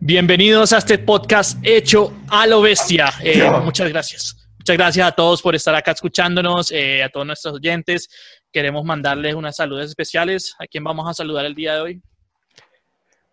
Bienvenidos 0.00 0.72
a 0.72 0.78
este 0.78 0.98
podcast 0.98 1.58
hecho 1.62 2.12
a 2.28 2.46
lo 2.46 2.60
bestia. 2.60 3.10
Eh, 3.22 3.42
muchas 3.62 3.88
gracias. 3.88 4.48
Muchas 4.58 4.76
gracias 4.76 5.08
a 5.08 5.12
todos 5.12 5.40
por 5.40 5.54
estar 5.54 5.74
acá 5.74 5.92
escuchándonos, 5.92 6.70
eh, 6.72 7.02
a 7.02 7.08
todos 7.08 7.26
nuestros 7.26 7.54
oyentes. 7.54 8.08
Queremos 8.52 8.84
mandarles 8.84 9.34
unas 9.34 9.56
saludos 9.56 9.86
especiales. 9.86 10.54
¿A 10.58 10.66
quién 10.66 10.84
vamos 10.84 11.08
a 11.08 11.14
saludar 11.14 11.44
el 11.46 11.54
día 11.54 11.74
de 11.74 11.80
hoy? 11.80 12.02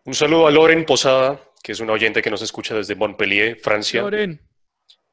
Un 0.05 0.13
saludo 0.13 0.47
a 0.47 0.51
Loren 0.51 0.85
Posada, 0.85 1.39
que 1.61 1.71
es 1.71 1.79
una 1.79 1.93
oyente 1.93 2.21
que 2.21 2.29
nos 2.29 2.41
escucha 2.41 2.75
desde 2.75 2.95
Montpellier, 2.95 3.57
Francia. 3.59 4.01
Loren. 4.01 4.39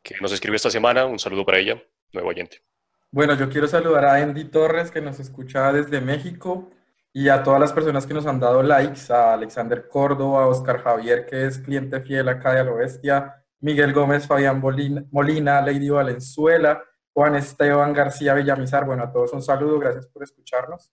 Que 0.03 0.15
nos 0.21 0.33
escribe 0.33 0.57
esta 0.57 0.71
semana. 0.71 1.07
Un 1.07 1.19
saludo 1.19 1.45
para 1.45 1.59
ella, 1.59 1.83
nuevo 2.13 2.29
oyente. 2.29 2.63
Bueno, 3.11 3.37
yo 3.39 3.51
quiero 3.51 3.69
saludar 3.69 4.05
a 4.05 4.15
Andy 4.17 4.45
Torres, 4.45 4.91
que 4.91 5.01
nos 5.01 5.21
escucha 5.21 5.73
desde 5.73 6.01
México, 6.01 6.71
y 7.13 7.29
a 7.29 7.43
todas 7.43 7.61
las 7.61 7.73
personas 7.73 8.07
que 8.07 8.15
nos 8.15 8.27
han 8.27 8.41
dado 8.41 8.63
likes, 8.63 9.13
a 9.13 9.35
Alexander 9.35 9.87
Córdoba, 9.89 10.45
a 10.45 10.47
Oscar 10.47 10.79
Javier, 10.81 11.27
que 11.27 11.47
es 11.47 11.59
cliente 11.59 12.01
fiel 12.01 12.29
acá 12.29 12.55
de 12.55 12.61
A 12.61 12.65
Lo 12.65 12.77
Bestia, 12.77 13.45
Miguel 13.61 13.93
Gómez, 13.93 14.27
Fabián 14.27 14.61
Molina, 14.61 15.61
Lady 15.61 15.91
Valenzuela, 15.91 16.83
Juan 17.13 17.37
Esteban 17.37 17.93
García 17.93 18.35
Villamizar. 18.35 18.87
Bueno, 18.87 19.05
a 19.05 19.13
todos 19.13 19.33
un 19.35 19.43
saludo, 19.43 19.79
gracias 19.79 20.07
por 20.07 20.23
escucharnos 20.23 20.91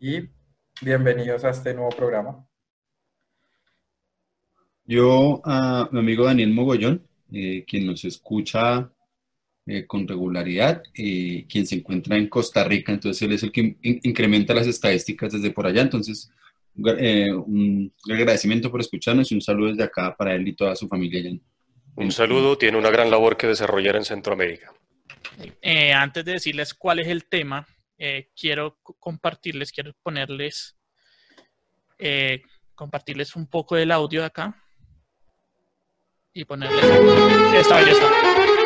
y 0.00 0.28
bienvenidos 0.82 1.44
a 1.44 1.50
este 1.50 1.74
nuevo 1.74 1.90
programa. 1.90 2.44
Yo 4.84 5.40
a 5.44 5.88
mi 5.92 6.00
amigo 6.00 6.24
Daniel 6.24 6.52
Mogollón, 6.52 7.06
eh, 7.32 7.64
quien 7.66 7.86
nos 7.86 8.04
escucha 8.04 8.90
eh, 9.72 9.86
con 9.86 10.08
regularidad, 10.08 10.82
eh, 10.94 11.46
quien 11.48 11.64
se 11.64 11.76
encuentra 11.76 12.16
en 12.16 12.26
Costa 12.26 12.64
Rica, 12.64 12.90
entonces 12.90 13.22
él 13.22 13.30
es 13.30 13.44
el 13.44 13.52
que 13.52 13.76
incrementa 13.82 14.52
las 14.52 14.66
estadísticas 14.66 15.32
desde 15.32 15.52
por 15.52 15.64
allá, 15.64 15.82
entonces 15.82 16.28
un 16.74 17.92
agradecimiento 18.10 18.68
por 18.68 18.80
escucharnos 18.80 19.30
y 19.30 19.36
un 19.36 19.40
saludo 19.40 19.68
desde 19.68 19.84
acá 19.84 20.16
para 20.16 20.34
él 20.34 20.48
y 20.48 20.56
toda 20.56 20.74
su 20.74 20.88
familia. 20.88 21.22
Un 21.94 22.10
saludo, 22.10 22.58
tiene 22.58 22.78
una 22.78 22.90
gran 22.90 23.12
labor 23.12 23.36
que 23.36 23.46
desarrollar 23.46 23.94
en 23.94 24.04
Centroamérica. 24.04 24.72
antes 25.94 26.24
de 26.24 26.32
decirles 26.32 26.74
cuál 26.74 26.98
es 26.98 27.06
el 27.06 27.26
tema, 27.26 27.64
quiero 28.34 28.76
compartirles, 28.82 29.70
quiero 29.70 29.92
ponerles, 30.02 30.76
compartirles 32.74 33.36
un 33.36 33.46
poco 33.46 33.76
del 33.76 33.92
audio 33.92 34.22
de 34.22 34.26
acá 34.26 34.56
y 36.32 36.44
ponerle 36.44 36.80
esta 37.56 37.76
belleza. 37.76 38.59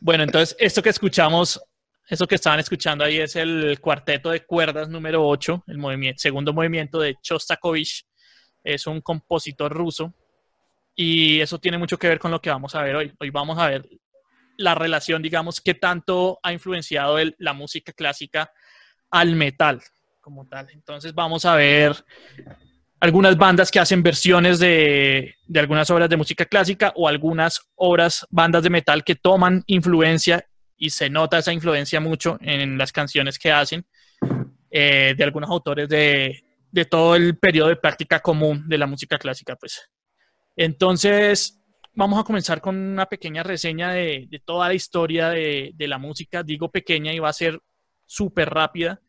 Bueno, 0.00 0.24
entonces 0.24 0.56
esto 0.58 0.82
que 0.82 0.88
escuchamos 0.88 1.60
eso 2.08 2.26
que 2.26 2.36
estaban 2.36 2.58
escuchando 2.58 3.04
ahí 3.04 3.18
es 3.18 3.36
el 3.36 3.78
cuarteto 3.80 4.30
de 4.30 4.46
cuerdas 4.46 4.88
número 4.88 5.26
8, 5.28 5.64
el 5.66 6.14
segundo 6.16 6.54
movimiento 6.54 6.98
de 7.00 7.16
Chostakovich. 7.20 8.07
Es 8.68 8.86
un 8.86 9.00
compositor 9.00 9.72
ruso 9.72 10.12
y 10.94 11.40
eso 11.40 11.58
tiene 11.58 11.78
mucho 11.78 11.98
que 11.98 12.06
ver 12.06 12.18
con 12.18 12.30
lo 12.30 12.42
que 12.42 12.50
vamos 12.50 12.74
a 12.74 12.82
ver 12.82 12.96
hoy. 12.96 13.12
Hoy 13.18 13.30
vamos 13.30 13.58
a 13.58 13.68
ver 13.68 13.88
la 14.58 14.74
relación, 14.74 15.22
digamos, 15.22 15.62
qué 15.62 15.72
tanto 15.72 16.38
ha 16.42 16.52
influenciado 16.52 17.16
la 17.38 17.54
música 17.54 17.94
clásica 17.94 18.52
al 19.10 19.36
metal 19.36 19.80
como 20.20 20.46
tal. 20.46 20.68
Entonces 20.70 21.14
vamos 21.14 21.46
a 21.46 21.54
ver 21.54 22.04
algunas 23.00 23.38
bandas 23.38 23.70
que 23.70 23.80
hacen 23.80 24.02
versiones 24.02 24.58
de, 24.58 25.34
de, 25.46 25.60
algunas 25.60 25.88
obras 25.88 26.10
de 26.10 26.18
música 26.18 26.44
clásica 26.44 26.92
o 26.94 27.08
algunas 27.08 27.70
obras, 27.74 28.26
bandas 28.28 28.62
de 28.64 28.70
metal 28.70 29.02
que 29.02 29.14
toman 29.14 29.64
influencia 29.66 30.44
y 30.76 30.90
se 30.90 31.08
nota 31.08 31.38
esa 31.38 31.54
influencia 31.54 32.00
mucho 32.00 32.36
en 32.42 32.76
las 32.76 32.92
canciones 32.92 33.38
que 33.38 33.50
hacen 33.50 33.86
eh, 34.70 35.14
de 35.16 35.24
algunos 35.24 35.48
autores 35.48 35.88
de, 35.88 36.44
de, 36.78 36.84
todo 36.84 37.14
el 37.14 37.38
periodo 37.38 37.68
de 37.68 37.76
práctica 37.76 38.20
común 38.20 38.68
de 38.68 38.78
la 38.78 38.86
música 38.86 39.18
clásica. 39.18 39.56
Pues. 39.56 39.90
Entonces, 40.56 41.60
vamos 41.94 42.18
a 42.18 42.24
comenzar 42.24 42.60
con 42.60 42.76
una 42.76 43.06
pequeña 43.06 43.42
reseña 43.42 43.92
de, 43.92 44.26
de 44.28 44.38
toda 44.40 44.68
la 44.68 44.74
historia 44.74 45.30
de, 45.30 45.72
de, 45.74 45.88
la 45.88 45.98
música. 45.98 46.42
Digo 46.42 46.70
pequeña 46.70 47.12
y 47.12 47.18
va 47.18 47.28
a 47.28 47.32
ser 47.34 47.60
súper 48.06 48.50
rápida, 48.50 49.00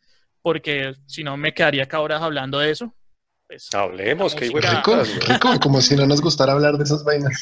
porque 0.42 0.94
si 1.06 1.24
no 1.24 1.38
me 1.38 1.54
quedaría 1.54 1.84
acá 1.84 2.00
horas 2.00 2.22
hablando 2.22 2.60
de 2.60 2.72
eso. 2.72 2.94
Pues, 3.50 3.68
Hablemos, 3.74 4.36
que 4.36 4.46
rico, 4.46 5.60
como 5.60 5.82
si 5.82 5.96
no 5.96 6.06
nos 6.06 6.22
gustara 6.22 6.54
hablar 6.54 6.78
de 6.78 6.84
esas 6.84 7.04
vainas. 7.04 7.42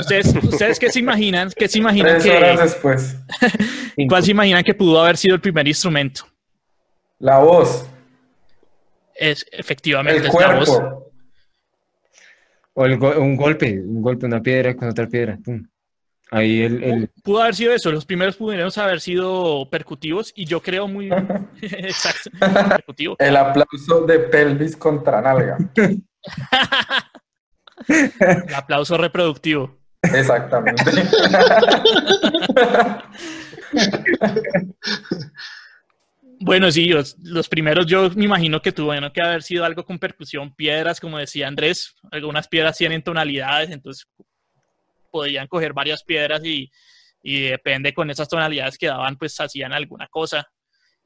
¿Ustedes, 0.00 0.34
¿Ustedes 0.42 0.80
qué 0.80 0.90
se 0.90 0.98
imaginan? 0.98 1.52
¿Qué 1.56 1.68
se 1.68 1.78
imaginan 1.78 2.18
Tres 2.18 2.36
horas 2.36 2.60
después. 2.60 3.16
¿Cuál 4.08 4.24
se 4.24 4.32
imaginan 4.32 4.64
que 4.64 4.74
pudo 4.74 5.00
haber 5.00 5.16
sido 5.16 5.36
el 5.36 5.40
primer 5.40 5.68
instrumento? 5.68 6.24
La 7.20 7.38
voz. 7.38 7.86
Es, 9.20 9.46
efectivamente, 9.52 10.24
el 10.24 10.28
cuerpo. 10.28 11.12
O 12.72 12.86
el 12.86 12.94
un 12.94 13.36
golpe, 13.36 13.78
un 13.78 14.00
golpe, 14.00 14.24
una 14.24 14.40
piedra 14.40 14.74
con 14.74 14.88
otra 14.88 15.06
piedra. 15.06 15.38
Pum. 15.44 15.62
Ahí 16.30 16.62
el, 16.62 17.10
Pudo 17.22 17.42
haber 17.42 17.54
sido 17.54 17.74
eso, 17.74 17.92
los 17.92 18.06
primeros 18.06 18.36
pudieron 18.36 18.70
haber 18.76 19.02
sido 19.02 19.68
percutivos 19.68 20.32
y 20.34 20.46
yo 20.46 20.62
creo 20.62 20.88
muy 20.88 21.10
exacto, 21.60 22.30
percutivo. 22.40 23.16
El 23.18 23.36
aplauso 23.36 24.06
de 24.06 24.20
pelvis 24.20 24.74
contra 24.74 25.20
nalga. 25.20 25.58
el 27.88 28.54
aplauso 28.54 28.96
reproductivo. 28.96 29.76
Exactamente. 30.02 30.82
bueno, 36.42 36.70
sí, 36.72 36.88
los, 36.88 37.48
primeros 37.48 37.86
yo 37.86 38.08
me 38.10 38.24
imagino 38.24 38.62
que 38.62 38.72
tuvieron 38.72 39.12
que 39.12 39.20
haber 39.20 39.42
sido 39.42 39.64
algo 39.64 39.84
con 39.84 39.98
percusión, 39.98 40.54
piedras, 40.54 40.98
como 40.98 41.18
decía 41.18 41.46
Andrés, 41.46 41.94
algunas 42.10 42.48
piedras 42.48 42.78
tienen 42.78 43.02
tonalidades, 43.02 43.70
entonces 43.70 44.08
podían 45.10 45.46
coger 45.48 45.74
varias 45.74 46.02
piedras 46.02 46.42
y, 46.42 46.70
y 47.22 47.42
depende 47.42 47.92
con 47.92 48.10
esas 48.10 48.26
tonalidades 48.26 48.78
que 48.78 48.86
daban, 48.86 49.16
pues 49.16 49.38
hacían 49.38 49.74
alguna 49.74 50.08
cosa. 50.08 50.48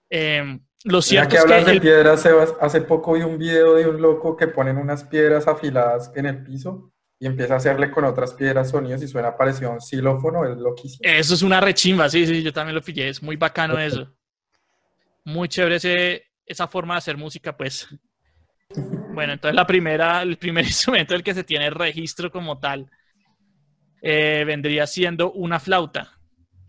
Eh, 0.09 0.61
lo 0.85 1.03
cierto 1.03 1.31
que 1.31 1.37
es 1.37 1.43
hablas 1.43 1.65
que 1.65 1.73
de 1.73 1.81
piedras, 1.81 2.23
Sebas, 2.23 2.55
hace 2.61 2.83
poco 2.83 3.15
vi 3.15 3.23
un 3.23 3.37
video 3.37 3.75
de 3.75 3.89
un 3.89 4.01
loco 4.01 4.37
que 4.37 4.47
ponen 4.47 4.77
unas 4.77 5.03
piedras 5.03 5.49
afiladas 5.49 6.13
en 6.15 6.27
el 6.27 6.45
piso 6.45 6.93
y 7.19 7.27
empieza 7.27 7.55
a 7.55 7.57
hacerle 7.57 7.91
con 7.91 8.05
otras 8.05 8.35
piedras 8.35 8.71
sonidos 8.71 9.03
y 9.03 9.09
suena 9.09 9.37
parecido 9.37 9.71
a 9.71 9.75
un 9.75 9.81
xilófono, 9.81 10.45
es 10.45 10.59
loquísimo. 10.59 11.01
Eso 11.03 11.35
es 11.35 11.43
una 11.43 11.61
rechimba, 11.61 12.09
sí, 12.09 12.25
sí, 12.25 12.41
yo 12.43 12.53
también 12.53 12.77
lo 12.77 12.83
pillé, 12.83 13.09
es 13.09 13.21
muy 13.21 13.35
bacano 13.35 13.79
eso. 13.79 14.15
Muy 15.25 15.49
chévere 15.49 15.77
ese, 15.77 16.27
esa 16.45 16.69
forma 16.69 16.95
de 16.95 16.99
hacer 16.99 17.17
música, 17.17 17.57
pues. 17.57 17.89
Bueno, 19.15 19.35
entonces 19.35 19.55
la 19.55 19.67
primera, 19.67 20.23
el 20.23 20.37
primer 20.37 20.65
instrumento 20.67 21.15
del 21.15 21.23
que 21.23 21.35
se 21.35 21.45
tiene 21.45 21.71
registro 21.71 22.31
como 22.31 22.59
tal 22.59 22.91
eh, 24.03 24.45
vendría 24.45 24.87
siendo 24.87 25.33
una 25.33 25.59
flauta, 25.59 26.19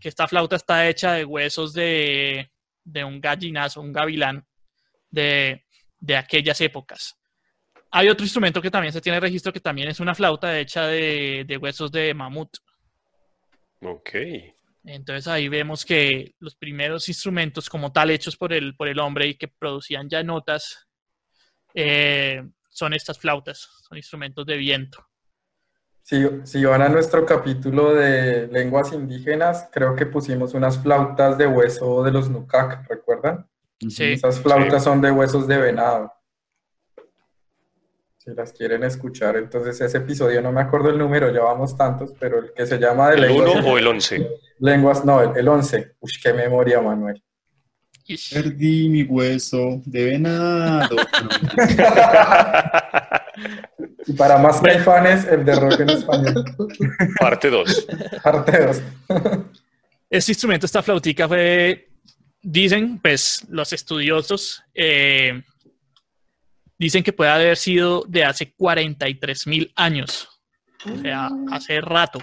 que 0.00 0.08
esta 0.08 0.26
flauta 0.26 0.56
está 0.56 0.88
hecha 0.88 1.12
de 1.12 1.24
huesos 1.24 1.74
de, 1.74 2.50
de 2.84 3.04
un 3.04 3.20
gallinazo, 3.20 3.80
un 3.80 3.92
gavilán 3.92 4.46
de, 5.10 5.66
de, 5.98 6.16
aquellas 6.16 6.60
épocas. 6.60 7.14
Hay 7.90 8.08
otro 8.08 8.24
instrumento 8.24 8.62
que 8.62 8.70
también 8.70 8.92
se 8.92 9.00
tiene 9.00 9.20
registro 9.20 9.52
que 9.52 9.60
también 9.60 9.88
es 9.88 10.00
una 10.00 10.14
flauta 10.14 10.58
hecha 10.58 10.86
de, 10.86 11.44
de 11.46 11.56
huesos 11.56 11.90
de 11.92 12.14
mamut. 12.14 12.56
Ok. 13.82 14.10
Entonces 14.86 15.26
ahí 15.26 15.48
vemos 15.48 15.84
que 15.84 16.34
los 16.38 16.54
primeros 16.54 17.08
instrumentos 17.08 17.68
como 17.68 17.92
tal 17.92 18.10
hechos 18.10 18.36
por 18.36 18.52
el, 18.52 18.76
por 18.76 18.86
el 18.86 19.00
hombre 19.00 19.26
y 19.26 19.34
que 19.34 19.48
producían 19.48 20.08
ya 20.08 20.22
notas 20.22 20.86
eh, 21.74 22.42
son 22.70 22.92
estas 22.92 23.18
flautas, 23.18 23.68
son 23.88 23.98
instrumentos 23.98 24.46
de 24.46 24.56
viento. 24.56 25.04
Si, 26.02 26.24
si, 26.44 26.64
van 26.64 26.82
a 26.82 26.88
nuestro 26.88 27.26
capítulo 27.26 27.92
de 27.92 28.46
lenguas 28.46 28.92
indígenas, 28.92 29.68
creo 29.72 29.96
que 29.96 30.06
pusimos 30.06 30.54
unas 30.54 30.78
flautas 30.80 31.36
de 31.36 31.48
hueso 31.48 32.04
de 32.04 32.12
los 32.12 32.30
Nukak, 32.30 32.88
¿recuerdan? 32.88 33.44
Sí. 33.88 34.12
Esas 34.12 34.40
flautas 34.40 34.84
son 34.84 35.00
de 35.00 35.10
huesos 35.10 35.48
de 35.48 35.58
venado. 35.58 36.12
Si 38.18 38.30
las 38.34 38.52
quieren 38.52 38.84
escuchar, 38.84 39.36
entonces 39.36 39.80
ese 39.80 39.98
episodio 39.98 40.40
no 40.40 40.52
me 40.52 40.60
acuerdo 40.60 40.90
el 40.90 40.98
número, 40.98 41.32
ya 41.32 41.42
vamos 41.42 41.76
tantos, 41.76 42.12
pero 42.20 42.38
el 42.38 42.52
que 42.52 42.66
se 42.66 42.78
llama 42.78 43.10
de 43.10 43.16
¿El 43.16 43.22
lenguas, 43.22 43.56
1 43.56 43.68
o 43.68 43.78
el 43.78 43.86
11? 43.88 44.28
Lenguas, 44.58 45.04
no, 45.04 45.20
el, 45.20 45.36
el 45.38 45.48
11. 45.48 45.96
Uy, 46.00 46.12
qué 46.22 46.32
memoria, 46.32 46.80
Manuel. 46.80 47.22
Ish. 48.06 48.34
Perdí 48.34 48.88
mi 48.88 49.02
hueso 49.02 49.82
de 49.84 50.04
venado. 50.04 50.96
Y 54.06 54.12
para 54.12 54.38
más 54.38 54.60
caifanes, 54.60 55.24
el 55.26 55.44
de 55.44 55.54
rock 55.56 55.80
en 55.80 55.90
español. 55.90 56.44
Parte 57.18 57.50
2. 57.50 57.86
Parte 58.22 58.66
dos. 58.66 58.82
Este 60.08 60.30
instrumento, 60.30 60.66
esta 60.66 60.82
flautica 60.82 61.26
fue, 61.26 61.88
dicen, 62.40 63.00
pues 63.00 63.44
los 63.48 63.72
estudiosos, 63.72 64.62
eh, 64.72 65.42
dicen 66.78 67.02
que 67.02 67.12
puede 67.12 67.30
haber 67.30 67.56
sido 67.56 68.04
de 68.06 68.24
hace 68.24 68.52
43 68.52 69.46
mil 69.48 69.72
años. 69.74 70.28
O 70.84 70.96
sea, 70.98 71.28
hace 71.50 71.80
rato. 71.80 72.20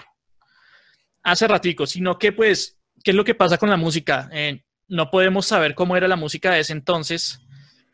Hace 1.23 1.47
ratico, 1.47 1.87
sino 1.87 2.17
que 2.19 2.31
pues, 2.33 2.79
¿qué 3.03 3.11
es 3.11 3.15
lo 3.17 3.23
que 3.23 3.35
pasa 3.35 3.57
con 3.57 3.69
la 3.69 3.77
música? 3.77 4.29
Eh, 4.31 4.63
no 4.89 5.09
podemos 5.09 5.45
saber 5.45 5.73
cómo 5.75 5.95
era 5.95 6.07
la 6.07 6.15
música 6.17 6.51
de 6.51 6.59
ese 6.59 6.73
entonces 6.73 7.39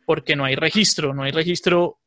porque 0.06 0.36
no 0.36 0.46
hay 0.46 0.56
registro, 0.56 1.14
no 1.14 1.24
hay 1.24 1.32
registro 1.32 2.00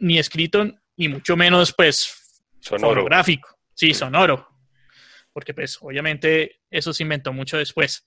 ni 0.00 0.18
escrito, 0.18 0.64
ni 0.96 1.08
mucho 1.08 1.36
menos 1.36 1.72
pues 1.76 2.42
Sonoro. 2.60 2.94
fonográfico, 2.94 3.48
sí, 3.74 3.94
sonoro, 3.94 4.48
porque 5.32 5.54
pues 5.54 5.78
obviamente 5.80 6.62
eso 6.70 6.92
se 6.92 7.04
inventó 7.04 7.32
mucho 7.32 7.56
después. 7.56 8.04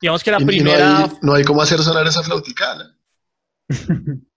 Digamos 0.00 0.22
que 0.22 0.30
la 0.30 0.38
Y- 0.38 0.42
y 0.42 0.46
primera, 0.46 0.88
no, 0.90 0.96
hay, 1.04 1.10
no 1.22 1.34
hay 1.34 1.44
cómo 1.44 1.62
hacer 1.62 1.78
sonar 1.80 2.06
esa 2.06 2.22
flautica. 2.22 2.74
¿no? 2.76 2.84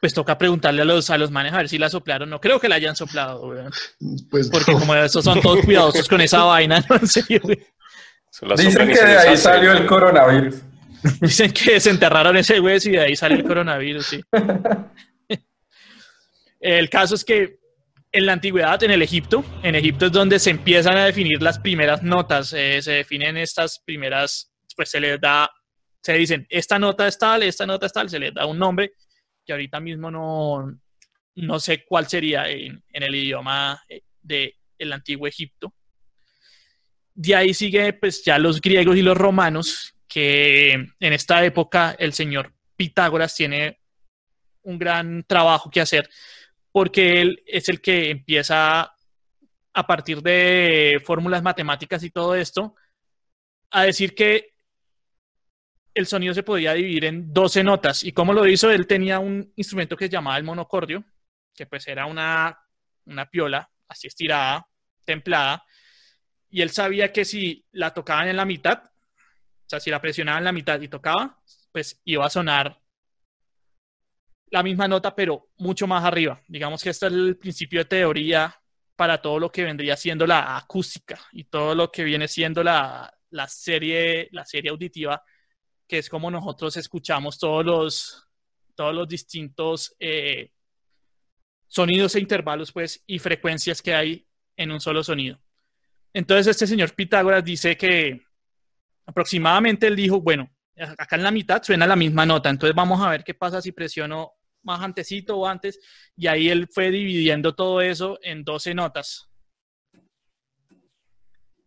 pues 0.00 0.14
toca 0.14 0.38
preguntarle 0.38 0.82
a 0.82 0.84
los, 0.84 1.10
a 1.10 1.18
los 1.18 1.30
manes 1.30 1.52
a 1.52 1.58
ver 1.58 1.68
si 1.68 1.78
la 1.78 1.88
soplaron. 1.88 2.30
No 2.30 2.40
creo 2.40 2.60
que 2.60 2.68
la 2.68 2.76
hayan 2.76 2.96
soplado, 2.96 3.46
weón, 3.46 3.72
Pues 4.30 4.48
porque 4.48 4.72
no. 4.72 4.80
como 4.80 4.94
esos 4.94 5.24
son 5.24 5.40
todos 5.40 5.64
cuidadosos 5.64 6.08
con 6.08 6.20
esa 6.20 6.44
vaina, 6.44 6.84
¿no? 6.88 6.96
En 6.96 7.06
serio, 7.06 7.40
güey. 7.42 7.58
Dicen 8.56 8.88
que 8.88 9.04
de 9.04 9.18
ahí 9.18 9.36
salió 9.36 9.72
el 9.72 9.86
coronavirus. 9.86 10.56
Dicen 11.20 11.52
que 11.52 11.72
desenterraron 11.72 12.36
ese 12.36 12.60
hueso 12.60 12.88
y 12.88 12.92
de 12.92 13.00
ahí 13.00 13.16
sale 13.16 13.36
el 13.36 13.44
coronavirus, 13.44 14.06
sí. 14.06 14.20
El 16.60 16.90
caso 16.90 17.14
es 17.14 17.24
que 17.24 17.58
en 18.10 18.26
la 18.26 18.32
antigüedad, 18.32 18.82
en 18.82 18.90
el 18.90 19.02
Egipto, 19.02 19.44
en 19.62 19.74
Egipto 19.74 20.06
es 20.06 20.12
donde 20.12 20.38
se 20.38 20.50
empiezan 20.50 20.96
a 20.96 21.04
definir 21.04 21.42
las 21.42 21.58
primeras 21.58 22.02
notas, 22.02 22.52
eh, 22.52 22.80
se 22.82 22.92
definen 22.92 23.36
estas 23.36 23.80
primeras, 23.84 24.50
pues 24.74 24.90
se 24.90 25.00
les 25.00 25.20
da, 25.20 25.48
se 26.02 26.14
dicen, 26.14 26.46
esta 26.48 26.78
nota 26.78 27.06
es 27.06 27.18
tal, 27.18 27.42
esta 27.42 27.66
nota 27.66 27.86
es 27.86 27.92
tal, 27.92 28.08
se 28.08 28.18
les 28.18 28.34
da 28.34 28.46
un 28.46 28.58
nombre, 28.58 28.92
que 29.48 29.52
ahorita 29.54 29.80
mismo 29.80 30.10
no, 30.10 30.78
no 31.36 31.58
sé 31.58 31.86
cuál 31.86 32.06
sería 32.06 32.50
en, 32.50 32.82
el 32.92 33.14
idioma 33.14 33.82
eh, 33.88 34.02
de 34.20 34.54
antiguo 34.92 35.26
Egipto. 35.26 35.72
De 37.14 37.34
ahí 37.34 37.54
sigue 37.54 37.94
pues 37.94 38.22
ya 38.22 38.38
los 38.38 38.60
griegos 38.60 38.94
y 38.98 39.00
los 39.00 39.16
romanos, 39.16 39.94
que 40.06 40.72
en 40.72 41.12
esta 41.14 41.42
época 41.46 41.96
el 41.98 42.12
señor 42.12 42.52
Pitágoras 42.76 43.34
tiene 43.34 43.80
un 44.64 44.78
gran 44.78 45.24
trabajo 45.24 45.70
que 45.70 45.80
hacer 45.80 46.10
porque 46.70 47.22
él 47.22 47.42
es 47.46 47.70
el 47.70 47.80
que 47.80 48.10
empieza 48.10 48.94
a 49.72 49.86
partir 49.86 50.20
de 50.20 51.00
fórmulas 51.06 51.42
matemáticas 51.42 52.04
y 52.04 52.10
todo 52.10 52.34
esto 52.34 52.74
a 53.70 53.84
decir 53.84 54.14
que 54.14 54.52
el 55.94 56.06
sonido 56.06 56.34
se 56.34 56.42
podía 56.42 56.74
dividir 56.74 57.06
en 57.06 57.32
12 57.32 57.64
notas 57.64 58.04
y 58.04 58.12
cómo 58.12 58.32
lo 58.32 58.46
hizo 58.46 58.70
él 58.70 58.86
tenía 58.86 59.18
un 59.18 59.52
instrumento 59.56 59.96
que 59.96 60.06
se 60.06 60.10
llamaba 60.10 60.36
el 60.36 60.44
monocordio 60.44 61.04
que 61.54 61.66
pues 61.66 61.88
era 61.88 62.06
una, 62.06 62.58
una 63.06 63.26
piola 63.28 63.68
así 63.88 64.06
estirada, 64.06 64.66
templada 65.04 65.64
y 66.50 66.62
él 66.62 66.70
sabía 66.70 67.12
que 67.12 67.24
si 67.24 67.66
la 67.72 67.92
tocaban 67.92 68.28
en 68.28 68.36
la 68.36 68.44
mitad 68.44 68.82
o 69.68 69.70
sea, 69.70 69.80
si 69.80 69.90
la 69.90 70.00
presionaba 70.00 70.38
en 70.38 70.44
la 70.44 70.52
mitad 70.52 70.80
y 70.80 70.88
tocaba, 70.88 71.38
pues 71.70 72.00
iba 72.06 72.24
a 72.24 72.30
sonar 72.30 72.80
la 74.46 74.62
misma 74.62 74.88
nota, 74.88 75.14
pero 75.14 75.50
mucho 75.58 75.86
más 75.86 76.02
arriba. 76.06 76.40
Digamos 76.48 76.82
que 76.82 76.88
este 76.88 77.06
es 77.06 77.12
el 77.12 77.36
principio 77.36 77.80
de 77.80 77.84
teoría 77.84 78.58
para 78.96 79.20
todo 79.20 79.38
lo 79.38 79.52
que 79.52 79.64
vendría 79.64 79.94
siendo 79.98 80.26
la 80.26 80.56
acústica 80.56 81.20
y 81.32 81.44
todo 81.44 81.74
lo 81.74 81.92
que 81.92 82.02
viene 82.02 82.28
siendo 82.28 82.64
la, 82.64 83.14
la 83.28 83.46
serie, 83.46 84.30
la 84.32 84.46
serie 84.46 84.70
auditiva, 84.70 85.22
que 85.88 85.98
es 85.98 86.08
como 86.10 86.30
nosotros 86.30 86.76
escuchamos 86.76 87.38
todos 87.38 87.64
los, 87.64 88.28
todos 88.74 88.94
los 88.94 89.08
distintos 89.08 89.96
eh, 89.98 90.52
sonidos 91.66 92.14
e 92.14 92.20
intervalos, 92.20 92.70
pues, 92.72 93.02
y 93.06 93.18
frecuencias 93.18 93.80
que 93.82 93.94
hay 93.94 94.26
en 94.56 94.70
un 94.70 94.80
solo 94.80 95.02
sonido. 95.02 95.40
Entonces, 96.12 96.46
este 96.48 96.66
señor 96.66 96.94
Pitágoras 96.94 97.44
dice 97.44 97.76
que 97.76 98.20
aproximadamente 99.06 99.86
él 99.86 99.96
dijo, 99.96 100.20
bueno, 100.20 100.50
acá 100.76 101.16
en 101.16 101.22
la 101.22 101.30
mitad 101.30 101.62
suena 101.62 101.86
la 101.86 101.96
misma 101.96 102.26
nota, 102.26 102.50
entonces 102.50 102.74
vamos 102.76 103.00
a 103.00 103.10
ver 103.10 103.24
qué 103.24 103.34
pasa 103.34 103.60
si 103.62 103.72
presiono 103.72 104.32
más 104.62 104.80
antecito 104.80 105.38
o 105.38 105.46
antes, 105.46 105.80
y 106.16 106.26
ahí 106.26 106.48
él 106.50 106.68
fue 106.70 106.90
dividiendo 106.90 107.54
todo 107.54 107.80
eso 107.80 108.18
en 108.22 108.44
12 108.44 108.74
notas. 108.74 109.28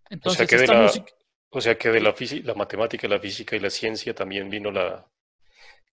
Entonces, 0.10 0.48
que 0.48 0.58
de 0.58 0.64
esta 0.64 0.76
la- 0.76 0.84
música, 0.84 1.12
O 1.52 1.62
sea 1.62 1.78
que 1.78 1.90
de 1.90 2.00
la, 2.02 2.16
la 2.44 2.54
matemática, 2.56 3.08
la 3.08 3.20
física 3.20 3.56
y 3.56 3.60
la 3.60 3.70
ciencia 3.70 4.16
también 4.16 4.50
vino 4.50 4.72
la, 4.72 5.06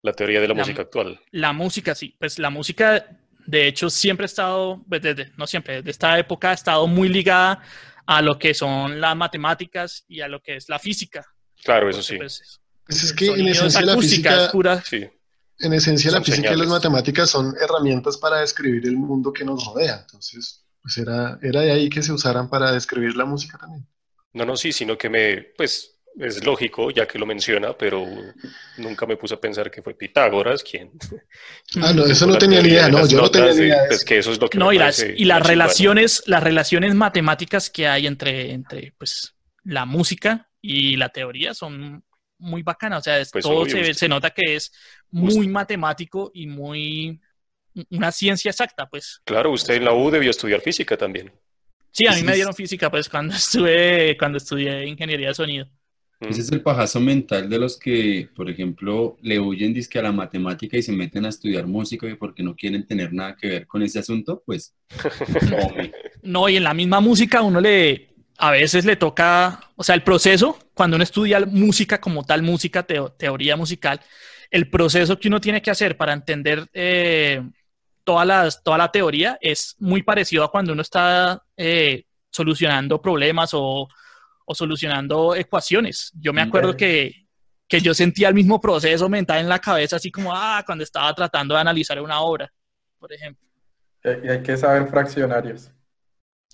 la 0.04 0.13
teoría 0.13 0.39
de 0.42 0.48
la, 0.48 0.54
La- 0.54 0.59
música 0.62 0.83
actual. 0.83 1.19
la 1.31 1.54
música, 1.54 1.95
sí, 1.95 2.15
pues 2.19 2.39
la 2.39 2.50
música, 2.50 3.06
de 3.45 3.68
hecho, 3.68 3.89
siempre 3.89 4.25
ha 4.25 4.27
estado, 4.27 4.83
pues, 4.88 5.01
desde, 5.01 5.31
no 5.38 5.48
siempre, 5.48 5.77
desde 5.77 5.92
esta 5.92 6.18
época 6.19 6.51
ha 6.51 6.54
estado 6.54 6.88
muy 6.88 7.09
ligada 7.09 7.62
a 8.06 8.21
lo 8.21 8.38
que 8.39 8.54
son 8.54 9.01
las 9.01 9.15
matemáticas 9.15 10.06
y 10.07 10.21
a 10.21 10.27
lo 10.27 10.42
que 10.42 10.56
es 10.57 10.69
la 10.69 10.80
física. 10.80 11.25
Claro, 11.63 11.89
eso 11.89 12.01
sí. 12.03 12.18
pues, 12.18 12.62
Pues 12.86 13.03
es 13.03 13.13
que 13.13 13.27
en 13.27 13.48
esencia 13.48 13.81
la 13.81 13.98
física, 13.98 14.45
es 14.45 14.50
pura, 14.51 14.81
Sí, 14.86 15.10
en 15.60 15.74
esencia 15.74 16.12
la 16.12 16.21
física 16.21 16.39
y 16.39 16.42
las 16.51 16.68
señales. 16.68 16.68
matemáticas 16.69 17.30
son 17.31 17.53
herramientas 17.60 18.18
para 18.18 18.39
describir 18.42 18.86
el 18.86 18.95
mundo 18.98 19.33
que 19.33 19.44
nos 19.44 19.65
rodea. 19.65 20.01
Entonces, 20.01 20.63
pues 20.81 20.98
era, 21.00 21.39
era 21.42 21.62
de 21.62 21.71
ahí 21.71 21.89
que 21.89 22.03
se 22.03 22.13
usaran 22.13 22.50
para 22.50 22.71
describir 22.71 23.15
la 23.18 23.25
música 23.25 23.57
también. 23.57 23.86
No, 24.38 24.45
no, 24.45 24.56
sí, 24.56 24.72
sino 24.72 24.98
que 24.98 25.10
me, 25.10 25.38
pues, 25.57 25.94
es 26.19 26.44
lógico, 26.44 26.89
ya 26.89 27.07
que 27.07 27.19
lo 27.19 27.25
menciona, 27.28 27.78
pero 27.78 28.04
nunca 28.78 29.06
me 29.06 29.18
puse 29.18 29.36
a 29.36 29.39
pensar 29.39 29.69
que 29.69 29.81
fue 29.84 29.94
Pitágoras 29.94 30.63
quien. 30.63 30.91
Ah, 31.82 31.94
no, 31.94 32.06
eso 32.06 32.25
no 32.25 32.38
tenía 32.38 32.62
ni 32.62 32.70
idea, 32.70 32.86
de 32.86 32.91
no, 32.91 33.08
yo 33.08 33.22
no 33.22 33.29
tenía 33.29 33.51
ni 33.51 33.58
de- 33.60 33.67
idea 33.67 33.82
de 33.84 33.88
Pues 33.89 34.06
que 34.06 34.17
eso 34.17 34.32
es 34.32 34.39
lo 34.39 34.50
que 34.50 34.58
No, 34.58 34.70
me 34.70 34.75
y 34.75 34.77
las, 34.79 35.00
y 35.15 35.25
las 35.25 35.46
relaciones, 35.46 36.24
las 36.25 36.41
relaciones 36.41 36.96
matemáticas 36.96 37.70
que 37.70 37.88
hay 37.88 38.08
entre, 38.08 38.51
entre 38.51 38.94
pues, 38.98 39.36
la 39.63 39.86
música 39.86 40.50
y 40.62 40.96
la 40.96 41.10
teoría 41.10 41.53
son 41.53 42.03
muy 42.39 42.63
bacanas. 42.63 43.00
O 43.00 43.03
sea, 43.03 43.20
es- 43.20 43.32
Pues 43.32 43.44
todo 43.44 43.60
obvio, 43.62 43.72
se, 43.75 43.82
usted- 43.82 43.94
se 43.94 44.08
nota 44.08 44.32
que 44.32 44.56
es 44.56 44.72
muy 45.12 45.48
matemático 45.48 46.32
y 46.34 46.48
muy 46.48 47.20
una 47.91 48.12
ciencia 48.12 48.50
exacta, 48.50 48.88
pues. 48.89 49.22
Claro, 49.24 49.51
usted 49.51 49.75
en 49.75 49.86
la 49.86 49.94
U 49.94 50.10
debió 50.10 50.32
estudiar 50.32 50.62
física 50.62 50.98
también. 50.98 51.32
Sí, 51.91 52.06
a 52.08 52.13
mí 52.13 52.24
me 52.24 52.36
dieron 52.36 52.53
física, 52.53 52.89
pues, 52.91 53.10
cuando 53.10 53.36
estuve, 53.36 54.17
cuando 54.17 54.38
estudié 54.38 54.86
ingeniería 54.88 55.29
de 55.29 55.34
sonido. 55.36 55.67
Ese 56.24 56.41
es 56.41 56.51
el 56.51 56.62
pajazo 56.62 57.00
mental 57.00 57.50
de 57.50 57.58
los 57.58 57.77
que, 57.79 58.29
por 58.36 58.50
ejemplo, 58.50 59.17
le 59.22 59.39
huyen 59.39 59.74
dizque 59.74 59.98
a 60.00 60.03
la 60.03 60.12
matemática 60.12 60.77
y 60.77 60.82
se 60.84 60.91
meten 60.91 61.25
a 61.25 61.29
estudiar 61.29 61.65
música 61.67 62.08
y 62.08 62.15
porque 62.15 62.44
no 62.44 62.56
quieren 62.56 62.86
tener 62.86 63.13
nada 63.13 63.36
que 63.36 63.48
ver 63.48 63.67
con 63.67 63.82
ese 63.82 64.00
asunto, 64.00 64.44
pues, 64.46 64.75
No, 66.24 66.50
y 66.50 66.58
en 66.58 66.63
la 66.63 66.74
misma 66.74 67.00
música 67.00 67.41
uno 67.41 67.62
le, 67.62 68.10
a 68.38 68.51
veces 68.51 68.86
le 68.86 68.96
toca, 68.96 69.60
o 69.75 69.84
sea, 69.84 69.96
el 69.96 70.03
proceso, 70.03 70.58
cuando 70.74 70.96
uno 70.96 71.03
estudia 71.03 71.39
música 71.46 72.01
como 72.01 72.24
tal, 72.24 72.41
música, 72.41 72.86
teo- 72.86 73.12
teoría 73.13 73.56
musical, 73.56 74.01
el 74.51 74.70
proceso 74.70 75.20
que 75.20 75.27
uno 75.27 75.39
tiene 75.41 75.62
que 75.62 75.72
hacer 75.72 75.96
para 75.98 76.13
entender 76.13 76.67
eh, 76.74 77.41
todas 78.08 78.26
las, 78.26 78.64
toda 78.64 78.78
la 78.78 78.90
teoría 78.90 79.38
es 79.42 79.76
muy 79.80 80.02
parecido 80.02 80.46
a 80.46 80.50
cuando 80.50 80.72
uno 80.72 80.82
está 80.82 81.44
eh, 81.58 82.06
solucionando 82.32 83.02
problemas 83.02 83.50
o, 83.54 83.86
o 84.46 84.56
solucionando 84.56 85.36
ecuaciones. 85.36 86.14
Yo 86.18 86.32
me 86.32 86.42
acuerdo 86.42 86.78
que, 86.78 87.28
que 87.68 87.82
yo 87.82 87.94
sentía 87.94 88.30
el 88.30 88.34
mismo 88.34 88.62
proceso 88.62 89.10
mental 89.10 89.40
en 89.42 89.50
la 89.50 89.60
cabeza, 89.60 89.98
así 89.98 90.10
como, 90.10 90.34
ah, 90.34 90.64
cuando 90.66 90.86
estaba 90.86 91.14
tratando 91.14 91.54
de 91.56 91.60
analizar 91.60 92.02
una 92.02 92.22
obra, 92.22 92.50
por 92.98 93.12
ejemplo. 93.12 93.46
Y 94.06 94.30
hay 94.30 94.42
que 94.42 94.56
saber 94.56 94.88
fraccionarios. 94.88 95.70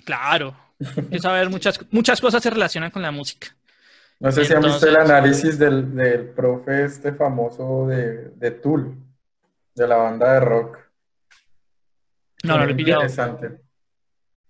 Claro, 0.03 0.57
hay 0.79 1.03
que 1.03 1.19
saber 1.19 1.51
muchas, 1.51 1.79
muchas 1.91 2.19
cosas 2.19 2.41
se 2.41 2.49
relacionan 2.49 2.89
con 2.89 3.03
la 3.03 3.11
música. 3.11 3.55
No 4.19 4.31
sé 4.31 4.43
si 4.43 4.53
han 4.55 4.61
visto 4.63 4.87
el 4.87 4.93
Entonces- 4.95 5.11
análisis 5.11 5.59
del, 5.59 5.93
del 5.93 6.29
profe 6.29 6.85
este 6.85 7.13
famoso 7.13 7.85
de, 7.85 8.29
de 8.31 8.49
Tool, 8.49 8.97
de 9.75 9.87
la 9.87 9.97
banda 9.97 10.33
de 10.33 10.39
rock. 10.39 10.82
No, 12.43 12.57
no 12.57 12.65
lo 12.65 12.71
he 12.71 12.75
pillado. 12.75 13.01
Interesante. 13.01 13.51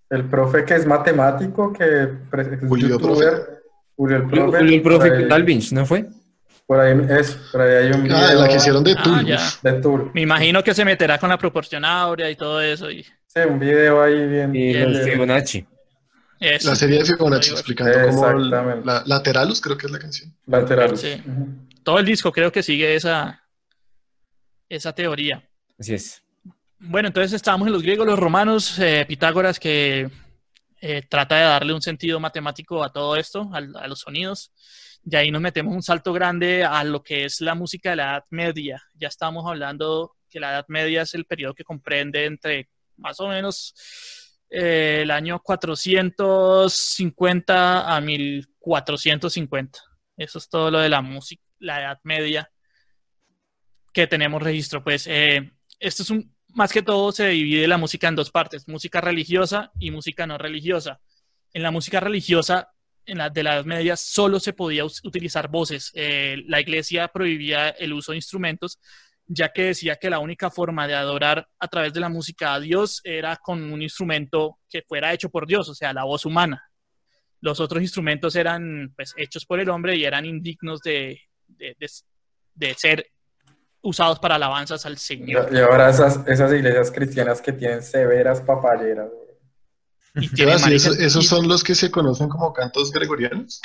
El 0.10 0.26
profe 0.26 0.64
que 0.66 0.76
es 0.76 0.86
matemático, 0.86 1.72
que 1.74 2.04
es 2.04 2.10
Julio 2.68 2.90
youtuber. 2.90 3.62
Julio 3.96 4.18
el 4.18 4.24
Julio, 4.24 4.42
profe. 4.44 4.58
Julio 4.60 4.76
el 4.76 4.82
profe 4.82 5.12
ahí- 5.34 5.60
¿no 5.72 5.86
fue? 5.86 6.06
Por 6.66 6.80
ahí, 6.80 6.98
eso, 7.20 7.38
por 7.52 7.62
ahí 7.62 7.86
hay 7.86 7.92
un 7.92 8.04
video 8.04 8.18
Ah, 8.18 8.34
la 8.34 8.48
que 8.48 8.56
hicieron 8.56 8.84
de 8.84 8.96
Ah, 8.98 9.22
ya. 9.26 9.40
de 9.62 9.82
Tour. 9.82 10.12
Me 10.14 10.22
imagino 10.22 10.64
que 10.64 10.74
se 10.74 10.86
meterá 10.86 11.18
con 11.20 11.30
la 11.30 11.38
proporción 11.38 11.84
áurea 11.86 12.30
y 12.32 12.36
todo 12.36 12.62
eso. 12.62 12.90
Y 12.90 13.04
Sí, 13.04 13.40
un 13.48 13.60
video 13.60 14.02
ahí 14.02 14.28
bien. 14.28 14.56
Y 14.56 14.74
bien. 14.74 14.96
Fibonacci. 15.04 15.66
eso. 16.40 16.70
La 16.70 16.76
serie 16.76 17.00
de 17.00 17.06
Fibonacci 17.06 17.52
explicando 17.52 17.94
cómo 17.94 18.28
el- 18.30 18.46
Exactamente. 18.46 18.86
la, 18.86 19.04
Lateralus, 19.06 19.62
creo 19.62 19.78
que 19.78 19.86
es 19.88 19.92
la 19.92 20.00
canción. 20.00 20.34
lateral. 20.48 20.98
Sí. 20.98 21.22
Todo 21.84 22.00
el 22.00 22.06
disco 22.06 22.32
creo 22.32 22.52
que 22.52 22.64
sigue 22.64 22.96
esa, 22.96 23.42
esa 24.70 24.94
teoría. 24.94 25.44
Así 25.80 25.94
es. 25.94 26.23
Bueno, 26.86 27.08
entonces 27.08 27.32
estábamos 27.32 27.68
en 27.68 27.74
los 27.74 27.82
griegos, 27.82 28.06
los 28.06 28.20
romanos, 28.20 28.78
eh, 28.78 29.06
Pitágoras 29.08 29.58
que 29.58 30.10
eh, 30.82 31.02
trata 31.10 31.38
de 31.38 31.44
darle 31.44 31.74
un 31.74 31.82
sentido 31.82 32.20
matemático 32.20 32.84
a 32.84 32.92
todo 32.92 33.16
esto, 33.16 33.50
al- 33.54 33.74
a, 33.78 33.88
los 33.88 34.02
sonidos. 34.02 34.52
Y 35.06 35.16
ahí 35.16 35.32
nos 35.32 35.42
metemos 35.42 35.74
un 35.74 35.82
salto 35.82 36.12
grande 36.12 36.66
a 36.66 36.84
lo 36.84 37.02
que 37.02 37.24
es 37.24 37.40
la 37.40 37.56
música 37.56 37.92
de 37.92 37.96
la 37.96 38.04
Edad 38.12 38.26
Media. 38.32 38.84
Ya 38.96 39.08
estamos 39.08 39.46
hablando 39.48 40.18
que 40.30 40.42
la 40.42 40.50
Edad 40.52 40.66
Media 40.68 41.04
es 41.04 41.14
el 41.14 41.24
periodo 41.26 41.54
que 41.54 41.64
comprende 41.64 42.26
entre 42.26 42.70
más 42.98 43.18
o 43.22 43.30
menos 43.30 43.74
eh, 44.50 45.00
el 45.04 45.12
año 45.12 45.40
450 45.42 47.96
a 47.96 48.02
1450. 48.02 49.80
Eso 50.18 50.38
es 50.38 50.50
todo 50.50 50.70
lo 50.70 50.80
de 50.80 50.90
la 50.90 51.02
música, 51.02 51.42
la 51.60 51.80
Edad 51.82 52.00
Media 52.04 52.52
que 53.94 54.06
tenemos 54.06 54.44
registro. 54.44 54.84
Pues 54.84 55.08
eh, 55.08 55.50
esto 55.80 56.04
es 56.04 56.10
un, 56.10 56.33
más 56.54 56.72
que 56.72 56.82
todo 56.82 57.12
se 57.12 57.28
divide 57.30 57.68
la 57.68 57.78
música 57.78 58.08
en 58.08 58.16
dos 58.16 58.32
partes, 58.32 58.68
música 58.68 59.02
religiosa 59.02 59.72
y 59.80 59.92
música 59.92 60.26
no 60.28 60.38
religiosa. 60.38 61.00
En 61.54 61.64
la 61.64 61.72
música 61.72 62.00
religiosa, 62.00 62.70
en 63.06 63.18
la 63.18 63.30
de 63.30 63.44
la 63.44 63.56
Edad 63.56 63.66
Media, 63.66 63.96
solo 63.98 64.40
se 64.40 64.54
podía 64.54 64.86
utilizar 64.86 65.50
voces. 65.50 65.92
Eh, 65.94 66.44
la 66.48 66.62
iglesia 66.62 67.08
prohibía 67.10 67.70
el 67.70 67.94
uso 67.94 68.12
de 68.12 68.18
instrumentos, 68.18 68.80
ya 69.26 69.52
que 69.52 69.64
decía 69.66 69.96
que 69.98 70.10
la 70.10 70.20
única 70.20 70.50
forma 70.50 70.88
de 70.88 70.96
adorar 70.96 71.48
a 71.60 71.68
través 71.68 71.94
de 71.94 72.00
la 72.00 72.10
música 72.10 72.54
a 72.54 72.60
Dios 72.60 73.02
era 73.04 73.38
con 73.38 73.72
un 73.72 73.82
instrumento 73.82 74.60
que 74.70 74.82
fuera 74.82 75.14
hecho 75.14 75.30
por 75.30 75.48
Dios, 75.48 75.70
o 75.70 75.76
sea, 75.76 75.94
la 75.94 76.04
voz 76.04 76.26
humana. 76.26 76.64
Los 77.40 77.60
otros 77.60 77.82
instrumentos 77.82 78.36
eran 78.36 78.94
pues, 78.96 79.14
hechos 79.18 79.46
por 79.46 79.60
el 79.60 79.70
hombre 79.70 79.96
y 79.96 80.06
eran 80.06 80.26
indignos 80.26 80.80
de- 80.82 81.20
de- 81.48 81.76
de 82.56 82.74
ser 82.76 83.08
usados 83.84 84.18
para 84.18 84.36
alabanzas 84.36 84.86
al 84.88 84.98
Señor. 84.98 85.50
Y 85.52 85.60
ahora 85.60 85.90
esas, 85.90 86.22
esas 86.28 86.52
iglesias 86.52 86.90
cristianas 86.90 87.42
que 87.42 87.52
tienen 87.52 87.84
severas 87.84 88.42
papalleras. 88.42 89.10
güey. 89.12 90.28
Y 90.36 90.42
¿Esos 90.44 91.28
son 91.28 91.48
los 91.48 91.64
que 91.64 91.76
se 91.76 91.92
conocen 91.92 92.30
como 92.30 92.52
cantos 92.54 92.92
gregorianos? 92.92 93.62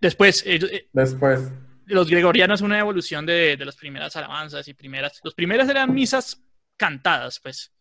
Después, 0.00 0.42
ellos- 0.46 0.70
eh, 0.72 0.88
Después, 0.92 1.40
los 1.86 2.08
gregorianos 2.08 2.60
una 2.60 2.78
evolución 2.78 3.26
de, 3.26 3.56
de 3.56 3.64
las 3.64 3.76
primeras 3.76 4.14
alabanzas 4.16 4.66
y 4.68 4.74
primeras. 4.74 5.20
Los 5.22 5.34
primeros 5.34 5.68
eran 5.68 5.92
misas 5.92 6.40
cantadas, 6.76 7.38
pues. 7.40 7.72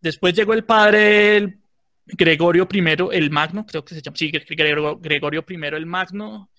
Después 0.00 0.34
llegó 0.34 0.52
el 0.54 0.64
padre 0.64 1.36
el 1.36 1.60
Gregorio 2.06 2.68
I, 2.70 2.84
el 3.12 3.30
Magno, 3.30 3.66
creo 3.66 3.84
que 3.84 3.94
se 3.94 4.00
llama, 4.02 4.16
sí, 4.16 4.30
Gregorio, 4.30 4.98
Gregorio 4.98 5.44
I 5.48 5.54
el 5.74 5.86
Magno, 5.86 6.50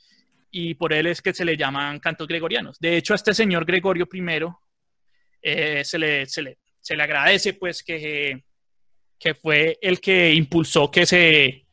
y 0.52 0.74
por 0.76 0.94
él 0.94 1.08
es 1.08 1.22
que 1.22 1.34
se 1.34 1.46
le 1.46 1.58
llaman 1.58 2.00
cantos 2.00 2.28
gregorianos. 2.28 2.80
De 2.80 2.98
hecho, 2.98 3.14
a 3.14 3.16
este 3.16 3.34
señor 3.34 3.66
Gregorio 3.66 4.08
I 4.12 4.24
eh, 5.42 5.84
se, 5.86 6.00
le, 6.00 6.26
se, 6.26 6.42
le, 6.42 6.58
se 6.80 6.96
le 6.96 7.04
agradece, 7.04 7.54
pues, 7.54 7.84
que, 7.84 8.44
que 9.18 9.34
fue 9.36 9.78
el 9.82 10.00
que 10.00 10.34
impulsó 10.34 10.90
que 10.90 11.06
se, 11.06 11.66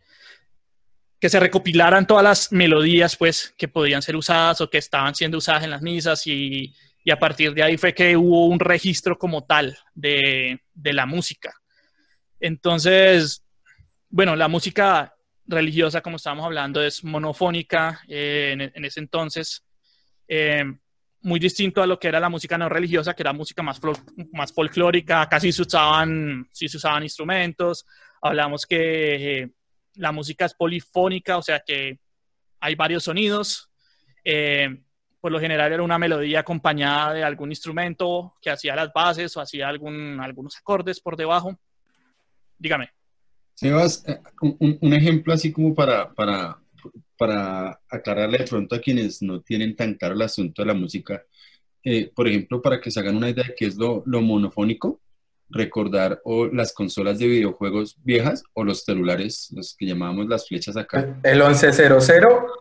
que 1.18 1.28
se 1.28 1.40
recopilaran 1.40 2.06
todas 2.06 2.24
las 2.24 2.52
melodías, 2.52 3.16
pues, 3.16 3.54
que 3.56 3.68
podían 3.68 4.02
ser 4.02 4.16
usadas 4.16 4.60
o 4.60 4.68
que 4.70 4.78
estaban 4.78 5.14
siendo 5.14 5.38
usadas 5.38 5.64
en 5.64 5.70
las 5.70 5.82
misas 5.82 6.26
y, 6.26 6.74
y 7.02 7.10
a 7.10 7.18
partir 7.18 7.54
de 7.54 7.62
ahí 7.62 7.76
fue 7.76 7.94
que 7.94 8.16
hubo 8.16 8.46
un 8.46 8.60
registro 8.60 9.16
como 9.16 9.44
tal 9.44 9.78
de, 9.94 10.60
de 10.74 10.92
la 10.92 11.06
música. 11.06 11.54
Entonces, 12.38 13.42
bueno, 14.10 14.36
la 14.36 14.48
música 14.48 15.15
religiosa, 15.46 16.00
como 16.00 16.16
estábamos 16.16 16.44
hablando, 16.44 16.82
es 16.82 17.04
monofónica 17.04 18.00
eh, 18.08 18.50
en, 18.52 18.60
en 18.60 18.84
ese 18.84 19.00
entonces, 19.00 19.64
eh, 20.28 20.64
muy 21.22 21.40
distinto 21.40 21.82
a 21.82 21.86
lo 21.86 21.98
que 21.98 22.08
era 22.08 22.20
la 22.20 22.28
música 22.28 22.58
no 22.58 22.68
religiosa, 22.68 23.14
que 23.14 23.22
era 23.22 23.32
música 23.32 23.62
más, 23.62 23.80
más 24.32 24.52
folclórica, 24.52 25.28
casi 25.28 25.52
se 25.52 25.62
usaban, 25.62 26.48
sí 26.52 26.68
se 26.68 26.76
usaban 26.76 27.02
instrumentos, 27.02 27.86
hablamos 28.20 28.66
que 28.66 29.40
eh, 29.42 29.50
la 29.94 30.12
música 30.12 30.44
es 30.44 30.54
polifónica, 30.54 31.38
o 31.38 31.42
sea 31.42 31.62
que 31.66 31.98
hay 32.60 32.74
varios 32.74 33.04
sonidos. 33.04 33.70
por 35.20 35.32
lo 35.32 35.40
general 35.40 35.72
era 35.72 35.82
una 35.82 35.98
melodía 35.98 36.40
acompañada 36.40 37.12
de 37.14 37.24
algún 37.24 37.50
instrumento 37.50 38.34
que 38.40 38.50
hacía 38.50 38.76
las 38.76 38.92
bases 38.92 39.36
o 39.36 39.40
hacía 39.40 39.68
algún, 39.68 40.20
algunos 40.20 40.56
acordes 40.56 41.00
por 41.00 41.16
debajo. 41.16 41.58
Dígame. 42.58 42.95
Sebas, 43.56 44.04
eh, 44.06 44.20
un, 44.42 44.78
un- 44.82 44.92
ejemplo 44.94 45.32
así 45.32 45.52
como 45.52 45.74
para, 45.74 46.12
para, 46.14 46.58
para 47.18 47.80
aclararle 47.90 48.38
de 48.38 48.44
pronto 48.44 48.74
a 48.76 48.80
quienes 48.80 49.22
no 49.22 49.40
tienen 49.40 49.74
tan 49.74 49.94
claro 49.94 50.14
el 50.14 50.22
asunto 50.22 50.62
de 50.62 50.66
la 50.66 50.74
música, 50.74 51.24
eh, 51.84 52.12
por 52.14 52.28
ejemplo, 52.28 52.60
para 52.62 52.80
que 52.80 52.90
se 52.90 53.00
hagan 53.00 53.16
una 53.16 53.30
idea 53.30 53.44
de 53.44 53.54
qué 53.56 53.66
es 53.66 53.76
lo, 53.76 54.02
lo 54.06 54.20
monofónico, 54.20 55.00
recordar 55.48 56.20
o 56.24 56.46
las 56.48 56.74
consolas 56.74 57.18
de 57.20 57.28
videojuegos 57.28 57.96
viejas 58.02 58.42
o 58.52 58.64
los 58.64 58.82
celulares, 58.84 59.48
los 59.54 59.76
que 59.76 59.86
llamábamos 59.86 60.26
las 60.28 60.48
flechas 60.48 60.76
acá. 60.76 61.18
el 61.22 61.38
1100, 61.38 61.92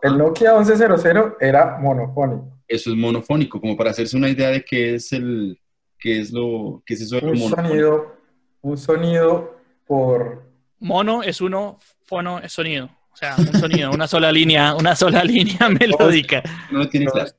el 0.02 0.18
Nokia 0.18 0.54
1100 0.58 1.34
era 1.40 1.78
monofónico. 1.78 2.56
Eso 2.68 2.90
es 2.90 2.96
monofónico, 2.96 3.60
como 3.60 3.76
para 3.76 3.90
hacerse 3.90 4.16
una 4.16 4.30
idea 4.30 4.50
de 4.50 4.64
qué 4.64 4.94
es 4.94 5.12
el, 5.12 5.60
qué 5.98 6.20
es 6.20 6.32
lo, 6.32 6.82
qué 6.86 6.94
es 6.94 7.02
eso 7.02 7.16
de 7.20 7.26
Un 7.26 7.38
monofónico. 7.38 7.68
sonido, 7.68 8.16
un 8.62 8.78
sonido 8.78 9.56
por... 9.86 10.45
Mono 10.80 11.22
es 11.22 11.40
uno, 11.40 11.78
fono 12.04 12.38
es 12.40 12.52
sonido. 12.52 12.90
O 13.12 13.16
sea, 13.16 13.34
un 13.38 13.52
sonido, 13.52 13.90
una 13.92 14.06
sola 14.06 14.30
línea, 14.30 14.74
una 14.74 14.94
sola 14.94 15.24
línea 15.24 15.68
melódica. 15.70 16.42
No 16.70 16.80
lo 16.80 16.88
tiene 16.88 17.06
claro. 17.06 17.30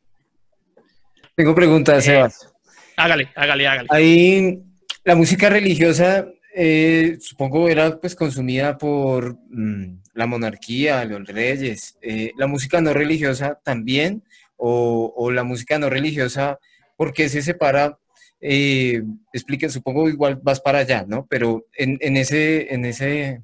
Tengo 1.36 1.54
preguntas, 1.54 2.04
Eh, 2.04 2.12
Sebas. 2.12 2.52
Hágale, 2.96 3.30
hágale, 3.36 3.68
hágale. 3.68 3.88
Ahí 3.92 4.60
la 5.04 5.14
música 5.16 5.50
religiosa, 5.50 6.26
eh, 6.56 7.18
supongo, 7.22 7.70
era 7.70 8.00
pues 8.00 8.16
consumida 8.16 8.76
por 8.80 9.38
mm, 9.52 10.00
la 10.16 10.26
monarquía, 10.26 11.06
los 11.06 11.28
reyes. 11.28 11.96
Eh, 12.02 12.32
la 12.38 12.48
música 12.48 12.82
no 12.82 12.92
religiosa 12.92 13.60
también, 13.64 14.24
o, 14.56 15.14
o 15.16 15.30
la 15.32 15.44
música 15.44 15.78
no 15.78 15.92
religiosa, 15.92 16.58
¿por 16.96 17.14
qué 17.14 17.30
se 17.30 17.44
separa? 17.44 18.00
Eh, 18.40 19.02
expliquen, 19.34 19.72
supongo 19.72 20.10
igual 20.10 20.40
vas 20.42 20.60
para 20.60 20.80
allá, 20.80 21.06
¿no? 21.08 21.26
Pero 21.28 21.66
en, 21.74 21.98
en 22.02 22.18
ese, 22.18 22.74
en 22.74 22.86
ese, 22.86 23.42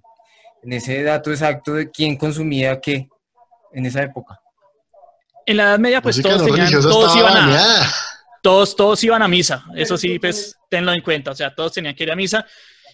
en 0.61 0.73
ese 0.73 1.03
dato 1.03 1.31
exacto 1.31 1.73
de 1.73 1.89
quién 1.89 2.15
consumía 2.15 2.79
qué 2.79 3.07
en 3.73 3.85
esa 3.85 4.03
época. 4.03 4.39
En 5.45 5.57
la 5.57 5.63
Edad 5.63 5.79
Media, 5.79 6.01
pues 6.01 6.17
Música 6.17 6.29
todos, 6.29 6.47
no 6.47 6.55
tenían, 6.55 6.81
todos, 6.81 7.15
iban 7.17 7.35
a, 7.35 7.91
todos, 8.41 8.75
todos 8.75 9.03
iban 9.03 9.21
a 9.21 9.27
misa. 9.27 9.65
Eso 9.75 9.97
sí, 9.97 10.19
pues 10.19 10.55
tenlo 10.69 10.93
en 10.93 11.01
cuenta. 11.01 11.31
O 11.31 11.35
sea, 11.35 11.53
todos 11.53 11.73
tenían 11.73 11.95
que 11.95 12.03
ir 12.03 12.11
a 12.11 12.15
misa 12.15 12.45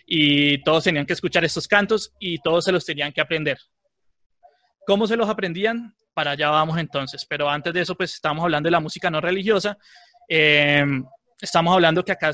y 0.06 0.64
todos 0.64 0.86
tenían 0.86 1.06
que 1.06 1.14
escuchar 1.14 1.44
estos 1.46 1.68
cantos 1.68 2.14
y 2.18 2.40
todos 2.40 2.66
se 2.66 2.72
los 2.72 2.86
tenían 2.86 3.12
que 3.12 3.22
aprender. 3.22 3.60
¿Cómo 4.88 5.06
se 5.06 5.16
los 5.16 5.30
aprendían? 5.30 5.94
Para 6.16 6.32
allá 6.32 6.50
vamos 6.50 6.80
entonces. 6.80 7.26
Pero 7.30 7.48
antes 7.50 7.74
de 7.74 7.82
eso, 7.82 7.96
pues 7.96 8.16
estamos 8.16 8.44
hablando 8.44 8.66
de 8.68 8.72
la 8.72 8.80
música 8.80 9.12
no 9.12 9.22
religiosa. 9.22 9.78
Eh, 10.28 10.84
estamos 11.42 11.74
hablando 11.74 12.04
que 12.04 12.12
acá 12.12 12.32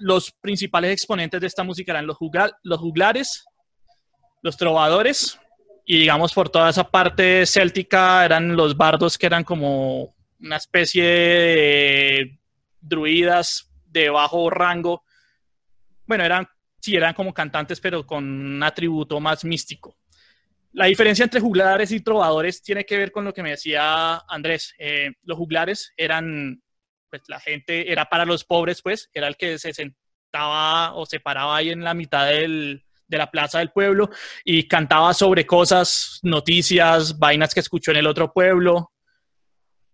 los 0.00 0.32
principales 0.40 0.92
exponentes 0.92 1.40
de 1.40 1.46
esta 1.46 1.62
música 1.62 1.92
eran 1.92 2.06
los, 2.06 2.16
jugla- 2.16 2.56
los 2.62 2.78
juglares, 2.78 3.44
los 4.42 4.56
trovadores, 4.56 5.38
y 5.86 5.98
digamos 6.00 6.32
por 6.32 6.48
toda 6.48 6.70
esa 6.70 6.84
parte 6.90 7.44
céltica 7.46 8.24
eran 8.24 8.56
los 8.56 8.76
bardos 8.76 9.18
que 9.18 9.26
eran 9.26 9.44
como 9.44 10.14
una 10.40 10.56
especie 10.56 11.04
de 11.04 12.38
druidas 12.80 13.70
de 13.86 14.10
bajo 14.10 14.50
rango. 14.50 15.04
Bueno, 16.06 16.24
eran, 16.24 16.46
sí, 16.80 16.96
eran 16.96 17.14
como 17.14 17.32
cantantes, 17.32 17.80
pero 17.80 18.06
con 18.06 18.24
un 18.24 18.62
atributo 18.62 19.20
más 19.20 19.44
místico. 19.44 19.96
La 20.72 20.86
diferencia 20.86 21.22
entre 21.22 21.40
juglares 21.40 21.92
y 21.92 22.00
trovadores 22.00 22.60
tiene 22.60 22.84
que 22.84 22.98
ver 22.98 23.12
con 23.12 23.24
lo 23.24 23.32
que 23.32 23.42
me 23.42 23.50
decía 23.50 24.16
Andrés. 24.28 24.74
Eh, 24.78 25.12
los 25.22 25.38
juglares 25.38 25.92
eran, 25.96 26.60
pues 27.14 27.28
la 27.28 27.38
gente, 27.38 27.92
era 27.92 28.06
para 28.06 28.24
los 28.24 28.44
pobres, 28.44 28.82
pues, 28.82 29.08
era 29.14 29.28
el 29.28 29.36
que 29.36 29.56
se 29.56 29.72
sentaba 29.72 30.94
o 30.94 31.06
se 31.06 31.20
paraba 31.20 31.56
ahí 31.56 31.70
en 31.70 31.84
la 31.84 31.94
mitad 31.94 32.26
del, 32.26 32.84
de 33.06 33.18
la 33.18 33.30
plaza 33.30 33.60
del 33.60 33.70
pueblo 33.70 34.10
y 34.44 34.66
cantaba 34.66 35.14
sobre 35.14 35.46
cosas, 35.46 36.18
noticias, 36.24 37.16
vainas 37.16 37.54
que 37.54 37.60
escuchó 37.60 37.92
en 37.92 37.98
el 37.98 38.06
otro 38.08 38.32
pueblo. 38.32 38.90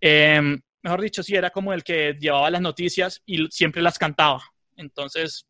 Eh, 0.00 0.40
mejor 0.82 1.00
dicho, 1.02 1.22
sí, 1.22 1.34
era 1.34 1.50
como 1.50 1.74
el 1.74 1.84
que 1.84 2.16
llevaba 2.18 2.48
las 2.50 2.62
noticias 2.62 3.20
y 3.26 3.46
siempre 3.50 3.82
las 3.82 3.98
cantaba. 3.98 4.40
Entonces, 4.76 5.46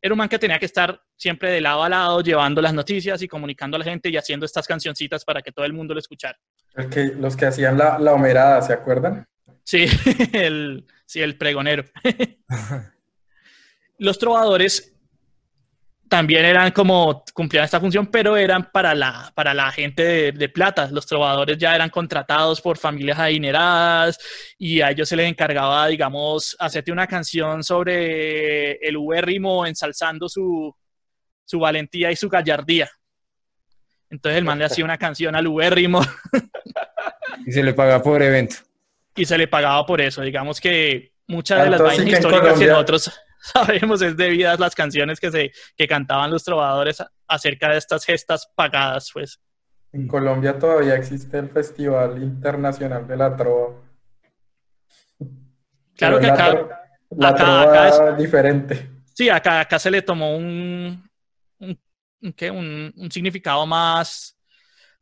era 0.00 0.14
un 0.14 0.18
man 0.18 0.30
que 0.30 0.38
tenía 0.38 0.58
que 0.58 0.64
estar 0.64 0.98
siempre 1.14 1.50
de 1.50 1.60
lado 1.60 1.82
a 1.82 1.90
lado 1.90 2.22
llevando 2.22 2.62
las 2.62 2.72
noticias 2.72 3.20
y 3.20 3.28
comunicando 3.28 3.76
a 3.76 3.80
la 3.80 3.84
gente 3.84 4.08
y 4.08 4.16
haciendo 4.16 4.46
estas 4.46 4.66
cancioncitas 4.66 5.26
para 5.26 5.42
que 5.42 5.52
todo 5.52 5.66
el 5.66 5.74
mundo 5.74 5.92
lo 5.92 6.00
escuchara. 6.00 6.38
el 6.74 6.88
que- 6.88 7.12
los 7.18 7.36
que 7.36 7.44
hacían 7.44 7.76
la, 7.76 7.98
la 7.98 8.14
homerada, 8.14 8.62
¿se 8.62 8.72
acuerdan? 8.72 9.26
Sí, 9.64 9.86
el, 10.32 10.86
sí, 11.06 11.20
el 11.20 11.36
pregonero. 11.36 11.84
Los 13.98 14.18
trovadores 14.18 14.92
también 16.12 16.44
eran 16.44 16.72
como, 16.72 17.24
cumplían 17.32 17.64
esta 17.64 17.80
función, 17.80 18.06
pero 18.08 18.36
eran 18.36 18.70
para 18.70 18.94
la, 18.94 19.32
para 19.34 19.54
la 19.54 19.72
gente 19.72 20.32
de, 20.32 20.48
plata. 20.50 20.88
Los 20.90 21.06
trovadores 21.06 21.56
ya 21.56 21.74
eran 21.74 21.88
contratados 21.88 22.60
por 22.60 22.76
familias 22.76 23.18
adineradas 23.18 24.18
y 24.58 24.82
a 24.82 24.90
ellos 24.90 25.08
se 25.08 25.16
les 25.16 25.26
encargaba, 25.26 25.86
digamos, 25.86 26.54
hacerte 26.58 26.92
una 26.92 27.06
canción 27.06 27.64
sobre 27.64 28.72
el 28.72 28.98
ubérrimo 28.98 29.64
ensalzando 29.64 30.28
su, 30.28 30.76
su 31.46 31.58
valentía 31.58 32.12
y 32.12 32.16
su 32.16 32.28
gallardía. 32.28 32.90
Entonces 34.10 34.36
el 34.36 34.44
man 34.44 34.58
le 34.58 34.66
hacía 34.66 34.84
una 34.84 34.98
canción 34.98 35.34
al 35.34 35.46
ubérrimo. 35.46 36.02
y 37.46 37.52
se 37.52 37.62
le 37.62 37.72
pagaba 37.72 38.02
por 38.02 38.22
evento. 38.22 38.56
Y 39.14 39.24
se 39.24 39.38
le 39.38 39.48
pagaba 39.48 39.84
por 39.84 40.00
eso. 40.00 40.22
Digamos 40.22 40.60
que 40.60 41.12
muchas 41.26 41.64
de 41.64 41.70
las 41.70 41.80
vainas 41.80 42.06
históricas 42.06 42.58
que 42.58 42.66
nosotros 42.66 43.10
sabemos 43.40 44.02
es 44.02 44.16
debido 44.16 44.50
a 44.50 44.56
las 44.56 44.74
canciones 44.74 45.20
que, 45.20 45.30
se, 45.30 45.52
que 45.76 45.86
cantaban 45.86 46.30
los 46.30 46.44
trovadores 46.44 47.02
acerca 47.26 47.70
de 47.70 47.78
estas 47.78 48.04
gestas 48.04 48.48
pagadas, 48.54 49.10
pues. 49.12 49.40
En 49.92 50.08
Colombia 50.08 50.58
todavía 50.58 50.94
existe 50.94 51.38
el 51.38 51.50
Festival 51.50 52.22
Internacional 52.22 53.06
de 53.06 53.16
la 53.16 53.36
Trova. 53.36 53.74
Claro 55.96 56.18
que 56.18 56.26
acá, 56.26 56.88
la 57.10 57.28
acá, 57.28 57.36
trova 57.36 57.62
acá 57.62 57.88
es, 58.08 58.16
diferente. 58.16 58.90
Sí, 59.12 59.28
acá, 59.28 59.60
acá 59.60 59.78
se 59.78 59.90
le 59.90 60.00
tomó 60.00 60.34
un, 60.34 61.08
un, 61.58 61.78
un, 62.22 62.94
un 62.96 63.10
significado 63.10 63.66
más, 63.66 64.36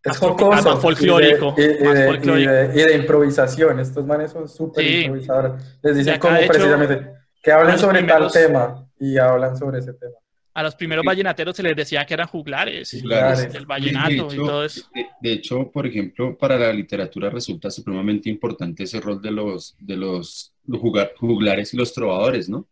Es 0.02 0.16
jocoso. 0.16 0.50
más 0.50 0.80
folclórico. 0.80 1.54
Y 1.58 1.62
de, 1.62 1.78
y 1.80 1.84
más 1.84 1.94
de- 1.94 2.04
y 2.04 2.06
folclórico. 2.08 2.50
de- 2.52 2.80
y 2.80 2.84
de 2.86 2.96
improvisación. 2.96 3.80
Estos 3.80 4.06
manes 4.06 4.30
son 4.32 4.48
súper 4.48 4.84
Sí. 4.84 5.00
improvisadores. 5.02 5.52
Les 5.82 5.94
Y 5.94 5.98
dicen 5.98 6.14
hecho, 6.14 6.28
precisamente 6.48 7.10
que 7.42 7.52
hablen 7.52 7.72
los 7.72 7.80
sobre 7.80 7.98
primeros- 7.98 8.32
tal 8.32 8.42
tema 8.42 8.86
y 8.98 9.18
hablan 9.18 9.56
sobre 9.56 9.78
ese 9.80 9.92
tema. 9.94 10.12
A 10.52 10.62
los 10.64 10.74
primeros 10.74 11.04
vallenateros 11.04 11.56
se 11.56 11.62
les 11.62 11.76
decía 11.76 12.04
que 12.04 12.14
eran 12.14 12.26
juglares, 12.26 12.90
Juglares. 13.00 13.54
el 13.54 13.66
vallenato 13.66 14.08
De 14.08 14.14
y 14.14 14.18
hecho, 14.20 14.36
todo 14.44 14.64
eso. 14.64 14.88
de- 14.94 15.06
de 15.20 15.32
hecho, 15.32 15.70
por 15.70 15.86
ejemplo, 15.86 16.36
para 16.36 16.58
la 16.58 16.72
literatura 16.72 17.30
resulta 17.30 17.70
supremamente 17.70 18.28
importante 18.28 18.82
ese 18.82 19.00
rol 19.00 19.22
de 19.22 19.30
los, 19.30 19.76
de 19.78 19.96
los, 19.96 20.52
los 20.66 20.80
jugar- 20.80 21.12
juglares 21.16 21.72
y 21.72 21.76
los 21.76 21.92
trovadores, 21.94 22.48
¿no? 22.48 22.66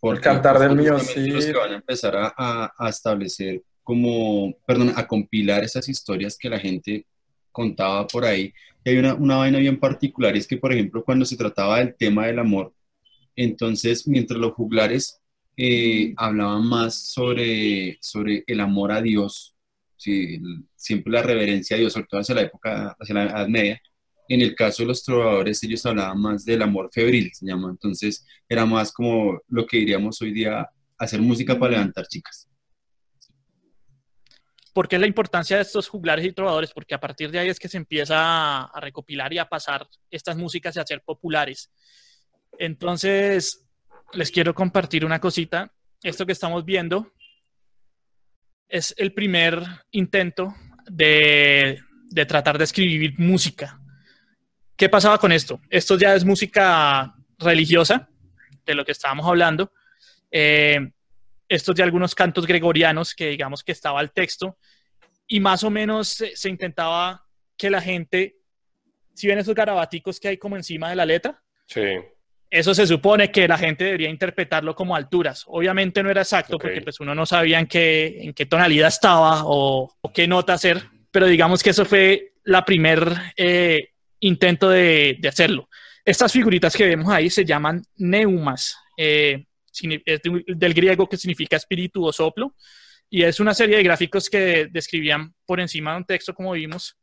Porque 0.00 0.20
cantar 0.20 0.58
del 0.58 0.70
son 0.70 0.78
mío, 0.78 0.94
justamente 0.98 1.30
los 1.32 1.44
sí. 1.44 1.52
que 1.52 1.58
van 1.58 1.72
a 1.72 1.76
empezar 1.76 2.16
a, 2.16 2.34
a- 2.36 2.72
a 2.76 2.88
establecer 2.88 3.62
como, 3.82 4.54
perdón, 4.66 4.92
a 4.96 5.06
compilar 5.06 5.64
esas 5.64 5.88
historias 5.88 6.36
que 6.38 6.48
la 6.50 6.58
gente 6.58 7.06
contaba 7.50 8.06
por 8.06 8.24
ahí. 8.24 8.52
Y 8.84 8.90
hay 8.90 8.98
una, 8.98 9.14
una 9.14 9.36
vaina 9.36 9.58
bien 9.58 9.78
particular, 9.80 10.34
y 10.36 10.38
es 10.40 10.46
que, 10.46 10.56
por 10.58 10.72
ejemplo, 10.72 11.04
cuando 11.04 11.24
se 11.24 11.36
trataba 11.36 11.78
del 11.78 11.94
tema 11.96 12.26
del 12.26 12.38
amor, 12.38 12.74
entonces, 13.36 14.06
mientras 14.06 14.38
los 14.40 14.52
juglares 14.52 15.20
eh, 15.56 16.14
hablaban 16.16 16.66
más 16.66 16.94
sobre, 17.12 17.98
sobre 18.00 18.44
el 18.46 18.60
amor 18.60 18.92
a 18.92 19.02
Dios, 19.02 19.54
sí, 19.96 20.34
el- 20.36 20.64
siempre 20.76 21.12
la 21.12 21.22
reverencia 21.22 21.76
a 21.76 21.80
Dios, 21.80 21.92
sobre 21.92 22.06
todo 22.10 22.20
hacia 22.20 22.34
la 22.34 22.42
época, 22.42 22.96
hacia 23.00 23.14
la 23.14 23.24
Edad 23.24 23.48
Media, 23.48 23.80
en 24.28 24.40
el 24.40 24.54
caso 24.54 24.82
de 24.82 24.88
los 24.88 25.02
trovadores, 25.04 25.62
ellos 25.62 25.84
hablaban 25.86 26.20
más 26.20 26.44
del 26.44 26.62
amor 26.62 26.90
febril, 26.92 27.30
se 27.34 27.46
llama. 27.46 27.70
Entonces, 27.70 28.26
era 28.48 28.64
más 28.66 28.92
como 28.92 29.40
lo 29.48 29.66
que 29.66 29.78
diríamos 29.78 30.20
hoy 30.22 30.32
día, 30.32 30.68
hacer 30.98 31.20
música 31.20 31.58
para 31.58 31.72
levantar 31.72 32.06
chicas. 32.06 32.48
¿Por 34.72 34.88
qué 34.88 34.96
es 34.96 35.00
la 35.00 35.06
importancia 35.06 35.56
de 35.56 35.62
estos 35.62 35.88
juglares 35.88 36.24
y 36.24 36.32
trovadores? 36.32 36.72
Porque 36.72 36.94
a 36.94 37.00
partir 37.00 37.30
de 37.30 37.38
ahí 37.38 37.48
es 37.48 37.58
que 37.58 37.68
se 37.68 37.76
empieza 37.76 38.62
a, 38.62 38.80
recopilar 38.80 39.32
y 39.32 39.38
a 39.38 39.48
pasar 39.48 39.86
estas 40.10 40.36
músicas 40.36 40.74
y 40.76 40.80
a 40.80 40.86
ser 40.86 41.02
populares. 41.02 41.70
Entonces, 42.58 43.66
les 44.12 44.30
quiero 44.30 44.54
compartir 44.54 45.04
una 45.04 45.20
cosita. 45.20 45.72
Esto 46.02 46.24
que 46.24 46.32
estamos 46.32 46.64
viendo 46.64 47.12
es 48.68 48.94
el 48.96 49.12
primer 49.12 49.62
intento 49.90 50.54
de, 50.86 51.78
de 52.08 52.26
tratar 52.26 52.56
de 52.56 52.64
escribir 52.64 53.18
música. 53.18 53.78
¿Qué 54.76 54.88
pasaba 54.88 55.18
con 55.18 55.32
esto? 55.32 55.60
Esto 55.68 55.98
ya 55.98 56.14
es 56.14 56.24
música 56.24 57.14
religiosa, 57.38 58.08
de 58.64 58.74
lo 58.74 58.84
que 58.84 58.92
estábamos 58.92 59.26
hablando. 59.26 59.72
Eh, 60.30 60.92
estos 61.54 61.74
de 61.74 61.82
algunos 61.82 62.14
cantos 62.14 62.46
gregorianos 62.46 63.14
que 63.14 63.28
digamos 63.30 63.62
que 63.62 63.72
estaba 63.72 64.00
el 64.00 64.10
texto 64.12 64.56
y 65.26 65.40
más 65.40 65.64
o 65.64 65.70
menos 65.70 66.08
se, 66.08 66.36
se 66.36 66.48
intentaba 66.48 67.24
que 67.56 67.70
la 67.70 67.80
gente, 67.80 68.36
si 69.14 69.26
ven 69.26 69.38
esos 69.38 69.54
garabaticos 69.54 70.18
que 70.18 70.28
hay 70.28 70.36
como 70.38 70.56
encima 70.56 70.88
de 70.90 70.96
la 70.96 71.06
letra, 71.06 71.42
Sí. 71.66 71.80
eso 72.50 72.74
se 72.74 72.86
supone 72.86 73.30
que 73.30 73.48
la 73.48 73.56
gente 73.56 73.84
debería 73.84 74.10
interpretarlo 74.10 74.74
como 74.74 74.94
alturas. 74.96 75.44
Obviamente 75.46 76.02
no 76.02 76.10
era 76.10 76.22
exacto 76.22 76.56
Ok. 76.56 76.62
porque 76.62 76.80
pues 76.82 77.00
uno 77.00 77.14
no 77.14 77.24
sabía 77.24 77.58
en 77.58 77.66
qué, 77.66 78.18
en 78.24 78.34
qué 78.34 78.44
tonalidad 78.46 78.88
estaba 78.88 79.42
o, 79.46 79.90
o 80.00 80.12
qué 80.12 80.26
nota 80.26 80.52
hacer, 80.54 80.82
pero 81.10 81.26
digamos 81.26 81.62
que 81.62 81.70
eso 81.70 81.84
fue 81.84 82.32
la 82.44 82.64
primer 82.64 83.10
eh, 83.36 83.90
intento 84.20 84.68
de, 84.68 85.16
de 85.20 85.28
hacerlo. 85.28 85.68
Estas 86.04 86.32
figuritas 86.32 86.74
que 86.76 86.86
vemos 86.86 87.12
ahí 87.12 87.30
se 87.30 87.44
llaman 87.44 87.82
neumas. 87.96 88.76
eh, 88.98 89.46
es 90.04 90.22
de- 90.22 90.44
del 90.46 90.74
griego 90.74 91.08
que 91.08 91.16
significa 91.16 91.56
espíritu 91.56 92.04
o 92.04 92.12
soplo, 92.12 92.54
y 93.10 93.22
es 93.24 93.40
una 93.40 93.54
serie 93.54 93.76
de 93.76 93.82
gráficos 93.82 94.30
que 94.30 94.68
describían 94.70 95.34
por 95.46 95.60
encima 95.60 95.92
de 95.92 95.96
un 95.98 96.04
texto, 96.04 96.34
como 96.34 96.52
vimos, 96.52 96.96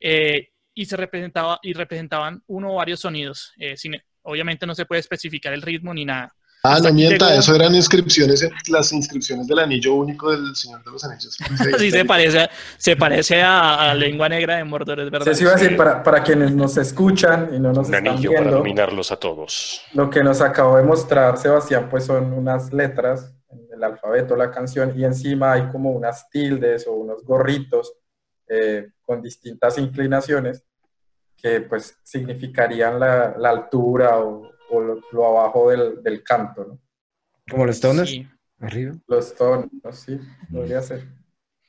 eh, 0.00 0.48
y 0.74 0.84
se 0.86 0.96
representaba 0.96 1.58
y 1.62 1.72
representaban 1.72 2.42
uno 2.46 2.72
o 2.72 2.76
varios 2.76 3.00
sonidos. 3.00 3.52
eh, 3.58 3.76
obviamente 4.22 4.66
no 4.66 4.74
se 4.74 4.86
puede 4.86 5.00
especificar 5.00 5.52
el 5.52 5.62
ritmo 5.62 5.92
ni 5.94 6.04
nada. 6.04 6.34
Ah, 6.66 6.76
Hasta 6.76 6.88
no 6.88 6.94
mienta, 6.94 7.26
llegó- 7.28 7.40
eso 7.40 7.54
eran 7.54 7.74
inscripciones, 7.74 8.48
las 8.70 8.90
inscripciones 8.92 9.46
del 9.46 9.58
anillo 9.58 9.94
único 9.94 10.30
del 10.30 10.56
Señor 10.56 10.82
de 10.82 10.90
los 10.92 11.04
Anillos. 11.04 11.36
Así 11.74 11.90
se 11.90 12.04
parece, 12.06 12.48
se 12.78 12.96
parece 12.96 13.42
a, 13.42 13.90
a 13.90 13.94
Lengua 13.94 14.30
Negra 14.30 14.56
de 14.56 14.64
Mordor, 14.64 14.98
es 15.00 15.10
verdad. 15.10 15.26
Sí, 15.30 15.34
sí, 15.36 15.42
iba 15.42 15.52
a 15.52 15.56
decir, 15.56 15.76
para, 15.76 16.02
para 16.02 16.22
quienes 16.22 16.52
nos 16.52 16.76
escuchan 16.78 17.50
y 17.54 17.58
no 17.60 17.68
nos 17.74 17.88
Un 17.88 17.94
están 17.94 18.08
anillo 18.08 18.30
para 18.30 18.40
viendo, 18.44 18.56
dominarlos 18.58 19.12
a 19.12 19.16
todos. 19.16 19.82
lo 19.92 20.08
que 20.08 20.24
nos 20.24 20.40
acabó 20.40 20.78
de 20.78 20.84
mostrar 20.84 21.36
Sebastián, 21.36 21.88
pues 21.90 22.06
son 22.06 22.32
unas 22.32 22.72
letras 22.72 23.30
en 23.50 23.60
el 23.74 23.84
alfabeto, 23.84 24.34
la 24.34 24.50
canción, 24.50 24.98
y 24.98 25.04
encima 25.04 25.52
hay 25.52 25.68
como 25.70 25.90
unas 25.90 26.30
tildes 26.30 26.86
o 26.86 26.92
unos 26.94 27.22
gorritos 27.24 27.92
eh, 28.48 28.88
con 29.02 29.20
distintas 29.20 29.76
inclinaciones 29.76 30.64
que 31.36 31.60
pues 31.60 31.94
significarían 32.02 32.98
la, 32.98 33.34
la 33.38 33.50
altura 33.50 34.18
o, 34.18 34.50
o 34.70 34.80
lo, 34.80 35.00
lo 35.12 35.26
abajo 35.26 35.70
del, 35.70 36.02
del 36.02 36.22
canto, 36.22 36.64
¿no? 36.64 36.80
Como 37.50 37.66
los 37.66 37.80
tonos, 37.80 38.08
Sí. 38.08 38.26
arriba. 38.60 38.94
Los 39.06 39.34
tonos, 39.34 39.68
sí, 39.92 40.18
podría 40.50 40.80
ser. 40.82 41.06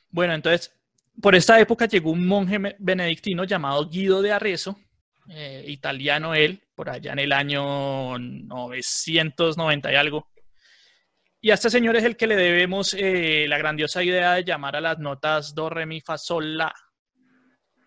Bueno, 0.10 0.34
entonces, 0.34 0.74
por 1.22 1.36
esta 1.36 1.60
época 1.60 1.86
llegó 1.88 2.12
un 2.12 2.26
monje 2.26 2.76
benedictino 2.80 3.44
llamado 3.44 3.90
Guido 3.90 4.22
de 4.22 4.32
Arezzo, 4.32 4.80
eh, 5.30 5.66
italiano 5.68 6.34
él, 6.36 6.62
por 6.76 6.90
allá 6.90 7.14
en 7.14 7.20
el 7.20 7.32
año 7.32 8.18
990 8.20 9.92
y 9.92 9.96
algo. 9.96 10.28
Y 11.42 11.52
a 11.52 11.56
este 11.56 11.70
señor 11.70 11.96
es 11.96 12.04
el 12.04 12.16
que 12.18 12.28
le 12.28 12.36
debemos 12.36 12.96
eh, 12.98 13.46
la 13.48 13.58
grandiosa 13.58 14.02
idea 14.04 14.34
de 14.34 14.44
llamar 14.44 14.76
a 14.76 14.82
las 14.82 14.98
notas 15.00 15.54
do, 15.54 15.70
re, 15.70 15.86
mi, 15.86 16.02
fa, 16.02 16.18
sol, 16.18 16.58
la. 16.58 16.74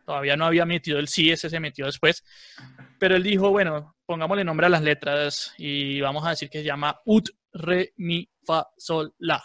Todavía 0.04 0.36
no 0.36 0.46
había 0.46 0.64
metido 0.64 0.98
el 0.98 1.08
sí, 1.08 1.30
ese 1.30 1.50
se 1.50 1.60
metió 1.60 1.86
después. 1.86 2.24
Pero 2.98 3.16
él 3.16 3.22
dijo, 3.22 3.50
bueno, 3.50 3.96
pongámosle 4.08 4.42
nombre 4.42 4.66
a 4.66 4.70
las 4.70 4.80
letras 4.82 5.52
y 5.58 6.00
vamos 6.00 6.26
a 6.26 6.30
decir 6.30 6.48
que 6.48 6.60
se 6.60 6.64
llama 6.64 6.98
ut, 7.04 7.28
re, 7.52 7.92
mi, 7.98 8.28
fa, 8.44 8.66
sol, 8.78 9.12
la. 9.18 9.40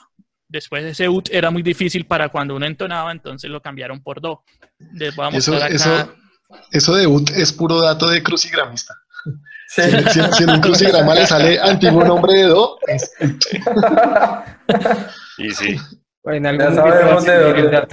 Después 0.48 0.86
ese 0.86 1.10
ut 1.10 1.30
era 1.32 1.52
muy 1.52 1.62
difícil 1.64 2.06
para 2.06 2.30
cuando 2.30 2.56
uno 2.56 2.66
entonaba, 2.66 3.12
entonces 3.12 3.50
lo 3.50 3.62
cambiaron 3.62 4.02
por 4.02 4.22
do. 4.22 4.44
Les 4.94 5.14
voy 5.16 5.26
a 5.26 5.30
Eso, 5.30 5.52
mostrar 5.52 5.64
acá. 5.64 5.76
eso, 5.76 6.14
eso 6.72 6.96
de 6.96 7.08
UT 7.08 7.30
es 7.32 7.52
puro 7.52 7.82
dato 7.82 8.08
de 8.10 8.24
crucigramista. 8.24 8.96
Sí. 9.26 9.28
Si, 9.74 9.82
si- 10.22 10.32
si 10.34 10.44
en 10.44 10.50
un 10.52 10.62
crucigrama 10.62 11.16
le 11.16 11.26
sale 11.26 11.60
antiguo 11.60 12.04
nombre 12.04 12.34
de 12.42 12.46
Do, 12.46 12.78
es 12.88 13.12
Y 15.40 15.50
sí, 15.52 15.78
En 16.26 16.44
Ya 16.44 16.72
sabemos 16.74 17.26
de 17.26 17.40
dónde. 17.40 17.88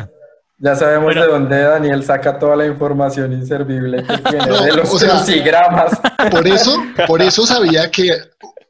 Ya 0.63 0.77
sabemos 0.77 1.07
Bueno. 1.07 1.23
de 1.23 1.27
dónde 1.29 1.59
Daniel 1.63 2.05
saca 2.05 2.39
toda 2.39 2.55
la 2.55 2.67
información 2.67 3.33
inservible 3.33 4.05
que 4.05 4.19
tiene 4.31 4.47
No, 4.47 4.61
de 4.63 4.73
los 4.75 4.93
o 4.93 4.99
sea- 4.99 5.11
crucigramas. 5.17 5.99
por 6.31 6.47
eso, 6.47 6.77
por 7.07 7.23
eso 7.23 7.47
sabía 7.47 7.91
que 7.91 8.11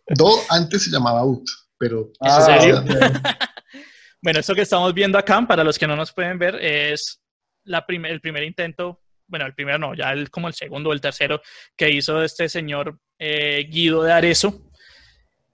Do 0.07 0.29
antes 0.48 0.85
se 0.85 0.90
llamaba 0.90 1.24
UT, 1.24 1.44
pero 1.79 2.11
Ah, 2.20 2.40
serio? 2.42 2.83
Bueno, 4.22 4.40
esto 4.40 4.55
que 4.55 4.61
estamos 4.62 4.92
viendo 4.92 5.16
acá, 5.18 5.40
para 5.48 5.64
los 5.64 5.79
que 5.79 5.87
no 5.87 5.96
nos 5.96 6.12
pueden 6.12 6.38
ver, 6.38 6.57
es 6.57 7.22
la 7.64 7.87
prim- 7.87 8.05
el 8.05 8.20
primer 8.20 8.42
intento, 8.42 9.00
bueno, 9.26 9.46
el 9.46 9.55
primero 9.55 9.79
no, 9.79 9.94
ya 9.94 10.12
el, 10.12 10.31
como 10.31 10.46
el 10.46 10.53
segundo 10.55 10.90
o 10.90 10.92
el 10.92 11.00
tercero 11.00 11.40
que 11.74 11.90
hizo 11.90 12.22
este 12.22 12.48
señor 12.48 12.98
eh, 13.18 13.66
Guido 13.70 14.03
de 14.03 14.12
Arezzo. 14.12 14.61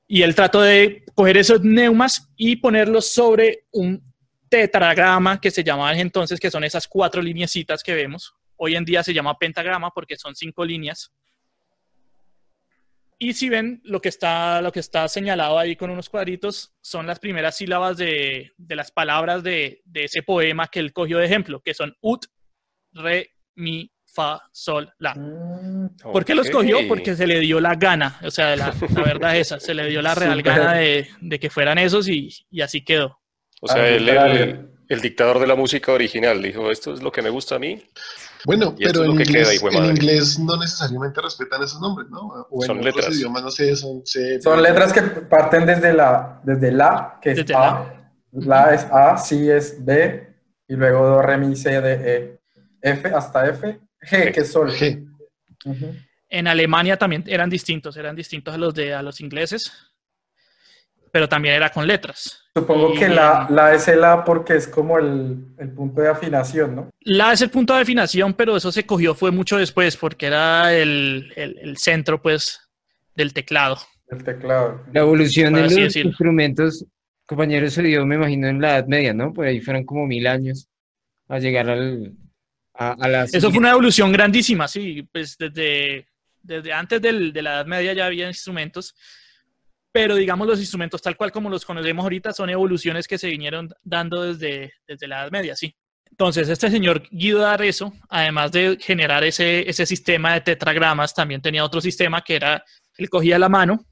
Y 0.08 0.22
él 0.22 0.34
trató 0.34 0.62
de 0.62 1.04
coger 1.14 1.36
esos 1.36 1.62
neumas 1.62 2.28
y 2.36 2.56
ponerlos 2.56 3.08
sobre 3.08 3.66
un 3.72 4.05
tetragrama 4.48 5.40
que 5.40 5.50
se 5.50 5.64
llamaba 5.64 5.96
entonces, 5.96 6.40
que 6.40 6.50
son 6.50 6.64
esas 6.64 6.86
cuatro 6.88 7.22
lineecitas 7.22 7.82
que 7.82 7.94
vemos. 7.94 8.34
Hoy 8.56 8.76
en 8.76 8.84
día 8.84 9.02
se 9.02 9.12
llama 9.12 9.38
pentagrama 9.38 9.90
porque 9.90 10.16
son 10.16 10.34
cinco 10.34 10.64
líneas. 10.64 11.12
Y 13.18 13.32
si 13.32 13.48
ven 13.48 13.80
lo 13.84 14.00
que 14.00 14.10
está, 14.10 14.60
lo 14.60 14.70
que 14.72 14.80
está 14.80 15.08
señalado 15.08 15.58
ahí 15.58 15.74
con 15.74 15.88
unos 15.88 16.10
cuadritos, 16.10 16.74
son 16.82 17.06
las 17.06 17.18
primeras 17.18 17.56
sílabas 17.56 17.96
de, 17.96 18.52
de 18.58 18.76
las 18.76 18.90
palabras 18.90 19.42
de, 19.42 19.80
de, 19.86 20.04
ese 20.04 20.22
poema 20.22 20.68
que 20.68 20.80
él 20.80 20.92
cogió 20.92 21.18
de 21.18 21.24
ejemplo, 21.24 21.60
que 21.60 21.72
son 21.72 21.96
ut, 22.02 22.26
re, 22.92 23.30
mi, 23.54 23.90
fa, 24.04 24.42
sol, 24.52 24.92
la. 24.98 25.14
Mm, 25.14 25.96
¿Por 26.12 26.26
qué 26.26 26.34
los 26.34 26.50
cogió? 26.50 26.86
Porque 26.86 27.16
se 27.16 27.26
le 27.26 27.40
dio 27.40 27.58
la 27.58 27.74
gana, 27.74 28.20
o 28.22 28.30
sea, 28.30 28.54
la, 28.54 28.74
la 28.94 29.02
verdad 29.02 29.34
es 29.34 29.46
esa, 29.46 29.60
se 29.60 29.72
le 29.72 29.86
dio 29.88 30.02
la 30.02 30.14
real 30.14 30.38
Súper. 30.38 30.54
gana 30.54 30.74
de, 30.74 31.08
de 31.18 31.38
que 31.40 31.48
fueran 31.48 31.78
esos 31.78 32.08
y, 32.08 32.28
y 32.50 32.60
así 32.60 32.84
quedó. 32.84 33.18
O 33.66 33.72
sea, 33.72 33.82
Ah, 33.82 33.88
él, 33.88 34.04
claro. 34.04 34.32
el, 34.34 34.68
el 34.88 35.00
dictador 35.00 35.38
de 35.38 35.46
la 35.46 35.54
música 35.54 35.92
original 35.92 36.40
dijo, 36.42 36.70
esto 36.70 36.94
es 36.94 37.02
lo 37.02 37.12
que 37.12 37.22
me 37.22 37.30
gusta 37.30 37.56
a 37.56 37.58
mí. 37.58 37.82
Bueno, 38.44 38.74
Y 38.78 38.84
pero 38.84 39.00
es 39.02 39.08
en 39.08 39.12
lo 39.12 39.16
que 39.18 39.24
queda, 39.24 39.54
inglés, 39.54 39.74
en 39.74 39.84
inglés 39.86 40.38
no 40.38 40.56
necesariamente 40.56 41.20
respetan 41.20 41.62
esos 41.64 41.80
nombres, 41.80 42.08
¿no? 42.10 42.20
O 42.50 42.62
en 42.62 42.66
Son 42.68 42.78
otros 42.78 42.94
letras. 42.96 43.16
idiomas, 43.16 43.42
no 43.42 43.50
sé, 43.50 43.74
son... 43.76 44.06
C, 44.06 44.40
Son 44.40 44.62
letras 44.62 44.92
que 44.92 45.02
parten 45.02 45.66
desde 45.66 45.92
la, 45.92 46.40
desde 46.44 46.70
la, 46.70 47.18
que 47.20 47.30
es 47.32 47.36
Desde 47.38 47.54
A. 47.54 47.92
La. 48.32 48.72
es 48.74 48.84
A, 48.92 49.16
si 49.18 49.50
es 49.50 49.84
B, 49.84 50.28
y 50.68 50.74
luego 50.76 51.06
do, 51.06 51.22
re, 51.22 51.38
mi, 51.38 51.56
C, 51.56 51.80
D, 51.80 51.92
E. 51.92 52.40
F 52.82 53.08
hasta 53.08 53.48
F, 53.48 53.80
G, 54.00 54.32
que 54.32 54.40
es 54.40 54.52
sol. 54.52 54.70
G. 54.70 55.04
En 56.28 56.46
Alemania 56.46 56.96
también 56.96 57.24
eran 57.26 57.50
distintos, 57.50 57.96
eran 57.96 58.14
distintos 58.14 58.54
a 58.54 58.58
los 58.58 58.74
de 58.74 58.94
a 58.94 59.02
los 59.02 59.20
ingleses, 59.20 59.72
pero 61.16 61.30
también 61.30 61.54
era 61.54 61.70
con 61.70 61.86
letras. 61.86 62.42
Supongo 62.54 62.92
Y 62.92 62.98
que 62.98 63.08
la, 63.08 63.46
la 63.48 63.72
es 63.72 63.88
el 63.88 64.04
A 64.04 64.22
porque 64.22 64.54
es 64.54 64.68
como 64.68 64.98
el, 64.98 65.46
el 65.58 65.70
punto 65.70 66.02
de 66.02 66.08
afinación, 66.10 66.76
¿no? 66.76 66.90
La 67.00 67.32
es 67.32 67.40
el 67.40 67.48
punto 67.48 67.74
de 67.74 67.80
afinación, 67.80 68.34
pero 68.34 68.54
eso 68.54 68.70
se 68.70 68.84
cogió 68.84 69.14
fue 69.14 69.30
mucho 69.30 69.56
después, 69.56 69.96
porque 69.96 70.26
era 70.26 70.74
el, 70.74 71.32
el- 71.34 71.56
el 71.58 71.78
centro, 71.78 72.20
pues, 72.20 72.60
del 73.14 73.32
teclado. 73.32 73.78
El 74.10 74.22
teclado. 74.24 74.84
La 74.92 75.00
evolución 75.00 75.54
de 75.54 75.62
los 75.62 75.74
decirlo. 75.74 76.10
instrumentos, 76.10 76.84
compañeros, 77.24 77.72
se 77.72 77.82
dio, 77.82 78.04
me 78.04 78.16
imagino, 78.16 78.46
en 78.48 78.60
la 78.60 78.76
Edad 78.76 78.86
Media, 78.88 79.14
¿no? 79.14 79.32
Por 79.32 79.46
ahí 79.46 79.62
fueron 79.62 79.86
como 79.86 80.06
mil 80.06 80.26
años 80.26 80.68
a 81.28 81.38
llegar 81.38 81.70
al, 81.70 82.12
a, 82.74 82.90
a 82.92 83.08
las... 83.08 83.32
Eso 83.32 83.48
fue 83.48 83.58
una 83.60 83.70
evolución 83.70 84.12
grandísima, 84.12 84.68
sí, 84.68 85.02
pues 85.10 85.38
desde, 85.38 86.08
desde 86.42 86.74
antes 86.74 87.00
del- 87.00 87.32
de 87.32 87.40
la 87.40 87.54
Edad 87.54 87.66
Media 87.66 87.94
ya 87.94 88.04
había 88.04 88.28
instrumentos, 88.28 88.94
pero 89.96 90.14
digamos 90.14 90.46
los 90.46 90.60
instrumentos 90.60 91.00
tal 91.00 91.16
cual 91.16 91.32
como 91.32 91.48
los 91.48 91.64
conocemos 91.64 92.02
ahorita 92.02 92.30
son 92.34 92.50
evoluciones 92.50 93.08
que 93.08 93.16
se 93.16 93.28
vinieron 93.28 93.70
dando 93.82 94.24
desde, 94.24 94.74
desde 94.86 95.08
la 95.08 95.22
Edad 95.22 95.30
Media, 95.30 95.56
sí. 95.56 95.74
Entonces, 96.10 96.50
este 96.50 96.70
señor 96.70 97.02
Guido 97.10 97.38
de 97.38 97.46
Arezzo, 97.46 97.94
además 98.10 98.52
de 98.52 98.76
generar 98.78 99.24
ese, 99.24 99.66
ese 99.66 99.86
sistema 99.86 100.34
de 100.34 100.42
tetragramas, 100.42 101.14
también 101.14 101.40
tenía 101.40 101.64
otro 101.64 101.80
sistema 101.80 102.20
que 102.20 102.36
era, 102.36 102.62
él 102.98 103.08
cogía 103.08 103.38
la 103.38 103.48
mano 103.48 103.86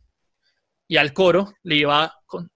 y 0.87 0.99
al 0.99 1.15
coro 1.15 1.55
le 1.63 1.77
iba 1.77 2.13
con, 2.27 2.51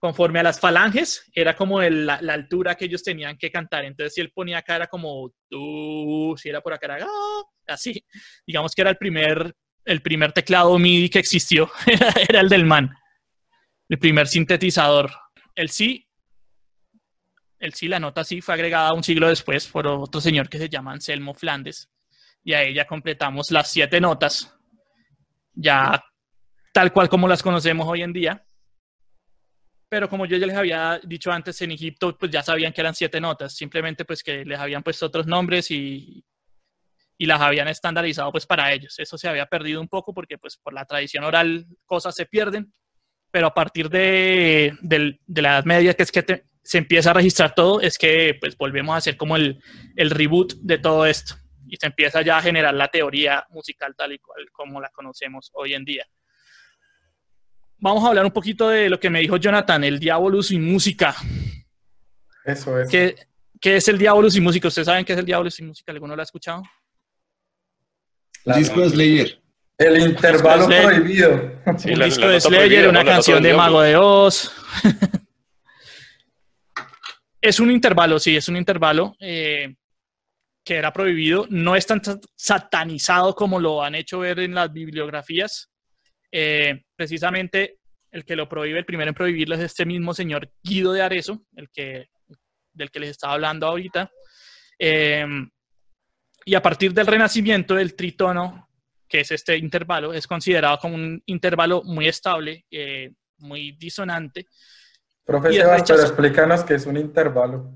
conforme 0.00 0.40
a 0.40 0.42
las 0.42 0.58
falanges, 0.58 1.24
era 1.32 1.54
como 1.54 1.80
el- 1.80 2.06
la, 2.06 2.20
la 2.22 2.34
altura 2.34 2.74
que 2.74 2.86
ellos 2.86 3.04
tenían 3.04 3.38
que 3.38 3.52
cantar. 3.52 3.84
Entonces, 3.84 4.14
si 4.14 4.20
él 4.20 4.32
ponía 4.32 4.58
acá, 4.58 4.74
era 4.76 4.86
como 4.88 5.32
tú, 5.48 6.34
si 6.36 6.48
era 6.48 6.60
por 6.60 6.72
acá, 6.72 6.86
era 6.96 7.06
"Ah", 7.08 7.42
así. 7.68 8.04
Digamos 8.46 8.74
que 8.74 8.82
era 8.82 8.90
el 8.90 8.96
primer, 8.96 9.54
el 9.86 10.02
primer 10.02 10.32
teclado 10.32 10.78
MIDI 10.78 11.08
que 11.08 11.20
existió, 11.20 11.70
era, 12.28 12.40
el 12.40 12.48
del 12.48 12.66
man, 12.66 12.94
el 13.88 13.98
primer 13.98 14.26
sintetizador. 14.26 15.10
El 15.54 15.70
sí, 15.70 16.06
el 17.58 17.72
sí, 17.72 17.88
la 17.88 18.00
nota 18.00 18.24
sí 18.24 18.42
fue 18.42 18.54
agregada 18.54 18.92
un 18.92 19.04
siglo 19.04 19.28
después 19.28 19.66
por 19.68 19.86
otro 19.86 20.20
señor 20.20 20.48
que 20.48 20.58
se 20.58 20.68
llama 20.68 20.92
Anselmo 20.92 21.32
Flandes. 21.32 21.88
Y 22.44 22.52
ahí 22.52 22.74
ya 22.74 22.86
completamos 22.86 23.50
las 23.50 23.70
siete 23.70 24.00
notas, 24.00 24.54
ya 25.54 26.04
tal 26.72 26.92
cual 26.92 27.08
como 27.08 27.26
las 27.28 27.42
conocemos 27.42 27.86
hoy 27.88 28.02
en 28.02 28.12
día. 28.12 28.44
Pero 29.88 30.08
como 30.08 30.26
yo 30.26 30.36
ya 30.36 30.46
les 30.46 30.56
había 30.56 31.00
dicho 31.04 31.30
antes, 31.30 31.62
en 31.62 31.70
Egipto 31.70 32.18
pues 32.18 32.30
ya 32.30 32.42
sabían 32.42 32.72
que 32.72 32.80
eran 32.80 32.94
siete 32.94 33.20
notas, 33.20 33.54
simplemente 33.54 34.04
pues 34.04 34.22
que 34.22 34.44
les 34.44 34.58
habían 34.58 34.82
puesto 34.82 35.06
otros 35.06 35.26
nombres 35.26 35.70
y, 35.70 36.24
y 37.18 37.26
las 37.26 37.40
habían 37.40 37.68
estandarizado 37.68 38.30
pues 38.32 38.46
para 38.46 38.72
ellos. 38.72 38.98
Eso 38.98 39.16
se 39.18 39.28
había 39.28 39.46
perdido 39.46 39.80
un 39.80 39.88
poco 39.88 40.12
porque 40.14 40.38
pues 40.38 40.56
por 40.56 40.72
la 40.72 40.84
tradición 40.84 41.24
oral 41.24 41.66
cosas 41.86 42.14
se 42.14 42.26
pierden, 42.26 42.72
pero 43.30 43.46
a 43.48 43.54
partir 43.54 43.88
de, 43.88 44.76
del- 44.80 45.20
de 45.26 45.42
la 45.42 45.50
Edad 45.54 45.64
Media, 45.64 45.94
que 45.94 46.02
es 46.02 46.12
que 46.12 46.22
te- 46.22 46.44
se 46.62 46.78
empieza 46.78 47.10
a 47.10 47.14
registrar 47.14 47.54
todo, 47.54 47.80
es 47.80 47.96
que 47.98 48.36
pues 48.40 48.56
volvemos 48.56 48.94
a 48.94 48.98
hacer 48.98 49.16
como 49.16 49.36
el, 49.36 49.62
el 49.96 50.10
reboot 50.10 50.54
de 50.60 50.78
todo 50.78 51.06
esto 51.06 51.36
y 51.68 51.76
se 51.76 51.86
empieza 51.86 52.22
ya 52.22 52.38
a 52.38 52.42
generar 52.42 52.74
la 52.74 52.88
teoría 52.88 53.44
musical 53.50 53.94
tal 53.96 54.12
y 54.12 54.18
cual 54.18 54.46
como 54.52 54.80
la 54.80 54.90
conocemos 54.90 55.50
hoy 55.54 55.74
en 55.74 55.84
día. 55.84 56.06
Vamos 57.78 58.04
a 58.04 58.08
hablar 58.08 58.24
un 58.24 58.30
poquito 58.32 58.68
de 58.68 58.88
lo 58.88 58.98
que 58.98 59.10
me 59.10 59.20
dijo 59.20 59.36
Jonathan, 59.36 59.84
el 59.84 59.98
diablo 59.98 60.42
sin 60.42 60.64
música. 60.64 61.14
Eso 62.44 62.80
es. 62.80 62.88
¿Qué, 62.88 63.14
qué 63.60 63.76
es 63.76 63.88
el 63.88 63.98
diablo 63.98 64.30
sin 64.30 64.42
música? 64.42 64.68
¿Ustedes 64.68 64.86
saben 64.86 65.04
qué 65.04 65.12
es 65.12 65.18
el 65.18 65.26
diablo 65.26 65.50
sin 65.50 65.66
música? 65.68 65.92
¿Alguno 65.92 66.16
lo 66.16 66.22
ha 66.22 66.24
escuchado? 66.24 66.62
La- 68.46 68.56
Disco 68.56 68.80
de 68.80 68.90
Slayer. 68.90 69.42
el 69.78 69.98
intervalo 70.00 70.64
Slayer. 70.64 70.84
prohibido. 70.84 71.52
Sí, 71.78 71.90
un 71.90 71.98
la- 71.98 72.04
disco 72.06 72.20
la 72.24 72.30
de 72.32 72.40
Slayer, 72.40 72.88
una 72.88 73.04
canción 73.04 73.42
de. 73.42 73.52
Mago 73.54 73.82
de 73.82 73.96
Oz. 73.96 74.50
es 77.40 77.60
un 77.60 77.70
intervalo, 77.70 78.18
sí, 78.18 78.36
es 78.36 78.48
un 78.48 78.56
intervalo 78.56 79.14
eh, 79.20 79.74
que 80.64 80.76
era 80.76 80.92
prohibido. 80.92 81.46
No 81.50 81.76
es 81.76 81.86
tan 81.86 82.02
sa- 82.02 82.18
satanizado 82.34 83.34
como 83.34 83.60
lo 83.60 83.82
han 83.82 83.94
hecho 83.94 84.20
ver 84.20 84.40
en 84.40 84.54
las 84.54 84.72
bibliografías. 84.72 85.70
Eh, 86.32 86.82
precisamente 86.96 87.78
el 88.10 88.24
que 88.24 88.36
lo 88.36 88.48
prohíbe, 88.48 88.78
el 88.78 88.84
primero 88.84 89.08
en 89.10 89.14
prohibirlo 89.14 89.54
es 89.56 89.60
este 89.60 89.84
mismo 89.84 90.14
señor 90.14 90.50
Guido 90.62 90.92
de 90.92 91.02
Arezzo, 91.02 91.42
el 91.56 91.68
que, 91.70 92.06
del 92.72 92.90
que 92.90 93.00
les 93.00 93.10
estaba 93.10 93.34
hablando 93.34 93.66
ahorita. 93.66 94.10
Eh, 94.78 95.26
y 96.48 96.54
a 96.54 96.62
partir 96.62 96.94
del 96.94 97.08
Renacimiento, 97.08 97.76
el 97.76 97.96
tritono, 97.96 98.68
que 99.08 99.20
es 99.20 99.32
este 99.32 99.56
intervalo, 99.58 100.12
es 100.12 100.28
considerado 100.28 100.78
como 100.78 100.94
un 100.94 101.20
intervalo 101.26 101.82
muy 101.82 102.06
estable, 102.06 102.64
eh, 102.70 103.10
muy 103.38 103.72
disonante. 103.72 104.46
Profe 105.24 105.52
Sebas, 105.52 105.82
pero 105.84 106.00
explícanos 106.02 106.62
qué 106.62 106.76
es 106.76 106.86
un 106.86 106.98
intervalo. 106.98 107.72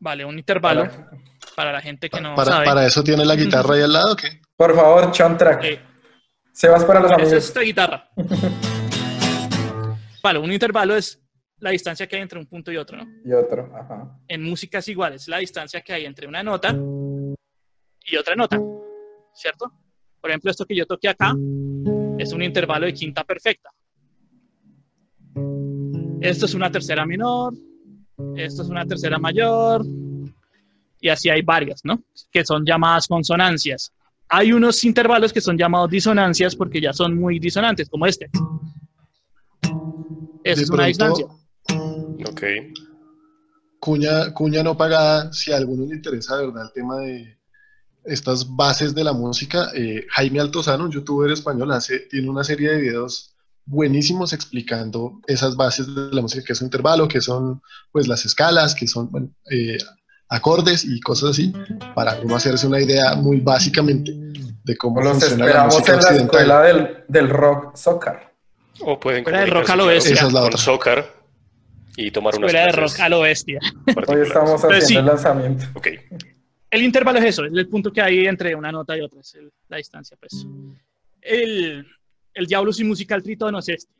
Vale, 0.00 0.24
un 0.24 0.36
intervalo 0.36 0.88
Para- 0.90 1.10
para 1.54 1.72
la 1.72 1.80
gente 1.80 2.10
que 2.10 2.20
no 2.20 2.34
para, 2.34 2.50
sabe. 2.50 2.66
para 2.66 2.84
eso 2.84 3.04
tiene 3.04 3.24
la 3.24 3.36
guitarra 3.36 3.76
ahí 3.76 3.82
al 3.82 3.92
lado, 3.92 4.16
¿qué? 4.16 4.40
Por 4.56 4.74
favor, 4.74 5.12
Chon 5.12 5.38
Track. 5.38 5.64
Eh, 5.64 5.80
Sebas 6.52 6.84
para 6.84 6.98
los 6.98 7.12
esa 7.12 7.20
es 7.20 7.26
amigos. 7.28 7.44
esta 7.46 7.60
guitarra. 7.60 8.10
Vale, 10.22 10.38
un 10.40 10.52
intervalo 10.52 10.96
es 10.96 11.20
la 11.60 11.70
distancia 11.70 12.08
que 12.08 12.16
hay 12.16 12.22
entre 12.22 12.40
un 12.40 12.46
punto 12.46 12.72
y 12.72 12.76
otro, 12.76 12.96
¿no? 12.96 13.06
Y 13.24 13.32
otro. 13.32 13.70
Ajá. 13.74 14.18
En 14.26 14.42
música 14.42 14.78
es 14.78 14.88
igual, 14.88 15.14
es 15.14 15.28
la 15.28 15.38
distancia 15.38 15.80
que 15.82 15.92
hay 15.92 16.06
entre 16.06 16.26
una 16.26 16.42
nota 16.42 16.74
y 18.06 18.16
otra 18.16 18.36
nota, 18.36 18.60
¿cierto? 19.32 19.72
Por 20.20 20.30
ejemplo, 20.30 20.50
esto 20.50 20.64
que 20.64 20.76
yo 20.76 20.86
toqué 20.86 21.08
acá 21.08 21.34
es 22.18 22.32
un 22.32 22.42
intervalo 22.42 22.86
de 22.86 22.94
quinta 22.94 23.24
perfecta. 23.24 23.70
Esto 26.20 26.46
es 26.46 26.54
una 26.54 26.70
tercera 26.70 27.04
menor, 27.04 27.54
esto 28.36 28.62
es 28.62 28.68
una 28.68 28.86
tercera 28.86 29.18
mayor, 29.18 29.84
y 31.00 31.10
así 31.10 31.28
hay 31.28 31.42
varias, 31.42 31.82
¿no? 31.84 32.02
Que 32.32 32.44
son 32.46 32.64
llamadas 32.64 33.06
consonancias. 33.06 33.92
Hay 34.30 34.52
unos 34.54 34.82
intervalos 34.84 35.34
que 35.34 35.42
son 35.42 35.58
llamados 35.58 35.90
disonancias 35.90 36.56
porque 36.56 36.80
ya 36.80 36.94
son 36.94 37.14
muy 37.14 37.38
disonantes, 37.38 37.90
como 37.90 38.06
este. 38.06 38.30
Esa 40.42 40.62
es 40.62 40.70
una 40.70 40.86
distancia. 40.86 41.26
Ok. 42.26 42.42
Cuña, 43.78 44.32
cuña 44.32 44.62
no 44.62 44.78
pagada, 44.78 45.30
si 45.30 45.52
a 45.52 45.58
alguno 45.58 45.84
le 45.84 45.96
interesa 45.96 46.38
verdad 46.38 46.64
el 46.64 46.72
tema 46.72 46.96
de 47.00 47.38
estas 48.04 48.54
bases 48.54 48.94
de 48.94 49.04
la 49.04 49.12
música, 49.12 49.70
eh, 49.74 50.06
Jaime 50.10 50.40
Altozano, 50.40 50.84
un 50.84 50.90
youtuber 50.90 51.30
español, 51.30 51.72
hace, 51.72 52.00
tiene 52.00 52.28
una 52.28 52.44
serie 52.44 52.70
de 52.70 52.80
videos 52.80 53.34
buenísimos 53.66 54.32
explicando 54.32 55.20
esas 55.26 55.56
bases 55.56 55.86
de 55.94 56.12
la 56.12 56.20
música, 56.20 56.44
que 56.44 56.52
es 56.52 56.60
un 56.60 56.66
intervalo, 56.66 57.08
que 57.08 57.20
son 57.20 57.62
pues 57.90 58.06
las 58.08 58.24
escalas, 58.24 58.74
que 58.74 58.86
son 58.86 59.10
bueno, 59.10 59.28
eh, 59.50 59.78
acordes 60.28 60.84
y 60.84 61.00
cosas 61.00 61.30
así, 61.30 61.52
para 61.94 62.18
uno 62.20 62.36
hacerse 62.36 62.66
una 62.66 62.80
idea 62.80 63.14
muy 63.14 63.40
básicamente 63.40 64.12
de 64.64 64.76
cómo 64.76 65.00
Los 65.00 65.18
funciona 65.18 65.46
la 65.46 65.64
música 65.64 65.92
en 65.92 65.98
la 65.98 66.04
occidental. 66.04 66.40
escuela 66.40 66.62
del, 66.62 67.04
del 67.08 67.28
rock 67.30 67.76
soccer. 67.76 68.34
O 68.80 68.98
pueden 68.98 69.24
de 69.24 69.46
rock 69.46 69.70
a 69.70 69.76
lo 69.76 69.86
bestia. 69.86 70.14
Esa 70.14 70.26
es 70.26 70.32
la 70.32 70.40
con 70.40 70.48
otra. 70.48 70.60
Zócar 70.60 71.24
y 71.96 72.10
tomar 72.10 72.36
unas 72.36 72.50
Fuera 72.50 72.66
de 72.66 72.72
rock 72.72 73.00
a 73.00 73.08
lo 73.08 73.20
bestia. 73.20 73.60
Hoy 74.06 74.20
estamos 74.22 74.64
haciendo 74.64 74.86
sí. 74.86 74.96
el 74.96 75.06
lanzamiento. 75.06 75.66
Ok. 75.74 75.88
El 76.74 76.82
intervalo 76.82 77.20
es 77.20 77.26
eso, 77.26 77.44
es 77.44 77.52
el 77.52 77.68
punto 77.68 77.92
que 77.92 78.02
hay 78.02 78.26
entre 78.26 78.52
una 78.52 78.72
nota 78.72 78.98
y 78.98 79.00
otra, 79.00 79.20
es 79.20 79.32
el- 79.36 79.52
la 79.68 79.76
distancia, 79.76 80.16
pues. 80.18 80.44
El, 81.20 81.86
el 82.34 82.46
diablo 82.48 82.72
sin 82.72 82.88
música, 82.88 83.14
el 83.14 83.22
tritono 83.22 83.60
es 83.60 83.68
este. 83.68 83.92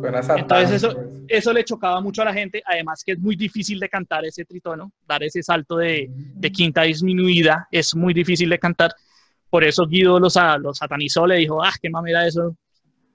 Suena 0.00 0.20
Entonces 0.36 0.70
eso, 0.72 0.90
satánico, 0.90 1.24
eso 1.28 1.52
le 1.52 1.64
chocaba 1.64 2.00
mucho 2.00 2.22
a 2.22 2.24
la 2.24 2.32
gente, 2.34 2.60
además 2.66 3.04
que 3.04 3.12
es 3.12 3.20
muy 3.20 3.36
difícil 3.36 3.78
de 3.78 3.88
cantar 3.88 4.24
ese 4.24 4.44
tritono, 4.44 4.90
dar 5.06 5.22
ese 5.22 5.40
salto 5.40 5.76
de, 5.76 6.10
de 6.10 6.50
quinta 6.50 6.82
disminuida, 6.82 7.68
es 7.70 7.94
muy 7.94 8.12
difícil 8.12 8.48
de 8.50 8.58
cantar. 8.58 8.92
Por 9.48 9.62
eso 9.62 9.86
Guido 9.86 10.18
los, 10.18 10.36
los 10.60 10.76
satanizó, 10.76 11.24
le 11.24 11.36
dijo, 11.36 11.62
ah, 11.62 11.74
qué 11.80 11.88
mamera 11.88 12.26
eso, 12.26 12.56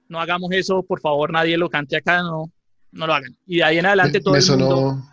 no 0.08 0.18
hagamos 0.18 0.50
eso, 0.52 0.82
por 0.82 1.00
favor, 1.00 1.30
nadie 1.30 1.58
lo 1.58 1.68
cante 1.68 1.94
acá, 1.98 2.22
no, 2.22 2.50
no 2.96 3.06
lo 3.06 3.14
hagan. 3.14 3.36
Y 3.46 3.56
de 3.58 3.64
ahí 3.64 3.78
en 3.78 3.86
adelante 3.86 4.20
todo 4.20 4.32
me 4.32 4.38
el 4.38 4.44
sonó, 4.44 4.66
mundo... 4.70 5.04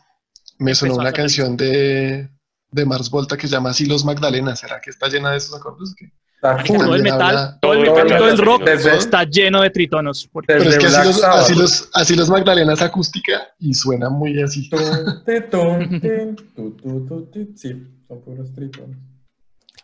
me 0.60 0.74
sonó 0.76 0.96
una 0.96 1.12
canción 1.12 1.56
de, 1.58 2.30
de 2.72 2.86
Mars 2.86 3.10
Volta 3.10 3.38
que 3.38 3.48
se 3.48 3.54
llama 3.54 3.70
Así 3.72 3.86
los 3.86 4.04
Magdalenas. 4.06 4.60
¿Será 4.60 4.80
que 4.82 4.90
está 4.90 5.08
llena 5.10 5.32
de 5.32 5.38
esos 5.38 5.56
acordes? 5.56 5.94
Marica, 6.42 6.74
todo 6.78 6.96
el 6.96 7.04
metal, 7.04 7.22
habla- 7.22 7.58
todo 7.62 7.72
el 7.74 7.80
metal 7.82 8.00
el 8.02 8.18
todo 8.18 8.26
el 8.28 8.32
metal, 8.34 8.46
rock 8.46 8.64
desde- 8.66 8.98
está 8.98 9.24
lleno 9.24 9.62
de 9.62 9.70
tritonos. 9.70 10.28
porque- 10.30 10.48
Pero 10.54 10.70
es 10.70 10.78
que 10.78 10.88
así 10.88 11.08
los, 11.08 11.24
así, 11.24 11.56
los, 11.56 11.90
así 11.94 12.16
los 12.18 12.30
Magdalenas 12.30 12.82
acústica 12.82 13.48
y 13.60 13.74
suena 13.74 14.10
muy 14.10 14.42
así. 14.42 14.70
Sí, 17.56 17.70
son 18.08 18.22
puros 18.22 18.54
tritonos. 18.54 18.98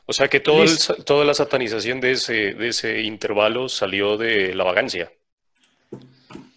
O 0.06 0.14
sea 0.14 0.28
que 0.28 0.40
todo 0.40 0.64
el 0.64 0.72
toda 1.06 1.24
la 1.24 1.34
satanización 1.34 2.02
de 2.02 2.12
ese, 2.14 2.54
de 2.56 2.70
ese 2.70 3.02
intervalo 3.04 3.70
salió 3.70 4.18
de 4.18 4.56
la 4.56 4.64
vagancia. 4.64 5.12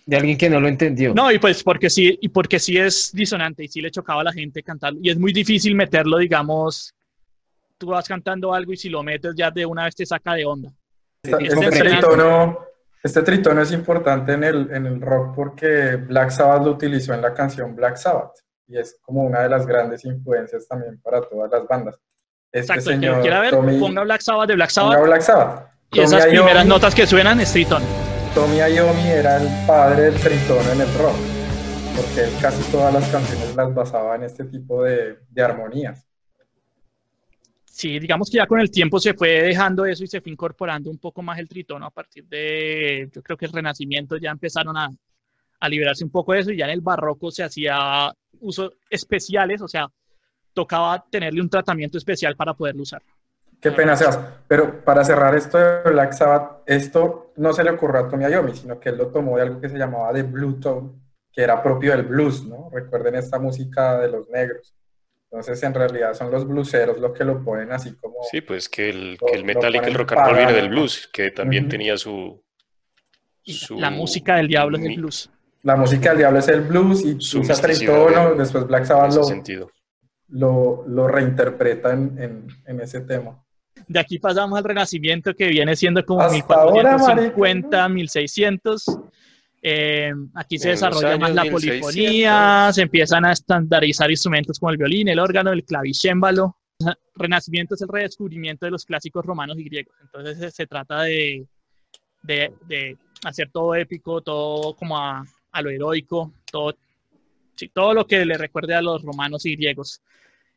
De 0.05 0.17
alguien 0.17 0.37
que 0.37 0.51
no 0.51 0.61
lo 0.61 0.69
entendió. 0.69 1.15
No, 1.15 1.31
y 1.31 1.39
pues 1.39 1.63
porque 1.63 1.89
sí, 1.89 2.19
y 2.21 2.29
porque 2.29 2.59
sí 2.59 2.77
es 2.77 3.13
disonante 3.13 3.65
y 3.65 3.69
sí 3.69 3.81
le 3.81 3.91
chocaba 3.91 4.23
a 4.23 4.25
la 4.25 4.33
gente 4.33 4.63
cantarlo. 4.63 4.99
Y 5.03 5.11
es 5.11 5.19
muy 5.19 5.33
difícil 5.33 5.75
meterlo, 5.77 6.19
digamos, 6.19 6.93
tú 7.79 7.89
vas 7.89 8.09
cantando 8.09 8.53
algo 8.53 8.73
y 8.73 8.77
si 8.77 8.89
lo 8.89 9.03
metes 9.03 9.35
ya 9.37 9.51
de 9.51 9.65
una 9.65 9.85
vez 9.85 9.95
te 9.95 10.05
saca 10.05 10.35
de 10.35 10.45
onda. 10.45 10.71
Este, 11.23 11.45
es 11.47 11.71
tritono, 11.71 12.59
este 13.03 13.23
tritono 13.23 13.63
es 13.63 13.71
importante 13.73 14.33
en 14.33 14.43
el, 14.45 14.71
en 14.73 14.87
el 14.87 15.01
rock 15.01 15.35
porque 15.37 15.97
Black 15.97 16.31
Sabbath 16.31 16.65
lo 16.65 16.73
utilizó 16.73 17.15
en 17.15 17.23
la 17.23 17.33
canción 17.33 17.77
Black 17.77 17.97
Sabbath 17.97 18.33
y 18.67 18.79
es 18.79 18.99
como 19.03 19.23
una 19.23 19.41
de 19.43 19.49
las 19.49 19.67
grandes 19.67 20.05
influencias 20.05 20.67
también 20.67 21.01
para 21.01 21.21
todas 21.23 21.51
las 21.51 21.67
bandas. 21.69 21.97
Este 22.51 22.59
Exacto, 22.73 22.91
el 22.91 22.97
que 22.97 23.01
señor 23.01 23.17
lo 23.17 23.23
quiera 23.23 23.41
ver, 23.41 23.51
Tommy, 23.51 23.79
ponga 23.79 24.03
Black 24.03 24.21
Sabbath 24.21 24.49
de 24.49 24.55
Black 24.57 24.73
ponga 24.75 24.93
Sabbath 24.95 25.07
Black 25.07 25.21
Sabbath. 25.23 25.67
y 25.93 26.01
esas 26.01 26.25
Tommy 26.25 26.37
primeras 26.37 26.65
Iommi- 26.65 26.69
notas 26.69 26.95
que 26.95 27.07
suenan 27.07 27.41
es 27.41 27.53
tritón. 27.53 27.83
Tommy 28.35 28.57
Iommi 28.57 29.09
era 29.09 29.37
el 29.37 29.67
padre 29.67 30.05
del 30.05 30.15
tritono 30.15 30.73
en 30.73 30.81
el 30.81 30.99
rock 30.99 31.43
porque 31.95 32.25
él 32.25 32.31
casi 32.41 32.63
todas 32.71 32.93
las 32.93 33.09
canciones 33.11 33.55
las 33.55 33.75
basaba 33.75 34.17
en 34.17 34.25
este 34.25 34.45
tipo 34.45 34.83
de, 34.83 35.19
armonías. 35.37 36.07
Sí, 37.65 37.99
digamos 37.99 38.31
que 38.31 38.37
ya 38.37 38.47
con 38.47 38.61
el 38.61 38.71
tiempo 38.71 39.01
se 39.01 39.15
fue 39.15 39.43
dejando 39.43 39.85
eso 39.85 40.05
y 40.05 40.07
se 40.07 40.21
fue 40.21 40.33
incorporando 40.33 40.91
un 40.91 40.99
poco 40.99 41.23
más 41.23 41.39
el 41.39 41.49
tritono 41.49 41.87
a 41.87 41.91
partir 41.91 42.27
de, 42.27 43.11
yo 43.13 43.23
creo 43.23 43.37
que 43.37 43.47
el 43.47 43.53
Renacimiento 43.53 44.17
ya 44.17 44.31
empezaron 44.31 44.77
a, 44.77 44.91
a 45.61 45.69
liberarse 45.69 46.05
un 46.05 46.11
poco 46.11 46.33
de 46.33 46.41
eso 46.41 46.51
y 46.51 46.59
ya 46.59 46.67
en 46.67 46.73
el 46.73 46.81
Barroco 46.81 47.31
se 47.31 47.43
hacía 47.43 48.13
usos 48.41 48.73
especiales, 48.91 49.63
o 49.63 49.69
sea, 49.69 49.89
tocaba 50.53 51.05
tenerle 51.11 51.41
un 51.41 51.49
tratamiento 51.49 51.99
especial 51.99 52.37
para 52.37 52.55
poderlo 52.55 52.83
usar. 52.83 53.03
Qué 53.63 53.71
pena 53.71 53.97
seas. 53.97 54.19
Pero 54.49 54.85
para 54.85 55.05
cerrar 55.05 55.35
esto 55.37 55.57
de 55.57 55.91
Black 55.91 56.13
Sabbath, 56.13 56.63
esto 56.67 57.33
no 57.37 57.53
se 57.55 57.63
le 57.65 57.71
ocurrió 57.71 58.01
a 58.01 58.09
Tommy 58.09 58.25
Iommi, 58.27 58.55
sino 58.55 58.79
que 58.79 58.91
él 58.91 58.99
lo 58.99 59.07
tomó 59.07 59.37
de 59.37 59.43
algo 59.45 59.61
que 59.61 59.69
se 59.71 59.79
llamaba 59.79 60.13
de 60.13 60.25
Blue 60.25 60.59
Tone, 60.61 60.91
que 61.33 61.43
era 61.43 61.63
propio 61.63 61.93
del 61.93 62.03
blues, 62.03 62.45
¿no? 62.45 62.69
Recuerden 62.71 63.15
esta 63.15 63.39
música 63.39 63.99
de 63.99 64.09
los 64.11 64.29
negros. 64.29 64.75
Entonces, 65.31 65.63
en 65.63 65.73
realidad 65.73 66.13
son 66.13 66.31
los 66.31 66.47
blueseros 66.47 66.99
los 66.99 67.13
que 67.13 67.25
lo 67.25 67.43
ponen 67.43 67.73
así 67.73 67.95
como... 67.95 68.17
Sí, 68.31 68.43
pues 68.43 68.69
que 68.69 68.91
el, 68.91 69.13
Lo- 69.13 69.27
que 69.27 69.33
el 69.37 69.45
metal 69.45 69.75
y 69.75 69.81
que 69.81 69.87
el 69.87 69.95
rock 69.95 70.13
and 70.13 70.27
roll 70.27 70.37
viene 70.37 70.53
del 70.53 70.69
blues, 70.69 71.09
que 71.11 71.31
también 71.31 71.69
tenía 71.71 71.97
su, 71.97 72.43
La 73.79 73.91
música 73.91 74.37
del 74.37 74.49
diablo 74.49 74.77
es 74.77 74.85
el 74.85 74.97
blues. 74.97 75.31
La 75.63 75.77
música 75.77 76.09
del 76.11 76.19
diablo 76.19 76.39
es 76.41 76.49
el 76.49 76.61
blues 76.63 77.03
y 77.05 77.21
Su 77.21 77.41
tritono, 77.43 78.35
después 78.35 78.67
Black 78.67 78.85
Sabbath 78.85 79.15
lo, 79.15 79.23
lo, 80.29 80.85
lo 80.89 81.09
reinterpreta 81.09 81.93
en, 81.93 82.19
en, 82.19 82.47
en 82.67 82.81
ese 82.81 83.01
tema. 83.03 83.39
De 83.89 84.01
aquí 84.01 84.19
pasamos 84.19 84.59
al 84.59 84.65
Renacimiento 84.65 85.35
que 85.35 85.49
viene 85.49 85.77
siendo 85.77 86.05
como 86.05 86.21
Hasta 86.23 86.55
ahora, 86.55 86.97
1450, 86.97 87.89
1600. 87.89 88.85
Eh, 89.65 90.13
aquí 90.35 90.59
se 90.59 90.69
En 90.71 90.75
desarrolla 90.75 91.19
más 91.19 91.35
la 91.35 91.43
1600. 91.43 91.81
polifonía, 91.81 92.71
se 92.73 92.83
empiezan 92.83 93.25
a 93.25 93.33
estandarizar 93.33 94.11
instrumentos 94.11 94.59
como 94.59 94.71
el 94.71 94.77
violín, 94.79 95.09
el 95.09 95.19
órgano, 95.19 95.53
el 95.53 95.65
clavicémbalo. 95.65 96.57
Renacimiento 97.15 97.75
es 97.77 97.83
el 97.83 97.89
redescubrimiento 97.89 98.67
de 98.67 98.73
los 98.73 98.85
clásicos 98.85 99.25
romanos 99.25 99.57
y 99.59 99.65
griegos. 99.65 99.95
Entonces 100.03 100.39
se, 100.39 100.51
se 100.51 100.67
trata 100.67 101.03
de, 101.03 101.47
de, 102.23 102.53
de 102.67 102.97
hacer 103.25 103.51
todo 103.53 103.75
épico, 103.75 104.21
todo 104.21 104.75
como 104.75 104.99
a, 104.99 105.25
a 105.53 105.63
lo 105.63 105.71
heroico, 105.71 106.33
todo, 106.51 106.75
sí, 107.55 107.69
todo 107.69 107.95
lo 107.95 108.07
que 108.07 108.25
le 108.25 108.37
recuerde 108.37 108.75
a 108.75 108.83
los 108.83 109.03
romanos 109.03 109.47
y 109.47 109.55
griegos. 109.55 110.01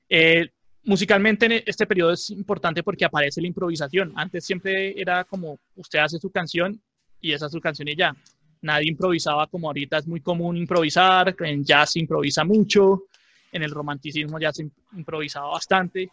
Eh, 0.09 0.49
musicalmente 0.85 1.45
en 1.45 1.63
este 1.65 1.85
periodo 1.85 2.11
es 2.11 2.29
importante 2.29 2.83
porque 2.83 3.05
aparece 3.05 3.41
la 3.41 3.47
improvisación. 3.47 4.13
Antes 4.15 4.45
siempre 4.45 4.99
era 4.99 5.23
como 5.23 5.59
usted 5.75 5.99
hace 5.99 6.17
su 6.19 6.29
canción 6.29 6.79
y 7.19 7.31
esa 7.33 7.47
es 7.47 7.51
su 7.51 7.59
canción 7.59 7.87
y 7.87 7.95
ya. 7.95 8.15
Nadie 8.61 8.89
improvisaba 8.89 9.47
como 9.47 9.67
ahorita 9.67 9.97
es 9.97 10.07
muy 10.07 10.21
común 10.21 10.57
improvisar, 10.57 11.35
en 11.39 11.63
jazz 11.63 11.91
se 11.91 11.99
improvisa 11.99 12.43
mucho, 12.43 13.03
en 13.51 13.63
el 13.63 13.71
romanticismo 13.71 14.39
ya 14.39 14.51
se 14.51 14.63
im- 14.63 14.71
improvisaba 14.95 15.49
bastante. 15.51 16.09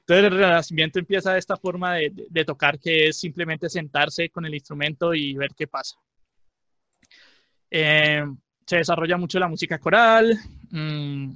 Entonces 0.00 0.24
el 0.26 0.38
renacimiento 0.38 0.98
empieza 0.98 1.32
de 1.32 1.38
esta 1.38 1.56
forma 1.56 1.94
de 1.94 2.44
tocar 2.44 2.78
que 2.78 3.08
es 3.08 3.18
simplemente 3.18 3.68
sentarse 3.68 4.28
con 4.30 4.44
el 4.44 4.54
instrumento 4.54 5.14
y 5.14 5.34
ver 5.34 5.50
qué 5.56 5.66
pasa. 5.66 5.96
Eh, 7.70 8.24
se 8.66 8.76
desarrolla 8.76 9.16
mucho 9.16 9.38
la 9.38 9.48
música 9.48 9.78
coral. 9.78 10.38
mm, 10.70 11.30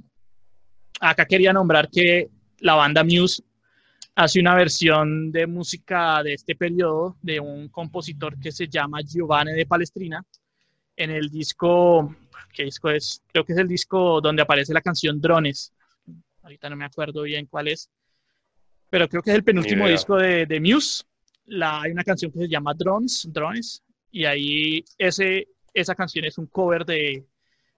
acá 0.99 1.25
quería 1.25 1.53
nombrar 1.53 1.89
que 1.89 2.29
la 2.59 2.75
banda 2.75 3.03
Muse 3.03 3.43
hace 4.15 4.39
una 4.39 4.55
versión 4.55 5.31
de 5.31 5.45
música 5.45 6.23
de 6.23 6.33
este 6.33 6.55
periodo 6.55 7.17
de 7.21 7.39
un 7.39 7.69
compositor 7.69 8.39
que 8.39 8.51
se 8.51 8.67
llama 8.67 9.01
Giovanni 9.01 9.53
de 9.53 9.65
Palestrina 9.65 10.25
en 10.95 11.11
el 11.11 11.29
disco, 11.29 12.15
¿qué 12.51 12.63
disco 12.63 12.89
es? 12.89 13.21
Creo 13.27 13.45
que 13.45 13.53
es 13.53 13.59
el 13.59 13.67
disco 13.67 14.19
donde 14.19 14.41
aparece 14.41 14.73
la 14.73 14.81
canción 14.81 15.21
Drones. 15.21 15.71
Ahorita 16.41 16.69
no 16.69 16.75
me 16.75 16.85
acuerdo 16.85 17.21
bien 17.21 17.45
cuál 17.45 17.67
es, 17.67 17.89
pero 18.89 19.07
creo 19.07 19.21
que 19.21 19.29
es 19.29 19.35
el 19.35 19.43
penúltimo 19.43 19.87
disco 19.87 20.15
de, 20.15 20.47
de 20.47 20.59
Muse. 20.59 21.03
La, 21.45 21.81
hay 21.81 21.91
una 21.91 22.03
canción 22.03 22.31
que 22.31 22.39
se 22.39 22.47
llama 22.47 22.73
Drones, 22.73 23.27
Drones, 23.31 23.83
y 24.11 24.25
ahí 24.25 24.83
ese, 24.97 25.47
esa 25.73 25.93
canción 25.93 26.25
es 26.25 26.37
un 26.39 26.47
cover 26.47 26.85
de, 26.85 27.27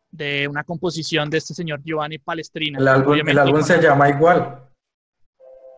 de 0.10 0.48
una 0.48 0.64
composición 0.64 1.30
de 1.30 1.40
este 1.40 1.54
señor 1.54 1.82
Giovanni 1.84 2.18
Palestrina. 2.18 2.80
El 2.80 2.88
álbum, 2.88 3.28
el 3.28 3.38
álbum 3.38 3.62
se 3.62 3.82
llama 3.82 4.10
igual. 4.10 4.69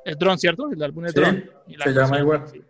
Es 0.05 0.17
Drone, 0.17 0.37
¿cierto? 0.37 0.69
El 0.71 0.81
álbum 0.83 1.05
es 1.05 1.13
Sí, 1.13 1.19
Drone. 1.19 1.49
Se 1.83 1.93
llama 1.93 2.19
igual. 2.19 2.47
sí. 2.47 2.61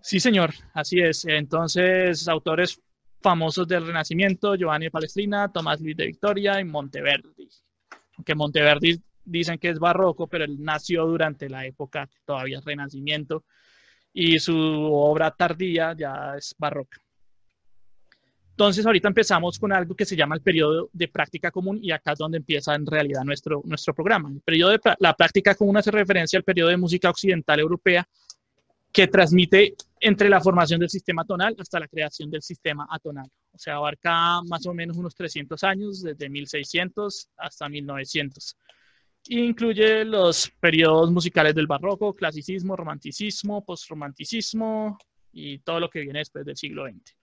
Sí, 0.00 0.18
señor, 0.18 0.52
así 0.74 1.00
es. 1.00 1.24
Entonces, 1.26 2.26
autores 2.26 2.80
famosos 3.22 3.68
del 3.68 3.86
Renacimiento, 3.86 4.56
Giovanni 4.56 4.86
de 4.86 4.90
Palestrina, 4.90 5.50
Tomás 5.52 5.80
Luis 5.80 5.96
de 5.96 6.06
Victoria 6.06 6.60
y 6.60 6.64
Monteverdi. 6.64 7.48
Aunque 8.16 8.34
Monteverdi 8.34 9.00
dicen 9.24 9.58
que 9.58 9.68
es 9.70 9.78
barroco, 9.78 10.26
pero 10.26 10.44
él 10.44 10.56
nació 10.58 11.06
durante 11.06 11.48
la 11.48 11.64
época 11.64 12.08
que 12.08 12.18
todavía 12.24 12.58
es 12.58 12.64
Renacimiento 12.64 13.44
y 14.12 14.40
su 14.40 14.56
obra 14.56 15.30
tardía 15.30 15.94
ya 15.96 16.34
es 16.36 16.54
barroca. 16.58 16.98
Entonces, 18.52 18.84
ahorita 18.84 19.08
empezamos 19.08 19.58
con 19.58 19.72
algo 19.72 19.94
que 19.94 20.04
se 20.04 20.14
llama 20.14 20.34
el 20.34 20.42
periodo 20.42 20.90
de 20.92 21.08
práctica 21.08 21.50
común 21.50 21.78
y 21.82 21.90
acá 21.90 22.12
es 22.12 22.18
donde 22.18 22.36
empieza 22.36 22.74
en 22.74 22.86
realidad 22.86 23.24
nuestro, 23.24 23.62
nuestro 23.64 23.94
programa. 23.94 24.30
El 24.30 24.42
periodo 24.42 24.72
de 24.72 24.80
la 24.98 25.14
práctica 25.14 25.54
común 25.54 25.78
hace 25.78 25.90
referencia 25.90 26.36
al 26.36 26.44
periodo 26.44 26.68
de 26.68 26.76
música 26.76 27.08
occidental 27.08 27.60
europea 27.60 28.06
que 28.92 29.08
transmite 29.08 29.74
entre 30.00 30.28
la 30.28 30.40
formación 30.40 30.80
del 30.80 30.90
sistema 30.90 31.24
tonal 31.24 31.56
hasta 31.58 31.80
la 31.80 31.88
creación 31.88 32.30
del 32.30 32.42
sistema 32.42 32.86
atonal. 32.90 33.26
O 33.52 33.58
sea, 33.58 33.76
abarca 33.76 34.42
más 34.42 34.66
o 34.66 34.74
menos 34.74 34.98
unos 34.98 35.14
300 35.14 35.64
años, 35.64 36.02
desde 36.02 36.28
1600 36.28 37.30
hasta 37.38 37.68
1900. 37.70 38.56
E 39.30 39.40
incluye 39.40 40.04
los 40.04 40.52
periodos 40.60 41.10
musicales 41.10 41.54
del 41.54 41.66
barroco, 41.66 42.14
clasicismo, 42.14 42.76
romanticismo, 42.76 43.64
postromanticismo 43.64 44.98
y 45.32 45.58
todo 45.60 45.80
lo 45.80 45.88
que 45.88 46.00
viene 46.00 46.18
después 46.18 46.44
del 46.44 46.56
siglo 46.56 46.86
XX. 46.86 47.21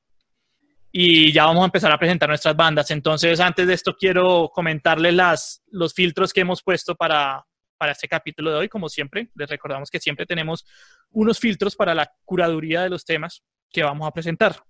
Y 0.91 1.31
ya 1.31 1.45
vamos 1.45 1.61
a 1.61 1.65
empezar 1.65 1.91
a 1.91 1.99
presentar 1.99 2.29
nuestras 2.29 2.55
bandas. 2.55 2.89
Entonces, 2.89 3.39
antes 3.39 3.67
de 3.67 3.73
esto, 3.73 3.95
quiero 3.95 4.49
comentarles 4.53 5.13
las, 5.13 5.61
los 5.67 5.93
filtros 5.93 6.33
que 6.33 6.41
hemos 6.41 6.63
puesto 6.63 6.95
para, 6.95 7.45
para 7.77 7.91
este 7.91 8.07
capítulo 8.07 8.51
de 8.51 8.57
hoy. 8.57 8.69
Como 8.69 8.89
siempre, 8.89 9.29
les 9.35 9.49
recordamos 9.49 9.91
que 9.91 9.99
siempre 9.99 10.25
tenemos 10.25 10.65
unos 11.11 11.39
filtros 11.39 11.75
para 11.75 11.93
la 11.93 12.11
curaduría 12.25 12.81
de 12.81 12.89
los 12.89 13.05
temas 13.05 13.43
que 13.71 13.83
vamos 13.83 14.07
a 14.07 14.11
presentar. 14.11 14.63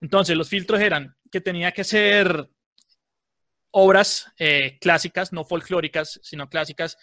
Entonces, 0.00 0.36
los 0.36 0.48
filtros 0.48 0.80
eran 0.80 1.16
que 1.30 1.40
tenía 1.40 1.72
que 1.72 1.84
ser 1.84 2.48
obras 3.70 4.30
eh, 4.38 4.78
clásicas, 4.78 5.32
no 5.32 5.44
folclóricas, 5.44 6.20
sino 6.22 6.50
clásicas, 6.50 6.98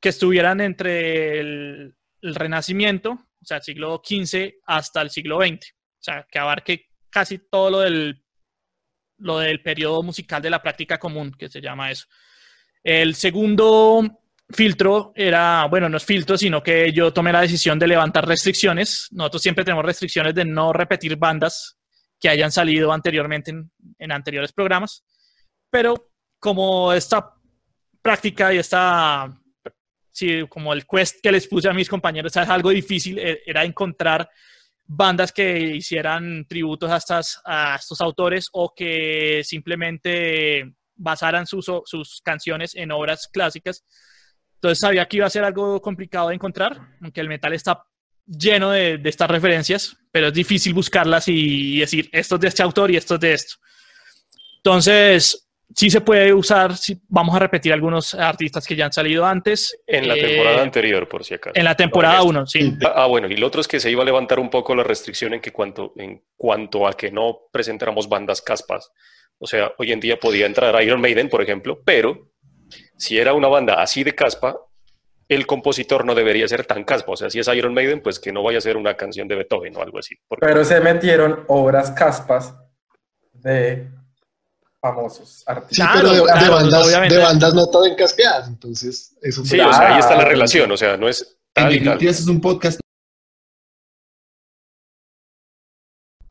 que 0.00 0.08
estuvieran 0.08 0.60
entre 0.60 1.38
el, 1.38 1.94
el 2.22 2.34
Renacimiento, 2.34 3.12
o 3.12 3.44
sea, 3.44 3.58
el 3.58 3.62
siglo 3.62 4.02
XV 4.04 4.54
hasta 4.66 5.02
el 5.02 5.10
siglo 5.10 5.38
XX. 5.38 5.72
O 5.72 6.02
sea, 6.02 6.26
que 6.30 6.38
abarque 6.38 6.89
casi 7.10 7.38
todo 7.38 7.70
lo 7.70 7.80
del, 7.80 8.22
lo 9.18 9.38
del 9.38 9.62
periodo 9.62 10.02
musical 10.02 10.40
de 10.42 10.50
la 10.50 10.62
práctica 10.62 10.98
común, 10.98 11.32
que 11.32 11.48
se 11.48 11.60
llama 11.60 11.90
eso. 11.90 12.06
El 12.82 13.14
segundo 13.14 14.20
filtro 14.48 15.12
era, 15.14 15.66
bueno, 15.66 15.88
no 15.88 15.96
es 15.96 16.04
filtro, 16.04 16.36
sino 16.36 16.62
que 16.62 16.92
yo 16.92 17.12
tomé 17.12 17.32
la 17.32 17.42
decisión 17.42 17.78
de 17.78 17.86
levantar 17.86 18.26
restricciones. 18.26 19.08
Nosotros 19.12 19.42
siempre 19.42 19.64
tenemos 19.64 19.84
restricciones 19.84 20.34
de 20.34 20.44
no 20.44 20.72
repetir 20.72 21.16
bandas 21.16 21.76
que 22.18 22.28
hayan 22.28 22.52
salido 22.52 22.92
anteriormente 22.92 23.50
en, 23.98 24.12
anteriores 24.12 24.52
programas, 24.52 25.04
pero 25.70 26.10
como 26.38 26.92
esta 26.92 27.34
práctica 28.02 28.52
y 28.52 28.58
esta, 28.58 29.32
sí, 30.10 30.44
como 30.48 30.72
el 30.72 30.86
quest 30.86 31.20
que 31.22 31.32
les 31.32 31.46
puse 31.46 31.68
a 31.68 31.72
mis 31.72 31.88
compañeros 31.88 32.36
es 32.36 32.48
algo 32.48 32.70
difícil, 32.70 33.18
e, 33.18 33.42
era 33.46 33.64
encontrar 33.64 34.28
bandas 34.92 35.30
que 35.30 35.76
hicieran 35.76 36.44
tributos 36.48 36.90
a, 36.90 37.76
estos 37.76 38.00
autores 38.00 38.48
o 38.52 38.74
que 38.74 39.40
simplemente 39.44 40.74
basaran 40.96 41.46
sus, 41.46 42.20
canciones 42.24 42.74
en 42.74 42.90
obras 42.90 43.28
clásicas. 43.32 43.84
Entonces 44.56 44.80
sabía 44.80 45.06
que 45.06 45.18
iba 45.18 45.26
a 45.26 45.30
ser 45.30 45.44
algo 45.44 45.80
complicado 45.80 46.28
de 46.28 46.34
encontrar, 46.34 46.96
aunque 47.00 47.20
el 47.20 47.28
metal 47.28 47.52
está 47.52 47.84
lleno 48.26 48.72
de, 48.72 49.00
estas 49.04 49.30
referencias, 49.30 49.96
pero 50.10 50.26
es 50.26 50.34
difícil 50.34 50.74
buscarlas 50.74 51.28
y, 51.28 51.78
decir, 51.78 52.08
esto 52.10 52.34
es 52.34 52.40
de 52.40 52.48
este 52.48 52.64
autor 52.64 52.90
y 52.90 52.96
esto 52.96 53.14
es 53.14 53.20
de 53.20 53.32
esto. 53.34 53.54
Entonces, 54.56 55.48
sí 55.74 55.90
se 55.90 56.00
puede 56.00 56.32
usar, 56.32 56.72
vamos 57.08 57.34
a 57.36 57.38
repetir 57.38 57.72
algunos 57.72 58.14
artistas 58.14 58.66
que 58.66 58.76
ya 58.76 58.86
han 58.86 58.92
salido 58.92 59.24
antes. 59.24 59.78
En 59.86 60.08
la 60.08 60.14
temporada 60.14 60.56
eh, 60.56 60.62
anterior, 60.62 61.08
por 61.08 61.24
si 61.24 61.34
acaso. 61.34 61.52
En 61.54 61.64
la 61.64 61.76
temporada 61.76 62.22
1, 62.22 62.46
sí. 62.46 62.76
Ah, 62.94 63.06
bueno, 63.06 63.28
y 63.28 63.36
lo 63.36 63.46
otro 63.46 63.60
es 63.60 63.68
que 63.68 63.80
se 63.80 63.90
iba 63.90 64.02
a 64.02 64.06
levantar 64.06 64.38
un 64.38 64.50
poco 64.50 64.74
la 64.74 64.82
restricción 64.82 65.34
en, 65.34 65.40
que 65.40 65.52
cuanto, 65.52 65.92
en 65.96 66.22
cuanto 66.36 66.86
a 66.86 66.96
que 66.96 67.10
no 67.10 67.38
presentáramos 67.52 68.08
bandas 68.08 68.42
caspas. 68.42 68.90
O 69.38 69.46
sea, 69.46 69.72
hoy 69.78 69.92
en 69.92 70.00
día 70.00 70.18
podía 70.18 70.46
entrar 70.46 70.82
Iron 70.82 71.00
Maiden, 71.00 71.28
por 71.28 71.42
ejemplo, 71.42 71.80
pero 71.84 72.30
si 72.96 73.18
era 73.18 73.32
una 73.32 73.48
banda 73.48 73.80
así 73.82 74.04
de 74.04 74.14
caspa, 74.14 74.56
el 75.28 75.46
compositor 75.46 76.04
no 76.04 76.14
debería 76.14 76.46
ser 76.48 76.66
tan 76.66 76.84
caspa. 76.84 77.12
O 77.12 77.16
sea, 77.16 77.30
si 77.30 77.38
es 77.38 77.48
Iron 77.48 77.72
Maiden, 77.72 78.02
pues 78.02 78.18
que 78.18 78.32
no 78.32 78.42
vaya 78.42 78.58
a 78.58 78.60
ser 78.60 78.76
una 78.76 78.96
canción 78.96 79.28
de 79.28 79.36
Beethoven 79.36 79.76
o 79.76 79.82
algo 79.82 79.98
así. 79.98 80.16
Pero 80.40 80.64
se 80.64 80.80
metieron 80.80 81.44
obras 81.46 81.92
caspas 81.92 82.54
de 83.32 83.88
famosos 84.80 85.42
artistas. 85.46 85.76
Sí, 85.76 85.92
pero 85.94 86.12
de, 86.12 87.18
bandas, 87.18 87.54
no 87.54 87.66
tan 87.68 87.94
caspeadas, 87.96 88.48
entonces 88.48 89.14
eso 89.20 89.44
Sí, 89.44 89.60
o 89.60 89.72
sea, 89.72 89.94
ahí 89.94 90.00
está 90.00 90.16
la 90.16 90.24
relación, 90.24 90.70
o 90.70 90.76
sea, 90.76 90.96
no 90.96 91.08
es 91.08 91.36
tal 91.52 91.74
y 91.74 91.84
tal. 91.84 92.02
es 92.02 92.26
un 92.26 92.40
podcast. 92.40 92.80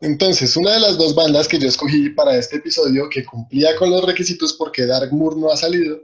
Entonces, 0.01 0.55
una 0.55 0.73
de 0.73 0.79
las 0.79 0.97
dos 0.97 1.13
bandas 1.13 1.47
que 1.47 1.59
yo 1.59 1.67
escogí 1.67 2.09
para 2.11 2.35
este 2.37 2.55
episodio 2.55 3.09
que 3.09 3.25
cumplía 3.25 3.75
con 3.75 3.89
los 3.89 4.05
requisitos 4.05 4.53
porque 4.53 4.85
Dark 4.85 5.11
Moor 5.11 5.35
no 5.35 5.51
ha 5.51 5.57
salido 5.57 5.99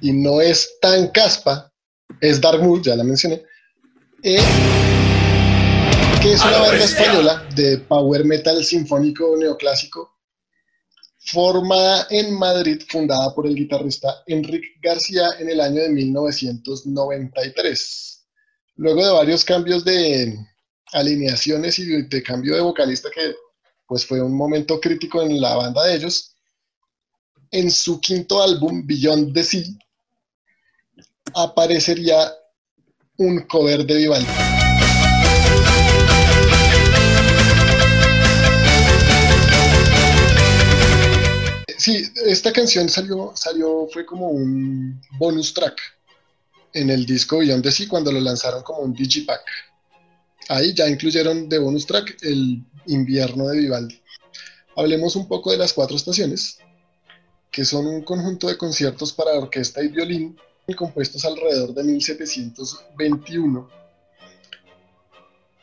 y 0.00 0.12
no 0.12 0.40
es 0.40 0.78
tan 0.80 1.08
caspa, 1.08 1.72
es 2.20 2.40
Dark 2.40 2.62
Moon, 2.62 2.80
ya 2.80 2.94
la 2.94 3.02
mencioné, 3.02 3.42
eh, 4.22 4.40
que 6.22 6.32
es 6.32 6.40
una 6.42 6.58
ah, 6.58 6.60
banda 6.60 6.84
española 6.84 7.48
de 7.56 7.78
power 7.78 8.24
metal 8.24 8.64
sinfónico 8.64 9.36
neoclásico 9.36 10.17
formada 11.30 12.06
en 12.10 12.34
Madrid, 12.34 12.82
fundada 12.88 13.32
por 13.34 13.46
el 13.46 13.54
guitarrista 13.54 14.22
Enrique 14.26 14.68
García 14.82 15.28
en 15.38 15.50
el 15.50 15.60
año 15.60 15.82
de 15.82 15.90
1993. 15.90 18.24
Luego 18.76 19.04
de 19.04 19.12
varios 19.12 19.44
cambios 19.44 19.84
de 19.84 20.38
alineaciones 20.92 21.78
y 21.78 22.02
de 22.02 22.22
cambio 22.22 22.54
de 22.54 22.62
vocalista, 22.62 23.10
que 23.14 23.34
pues 23.86 24.06
fue 24.06 24.22
un 24.22 24.34
momento 24.36 24.80
crítico 24.80 25.22
en 25.22 25.40
la 25.40 25.56
banda 25.56 25.84
de 25.84 25.96
ellos, 25.96 26.36
en 27.50 27.70
su 27.70 28.00
quinto 28.00 28.42
álbum, 28.42 28.86
Beyond 28.86 29.34
the 29.34 29.44
Sea, 29.44 29.64
aparecería 31.34 32.32
un 33.16 33.40
cover 33.40 33.84
de 33.84 33.96
Vivaldi. 33.96 34.57
Sí, 41.78 42.04
esta 42.26 42.52
canción 42.52 42.88
salió, 42.88 43.32
salió, 43.34 43.88
fue 43.92 44.04
como 44.04 44.28
un 44.28 45.00
bonus 45.16 45.54
track 45.54 45.80
en 46.74 46.90
el 46.90 47.06
disco 47.06 47.38
Beyond 47.38 47.62
the 47.62 47.70
Sea 47.70 47.88
cuando 47.88 48.10
lo 48.10 48.20
lanzaron 48.20 48.62
como 48.62 48.80
un 48.80 48.92
digipack. 48.92 49.40
Ahí 50.48 50.74
ya 50.74 50.88
incluyeron 50.88 51.48
de 51.48 51.58
bonus 51.58 51.86
track 51.86 52.18
el 52.22 52.64
invierno 52.86 53.46
de 53.48 53.58
Vivaldi. 53.58 54.02
Hablemos 54.76 55.14
un 55.14 55.28
poco 55.28 55.52
de 55.52 55.58
las 55.58 55.72
cuatro 55.72 55.96
estaciones, 55.96 56.58
que 57.50 57.64
son 57.64 57.86
un 57.86 58.02
conjunto 58.02 58.48
de 58.48 58.58
conciertos 58.58 59.12
para 59.12 59.38
orquesta 59.38 59.82
y 59.82 59.88
violín 59.88 60.36
compuestos 60.74 61.24
alrededor 61.24 61.74
de 61.74 61.82
1721, 61.84 63.70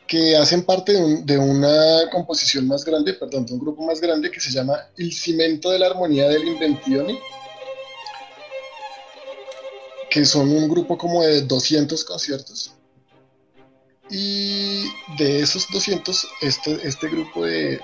que 0.06 0.36
hacen 0.36 0.62
parte 0.62 0.92
de, 0.92 1.38
una 1.38 2.08
composición 2.10 2.66
más 2.66 2.84
grande, 2.84 3.14
perdón, 3.14 3.46
de 3.46 3.54
un 3.54 3.60
grupo 3.60 3.84
más 3.84 4.00
grande 4.00 4.30
que 4.30 4.40
se 4.40 4.50
llama 4.50 4.78
El 4.96 5.12
Cimento 5.12 5.70
de 5.70 5.78
la 5.78 5.86
Armonía 5.86 6.28
del 6.28 6.46
Inventione, 6.46 7.18
que 10.10 10.24
son 10.24 10.50
un 10.50 10.68
grupo 10.68 10.96
como 10.96 11.22
de 11.22 11.42
200 11.42 12.04
conciertos. 12.04 12.72
Y 14.08 14.84
de 15.18 15.40
esos 15.40 15.66
200, 15.72 16.28
este, 16.42 16.78
este 16.86 17.08
grupo 17.08 17.44
de 17.44 17.80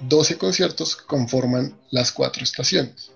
12 0.00 0.36
conciertos 0.36 0.96
conforman 0.96 1.78
las 1.90 2.12
cuatro 2.12 2.44
estaciones. 2.44 3.10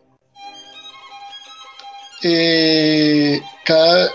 Eh, 2.22 3.40
cada, 3.64 4.10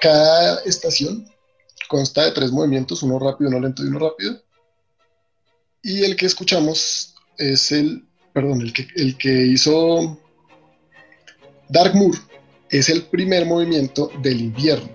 cada, 0.00 0.60
estación 0.62 1.28
consta 1.88 2.24
de 2.24 2.32
tres 2.32 2.50
movimientos, 2.50 3.02
uno 3.02 3.18
rápido, 3.18 3.50
uno 3.50 3.60
lento 3.60 3.84
y 3.84 3.88
uno 3.88 3.98
rápido. 3.98 4.40
Y 5.82 6.02
el 6.04 6.16
que 6.16 6.26
escuchamos 6.26 7.14
es 7.36 7.72
el, 7.72 8.04
perdón, 8.32 8.62
el 8.62 8.72
que, 8.72 8.86
el 8.96 9.16
que 9.18 9.46
hizo 9.46 10.18
Dark 11.68 11.94
Moor, 11.94 12.16
es 12.70 12.88
el 12.88 13.02
primer 13.02 13.46
movimiento 13.46 14.10
del 14.22 14.40
invierno. 14.40 14.90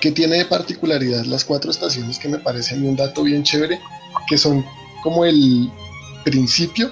que 0.00 0.12
tiene 0.12 0.36
de 0.36 0.44
particularidad 0.44 1.24
las 1.24 1.44
cuatro 1.44 1.70
estaciones 1.70 2.18
que 2.18 2.28
me 2.28 2.38
parece 2.38 2.76
un 2.76 2.96
dato 2.96 3.24
bien 3.24 3.42
chévere, 3.42 3.80
que 4.28 4.38
son 4.38 4.64
como 5.02 5.24
el 5.24 5.70
principio 6.24 6.90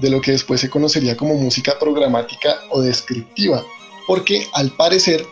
de 0.00 0.10
lo 0.10 0.20
que 0.20 0.32
después 0.32 0.60
se 0.60 0.70
conocería 0.70 1.16
como 1.16 1.34
música 1.34 1.78
programática 1.78 2.60
o 2.70 2.80
descriptiva, 2.80 3.64
porque 4.06 4.46
al 4.52 4.70
parecer 4.72 5.24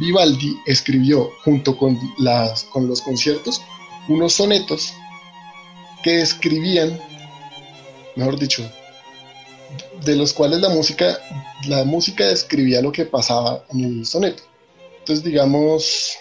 Vivaldi 0.00 0.56
escribió 0.66 1.30
junto 1.44 1.76
con, 1.76 1.98
las, 2.18 2.64
con 2.64 2.86
los 2.86 3.00
conciertos 3.00 3.62
unos 4.08 4.34
sonetos 4.34 4.92
que 6.02 6.18
describían, 6.18 7.00
mejor 8.16 8.38
dicho, 8.38 8.68
de 10.04 10.16
los 10.16 10.32
cuales 10.32 10.60
la 10.60 10.68
música, 10.68 11.18
la 11.66 11.84
música 11.84 12.26
describía 12.26 12.80
lo 12.80 12.92
que 12.92 13.04
pasaba 13.04 13.64
en 13.70 13.84
el 13.84 14.06
soneto. 14.06 14.42
Entonces, 15.00 15.24
digamos, 15.24 16.16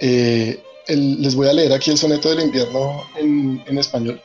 eh, 0.00 0.63
les 0.88 1.34
voy 1.34 1.48
a 1.48 1.52
leer 1.52 1.72
aquí 1.72 1.90
el 1.90 1.98
soneto 1.98 2.28
del 2.28 2.40
invierno 2.40 3.04
en, 3.16 3.78
español, 3.78 4.20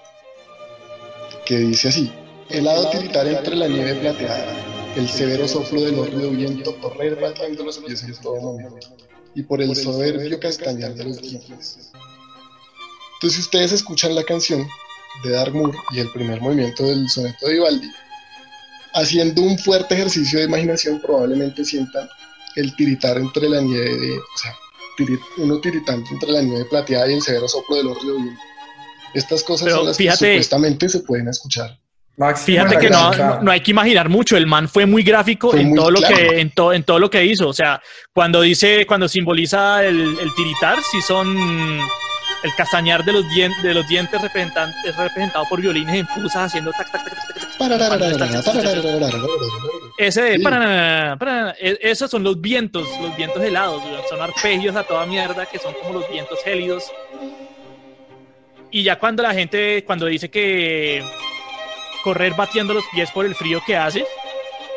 que 1.45 1.57
dice 1.57 1.89
así, 1.89 2.11
helado 2.49 2.89
tiritar 2.89 3.27
entre 3.27 3.55
la 3.55 3.67
nieve 3.67 3.95
plateada, 3.95 4.93
el 4.95 5.07
severo 5.07 5.47
soplo 5.47 5.81
del 5.81 5.99
horrido 5.99 6.31
viento 6.31 6.75
correr 6.79 7.19
batiendo 7.19 7.63
los 7.63 7.77
pies 7.79 8.03
en 8.03 8.15
todo 8.15 8.35
momento, 8.35 8.87
y 9.35 9.43
por 9.43 9.61
el 9.61 9.75
soberbio 9.75 10.39
castañar 10.39 10.93
de 10.95 11.05
los 11.05 11.21
dientes. 11.21 11.91
Entonces, 13.13 13.35
si 13.35 13.41
ustedes 13.41 13.71
escuchan 13.71 14.15
la 14.15 14.23
canción 14.23 14.67
de 15.23 15.31
Dark 15.31 15.53
Moor 15.53 15.75
y 15.91 15.99
el 15.99 16.11
primer 16.11 16.41
movimiento 16.41 16.85
del 16.85 17.09
soneto 17.09 17.47
de 17.47 17.53
Vivaldi, 17.53 17.89
haciendo 18.93 19.41
un 19.41 19.57
fuerte 19.57 19.95
ejercicio 19.95 20.39
de 20.39 20.45
imaginación, 20.45 21.01
probablemente 21.01 21.63
sientan 21.63 22.07
el 22.55 22.75
tiritar 22.75 23.17
entre 23.17 23.49
la 23.49 23.61
nieve 23.61 23.97
de, 23.97 24.17
o 24.17 24.37
sea, 24.41 24.55
uno 25.37 25.59
tiritante 25.59 26.13
entre 26.13 26.31
la 26.31 26.41
nieve 26.41 26.65
plateada 26.65 27.09
y 27.09 27.15
el 27.15 27.21
severo 27.21 27.47
soplo 27.47 27.77
del 27.77 27.85
río 27.87 28.15
Estas 29.13 29.43
cosas 29.43 29.71
son 29.71 29.87
las 29.87 29.97
que 29.97 30.11
supuestamente 30.11 30.89
se 30.89 30.99
pueden 30.99 31.27
escuchar. 31.27 31.77
fíjate 32.35 32.77
que 32.77 32.89
no, 32.89 33.41
no, 33.41 33.51
hay 33.51 33.61
que 33.61 33.71
imaginar 33.71 34.09
mucho. 34.09 34.37
El 34.37 34.47
man 34.47 34.67
fue 34.67 34.85
muy 34.85 35.03
gráfico 35.03 35.55
en 35.55 35.73
todo 35.75 35.91
lo 35.91 36.01
que 36.01 36.39
en, 36.39 36.51
en 36.55 36.83
todo 36.83 36.99
lo 36.99 37.09
que 37.09 37.25
hizo. 37.25 37.47
O 37.47 37.53
sea, 37.53 37.81
cuando 38.13 38.41
dice, 38.41 38.85
cuando 38.85 39.07
simboliza 39.07 39.83
el, 39.85 40.17
tiritar, 40.35 40.77
si 40.91 41.01
son 41.01 41.35
el 42.43 42.55
castañar 42.55 43.03
de 43.03 43.13
los, 43.13 43.29
dientes 43.29 43.61
de 43.61 43.73
los 43.73 43.87
dientes 43.87 44.21
es 44.23 44.95
representado 44.95 45.45
por 45.49 45.61
violines 45.61 45.95
en 45.95 46.07
fusas 46.07 46.43
haciendo 46.47 46.71
tac, 46.71 46.91
tac, 46.91 47.03
tac, 47.03 47.19
Ese 49.97 50.21
de 50.21 51.77
esos 51.81 52.09
son 52.09 52.23
los 52.23 52.39
vientos, 52.39 52.87
los 53.01 53.15
vientos 53.17 53.43
helados, 53.43 53.83
son 54.09 54.21
arpegios 54.21 54.75
a 54.75 54.83
toda 54.83 55.05
mierda 55.05 55.45
que 55.45 55.59
son 55.59 55.73
como 55.81 55.99
los 55.99 56.09
vientos 56.09 56.39
gélidos. 56.43 56.91
Y 58.71 58.83
ya 58.83 58.99
cuando 58.99 59.23
la 59.23 59.33
gente, 59.33 59.83
cuando 59.83 60.05
dice 60.05 60.29
que 60.29 61.03
correr 62.03 62.33
batiendo 62.35 62.73
los 62.73 62.83
pies 62.93 63.11
por 63.11 63.25
el 63.25 63.35
frío 63.35 63.61
que 63.65 63.75
hace, 63.75 64.05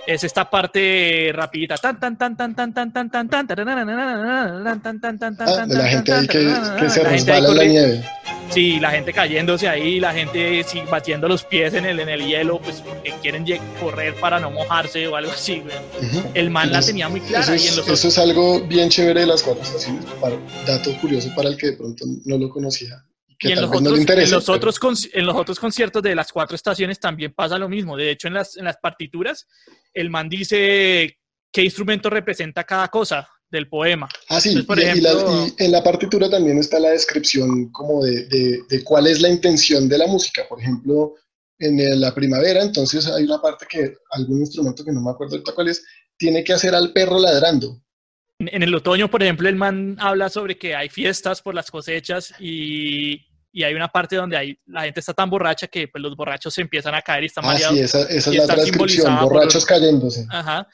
es 0.07 0.25
esta 0.25 0.49
parte 0.49 1.31
rapidita 1.35 1.77
tan 1.77 1.99
tan 1.99 2.17
tan 2.17 2.37
tan 2.37 2.53
tan 2.53 2.73
tan 2.73 2.93
tan 2.93 2.93
tan 2.93 3.29
tan 3.29 3.29
tan 3.29 3.47
tan 3.47 5.01
tan 5.01 5.19
tan 5.19 5.47
tan 5.47 5.69
la 5.69 5.89
gente 5.89 6.13
ahí 6.13 6.27
que 6.27 6.91
se 6.91 7.05
resbala 7.05 7.49
en 7.49 7.57
la 7.57 7.65
nieve 7.65 8.05
sí 8.51 8.81
la 8.81 8.91
gente 8.91 9.13
cayéndose 9.13 9.69
ahí 9.69 10.01
la 10.01 10.13
gente 10.13 10.65
batiendo 10.91 11.29
los 11.29 11.45
pies 11.45 11.75
en 11.75 11.85
el 11.85 12.01
en 12.01 12.09
el 12.09 12.27
hielo 12.27 12.61
pues 12.61 12.81
porque 12.81 13.15
quieren 13.23 13.45
correr 13.81 14.15
para 14.15 14.41
no 14.41 14.51
mojarse 14.51 15.07
o 15.07 15.17
algo 15.17 15.33
así 15.33 15.63
el 16.35 16.51
man 16.51 16.73
la 16.73 16.81
tenía 16.81 17.09
muy 17.09 17.21
clara 17.21 17.55
eso 17.55 18.09
es 18.09 18.19
algo 18.19 18.61
bien 18.61 18.89
chévere 18.89 19.21
de 19.21 19.27
las 19.27 19.43
cuatro 19.43 19.63
estaciones 19.63 20.05
dato 20.67 20.93
curioso 21.01 21.31
para 21.35 21.49
el 21.49 21.57
que 21.57 21.69
de 21.69 21.77
pronto 21.77 22.05
no 22.25 22.39
lo 22.39 22.49
conocía 22.49 23.05
y 23.43 23.53
en 23.53 23.61
los, 23.61 23.71
no 23.71 23.79
otros, 23.79 23.99
interese. 24.01 24.29
en, 24.29 24.35
los 24.37 24.45
pero- 24.45 24.57
otros 24.57 24.81
conci- 24.81 25.11
en 25.13 25.27
los 25.27 25.35
otros 25.37 25.59
conciertos 25.61 26.03
de 26.03 26.15
las 26.15 26.33
cuatro 26.33 26.55
estaciones 26.57 26.99
también 27.01 27.33
pasa 27.35 27.59
lo 27.59 27.69
mismo. 27.69 27.97
De 27.97 28.11
hecho, 28.11 28.29
en 28.29 28.35
las, 28.35 28.57
en 28.57 28.65
las 28.65 28.77
partituras, 28.79 29.47
el 29.95 30.11
man 30.11 30.29
dice 30.29 31.19
qué 31.53 31.63
instrumento 31.65 32.09
representa 32.11 32.65
cada 32.65 32.89
cosa 32.89 33.29
del 33.51 33.69
poema. 33.69 34.09
Ah, 34.29 34.41
sí, 34.41 34.51
Entonces, 34.51 34.67
por 34.67 34.79
y, 34.79 34.83
y 34.99 35.01
la- 35.03 35.11
ejemplo- 35.13 35.55
y 35.59 35.65
en 35.65 35.73
la 35.73 35.83
partitura 35.85 36.31
también 36.31 36.59
está 36.59 36.79
la 36.79 36.91
descripción 36.91 37.71
como 37.71 38.03
de, 38.05 38.25
de- 38.27 38.61
de 38.69 38.85
cuál 38.85 39.07
es 39.07 39.21
la 39.21 39.29
intención 39.29 39.89
de 39.89 39.99
la 39.99 40.07
música. 40.07 40.45
Por 40.49 40.61
ejemplo, 40.61 41.15
en 41.59 42.01
la 42.01 42.13
primavera, 42.15 42.63
entonces 42.63 43.07
hay 43.07 43.23
una 43.25 43.41
parte 43.41 43.67
que 43.69 43.95
algún 44.11 44.41
instrumento 44.41 44.85
que 44.85 44.91
no 44.91 45.01
me 45.01 45.11
acuerdo 45.11 45.35
ahorita 45.37 45.53
cuál 45.55 45.69
es, 45.69 45.85
tiene 46.17 46.43
que 46.43 46.53
hacer 46.53 46.75
al 46.75 46.93
perro 46.93 47.21
ladrando. 47.21 47.81
En 48.39 48.63
el 48.65 48.75
otoño, 48.75 49.09
por 49.09 49.23
ejemplo, 49.23 49.49
el 49.49 49.55
man 49.55 49.97
habla 50.01 50.29
sobre 50.29 50.59
que 50.59 50.75
hay 50.75 50.89
fiestas 50.89 51.41
por 51.41 51.55
las 51.55 51.71
cosechas 51.71 52.35
y, 52.41 53.21
y 53.53 53.63
hay 53.65 53.75
una 53.75 53.89
parte 53.89 54.17
donde 54.17 54.37
hay, 54.37 54.59
la 54.67 54.83
gente 54.85 55.01
está 55.01 55.13
tan 55.13 55.29
borracha 55.29 55.67
que 55.69 55.87
pues, 55.89 56.01
los 56.01 56.17
borrachos 56.17 56.55
se 56.55 56.63
empiezan 56.63 56.95
a 56.95 57.03
caer 57.03 57.25
y 57.25 57.27
están 57.27 57.45
Ah, 57.45 57.49
mareados. 57.49 57.77
sí, 57.77 57.83
esa, 57.83 58.03
es 58.09 58.27
la 58.29 58.47
transcripción, 58.47 59.19
borrachos 59.21 59.55
los- 59.55 59.67
cayéndose. 59.67 60.27
Ajá. 60.31 60.67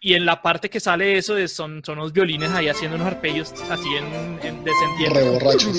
Y 0.00 0.14
en 0.14 0.24
la 0.24 0.40
parte 0.40 0.70
que 0.70 0.78
sale 0.80 1.16
eso 1.18 1.36
es- 1.36 1.52
son, 1.52 1.82
son 1.84 1.98
unos 1.98 2.12
violines 2.12 2.50
ahí 2.52 2.68
haciendo 2.68 2.96
unos 2.96 3.08
arpegios 3.08 3.52
así 3.70 3.88
en, 3.94 4.04
en 4.42 4.64
descendiendo. 4.64 5.14
Re 5.20 5.28
borrachos. 5.30 5.76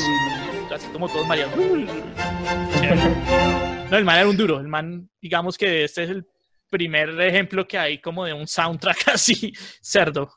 Así 0.74 0.88
como 0.94 1.08
todos 1.08 1.26
mareados. 1.26 1.56
No, 3.90 3.98
el 3.98 4.04
man 4.06 4.18
era 4.20 4.28
un 4.28 4.38
duro. 4.38 4.60
El 4.60 4.68
man, 4.68 5.10
digamos 5.22 5.58
que 5.58 5.84
este 5.86 6.04
es 6.04 6.10
el 6.10 6.26
primer 6.70 7.20
ejemplo 7.22 7.66
que 7.68 7.78
hay 7.78 8.00
como 8.00 8.26
de 8.26 8.34
un 8.34 8.48
soundtrack 8.48 9.08
así 9.14 9.54
cerdo. 9.82 10.37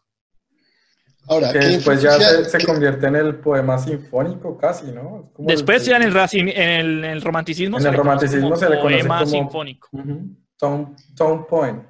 Ahora, 1.31 1.53
Que 1.53 1.61
¿qué 1.61 1.67
después 1.67 2.03
ya 2.03 2.19
se, 2.45 2.65
convierte 2.67 3.07
en 3.07 3.15
el 3.15 3.37
poema 3.37 3.79
sinfónico 3.79 4.59
casi, 4.59 4.87
¿no? 4.87 5.31
Como 5.33 5.49
Después 5.49 5.83
el- 5.83 5.89
ya 5.89 5.97
en 5.99 6.03
el, 6.03 6.13
raci- 6.13 6.41
en 6.41 6.49
el, 6.69 7.05
en 7.05 7.11
el 7.13 7.23
romanticismo, 7.23 7.77
En 7.77 7.83
se 7.83 7.89
el 7.89 7.93
le 7.93 7.99
conoce 7.99 8.27
romanticismo 8.27 8.49
como 8.49 8.57
se 8.61 8.69
le 8.69 8.81
conoce 8.81 8.99
poema 8.99 9.19
como- 9.21 9.31
sinfónico. 9.31 9.89
Ujú. 9.93 10.37
Tone, 10.59 10.87
tone 11.17 11.45
poem. 11.49 11.83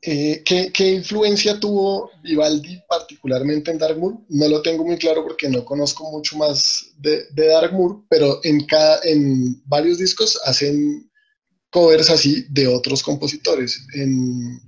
Eh, 0.00 0.42
¿qué, 0.44 0.70
qué 0.72 0.92
influencia 0.92 1.58
tuvo 1.60 2.10
Vivaldi 2.22 2.80
particularmente 2.88 3.70
en 3.70 3.78
Dark 3.78 3.98
Moor? 3.98 4.14
No 4.28 4.48
lo 4.48 4.62
tengo 4.62 4.84
muy 4.84 4.96
claro 4.98 5.22
porque 5.22 5.48
no 5.48 5.64
conozco 5.64 6.10
mucho 6.10 6.36
más 6.38 6.92
de, 6.98 7.24
de 7.32 7.46
Dark 7.48 7.72
Moor, 7.72 8.02
pero 8.08 8.40
en, 8.44 8.64
cada, 8.66 8.98
en 9.04 9.60
varios 9.66 9.98
discos 9.98 10.40
hacen 10.44 11.10
covers 11.70 12.08
así 12.08 12.46
de 12.50 12.66
otros 12.68 13.02
compositores. 13.02 13.86
En 13.94 14.60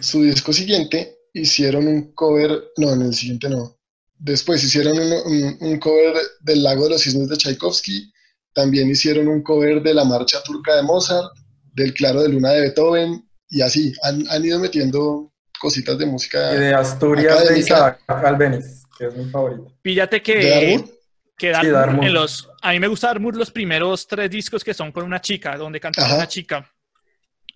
su 0.00 0.22
disco 0.22 0.52
siguiente 0.52 1.16
hicieron 1.32 1.86
un 1.86 2.12
cover, 2.12 2.64
no, 2.76 2.92
en 2.92 3.02
el 3.02 3.14
siguiente 3.14 3.48
no. 3.48 3.76
Después 4.18 4.62
hicieron 4.62 4.98
un, 4.98 5.12
un- 5.12 5.56
un 5.60 5.78
cover 5.78 6.14
del 6.40 6.62
Lago 6.62 6.84
de 6.84 6.90
los 6.90 7.02
Cisnes 7.02 7.28
de 7.28 7.36
Tchaikovsky, 7.36 8.12
también 8.52 8.90
hicieron 8.90 9.28
un 9.28 9.42
cover 9.42 9.82
de 9.82 9.94
la 9.94 10.04
Marcha 10.04 10.42
Turca 10.42 10.76
de 10.76 10.82
Mozart, 10.82 11.32
del 11.72 11.94
Claro 11.94 12.22
de 12.22 12.28
Luna 12.28 12.50
de 12.50 12.60
Beethoven, 12.62 13.28
y 13.48 13.62
así, 13.62 13.92
han, 14.02 14.24
han 14.28 14.44
ido 14.44 14.58
metiendo 14.58 15.32
cositas 15.58 15.96
de 15.98 16.06
música 16.06 16.52
Y 16.54 16.58
de 16.58 16.74
Asturias 16.74 17.26
de 17.34 17.40
académica. 17.40 17.98
Isaac 18.06 18.24
Albeniz, 18.24 18.82
que 18.98 19.06
es 19.06 19.16
mi 19.16 19.30
favorito. 19.30 19.72
Píllate 19.82 20.22
que, 20.22 20.34
de 20.36 20.84
que 21.36 21.54
Sí, 21.54 21.68
Moor. 21.68 22.04
en 22.04 22.12
los, 22.12 22.48
a 22.60 22.72
mí 22.72 22.80
me 22.80 22.88
gusta 22.88 23.06
Dark 23.06 23.20
Moor 23.20 23.36
los 23.36 23.50
primeros 23.50 24.06
tres 24.06 24.30
discos 24.30 24.62
que 24.62 24.74
son 24.74 24.92
con 24.92 25.04
una 25.04 25.20
chica, 25.20 25.56
donde 25.56 25.80
canta 25.80 26.04
Ajá. 26.04 26.16
una 26.16 26.28
chica. 26.28 26.70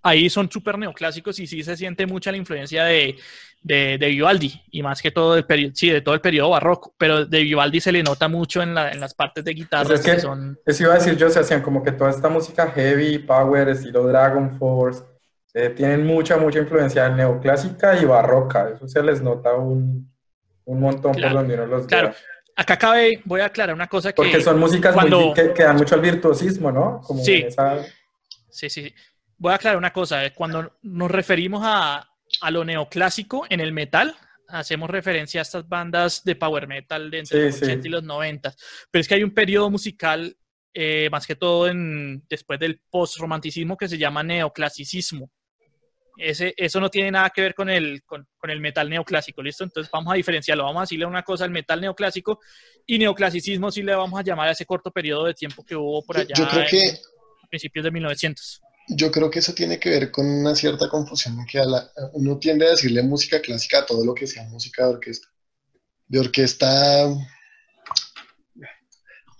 Ahí 0.07 0.29
son 0.29 0.51
súper 0.51 0.79
neoclásicos 0.79 1.39
y 1.41 1.47
sí 1.47 1.63
se 1.63 1.77
siente 1.77 2.07
mucha 2.07 2.31
la 2.31 2.37
influencia 2.37 2.85
de, 2.85 3.17
de, 3.63 3.97
de 3.99 4.07
Vivaldi 4.09 4.63
y 4.71 4.83
más 4.83 5.01
que 5.01 5.11
todo 5.11 5.35
del 5.35 5.45
periodo, 5.47 5.73
sí, 5.75 5.89
de 5.89 6.03
todo 6.03 6.15
el 6.15 6.21
periodo 6.21 6.51
barroco, 6.51 6.95
pero 6.99 7.25
de 7.25 7.41
Vivaldi 7.41 7.81
se 7.81 7.91
le 7.91 8.03
nota 8.03 8.29
mucho 8.29 8.61
en, 8.63 8.75
la- 8.75 8.93
en 8.93 9.01
las 9.01 9.15
partes 9.15 9.43
de 9.45 9.55
guitarra 9.55 9.87
Pues 9.89 10.01
es 10.01 10.07
que 10.07 10.13
que- 10.17 10.21
son... 10.21 10.59
Eso 10.67 10.83
iba 10.83 10.93
a 10.93 10.99
decir 10.99 11.17
yo, 11.17 11.31
se 11.31 11.41
hacían 11.41 11.63
como 11.63 11.83
que 11.83 11.91
toda 11.93 12.11
esta 12.11 12.29
música 12.29 12.71
heavy, 12.73 13.19
power, 13.21 13.71
estilo 13.71 14.07
Dragon 14.07 14.59
Force, 14.59 15.03
eh, 15.55 15.71
tienen 15.71 16.05
mucha, 16.07 16.37
mucha 16.37 16.59
influencia 16.59 17.09
neoclásica 17.09 17.99
y 17.99 18.05
barroca. 18.05 18.71
Eso 18.75 18.87
se 18.87 19.03
les 19.03 19.23
nota 19.23 19.55
un, 19.55 20.13
un 20.67 20.81
montón 20.81 21.15
Claro, 21.15 21.33
por 21.33 21.41
donde 21.43 21.55
uno 21.55 21.67
los 21.67 21.87
Claro, 21.87 22.13
acá 22.57 22.77
cabe, 22.77 23.23
voy 23.25 23.41
a 23.41 23.47
aclarar 23.47 23.75
una 23.75 23.87
cosa 23.87 24.11
que... 24.13 24.17
Porque 24.17 24.43
son 24.43 24.59
músicas 24.61 24.95
muy 24.95 25.09
cuando- 25.09 25.33
que, 25.33 25.55
que 25.55 25.63
dan 25.63 25.77
mucho 25.77 25.95
al 25.95 26.03
virtuosismo, 26.03 26.71
¿no? 26.71 27.01
Como 27.03 27.25
Sí. 27.25 27.45
esa- 27.47 27.79
Sí, 28.51 28.69
sí. 28.69 28.93
Sí. 29.37 29.39
Voy 29.39 29.53
a 29.53 29.57
aclarar 29.57 29.79
una 29.79 29.93
cosa. 29.93 30.25
eh, 30.25 30.33
Cuando 30.33 30.77
nos 30.83 31.11
referimos 31.11 31.63
a, 31.65 32.09
a 32.41 32.51
lo 32.51 32.65
neoclásico 32.65 33.47
en 33.49 33.61
el 33.61 33.73
metal, 33.73 34.15
hacemos 34.49 34.91
referencia 34.91 35.41
a 35.41 35.43
estas 35.43 35.69
bandas 35.69 36.23
de 36.25 36.37
power 36.37 36.67
metal 36.69 37.11
de 37.11 37.19
entre 37.21 37.39
Sí, 37.39 37.47
los 37.47 37.55
sí. 37.57 37.65
80 37.65 37.89
y 37.89 37.91
los 37.91 38.03
90. 38.03 38.55
Pero 38.91 39.01
es 39.01 39.09
que 39.09 39.15
hay 39.15 39.23
un 39.23 39.33
periodo 39.35 39.71
musical, 39.71 40.37
eh, 40.75 41.09
más 41.11 41.27
que 41.27 41.37
todo 41.37 41.69
en, 41.69 42.25
después 42.29 42.59
del 42.61 42.81
post-romanticismo, 42.91 43.77
que 43.77 43.89
se 43.89 43.99
llama 43.99 44.23
neoclasicismo. 44.23 45.31
Ese, 46.17 46.55
eso 46.57 46.79
no 46.79 46.91
tiene 46.91 47.11
nada 47.11 47.31
que 47.31 47.41
ver 47.43 47.55
con 47.57 47.69
el, 47.69 48.05
con, 48.05 48.25
con 48.39 48.49
el 48.49 48.61
metal 48.61 48.89
neoclásico, 48.89 49.43
¿listo? 49.43 49.65
Entonces 49.65 49.91
vamos 49.91 50.13
a 50.13 50.17
diferenciarlo. 50.17 50.63
Vamos 50.63 50.81
a 50.81 50.83
decirle 50.85 51.07
una 51.07 51.25
cosa 51.25 51.45
al 51.45 51.51
metal 51.51 51.81
neoclásico 51.81 52.39
y 52.87 52.99
neoclasicismo 52.99 53.73
sí 53.73 53.83
le 53.83 53.97
vamos 53.97 54.21
a 54.21 54.23
llamar 54.23 54.47
a 54.49 54.53
ese 54.53 54.65
corto 54.65 54.93
periodo 54.93 55.25
de 55.25 55.35
tiempo 55.35 55.65
que 55.65 55.75
hubo 55.75 56.05
por 56.05 56.15
Yo- 56.17 56.23
allá 56.23 56.35
yo 56.37 56.49
creo 56.49 56.63
en 56.63 56.69
que- 56.69 56.99
principios 57.51 57.85
de 57.85 57.91
1900. 57.91 58.61
Yo 58.89 59.11
creo 59.11 59.31
que 59.31 59.39
eso 59.39 59.55
tiene 59.55 59.79
que 59.81 59.89
ver 59.91 60.11
con 60.11 60.27
una 60.27 60.55
cierta 60.55 60.89
confusión, 60.89 61.45
que 61.51 61.59
a 61.59 61.65
la- 61.65 61.91
uno 62.13 62.39
tiende 62.39 62.67
a 62.67 62.71
decirle 62.71 63.03
música 63.03 63.41
clásica 63.41 63.79
a 63.81 63.87
todo 63.87 64.05
lo 64.05 64.15
que 64.15 64.27
sea 64.27 64.45
música 64.45 64.85
de 64.85 64.91
orquesta. 64.91 65.29
De 66.07 66.19
orquesta 66.21 67.09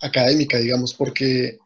académica, 0.01 0.57
digamos, 0.57 0.93
porque, 0.93 1.57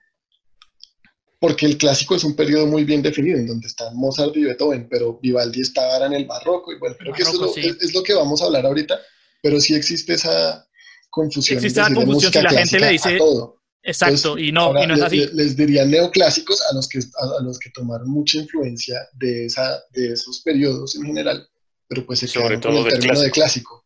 porque 1.40 1.66
el 1.66 1.78
clásico 1.78 2.16
es 2.16 2.24
un 2.24 2.36
periodo 2.36 2.68
muy 2.68 2.84
bien 2.84 3.02
definido, 3.02 3.38
en 3.38 3.48
donde 3.48 3.68
están 3.68 3.96
Mozart 3.96 4.36
y 4.36 4.44
Beethoven, 4.44 4.88
pero 4.90 5.18
Vivaldi 5.22 5.62
está 5.62 5.94
ahora 5.94 6.08
en 6.08 6.14
el 6.14 6.26
barroco, 6.26 6.72
y 6.74 6.78
bueno, 6.80 6.96
creo 7.00 7.14
que 7.14 7.22
eso 7.24 7.32
es 7.32 7.38
lo, 7.40 7.72
es- 7.82 7.94
lo 7.94 8.04
que 8.04 8.14
vamos 8.14 8.42
a 8.42 8.46
hablar 8.46 8.66
ahorita, 8.66 9.00
pero 9.42 9.60
sí 9.60 9.74
existe 9.74 10.14
esa 10.14 10.68
confusión. 11.10 11.58
Existe 11.60 11.80
esa 11.82 11.94
confusión 11.94 12.32
si 12.34 12.42
la 12.42 12.50
gente 12.50 12.80
le 12.80 12.86
a 12.86 12.90
dice- 12.90 13.18
todo. 13.18 13.59
Exacto, 13.82 14.16
Entonces, 14.16 14.48
y 14.48 14.52
no, 14.52 14.62
ahora 14.62 14.84
y 14.84 14.88
no 14.88 14.94
es 14.96 15.02
así. 15.02 15.18
le- 15.18 15.34
les 15.34 15.56
diría 15.56 15.86
neoclásicos 15.86 16.62
a 16.70 16.76
los 16.76 16.88
que 16.90 17.00
a, 17.00 17.40
a 17.40 17.44
los 17.44 17.58
que 17.60 17.70
tomaron 17.70 18.10
mucha 18.10 18.38
influencia 18.38 19.00
de 19.14 19.46
esa 19.46 19.82
de 19.92 20.14
esos 20.14 20.42
periodos 20.42 20.96
en 20.96 21.06
general, 21.06 21.48
pero 21.88 22.06
pues 22.06 22.20
se 22.20 22.28
Sobre 22.28 22.44
quedaron 22.58 22.62
con 22.62 22.72
todo 22.72 22.78
el 22.86 22.92
del 22.92 23.00
término 23.00 23.22
de 23.22 23.32
clásico. 23.32 23.86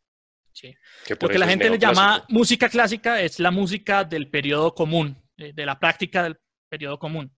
Sí. 0.52 0.74
Que 1.06 1.16
Lo 1.20 1.28
que 1.30 1.38
la 1.38 1.48
gente 1.48 1.70
le 1.70 1.78
llama 1.78 2.26
música 2.30 2.70
clásica 2.70 3.22
es 3.22 3.40
la 3.40 3.52
música 3.52 4.04
del 4.04 4.30
periodo 4.30 4.74
común, 4.74 5.16
de, 5.38 5.54
de 5.54 5.66
la 5.66 5.80
práctica 5.80 6.24
del 6.24 6.38
periodo 6.70 6.98
común. 6.98 7.32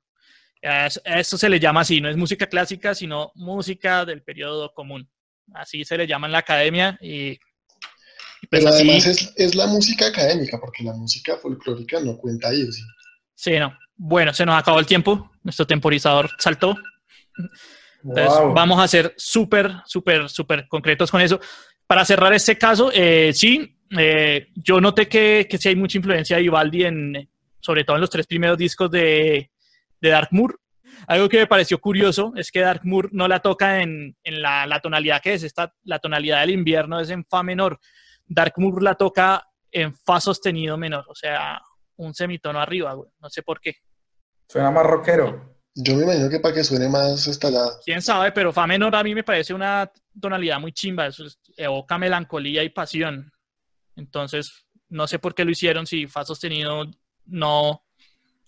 A 0.64 0.88
eso- 1.20 1.38
se 1.38 1.49
le 1.49 1.60
llama 1.60 1.82
así, 1.82 1.99
no 2.01 2.10
es 2.10 2.16
música 2.18 2.47
clásica, 2.47 2.95
sino 2.95 3.32
música 3.36 4.06
del 4.06 4.24
periodo 4.24 4.74
común. 4.74 5.10
Así 5.53 5.84
se 5.84 5.97
le 5.97 6.08
llama 6.08 6.28
en 6.28 6.32
la 6.34 6.39
academia 6.39 6.97
y 7.01 7.38
pues 8.49 8.63
Pero 8.63 8.69
así, 8.69 8.83
además 8.89 9.07
es, 9.07 9.33
es 9.36 9.55
la 9.55 9.67
música 9.67 10.07
académica, 10.07 10.59
porque 10.59 10.83
la 10.83 10.93
música 10.93 11.38
folclórica 11.38 11.99
no 11.99 12.17
cuenta 12.17 12.49
ahí. 12.49 12.71
¿sí? 12.71 12.81
sí, 13.36 13.59
no. 13.59 13.77
Bueno, 13.97 14.33
se 14.33 14.45
nos 14.45 14.55
acabó 14.59 14.79
el 14.79 14.86
tiempo, 14.86 15.31
nuestro 15.43 15.65
temporizador 15.65 16.29
saltó. 16.38 16.75
Entonces, 18.03 18.39
Wow. 18.39 18.53
vamos 18.53 18.79
a 18.79 18.88
ser 18.88 19.13
súper, 19.17 19.71
súper, 19.86 20.29
súper 20.29 20.67
concretos 20.67 21.09
con 21.09 21.21
eso. 21.21 21.39
Para 21.88 22.05
cerrar 22.05 22.33
este 22.33 22.57
caso, 22.57 22.91
eh, 22.93 23.31
sí, 23.33 23.77
eh, 23.97 24.47
yo 24.55 24.79
noté 24.79 25.07
que, 25.07 25.47
que 25.49 25.57
sí 25.57 25.69
hay 25.69 25.75
mucha 25.75 25.97
influencia 25.97 26.36
de 26.36 26.43
Vivaldi, 26.43 26.83
en, 26.83 27.29
sobre 27.59 27.83
todo 27.83 27.97
en 27.97 28.01
los 28.01 28.09
tres 28.09 28.27
primeros 28.27 28.57
discos 28.57 28.91
de, 28.91 29.49
de 29.99 30.09
Dark 30.09 30.29
Moor. 30.31 30.59
Algo 31.07 31.27
que 31.29 31.38
me 31.39 31.47
pareció 31.47 31.79
curioso 31.79 32.31
es 32.36 32.51
que 32.51 32.59
Dark 32.61 32.81
Moor 32.83 33.09
no 33.11 33.27
la 33.27 33.39
toca 33.39 33.81
en, 33.81 34.15
en 34.23 34.41
la, 34.41 34.65
la 34.67 34.79
tonalidad 34.79 35.21
que 35.21 35.33
es, 35.33 35.43
esta, 35.43 35.73
la 35.83 35.99
tonalidad 35.99 36.41
del 36.41 36.51
invierno 36.51 36.99
es 36.99 37.09
en 37.09 37.25
Fa 37.25 37.41
menor. 37.43 37.79
Dark 38.26 38.53
Moor 38.57 38.82
la 38.84 38.95
toca 38.95 39.45
en 39.71 39.93
Fa 39.95 40.19
sostenido 40.19 40.78
menor, 40.78 41.05
o 41.07 41.15
sea, 41.15 41.61
un 41.97 42.13
semitono 42.13 42.59
arriba, 42.59 42.93
güey. 42.93 43.09
no 43.19 43.30
sé 43.30 43.41
por 43.43 43.59
qué. 43.59 43.76
Suena 44.47 44.71
más 44.71 44.86
rockero. 44.86 45.55
Yo 45.78 45.95
me 45.95 46.03
imagino 46.03 46.30
que 46.30 46.39
para 46.39 46.53
que 46.53 46.63
suene 46.63 46.88
más 46.88 47.28
estalada. 47.28 47.80
Quién 47.84 48.01
sabe, 48.01 48.32
pero 48.32 48.53
Fa 48.53 48.65
menor 48.65 48.95
a 48.95 49.03
mí 49.03 49.13
me 49.13 49.23
parece 49.23 49.53
una 49.53 49.91
tonalidad 50.21 50.59
muy 50.59 50.71
chimba. 50.71 51.07
Eso 51.07 51.26
es- 51.26 51.39
evoca 51.57 51.97
melancolía 51.97 52.63
y 52.63 52.69
pasión. 52.69 53.32
Entonces, 53.97 54.65
no 54.89 55.07
sé 55.07 55.19
por 55.19 55.36
qué 55.36 55.43
lo 55.45 55.51
hicieron. 55.51 55.86
Si 55.86 56.07
Fa 56.07 56.23
sostenido 56.23 56.86
no. 57.26 57.82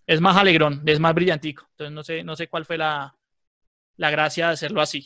Es 0.06 0.22
más 0.22 0.38
alegrón, 0.38 0.82
es 0.86 1.00
más 1.02 1.14
brillantico. 1.14 1.68
Entonces, 1.72 1.94
no 1.94 2.04
sé, 2.04 2.24
no 2.24 2.36
sé 2.38 2.48
cuál 2.48 2.64
fue 2.66 2.78
la, 2.78 3.14
la 3.98 4.10
gracia 4.10 4.48
de 4.48 4.54
hacerlo 4.54 4.80
así. 4.82 5.06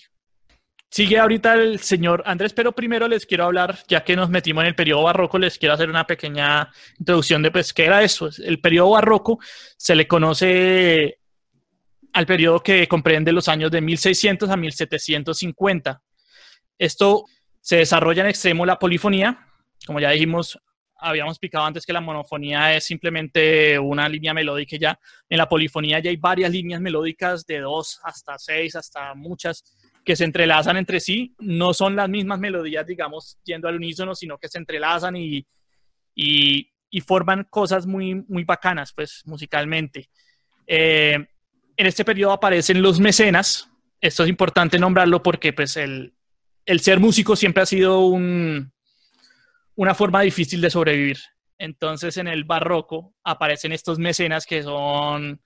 Sigue 0.93 1.17
ahorita 1.17 1.53
el 1.53 1.79
señor 1.79 2.21
Andrés, 2.25 2.51
pero 2.51 2.73
primero 2.73 3.07
les 3.07 3.25
quiero 3.25 3.45
hablar, 3.45 3.79
ya 3.87 4.03
que 4.03 4.13
nos 4.13 4.29
metimos 4.29 4.63
en 4.63 4.67
el 4.67 4.75
periodo 4.75 5.03
barroco, 5.03 5.39
les 5.39 5.57
quiero 5.57 5.73
hacer 5.73 5.89
una 5.89 6.05
pequeña 6.05 6.69
introducción 6.99 7.41
de 7.41 7.49
pues, 7.49 7.71
qué 7.71 7.85
era 7.85 8.03
eso. 8.03 8.29
El 8.43 8.59
periodo 8.59 8.89
barroco 8.89 9.39
se 9.77 9.95
le 9.95 10.05
conoce 10.05 11.19
al 12.11 12.25
periodo 12.25 12.61
que 12.61 12.89
comprende 12.89 13.31
los 13.31 13.47
años 13.47 13.71
de 13.71 13.79
1600 13.79 14.49
a 14.49 14.57
1750. 14.57 16.01
Esto 16.77 17.23
se 17.61 17.77
desarrolla 17.77 18.23
en 18.23 18.29
extremo 18.29 18.65
la 18.65 18.77
polifonía, 18.77 19.47
como 19.87 20.01
ya 20.01 20.09
dijimos, 20.09 20.59
habíamos 20.97 21.35
explicado 21.35 21.63
antes 21.63 21.85
que 21.85 21.93
la 21.93 22.01
monofonía 22.01 22.75
es 22.75 22.83
simplemente 22.83 23.79
una 23.79 24.09
línea 24.09 24.33
melódica 24.33 24.75
ya. 24.77 24.99
En 25.29 25.37
la 25.37 25.47
polifonía 25.47 25.99
ya 25.99 26.09
hay 26.09 26.17
varias 26.17 26.51
líneas 26.51 26.81
melódicas 26.81 27.45
de 27.45 27.59
dos 27.61 28.01
hasta 28.03 28.37
seis, 28.37 28.75
hasta 28.75 29.13
muchas, 29.13 29.63
que 30.03 30.15
se 30.15 30.23
entrelazan 30.23 30.77
entre 30.77 30.99
sí. 30.99 31.35
No 31.39 31.73
son 31.73 31.95
las 31.95 32.09
mismas 32.09 32.39
melodías, 32.39 32.85
digamos, 32.85 33.37
yendo 33.43 33.67
al 33.67 33.75
unísono, 33.75 34.15
sino 34.15 34.37
que 34.37 34.47
se 34.47 34.57
entrelazan 34.57 35.15
y, 35.15 35.45
y, 36.15 36.67
forman 37.05 37.47
cosas 37.49 37.85
muy, 37.85 38.15
muy 38.27 38.43
bacanas, 38.43 38.93
pues, 38.93 39.21
musicalmente. 39.25 40.09
Eh, 40.67 41.25
en 41.77 41.85
este 41.85 42.05
periodo 42.05 42.33
aparecen 42.33 42.81
los 42.81 42.99
mecenas. 42.99 43.69
Esto 43.99 44.23
es 44.23 44.29
importante 44.29 44.77
nombrarlo 44.77 45.23
porque, 45.23 45.53
pues, 45.53 45.77
el, 45.77 46.13
el 46.65 46.79
ser 46.79 46.99
músico 46.99 47.35
siempre 47.35 47.63
ha 47.63 47.65
sido 47.65 48.05
un, 48.05 48.71
una 49.75 49.95
forma 49.95 50.21
difícil 50.21 50.61
de 50.61 50.69
sobrevivir. 50.69 51.17
Entonces, 51.57 52.17
en 52.17 52.27
el 52.27 52.43
barroco 52.43 53.13
aparecen 53.23 53.71
estos 53.71 53.99
mecenas 53.99 54.45
que 54.45 54.63
son 54.63 55.39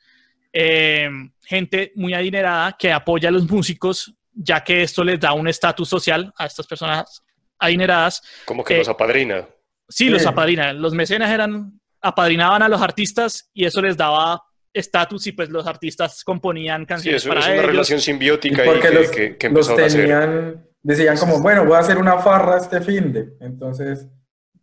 eh, 0.53 1.09
gente 1.43 1.91
muy 1.95 2.13
adinerada 2.13 2.77
que 2.79 2.93
apoya 2.93 3.27
a 3.27 3.31
los 3.33 3.49
músicos, 3.49 4.15
ya 4.35 4.63
que 4.63 4.83
esto 4.83 5.03
les 5.03 5.19
da 5.19 5.33
un 5.33 5.47
estatus 5.47 5.87
social 5.89 6.31
a 6.37 6.45
estas 6.45 6.67
personas 6.67 7.23
adineradas. 7.57 8.21
Como 8.45 8.63
que 8.63 8.75
Eh, 8.75 8.77
los 8.79 8.89
apadrina. 8.89 9.47
Sí, 9.87 10.09
los 10.09 10.21
Sí. 10.23 10.27
apadrinan. 10.27 10.81
Los 10.81 10.93
mecenas 10.93 11.31
eran, 11.31 11.79
apadrinaban 12.01 12.61
a 12.61 12.69
los 12.69 12.81
artistas 12.81 13.49
y 13.53 13.65
eso 13.65 13.81
les 13.81 13.95
daba 13.97 14.41
estatus 14.73 15.25
y 15.27 15.31
pues 15.31 15.49
los 15.49 15.65
artistas 15.65 16.23
componían 16.23 16.81
Sí, 16.81 16.85
canciones 16.87 17.21
eso 17.21 17.29
para 17.29 17.39
es 17.39 17.45
una 17.47 17.55
ellos. 17.55 17.65
relación 17.67 17.99
simbiótica 18.01 18.63
porque 18.65 18.81
que, 18.81 18.93
los, 18.93 19.09
que- 19.09 19.37
que 19.37 19.49
los 19.49 19.69
empezaron 19.69 19.81
a 19.81 19.85
hacer. 19.85 20.01
tenían, 20.01 20.67
decían 20.83 21.17
como, 21.17 21.39
bueno, 21.41 21.63
voy 21.65 21.75
a 21.75 21.79
hacer 21.79 21.97
una 21.97 22.17
farra 22.19 22.57
este 22.57 22.81
fin 22.81 23.13
de. 23.13 23.29
Entonces, 23.39 24.07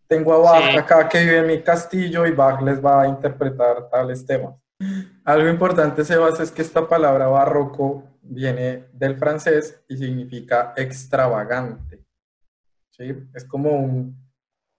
tengo 0.07 0.35
a 0.35 0.39
Bach 0.39 0.71
Sí. 0.73 0.77
acá 0.77 1.09
que 1.09 1.21
vive 1.21 1.39
en 1.39 1.47
mi 1.47 1.63
castillo 1.63 2.27
y 2.27 2.33
Bach 2.33 2.61
les 2.61 2.85
va 2.85 3.03
a 3.03 3.09
interpretar 3.09 3.89
tales 3.91 4.27
temas. 4.27 4.55
Algo 5.25 5.49
importante, 5.49 6.05
Sebas, 6.05 6.41
es 6.41 6.51
que 6.51 6.63
esta 6.63 6.89
palabra 6.89 7.29
barroco 7.29 8.05
viene 8.23 8.89
del 8.93 9.17
francés 9.17 9.83
y 9.89 9.97
significa 9.97 10.75
extravagante. 10.77 12.05
¿Sí? 12.91 13.15
Es 13.35 13.45
como 13.45 13.71
un, 13.71 14.17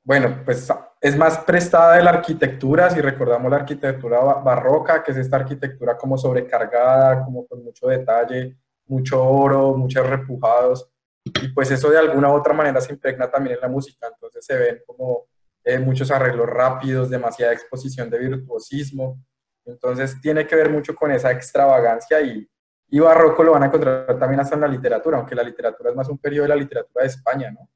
bueno, 0.04 0.42
pues 0.46 0.72
es 1.02 1.18
más 1.18 1.40
prestada 1.40 1.98
de 1.98 2.04
la 2.04 2.12
arquitectura, 2.12 2.90
si 2.90 3.02
recordamos 3.02 3.50
la 3.50 3.58
arquitectura 3.58 4.20
ba- 4.20 4.42
barroca, 4.42 5.04
que 5.04 5.12
es 5.12 5.18
esta 5.18 5.38
arquitectura 5.38 5.98
como 5.98 6.18
sobrecargada, 6.18 7.24
como 7.24 7.48
con 7.48 7.64
mucho 7.64 7.88
detalle, 7.88 8.58
mucho 8.86 9.24
oro, 9.24 9.76
muchos 9.76 10.06
repujados, 10.08 10.90
y 11.26 11.48
pues 11.50 11.72
eso 11.72 11.90
de 11.90 11.98
alguna 11.98 12.30
u 12.30 12.34
otra 12.34 12.54
manera 12.54 12.80
se 12.82 12.94
impregna 12.94 13.32
también 13.32 13.56
en 13.56 13.62
la 13.62 13.70
música, 13.70 14.08
entonces 14.14 14.46
se 14.46 14.58
ven 14.58 14.82
como 14.86 15.26
eh, 15.64 15.80
muchos 15.80 16.12
arreglos 16.12 16.48
rápidos, 16.50 17.10
demasiada 17.10 17.54
exposición 17.54 18.10
de 18.10 18.20
virtuosismo, 18.20 19.24
entonces 19.66 20.20
tiene 20.22 20.46
que 20.46 20.56
ver 20.56 20.70
mucho 20.70 20.96
con 20.96 21.12
esa 21.12 21.32
extravagancia 21.32 22.22
y, 22.22 22.48
y 22.90 23.00
barroco 23.00 23.44
lo 23.44 23.54
van 23.54 23.64
a 23.64 23.66
encontrar 23.68 24.18
también 24.20 24.40
hasta 24.40 24.56
en 24.56 24.62
la 24.62 24.68
literatura, 24.68 25.18
aunque 25.18 25.36
la 25.36 25.44
literatura 25.44 25.90
es 25.90 25.96
más 25.96 26.10
un 26.10 26.18
periodo 26.18 26.44
de 26.44 26.50
la 26.50 26.56
literatura 26.56 27.04
de 27.04 27.10
España, 27.10 27.52
¿no? 27.52 27.70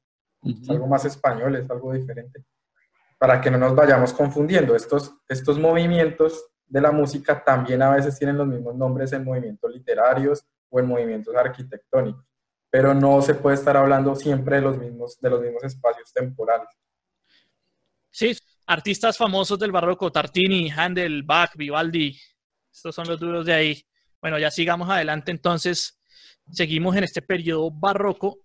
es 0.44 0.70
algo 0.70 0.86
más 0.86 1.04
español, 1.04 1.56
es 1.56 1.70
algo 1.70 1.92
diferente. 1.92 2.44
Para 3.18 3.40
que 3.40 3.50
no 3.50 3.58
nos 3.58 3.74
vayamos 3.74 4.12
confundiendo, 4.12 4.76
estos, 4.76 5.12
estos 5.28 5.58
movimientos 5.58 6.50
de 6.66 6.80
la 6.80 6.92
música 6.92 7.42
también 7.42 7.82
a 7.82 7.90
veces 7.90 8.16
tienen 8.16 8.36
los 8.36 8.46
mismos 8.46 8.76
nombres 8.76 9.12
en 9.12 9.24
movimientos 9.24 9.72
literarios 9.72 10.46
o 10.68 10.78
en 10.78 10.86
movimientos 10.86 11.34
arquitectónicos, 11.34 12.24
pero 12.70 12.94
no 12.94 13.20
se 13.22 13.34
puede 13.34 13.56
estar 13.56 13.76
hablando 13.76 14.14
siempre 14.14 14.56
de 14.56 14.62
los 14.62 14.76
mismos, 14.76 15.18
de 15.20 15.30
los 15.30 15.40
mismos 15.40 15.64
espacios 15.64 16.12
temporales. 16.12 16.68
Sí, 18.10 18.36
artistas 18.68 19.16
famosos 19.16 19.58
del 19.58 19.72
barroco, 19.72 20.12
Tartini, 20.12 20.70
Handel, 20.70 21.22
Bach, 21.22 21.56
Vivaldi, 21.56 22.16
estos 22.70 22.94
son 22.94 23.08
los 23.08 23.18
duros 23.18 23.46
de 23.46 23.54
ahí. 23.54 23.82
Bueno, 24.20 24.38
ya 24.38 24.50
sigamos 24.50 24.88
adelante 24.90 25.30
entonces, 25.30 25.98
seguimos 26.52 26.94
en 26.96 27.04
este 27.04 27.22
periodo 27.22 27.70
barroco 27.70 28.40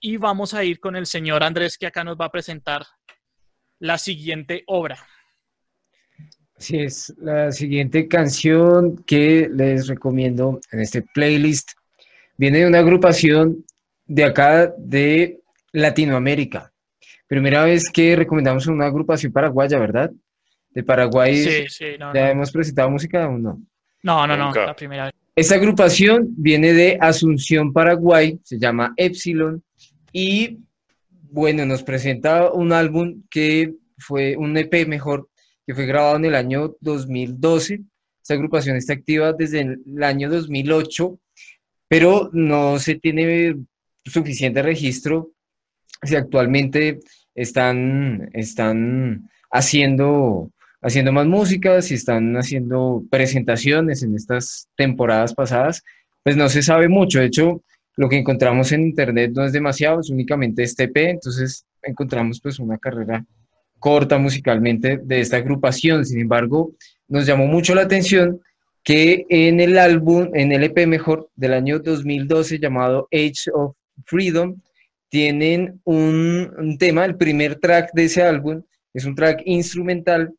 y 0.00 0.18
vamos 0.18 0.52
a 0.52 0.62
ir 0.62 0.78
con 0.78 0.94
el 0.94 1.06
señor 1.06 1.42
Andrés 1.42 1.78
que 1.78 1.86
acá 1.86 2.04
nos 2.04 2.16
va 2.16 2.26
a 2.26 2.30
presentar 2.30 2.84
la 3.78 3.96
siguiente 3.96 4.62
obra. 4.66 4.98
Así 6.54 6.78
es, 6.78 7.14
la 7.18 7.50
siguiente 7.50 8.06
canción 8.08 8.96
que 9.04 9.48
les 9.50 9.86
recomiendo 9.86 10.60
en 10.70 10.80
este 10.80 11.02
playlist 11.02 11.70
viene 12.36 12.58
de 12.58 12.66
una 12.66 12.80
agrupación 12.80 13.64
de 14.04 14.24
acá 14.24 14.72
de 14.76 15.40
Latinoamérica. 15.72 16.71
Primera 17.32 17.64
vez 17.64 17.88
que 17.90 18.14
recomendamos 18.14 18.66
una 18.66 18.84
agrupación 18.84 19.32
paraguaya, 19.32 19.78
¿verdad? 19.78 20.10
De 20.68 20.82
Paraguay, 20.82 21.34
Sí, 21.42 21.64
sí, 21.66 21.84
no, 21.98 22.12
¿ya 22.12 22.26
no, 22.26 22.30
hemos 22.32 22.52
presentado 22.52 22.90
música 22.90 23.26
o 23.26 23.38
no? 23.38 23.58
no, 24.02 24.26
no, 24.26 24.36
no, 24.36 24.52
la 24.52 24.76
primera 24.76 25.04
vez. 25.06 25.14
Esta 25.34 25.54
agrupación 25.54 26.26
viene 26.36 26.74
de 26.74 26.98
Asunción, 27.00 27.72
Paraguay, 27.72 28.38
se 28.44 28.58
llama 28.58 28.92
Epsilon 28.98 29.64
y 30.12 30.58
bueno, 31.22 31.64
nos 31.64 31.82
presenta 31.82 32.52
un 32.52 32.70
álbum 32.70 33.22
que 33.30 33.76
fue 33.96 34.36
un 34.36 34.54
EP 34.58 34.86
mejor, 34.86 35.30
que 35.66 35.74
fue 35.74 35.86
grabado 35.86 36.16
en 36.16 36.26
el 36.26 36.34
año 36.34 36.76
2012. 36.82 37.80
Esta 38.20 38.34
agrupación 38.34 38.76
está 38.76 38.92
activa 38.92 39.32
desde 39.32 39.60
el 39.60 40.02
año 40.02 40.28
2008, 40.28 41.18
pero 41.88 42.28
no 42.34 42.78
se 42.78 42.96
tiene 42.96 43.56
suficiente 44.04 44.60
registro 44.60 45.30
si 46.02 46.14
actualmente 46.14 47.00
están, 47.34 48.30
están 48.32 49.28
haciendo 49.50 50.50
haciendo 50.82 51.12
más 51.12 51.26
música, 51.26 51.80
si 51.80 51.94
están 51.94 52.36
haciendo 52.36 53.04
presentaciones 53.08 54.02
en 54.02 54.16
estas 54.16 54.68
temporadas 54.76 55.32
pasadas, 55.32 55.82
pues 56.24 56.36
no 56.36 56.48
se 56.48 56.62
sabe 56.62 56.88
mucho. 56.88 57.20
De 57.20 57.26
hecho, 57.26 57.62
lo 57.96 58.08
que 58.08 58.18
encontramos 58.18 58.72
en 58.72 58.82
internet 58.82 59.32
no 59.34 59.44
es 59.44 59.52
demasiado, 59.52 60.00
es 60.00 60.10
únicamente 60.10 60.62
este 60.62 60.84
EP, 60.84 60.96
entonces 60.96 61.64
encontramos 61.82 62.40
pues 62.40 62.58
una 62.58 62.78
carrera 62.78 63.24
corta 63.78 64.18
musicalmente 64.18 64.98
de 65.02 65.20
esta 65.20 65.36
agrupación. 65.36 66.04
Sin 66.04 66.20
embargo, 66.20 66.72
nos 67.08 67.26
llamó 67.26 67.46
mucho 67.46 67.74
la 67.74 67.82
atención 67.82 68.40
que 68.82 69.24
en 69.28 69.60
el 69.60 69.78
álbum, 69.78 70.30
en 70.34 70.50
el 70.50 70.64
EP 70.64 70.86
mejor 70.86 71.28
del 71.36 71.52
año 71.54 71.78
2012 71.78 72.58
llamado 72.58 73.08
Age 73.12 73.50
of 73.52 73.76
Freedom, 74.04 74.56
tienen 75.12 75.78
un, 75.84 76.78
tema, 76.78 77.04
el 77.04 77.16
primer 77.18 77.56
track 77.56 77.92
de 77.92 78.04
ese 78.04 78.22
álbum, 78.22 78.62
es 78.94 79.04
un 79.04 79.14
track 79.14 79.42
instrumental 79.44 80.32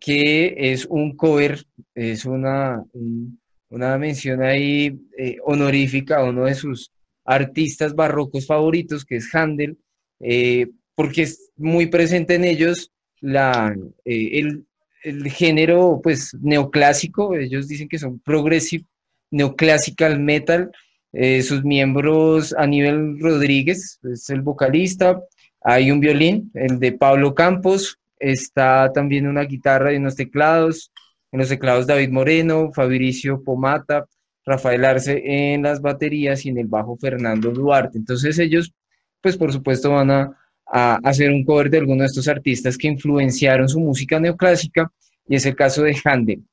que 0.00 0.54
es 0.72 0.86
un 0.86 1.14
cover, 1.14 1.62
es 1.94 2.24
una, 2.24 2.82
un- 2.94 3.38
una 3.68 3.98
mención 3.98 4.42
ahí 4.42 4.98
eh, 5.18 5.36
honorífica 5.44 6.16
a 6.18 6.24
uno 6.24 6.46
de 6.46 6.54
sus 6.54 6.90
artistas 7.26 7.94
barrocos 7.94 8.46
favoritos, 8.46 9.04
que 9.04 9.16
es 9.16 9.34
Handel, 9.34 9.76
eh, 10.20 10.68
porque 10.94 11.22
es 11.24 11.50
muy 11.56 11.86
presente 11.86 12.36
en 12.36 12.44
ellos 12.44 12.90
la, 13.20 13.76
eh, 14.06 14.38
el, 14.40 14.64
el 15.02 15.30
género 15.30 16.00
pues 16.02 16.32
neoclásico, 16.40 17.36
ellos 17.36 17.68
dicen 17.68 17.88
que 17.88 17.98
son 17.98 18.18
progressive 18.20 18.84
neoclassical 19.30 20.18
metal, 20.20 20.70
eh, 21.18 21.42
sus 21.42 21.64
miembros 21.64 22.54
Aníbal 22.58 23.18
Rodríguez 23.18 23.98
es 24.02 24.28
el 24.28 24.42
vocalista, 24.42 25.18
hay 25.62 25.90
un 25.90 25.98
violín, 25.98 26.50
el 26.52 26.78
de 26.78 26.92
Pablo 26.92 27.34
Campos, 27.34 27.98
está 28.18 28.92
también 28.92 29.26
una 29.26 29.44
guitarra 29.44 29.94
y 29.94 29.96
unos 29.96 30.14
teclados, 30.14 30.92
en 31.32 31.40
los 31.40 31.48
teclados 31.48 31.86
David 31.86 32.10
Moreno, 32.10 32.70
Fabricio 32.70 33.42
Pomata, 33.42 34.04
Rafael 34.44 34.84
Arce 34.84 35.22
en 35.24 35.62
las 35.62 35.80
baterías 35.80 36.44
y 36.44 36.50
en 36.50 36.58
el 36.58 36.66
bajo 36.66 36.98
Fernando 36.98 37.50
Duarte. 37.50 37.96
Entonces 37.96 38.38
ellos, 38.38 38.74
pues 39.22 39.38
por 39.38 39.54
supuesto 39.54 39.92
van 39.92 40.10
a, 40.10 40.38
a 40.66 40.96
hacer 40.96 41.30
un 41.30 41.46
cover 41.46 41.70
de 41.70 41.78
algunos 41.78 42.00
de 42.00 42.06
estos 42.06 42.28
artistas 42.28 42.76
que 42.76 42.88
influenciaron 42.88 43.70
su 43.70 43.80
música 43.80 44.20
neoclásica 44.20 44.92
y 45.26 45.36
es 45.36 45.46
el 45.46 45.56
caso 45.56 45.82
de 45.82 45.96
Handel. 46.04 46.44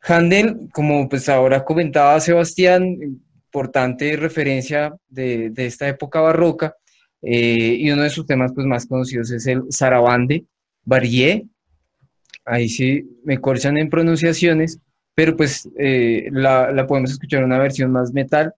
Handel, 0.00 0.68
como 0.72 1.06
pues 1.06 1.28
ahora 1.28 1.62
comentaba 1.62 2.18
Sebastián, 2.18 2.96
importante 3.56 4.16
referencia 4.16 4.94
de, 5.08 5.48
de 5.48 5.66
esta 5.66 5.88
época 5.88 6.20
barroca, 6.20 6.76
eh, 7.22 7.76
y 7.78 7.90
uno 7.90 8.02
de 8.02 8.10
sus 8.10 8.26
temas 8.26 8.52
pues, 8.54 8.66
más 8.66 8.86
conocidos 8.86 9.30
es 9.30 9.46
el 9.46 9.62
Sarabande, 9.70 10.44
Varié, 10.84 11.46
ahí 12.44 12.68
sí 12.68 13.02
me 13.24 13.40
corchan 13.40 13.78
en 13.78 13.88
pronunciaciones, 13.88 14.78
pero 15.14 15.34
pues 15.36 15.66
eh, 15.78 16.28
la, 16.30 16.70
la, 16.70 16.86
podemos 16.86 17.10
escuchar 17.12 17.40
en 17.40 17.46
una 17.46 17.58
versión 17.58 17.90
más 17.90 18.12
metal, 18.12 18.52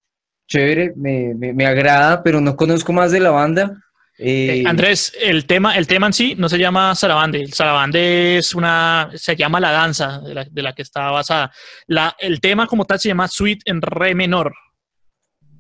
chévere, 0.49 0.93
me, 0.97 1.33
me, 1.35 1.53
me 1.53 1.65
agrada, 1.65 2.23
pero 2.25 2.41
no 2.41 2.57
conozco 2.57 2.93
más 2.93 3.13
de 3.13 3.21
la 3.21 3.31
banda. 3.31 3.81
Eh, 4.19 4.65
Andrés, 4.67 5.13
el 5.21 5.47
tema, 5.47 5.79
el 5.79 5.87
tema 5.87 6.09
en 6.09 6.13
sí 6.13 6.35
no 6.37 6.49
se 6.49 6.59
llama 6.59 6.93
Sarabande. 6.97 7.41
El 7.41 7.53
Sarabande 7.53 8.39
es 8.39 8.53
una, 8.53 9.11
se 9.15 9.37
llama 9.37 9.61
la 9.61 9.71
danza 9.71 10.21
de 10.21 10.35
la, 10.35 10.45
de 10.45 10.63
la 10.63 10.73
que 10.73 10.83
está 10.83 11.13
basada. 11.13 11.53
La, 11.87 12.17
el 12.19 12.41
tema 12.41 12.67
como 12.67 12.85
tal 12.85 12.99
se 12.99 13.09
llama 13.09 13.29
Suite 13.29 13.63
en 13.71 13.81
Re 13.81 14.17
menor. 14.17 14.53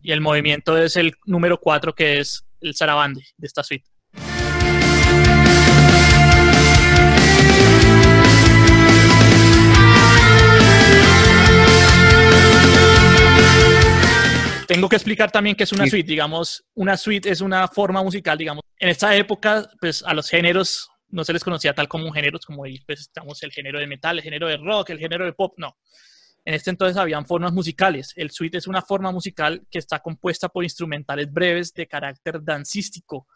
Y 0.02 0.12
el 0.12 0.20
movimiento 0.20 0.76
es 0.78 0.96
el 0.96 1.14
número 1.26 1.58
4, 1.58 1.94
que 1.94 2.20
es 2.20 2.44
el 2.60 2.74
Sarabande 2.74 3.22
de 3.36 3.46
esta 3.46 3.62
suite. 3.62 3.88
Tengo 14.68 14.88
que 14.88 14.96
explicar 14.96 15.30
también 15.30 15.56
que 15.56 15.64
es 15.64 15.72
una 15.72 15.86
suite, 15.86 16.06
digamos, 16.06 16.62
una 16.74 16.98
suite 16.98 17.30
es 17.30 17.40
una 17.40 17.68
forma 17.68 18.02
musical, 18.02 18.36
digamos. 18.36 18.62
En 18.78 18.90
esta 18.90 19.16
época, 19.16 19.68
pues 19.80 20.02
a 20.02 20.12
los 20.12 20.28
géneros 20.28 20.90
no 21.08 21.24
se 21.24 21.32
les 21.32 21.42
conocía 21.42 21.74
tal 21.74 21.88
como 21.88 22.12
géneros, 22.12 22.44
como 22.44 22.64
pues 22.86 23.00
estamos 23.00 23.42
el 23.42 23.50
género 23.50 23.78
de 23.78 23.86
metal, 23.86 24.18
el 24.18 24.22
género 24.22 24.46
de 24.46 24.58
rock, 24.58 24.90
el 24.90 24.98
género 24.98 25.24
de 25.24 25.32
pop, 25.32 25.54
no. 25.56 25.74
En 26.44 26.54
este 26.54 26.70
entonces 26.70 26.96
habían 26.96 27.26
formas 27.26 27.52
musicales. 27.52 28.12
El 28.16 28.30
suite 28.30 28.58
es 28.58 28.66
una 28.66 28.82
forma 28.82 29.12
musical 29.12 29.66
que 29.70 29.78
está 29.78 30.00
compuesta 30.00 30.48
por 30.48 30.64
instrumentales 30.64 31.30
breves 31.30 31.72
de 31.74 31.86
carácter 31.86 32.42
dancístico. 32.42 33.16
O 33.16 33.26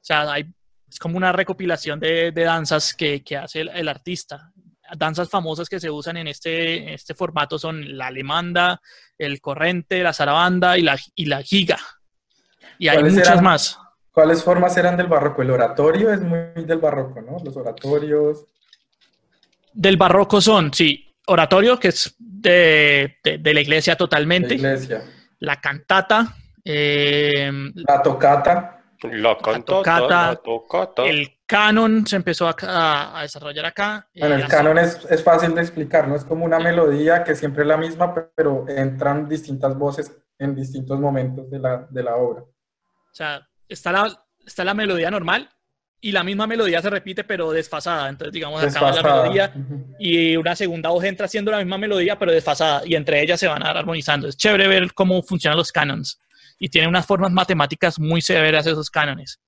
sea, 0.00 0.32
hay, 0.32 0.46
es 0.88 0.98
como 0.98 1.16
una 1.16 1.32
recopilación 1.32 2.00
de, 2.00 2.32
de 2.32 2.42
danzas 2.44 2.94
que, 2.94 3.22
que 3.22 3.36
hace 3.36 3.60
el, 3.60 3.68
el, 3.68 3.88
artista 3.88 4.52
danzas 4.96 5.28
famosas 5.28 5.68
que 5.68 5.80
se 5.80 5.90
usan 5.90 6.16
en 6.16 6.28
este, 6.28 6.94
este 6.94 7.14
formato 7.14 7.58
son 7.58 7.96
la 7.96 8.08
alemanda, 8.08 8.80
el 9.18 9.40
corrente, 9.40 10.02
la 10.02 10.12
zarabanda 10.12 10.78
y 10.78 10.82
la, 10.82 10.98
y 11.14 11.26
la 11.26 11.42
giga. 11.42 11.78
Y 12.78 12.88
hay 12.88 13.02
muchas 13.02 13.28
eran, 13.28 13.44
más. 13.44 13.78
¿Cuáles 14.10 14.42
formas 14.42 14.76
eran 14.76 14.96
del 14.96 15.06
barroco? 15.06 15.42
El 15.42 15.50
oratorio 15.50 16.12
es 16.12 16.20
muy 16.20 16.64
del 16.64 16.78
barroco, 16.78 17.20
¿no? 17.22 17.38
Los 17.42 17.56
oratorios. 17.56 18.46
Del 19.72 19.96
barroco 19.96 20.40
son, 20.40 20.72
sí, 20.72 21.14
oratorio, 21.26 21.78
que 21.78 21.88
es 21.88 22.14
de, 22.42 23.16
de, 23.22 23.38
de 23.38 23.54
la 23.54 23.60
iglesia 23.60 23.96
totalmente. 23.96 24.48
La 24.50 24.54
iglesia. 24.54 25.02
La 25.38 25.60
cantata. 25.60 26.34
Eh, 26.64 27.50
la 27.74 28.02
tocata. 28.02 28.78
La 29.10 29.36
cantata, 29.36 29.64
tocata, 29.64 30.26
la 30.28 30.36
tocata. 30.36 31.02
El 31.04 31.38
canon 31.44 32.06
se 32.06 32.14
empezó 32.16 32.46
a, 32.46 32.54
a, 32.62 33.18
a 33.18 33.22
desarrollar 33.22 33.66
acá. 33.66 34.08
Bueno, 34.14 34.36
el 34.36 34.42
Eh, 34.42 34.46
canon 34.48 34.78
es, 34.78 35.04
es, 35.10 35.24
fácil 35.24 35.54
de 35.56 35.60
explicar, 35.60 36.06
¿no? 36.06 36.14
Es 36.14 36.24
como 36.24 36.44
una 36.44 36.60
melodía 36.60 37.24
que 37.24 37.34
siempre 37.34 37.62
es 37.62 37.68
la 37.68 37.76
misma, 37.76 38.14
pero 38.36 38.64
entran 38.68 39.28
distintas 39.28 39.76
voces 39.76 40.12
en 40.38 40.54
distintos 40.54 41.00
momentos 41.00 41.50
de 41.50 41.58
la, 41.58 41.86
de 41.90 42.02
la 42.04 42.14
obra. 42.14 42.42
O 42.42 43.14
sea, 43.14 43.46
está 43.68 43.90
la, 43.90 44.24
está 44.46 44.64
la 44.64 44.74
melodía 44.74 45.10
normal 45.10 45.48
y 46.04 46.10
la 46.10 46.24
misma 46.24 46.48
melodía 46.48 46.82
se 46.82 46.90
repite, 46.90 47.22
pero 47.22 47.52
desfasada. 47.52 48.08
Entonces, 48.08 48.32
digamos, 48.32 48.60
acaba 48.60 48.90
la 48.90 49.02
melodía 49.04 49.54
y 50.00 50.36
una 50.36 50.56
segunda 50.56 50.90
voz 50.90 51.04
entra 51.04 51.26
haciendo 51.26 51.52
la 51.52 51.58
misma 51.58 51.78
melodía, 51.78 52.18
pero 52.18 52.32
desfasada. 52.32 52.82
Y 52.84 52.96
entre 52.96 53.22
ellas 53.22 53.38
se 53.38 53.46
van 53.46 53.64
a 53.64 53.70
armonizando. 53.70 54.26
Es 54.26 54.36
chévere 54.36 54.66
ver 54.66 54.92
cómo 54.94 55.22
funcionan 55.22 55.56
los 55.56 55.70
canons. 55.70 56.20
Y 56.58 56.68
tiene 56.68 56.88
unas 56.88 57.06
formas 57.06 57.30
matemáticas 57.30 58.00
muy 58.00 58.20
severas 58.20 58.66
esos 58.66 58.90
cánones. 58.90 59.40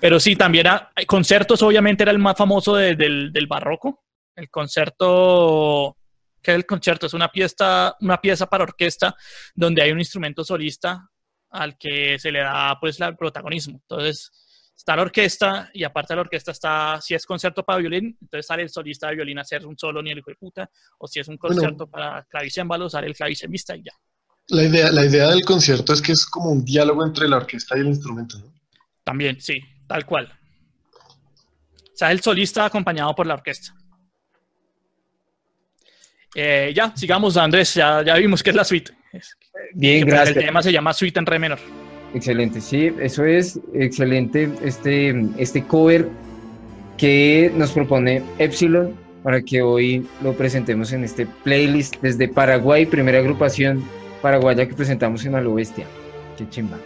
Pero 0.00 0.18
sí, 0.18 0.34
también 0.34 0.66
hay 0.66 1.06
conciertos, 1.06 1.62
obviamente 1.62 2.02
era 2.02 2.10
el 2.10 2.18
más 2.18 2.36
famoso 2.36 2.74
de, 2.74 2.96
del, 2.96 3.32
del, 3.32 3.46
barroco. 3.46 4.02
El 4.34 4.50
concierto, 4.50 5.96
¿qué 6.42 6.50
es 6.50 6.56
el 6.56 6.66
concierto? 6.66 7.06
Es 7.06 7.14
una 7.14 7.28
pieza, 7.28 7.94
una 8.00 8.20
pieza 8.20 8.46
para 8.46 8.64
orquesta 8.64 9.14
donde 9.54 9.82
hay 9.82 9.92
un 9.92 10.00
instrumento 10.00 10.42
solista 10.42 11.08
al 11.50 11.78
que 11.78 12.18
se 12.18 12.32
le 12.32 12.40
da 12.40 12.76
pues 12.80 13.00
el 13.00 13.16
protagonismo. 13.16 13.78
Entonces 13.82 14.32
está 14.80 14.96
la 14.96 15.02
orquesta 15.02 15.70
y 15.74 15.84
aparte 15.84 16.14
de 16.14 16.16
la 16.16 16.22
orquesta 16.22 16.52
está, 16.52 16.98
si 17.02 17.14
es 17.14 17.26
concierto 17.26 17.62
para 17.62 17.78
violín, 17.78 18.16
entonces 18.18 18.46
sale 18.46 18.62
el 18.62 18.70
solista 18.70 19.08
de 19.08 19.16
violín 19.16 19.38
a 19.38 19.42
hacer 19.42 19.66
un 19.66 19.78
solo 19.78 20.02
ni 20.02 20.10
el 20.10 20.18
hijo 20.18 20.30
de 20.30 20.36
puta, 20.36 20.70
o 20.98 21.06
si 21.06 21.20
es 21.20 21.28
un 21.28 21.36
concierto 21.36 21.86
bueno, 21.86 21.90
para 21.90 22.24
clavicémbalo, 22.24 22.88
sale 22.88 23.06
el 23.06 23.14
clavicembista 23.14 23.76
y 23.76 23.82
ya. 23.82 23.92
La 24.48 24.64
idea, 24.64 24.90
la 24.90 25.04
idea 25.04 25.28
del 25.28 25.44
concierto 25.44 25.92
es 25.92 26.00
que 26.00 26.12
es 26.12 26.24
como 26.24 26.50
un 26.50 26.64
diálogo 26.64 27.04
entre 27.04 27.28
la 27.28 27.36
orquesta 27.36 27.76
y 27.76 27.80
el 27.80 27.88
instrumento, 27.88 28.38
¿no? 28.38 28.54
También, 29.04 29.38
sí, 29.38 29.60
tal 29.86 30.06
cual. 30.06 30.32
O 31.02 31.96
sea, 31.96 32.10
el 32.10 32.22
solista 32.22 32.64
acompañado 32.64 33.14
por 33.14 33.26
la 33.26 33.34
orquesta. 33.34 33.74
Eh, 36.34 36.72
ya, 36.74 36.96
sigamos, 36.96 37.36
Andrés, 37.36 37.74
ya, 37.74 38.02
ya 38.02 38.14
vimos 38.14 38.42
que 38.42 38.48
es 38.48 38.56
la 38.56 38.64
suite. 38.64 38.92
Bien, 39.74 40.04
que, 40.04 40.10
gracias. 40.10 40.36
El 40.38 40.44
tema 40.46 40.62
se 40.62 40.72
llama 40.72 40.94
suite 40.94 41.18
en 41.18 41.26
re 41.26 41.38
menor. 41.38 41.58
Excelente, 42.14 42.60
sí, 42.60 42.92
eso 43.00 43.24
es 43.24 43.60
excelente 43.72 44.50
este, 44.64 45.14
este 45.38 45.62
cover 45.64 46.08
que 46.98 47.52
nos 47.56 47.70
propone 47.72 48.22
Epsilon 48.38 48.94
para 49.22 49.40
que 49.42 49.62
hoy 49.62 50.06
lo 50.22 50.32
presentemos 50.32 50.92
en 50.92 51.04
este 51.04 51.26
playlist 51.44 51.96
desde 52.02 52.26
Paraguay, 52.28 52.86
primera 52.86 53.18
agrupación 53.18 53.82
paraguaya 54.20 54.66
que 54.66 54.74
presentamos 54.74 55.24
en 55.24 55.34
A 55.34 55.40
lo 55.40 55.54
Bestia. 55.54 55.86
Qué 56.36 56.48
chimba. 56.48 56.78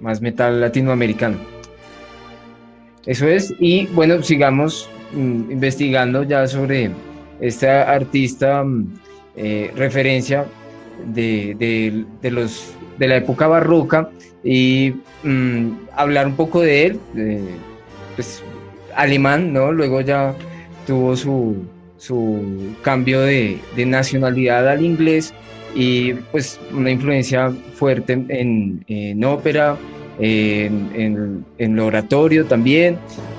Más 0.00 0.20
metal 0.20 0.60
latinoamericano. 0.60 1.38
Eso 3.06 3.26
es. 3.28 3.52
Y 3.58 3.86
bueno, 3.88 4.22
sigamos 4.22 4.88
mmm, 5.12 5.50
investigando 5.50 6.22
ya 6.22 6.46
sobre 6.46 6.90
esta 7.40 7.90
artista 7.90 8.64
mmm, 8.64 8.86
eh, 9.36 9.70
referencia 9.76 10.46
de, 11.12 12.06
de, 12.22 12.30
los, 12.30 12.72
de 12.98 13.08
la 13.08 13.16
época 13.16 13.46
barroca 13.46 14.08
y 14.42 14.94
mmm, 15.22 15.70
hablar 15.96 16.26
un 16.26 16.36
poco 16.36 16.60
de 16.60 16.86
él. 16.86 17.00
pues 18.14 18.42
alemán, 18.94 19.52
¿no? 19.52 19.72
Luego 19.72 20.00
ya 20.00 20.34
tuvo 20.86 21.16
su, 21.16 21.64
su 21.96 22.74
cambio 22.82 23.20
de, 23.22 23.58
nacionalidad 23.76 24.68
al 24.68 24.84
inglés 24.84 25.34
y 25.74 26.12
pues 26.30 26.60
una 26.72 26.90
influencia 26.90 27.50
fuerte 27.74 28.24
en, 28.28 29.24
ópera, 29.24 29.76
en, 30.20 31.44
en, 31.58 31.76
lo 31.76 31.86
oratorio 31.86 32.44
también 32.44 32.96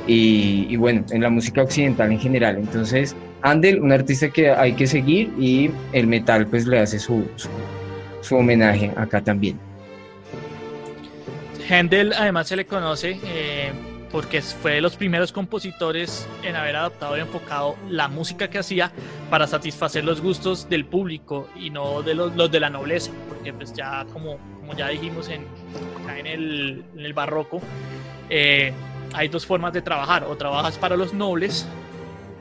y, 0.07 0.67
y, 0.69 0.75
bueno, 0.75 1.05
en 1.11 1.21
la 1.21 1.29
música 1.29 1.61
occidental 1.61 2.11
en 2.11 2.19
general. 2.19 2.57
Entonces, 2.57 3.15
Andel, 3.41 3.79
un 3.79 3.91
artista 3.91 4.29
que 4.29 4.49
hay 4.49 4.73
que 4.73 4.87
seguir 4.87 5.31
y 5.39 5.69
el 5.93 6.07
metal 6.07 6.47
pues 6.47 6.65
le 6.65 6.79
hace 6.79 6.99
su, 6.99 7.23
su, 7.35 7.47
su 8.26 8.36
homenaje 8.36 8.91
acá 8.95 9.21
también. 9.21 9.59
Händel 11.67 12.13
además 12.13 12.47
se 12.47 12.55
le 12.55 12.65
conoce 12.65 13.19
eh, 13.23 13.71
porque 14.11 14.41
fue 14.41 14.73
de 14.73 14.82
los 14.82 14.95
primeros 14.95 15.32
compositores 15.32 16.28
en 16.43 16.55
haber 16.55 16.76
adaptado 16.76 17.17
y 17.17 17.21
enfocado 17.21 17.76
la 17.89 18.07
música 18.07 18.49
que 18.49 18.59
hacía 18.59 18.91
para 19.30 19.47
satisfacer 19.47 20.03
los 20.03 20.21
gustos 20.21 20.69
del 20.69 20.86
público 20.86 21.49
y 21.55 21.69
no 21.69 22.01
de 22.01 22.13
los, 22.13 22.51
de 22.51 22.59
la 22.59 22.69
nobleza, 22.69 23.11
porque 23.28 23.51
pues 23.51 23.73
ya 23.73 24.05
como, 24.13 24.38
ya 24.78 24.89
dijimos 24.89 25.30
en, 25.30 25.45
en, 26.17 26.28
el, 26.28 26.86
en 26.95 27.05
el 27.05 27.13
barroco, 27.13 27.61
eh, 28.30 28.71
hay 29.13 29.28
dos 29.28 29.45
formas 29.45 29.73
de 29.73 29.82
trabajar, 29.82 30.23
o 30.26 30.36
trabajas 30.36 30.78
para 30.78 30.95
los 30.95 31.13
nobles 31.13 31.67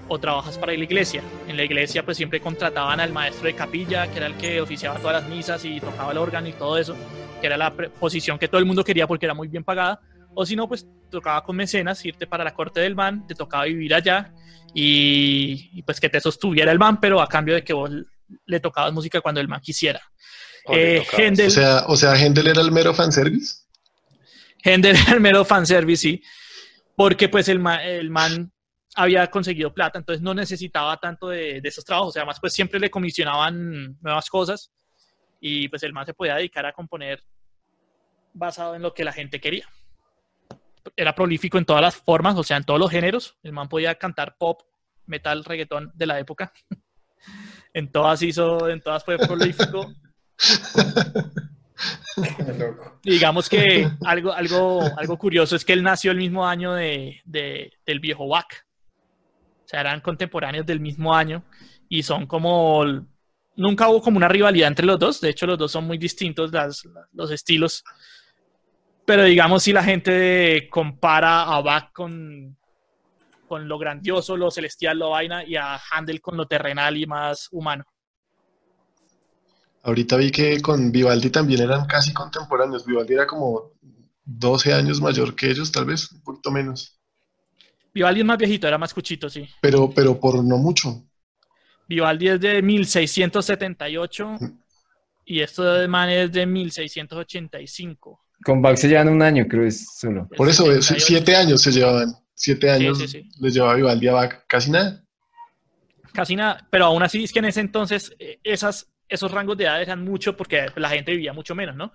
o 0.09 0.19
trabajas 0.19 0.59
para 0.59 0.73
la 0.73 0.85
iglesia. 0.85 1.23
En 1.49 1.57
la 1.57 1.65
iglesia 1.65 2.05
pues 2.05 2.17
siempre 2.17 2.41
contrataban 2.41 3.01
al 3.01 3.13
maestro 3.13 3.47
de 3.47 3.55
capilla, 3.55 4.07
que 4.09 4.19
era 4.19 4.27
el 4.27 4.35
que 4.35 4.61
oficiaba 4.61 4.99
todas 4.99 5.23
las 5.23 5.31
misas 5.31 5.65
y 5.65 5.81
tocaba 5.81 6.13
el 6.13 6.19
órgano 6.19 6.49
y 6.49 6.53
todo 6.53 6.79
eso, 6.79 6.97
que 7.41 7.47
era 7.47 7.57
la 7.57 7.71
posición 7.75 8.39
que 8.39 8.49
todo 8.49 8.59
el 8.59 8.67
mundo 8.67 8.85
quería 8.85 9.07
porque 9.07 9.27
era 9.27 9.35
muy 9.35 9.49
bien 9.49 9.65
pagada 9.65 10.01
o 10.35 10.45
si 10.45 10.57
no, 10.57 10.69
pues 10.69 10.87
tocaba 11.11 11.45
con 11.45 11.57
mecenas, 11.57 12.05
irte 12.05 12.27
para 12.27 12.45
la 12.45 12.55
corte 12.55 12.81
del 12.81 12.95
man, 12.95 13.27
te 13.27 13.35
tocaba 13.35 13.65
vivir 13.65 13.95
allá 13.95 14.33
y, 14.75 15.71
y, 15.73 15.83
pues 15.83 16.01
que 16.01 16.09
te 16.09 16.21
sostuviera 16.21 16.73
el 16.73 16.79
man, 16.79 17.01
pero 17.01 17.21
a 17.21 17.29
cambio 17.29 17.55
de 17.55 17.63
que 17.63 17.73
vos 17.73 17.91
le 18.47 18.61
tocabas 18.61 18.93
música 18.93 19.21
cuando 19.21 19.41
el 19.41 19.49
man 19.49 19.61
quisiera. 19.61 20.01
Eh, 20.73 21.05
Händel, 21.17 21.49
o, 21.49 21.51
sea, 21.51 21.85
o 21.87 21.97
sea, 21.97 22.17
Händel 22.17 22.49
era 22.49 22.61
el 22.61 22.73
mero 22.73 22.95
fanservice. 22.95 23.63
Händel 24.65 24.97
era 24.97 25.13
el 25.13 25.21
mero 25.21 25.45
fanservice, 25.45 26.01
sí, 26.01 26.23
porque 26.97 27.29
pues 27.29 27.49
el 27.49 27.61
man, 27.61 27.81
el 27.81 28.11
man 28.11 28.53
había 28.95 29.27
conseguido 29.31 29.73
plata, 29.75 29.99
entonces 29.99 30.23
no 30.23 30.35
necesitaba 30.35 30.97
tanto 30.99 31.29
de, 31.29 31.61
de 31.61 31.69
esos 31.69 31.85
trabajos, 31.85 32.17
además 32.17 32.39
pues 32.41 32.53
siempre 32.53 32.79
le 32.81 32.91
comisionaban 32.91 33.99
nuevas 34.01 34.29
cosas 34.31 34.73
y 35.41 35.69
pues 35.69 35.83
el 35.83 35.93
man 35.93 36.07
se 36.07 36.15
podía 36.15 36.37
dedicar 36.37 36.65
a 36.67 36.73
componer 36.73 37.23
basado 38.33 38.75
en 38.75 38.83
lo 38.83 38.95
que 38.95 39.05
la 39.05 39.13
gente 39.13 39.41
quería 39.41 39.69
era 40.97 41.15
prolífico 41.15 41.57
en 41.59 41.65
todas 41.65 41.81
las 41.83 41.97
formas, 41.97 42.37
o 42.37 42.43
sea, 42.45 42.59
en 42.59 42.65
todos 42.65 42.79
los 42.79 42.91
géneros. 42.91 43.39
El 43.43 43.53
man 43.53 43.69
podía 43.71 43.95
cantar 43.95 44.37
pop, 44.37 44.61
metal, 45.07 45.43
reggaetón 45.45 45.91
de 45.95 46.07
la 46.07 46.19
época. 46.19 46.53
En 47.73 47.91
todas 47.91 48.23
hizo, 48.23 48.69
en 48.69 48.81
todas 48.81 49.03
fue 49.05 49.19
prolífico. 49.19 49.91
Digamos 53.03 53.49
que 53.49 53.89
algo, 54.05 54.33
algo, 54.33 54.83
algo 54.97 55.19
curioso 55.19 55.57
es 55.57 55.65
que 55.65 55.73
él 55.73 55.83
nació 55.83 56.13
el 56.13 56.19
mismo 56.19 56.47
año 56.47 56.73
de, 56.75 57.21
de- 57.25 57.73
del 57.85 58.01
viejo 58.01 58.29
Bach. 58.29 58.47
O 59.65 59.69
sea, 59.69 59.81
eran 59.81 60.01
contemporáneos 60.01 60.67
del 60.67 60.81
mismo 60.81 61.15
año 61.15 61.45
y 61.89 62.03
son 62.03 62.27
como... 62.27 62.85
Nunca 63.57 63.89
hubo 63.89 64.03
como 64.03 64.17
una 64.17 64.29
rivalidad 64.29 64.69
entre 64.69 64.85
los 64.87 64.99
dos. 64.99 65.21
De 65.21 65.31
hecho, 65.31 65.47
los 65.47 65.59
dos 65.59 65.71
son 65.73 65.85
muy 65.87 65.97
distintos 65.99 66.53
las- 66.53 66.83
los 67.13 67.31
estilos. 67.31 67.85
Pero 69.07 69.25
digamos, 69.25 69.63
si 69.63 69.73
la 69.73 69.85
gente 69.85 70.69
compara 70.71 71.43
a 71.45 71.61
Bach 71.61 71.93
con, 71.93 72.57
con 73.49 73.69
lo 73.69 73.79
grandioso, 73.79 74.37
lo 74.37 74.51
celestial, 74.51 74.99
lo 74.99 75.11
vaina, 75.11 75.45
y 75.45 75.57
a 75.57 75.81
Handel 75.93 76.21
con 76.21 76.37
lo 76.37 76.47
terrenal 76.47 76.97
y 76.97 77.07
más 77.07 77.49
humano. 77.53 77.85
Ahorita 79.85 80.17
vi 80.17 80.33
que 80.33 80.61
con 80.61 80.91
Vivaldi 80.91 81.31
también 81.31 81.63
eran 81.63 81.87
casi 81.87 82.13
contemporáneos. 82.13 82.85
Vivaldi 82.85 83.15
era 83.15 83.27
como 83.27 83.71
12 84.25 84.73
años 84.75 85.01
mayor 85.01 85.37
que 85.37 85.51
ellos, 85.51 85.71
tal 85.71 85.85
vez, 85.85 86.11
un 86.11 86.23
poquito 86.23 86.51
menos. 86.51 86.99
Vivaldi 87.95 88.21
es 88.21 88.27
más 88.27 88.39
viejito, 88.39 88.67
era 88.67 88.77
más 88.77 88.93
cuchito, 88.93 89.31
sí. 89.31 89.49
Pero, 89.61 89.89
pero 89.89 90.19
por 90.19 90.43
no 90.43 90.59
mucho. 90.59 91.05
Vivaldi 91.89 92.29
es 92.29 92.41
de 92.41 92.61
1678 92.61 94.37
y 95.27 95.41
esto 95.41 95.63
de 95.63 95.87
man 95.87 96.11
es 96.11 96.33
de 96.33 96.45
1685. 96.45 98.21
Con 98.45 98.61
Bach 98.61 98.77
se 98.77 98.89
llevan 98.89 99.09
un 99.09 99.23
año, 99.23 99.47
creo 99.49 99.65
es 99.65 99.87
solo. 99.99 100.29
Por 100.37 100.49
eso, 100.49 100.65
eh, 100.73 100.83
78. 100.83 101.05
siete 101.07 101.37
años 101.37 101.63
se 101.63 101.71
llevaban. 101.71 102.15
Siete 102.35 102.69
años 102.69 102.99
sí, 102.99 103.07
sí. 103.07 103.31
les 103.41 103.55
llevaba 103.55 103.75
Vivaldi 103.75 104.09
a 104.09 104.13
Bach. 104.13 104.45
Casi 104.49 104.71
nada. 104.73 105.05
Casi 106.13 106.35
nada, 106.35 106.67
pero 106.71 106.87
aún 106.87 107.03
así 107.03 107.25
es 107.25 107.33
que 107.33 107.39
en 107.39 107.47
ese 107.47 107.61
entonces 107.61 108.15
eh, 108.19 108.39
esas, 108.43 108.93
esos 109.09 109.31
rangos 109.31 109.57
de 109.57 109.65
edad 109.65 109.81
eran 109.81 110.05
mucho 110.05 110.37
porque 110.37 110.67
la 110.77 110.91
gente 110.91 111.13
vivía 111.13 111.33
mucho 111.33 111.55
menos, 111.55 111.77
¿no? 111.77 111.93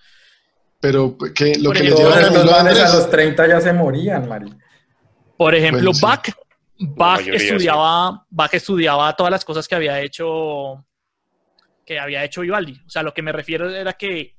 Pero 0.79 1.17
pues, 1.17 1.33
que 1.33 1.55
lo 1.57 1.69
Por 1.69 1.77
que 1.77 1.83
le 1.83 1.89
ejemplo, 1.89 2.43
llevan 2.43 2.67
a 2.67 2.95
los 2.95 3.09
30 3.09 3.47
ya 3.47 3.61
se 3.61 3.73
morían, 3.73 4.27
Mari. 4.27 4.49
Por 5.39 5.55
ejemplo, 5.55 5.93
Bueno, 5.93 5.93
sí. 5.93 6.01
Bach, 6.79 7.23
sí. 7.23 7.29
estudiaba, 7.31 8.25
Bach 8.29 8.53
estudiaba 8.53 9.15
todas 9.15 9.31
las 9.31 9.45
cosas 9.45 9.69
que 9.69 9.75
había 9.75 10.01
hecho 10.01 10.85
que 11.85 11.97
había 11.97 12.25
hecho 12.25 12.41
Vivaldi. 12.41 12.73
O 12.85 12.89
sea, 12.89 13.03
lo 13.03 13.13
que 13.13 13.21
me 13.21 13.31
refiero 13.31 13.69
era 13.69 13.93
que 13.93 14.35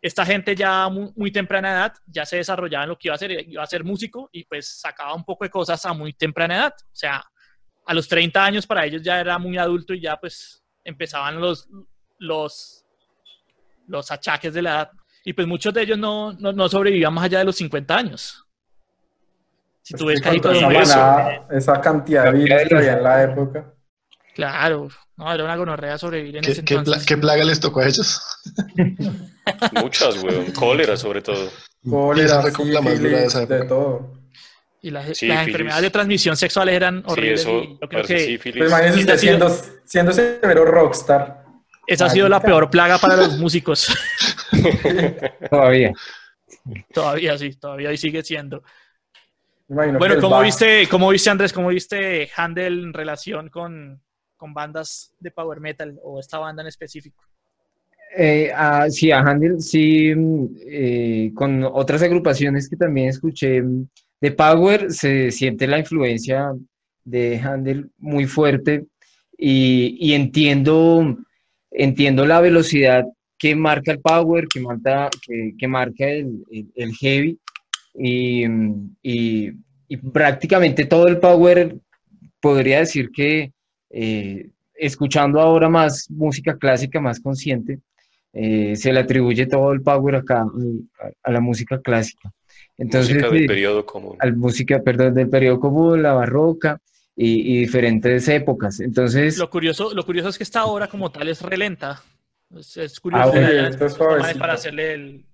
esta 0.00 0.24
gente 0.24 0.54
ya 0.54 0.88
muy, 0.88 1.10
muy 1.16 1.32
temprana 1.32 1.72
edad 1.72 1.94
ya 2.06 2.24
se 2.24 2.36
desarrollaba 2.36 2.84
en 2.84 2.90
lo 2.90 2.96
que 2.96 3.08
iba 3.08 3.14
a 3.14 3.16
hacer, 3.16 3.32
iba 3.50 3.60
a 3.60 3.66
ser 3.66 3.82
músico 3.82 4.30
y 4.30 4.44
pues 4.44 4.68
sacaba 4.68 5.14
un 5.14 5.24
poco 5.24 5.42
de 5.44 5.50
cosas 5.50 5.84
a 5.84 5.92
muy 5.92 6.12
temprana 6.12 6.54
edad. 6.54 6.74
O 6.80 6.94
sea, 6.96 7.24
a 7.84 7.92
los 7.94 8.06
30 8.06 8.44
años 8.44 8.68
para 8.68 8.86
ellos 8.86 9.02
ya 9.02 9.20
era 9.20 9.40
muy 9.40 9.58
adulto 9.58 9.94
y 9.94 10.00
ya 10.00 10.16
pues 10.16 10.62
empezaban 10.84 11.40
los, 11.40 11.68
los, 12.20 12.84
los 13.88 14.12
achaques 14.12 14.54
de 14.54 14.62
la 14.62 14.70
edad. 14.70 14.90
Y 15.24 15.32
pues 15.32 15.48
muchos 15.48 15.74
de 15.74 15.82
ellos 15.82 15.98
no, 15.98 16.34
no, 16.34 16.52
no 16.52 16.68
sobrevivían 16.68 17.12
más 17.12 17.24
allá 17.24 17.40
de 17.40 17.46
los 17.46 17.56
50 17.56 17.96
años. 17.96 18.45
Si 19.86 19.94
tú 19.94 20.06
ves 20.06 20.20
casi 20.20 20.40
todo 20.40 20.52
esa, 20.52 21.46
eso, 21.48 21.80
cantidad 21.80 22.24
de 22.24 22.32
virus 22.32 22.62
que 22.68 22.74
había 22.76 22.94
en 22.94 23.02
la 23.04 23.22
época. 23.22 23.72
Claro, 24.34 24.88
no, 25.16 25.32
era 25.32 25.44
una 25.44 25.54
gonorrea 25.54 25.96
sobrevivir 25.96 26.38
en 26.38 26.42
¿Qué, 26.42 26.50
ese 26.50 26.64
qué 26.64 26.78
pla- 26.80 26.98
qué 27.06 27.16
plaga 27.16 27.44
les 27.44 27.60
tocó 27.60 27.78
a 27.80 27.86
ellos? 27.86 28.20
Muchas, 29.80 30.20
weón. 30.24 30.46
Cólera, 30.50 30.96
sobre 30.96 31.22
todo. 31.22 31.48
Cólera, 31.88 32.42
fue 32.42 32.52
como 32.52 32.72
la 32.72 32.80
más 32.80 33.00
dura 33.00 33.18
de 33.46 33.64
todo. 33.66 34.12
Y 34.82 34.90
las, 34.90 35.16
Sí, 35.16 35.30
enfermedades 35.30 35.82
de 35.82 35.90
transmisión 35.90 36.36
sexuales 36.36 36.74
eran 36.74 37.04
Sí, 37.06 37.12
horribles. 37.12 37.40
eso, 37.42 37.62
y 37.62 37.78
yo 37.80 37.88
creo 37.88 38.02
que 38.04 38.18
sífilis. 38.18 38.58
Pues 38.58 38.70
imagínense 38.70 39.00
usted 39.00 39.18
siendo, 39.18 39.56
siendo 39.84 40.12
severo 40.12 40.64
rockstar. 40.64 41.44
esa 41.86 42.06
ha 42.06 42.10
sido 42.10 42.28
la 42.28 42.40
peor 42.40 42.68
plaga 42.70 42.98
para 42.98 43.16
los 43.16 43.38
músicos. 43.38 43.86
Todavía. 45.48 45.92
todavía 46.92 47.38
sí, 47.38 47.50
todavía 47.54 47.92
y 47.92 47.96
sigue 47.96 48.24
siendo. 48.24 48.64
Bueno, 49.68 49.98
el 50.04 50.20
¿cómo 50.20 50.40
viste, 50.42 50.88
¿cómo 50.88 51.08
viste, 51.10 51.30
Andrés? 51.30 51.52
¿Cómo 51.52 51.68
viste 51.68 52.28
Handel 52.36 52.84
en 52.84 52.92
relación 52.92 53.48
con, 53.48 54.00
con 54.36 54.54
bandas 54.54 55.12
de 55.18 55.30
power 55.30 55.60
metal 55.60 55.98
o 56.02 56.20
esta 56.20 56.38
banda 56.38 56.62
en 56.62 56.68
específico? 56.68 57.22
Eh, 58.16 58.50
ah, 58.54 58.86
sí, 58.88 59.10
a 59.10 59.18
Handel, 59.20 59.60
sí, 59.60 60.14
mm, 60.14 60.46
eh, 60.66 61.32
con 61.34 61.64
otras 61.64 62.02
agrupaciones 62.02 62.68
que 62.68 62.76
también 62.76 63.08
escuché 63.08 63.60
mm, 63.62 63.88
de 64.20 64.30
Power, 64.32 64.92
se 64.92 65.30
siente 65.32 65.66
la 65.66 65.78
influencia 65.80 66.52
de 67.04 67.38
Handel 67.40 67.90
muy 67.98 68.26
fuerte 68.26 68.86
y, 69.36 69.96
y 70.00 70.14
entiendo, 70.14 71.16
entiendo 71.70 72.24
la 72.24 72.40
velocidad 72.40 73.04
que 73.38 73.54
marca 73.54 73.92
el 73.92 74.00
Power, 74.00 74.46
que 74.48 74.60
marca, 74.60 75.10
que, 75.26 75.52
que 75.58 75.68
marca 75.68 76.06
el, 76.08 76.42
el- 76.50 76.72
el 76.74 76.94
Heavy 76.94 77.38
y, 77.98 78.44
y- 79.02 79.52
y 79.88 79.96
prácticamente 79.98 80.84
todo 80.86 81.06
el 81.06 81.18
Power 81.18 81.76
podría 82.40 82.80
decir 82.80 83.10
que 83.10 83.52
eh, 83.90 84.50
escuchando 84.74 85.40
ahora 85.40 85.68
más 85.68 86.10
música 86.10 86.56
clásica, 86.58 87.00
más 87.00 87.20
consciente, 87.20 87.78
eh, 88.32 88.74
se 88.76 88.92
le 88.92 89.00
atribuye 89.00 89.46
todo 89.46 89.72
el 89.72 89.80
power 89.80 90.16
acá 90.16 90.40
a, 90.42 90.48
a 91.22 91.30
la 91.30 91.40
música 91.40 91.80
clásica. 91.80 92.30
Entonces, 92.76 93.14
música 93.14 93.30
del 93.32 93.42
sí, 93.42 93.46
periodo 93.46 93.86
común. 93.86 94.16
al 94.18 94.36
música, 94.36 94.82
perdón, 94.82 95.14
del 95.14 95.30
periodo 95.30 95.60
común, 95.60 96.02
la 96.02 96.12
barroca 96.12 96.78
y, 97.16 97.54
y 97.54 97.60
diferentes 97.60 98.28
épocas. 98.28 98.80
Entonces, 98.80 99.38
Lo 99.38 99.48
curioso, 99.48 99.94
lo 99.94 100.04
curioso 100.04 100.28
es 100.28 100.36
que 100.36 100.44
esta 100.44 100.66
obra 100.66 100.88
como 100.88 101.10
tal 101.10 101.28
es 101.28 101.40
relenta. 101.40 102.02
Es, 102.54 102.76
es 102.76 103.00
curioso 103.00 103.28
Ah, 103.28 103.30
bueno, 103.30 104.26
es 104.26 104.36
para 104.36 104.52
hacerle 104.54 104.92
el... 104.94 105.24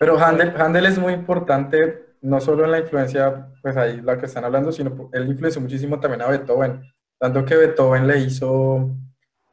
Pero 0.00 0.18
Handel, 0.18 0.52
Handel 0.56 0.86
es 0.86 0.98
muy 0.98 1.12
importante, 1.12 2.07
no 2.22 2.40
solo 2.40 2.64
en 2.64 2.70
la 2.72 2.78
influencia, 2.80 3.48
pues 3.62 3.76
ahí 3.76 4.00
la 4.02 4.18
que 4.18 4.26
están 4.26 4.44
hablando, 4.44 4.72
sino 4.72 5.10
él 5.12 5.28
influenció 5.28 5.60
muchísimo 5.60 6.00
también 6.00 6.22
a 6.22 6.26
Beethoven. 6.28 6.82
Tanto 7.18 7.44
que 7.44 7.56
Beethoven 7.56 8.06
le 8.06 8.18
hizo, 8.20 8.90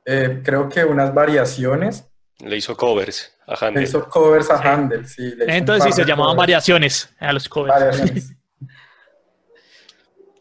eh, 0.06 0.42
creo 0.44 0.70
que 0.70 0.84
unas 0.84 1.14
variaciones, 1.14 2.08
Le 2.40 2.58
hizo 2.58 2.76
covers 2.76 3.34
a 3.48 3.52
le 3.62 3.68
Handel. 3.68 3.84
hizo 3.84 4.08
covers 4.10 4.50
a 4.52 4.58
Sí. 4.62 4.68
Handel. 4.68 5.08
Sí, 5.08 5.36
le 5.36 5.58
Entonces 5.58 5.96
sí, 5.96 6.02
se 6.02 6.08
llamaban 6.08 6.36
covers, 6.36 6.38
variaciones 6.38 7.10
a 7.20 7.32
los 7.34 7.48
covers. 7.50 7.74
variaciones. 7.80 8.32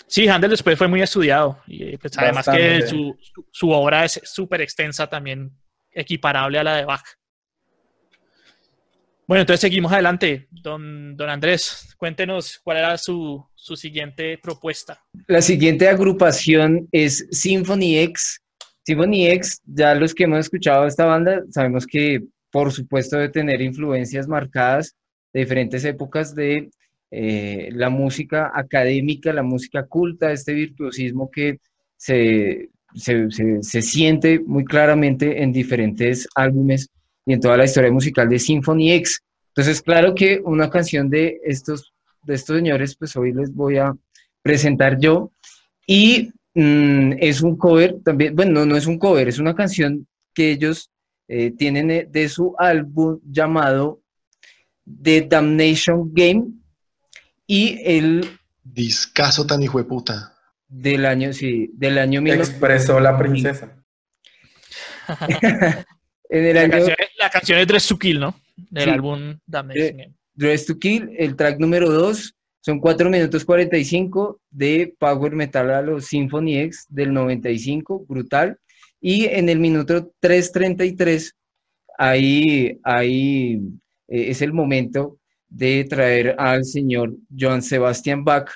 Sí, 0.06 0.28
Handel 0.28 0.50
después 0.50 0.78
fue 0.78 0.86
muy 0.86 1.02
estudiado. 1.02 1.58
Y 1.66 1.96
pues, 1.96 2.16
además 2.18 2.44
que 2.44 2.50
Bastante. 2.80 2.86
su- 2.86 3.18
su 3.50 3.70
obra 3.70 4.04
es 4.04 4.20
súper 4.24 4.60
extensa 4.60 5.08
también, 5.08 5.50
equiparable 5.90 6.58
a 6.58 6.62
la 6.62 6.76
de 6.76 6.84
Bach. 6.84 7.02
Bueno, 9.26 9.40
entonces 9.42 9.60
seguimos 9.60 9.92
adelante. 9.92 10.48
Don, 10.50 11.16
Andrés, 11.22 11.94
cuéntenos 11.96 12.60
cuál 12.62 12.78
era 12.78 12.98
su, 12.98 13.44
su 13.54 13.74
siguiente 13.76 14.38
propuesta. 14.42 15.02
la 15.26 15.40
siguiente 15.40 15.88
agrupación 15.88 16.88
es 16.92 17.26
Symphony 17.30 17.98
X. 18.00 18.40
Symphony 18.84 19.28
X, 19.28 19.62
ya 19.64 19.94
los 19.94 20.14
que 20.14 20.24
hemos 20.24 20.40
escuchado 20.40 20.86
esta 20.86 21.06
banda, 21.06 21.42
sabemos 21.50 21.86
que 21.86 22.22
por 22.50 22.70
supuesto 22.70 23.16
debe 23.16 23.30
tener 23.30 23.62
influencias 23.62 24.28
marcadas 24.28 24.94
de 25.32 25.40
diferentes 25.40 25.84
épocas 25.86 26.34
de 26.34 26.68
eh, 27.10 27.70
la 27.72 27.88
música 27.88 28.52
académica, 28.54 29.32
la 29.32 29.42
música 29.42 29.86
culta, 29.86 30.32
este 30.32 30.52
virtuosismo 30.52 31.30
que 31.30 31.58
se, 31.96 32.68
se- 32.94 33.28
se 33.62 33.82
siente 33.82 34.38
muy 34.40 34.64
claramente 34.64 35.42
en 35.42 35.52
diferentes 35.52 36.28
álbumes 36.34 36.90
y 37.26 37.32
en 37.32 37.40
toda 37.40 37.56
la 37.56 37.64
historia 37.64 37.90
musical 37.90 38.28
de 38.28 38.38
Symphony 38.38 38.92
X. 38.92 39.22
Entonces, 39.48 39.82
claro 39.82 40.14
que 40.14 40.40
una 40.44 40.68
canción 40.68 41.08
de 41.08 41.40
estos, 41.44 41.92
de 42.22 42.34
estos 42.34 42.56
señores, 42.56 42.96
pues 42.96 43.14
hoy 43.16 43.32
les 43.32 43.54
voy 43.54 43.78
a 43.78 43.94
presentar 44.42 44.98
yo. 44.98 45.30
Y 45.86 46.32
mm, 46.54 47.12
es 47.20 47.40
un 47.42 47.56
cover 47.56 47.96
también, 48.04 48.34
bueno, 48.34 48.52
no, 48.52 48.66
no 48.66 48.76
es 48.76 48.86
un 48.86 48.98
cover, 48.98 49.28
es 49.28 49.38
una 49.38 49.54
canción 49.54 50.06
que 50.34 50.50
ellos 50.50 50.90
eh, 51.28 51.52
tienen 51.56 51.90
eh, 51.90 52.06
de 52.10 52.28
su 52.28 52.54
álbum 52.58 53.20
llamado 53.24 54.00
The 55.02 55.22
Damnation 55.22 56.12
Game 56.12 56.44
y 57.46 57.80
el 57.84 58.38
Discaso 58.62 59.46
tan 59.46 59.62
hijo 59.62 59.78
de 59.78 59.84
puta. 59.84 60.34
del 60.68 61.04
año, 61.06 61.32
sí, 61.32 61.70
del 61.74 61.98
año 61.98 62.20
1900 62.22 62.48
Expresó 62.48 62.98
la 62.98 63.16
princesa. 63.16 63.76
en 66.30 66.44
el 66.46 66.54
La 66.54 66.62
año 66.62 66.70
canción, 66.70 66.96
la 67.24 67.30
canción 67.30 67.58
es 67.58 67.66
Dress 67.66 67.86
to 67.88 67.98
Kill, 67.98 68.20
¿no? 68.20 68.34
Del 68.70 68.84
Sí. 68.84 68.90
álbum 68.90 69.38
Damnation 69.46 70.00
Eh. 70.00 70.12
Dress 70.34 70.66
to 70.66 70.78
Kill, 70.78 71.10
el 71.16 71.36
track 71.36 71.58
número 71.58 71.90
2, 71.90 72.34
son 72.60 72.80
4 72.80 73.10
minutos 73.10 73.44
45 73.44 74.40
de 74.50 74.94
Power 74.98 75.32
Metal 75.32 75.70
a 75.70 75.82
los 75.82 76.06
Symphony 76.06 76.58
X 76.60 76.86
del 76.88 77.12
95, 77.12 78.04
brutal. 78.08 78.58
Y 79.00 79.26
en 79.26 79.48
el 79.48 79.58
minuto 79.58 80.12
3.33, 80.20 81.32
ahí, 81.98 82.78
ahí 82.82 83.60
eh, 84.08 84.30
es 84.30 84.40
el 84.42 84.52
momento 84.52 85.18
de 85.48 85.84
traer 85.84 86.34
al 86.38 86.64
señor 86.64 87.14
Johann 87.38 87.62
Sebastian 87.62 88.24
Bach. 88.24 88.50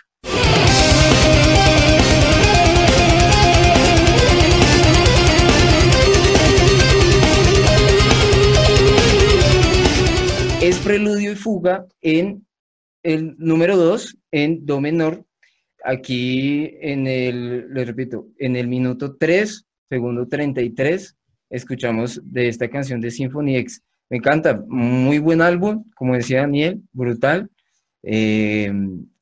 Preludio 10.88 11.32
y 11.32 11.36
fuga 11.36 11.86
en 12.00 12.46
el 13.02 13.36
número 13.38 13.76
2 13.76 14.16
en 14.32 14.64
do 14.66 14.80
menor. 14.80 15.24
Aquí 15.84 16.76
en 16.80 17.06
el, 17.06 17.72
le 17.72 17.84
repito, 17.84 18.26
en 18.38 18.56
el 18.56 18.66
minuto 18.66 19.16
3, 19.16 19.64
segundo 19.88 20.26
33, 20.26 21.16
escuchamos 21.50 22.20
de 22.24 22.48
esta 22.48 22.68
canción 22.68 23.00
de 23.00 23.10
Symphony 23.10 23.56
X. 23.56 23.82
Me 24.10 24.16
encanta, 24.16 24.62
muy 24.66 25.18
buen 25.18 25.42
álbum, 25.42 25.84
como 25.94 26.14
decía 26.14 26.40
Daniel, 26.40 26.80
brutal. 26.92 27.48
Eh, 28.02 28.72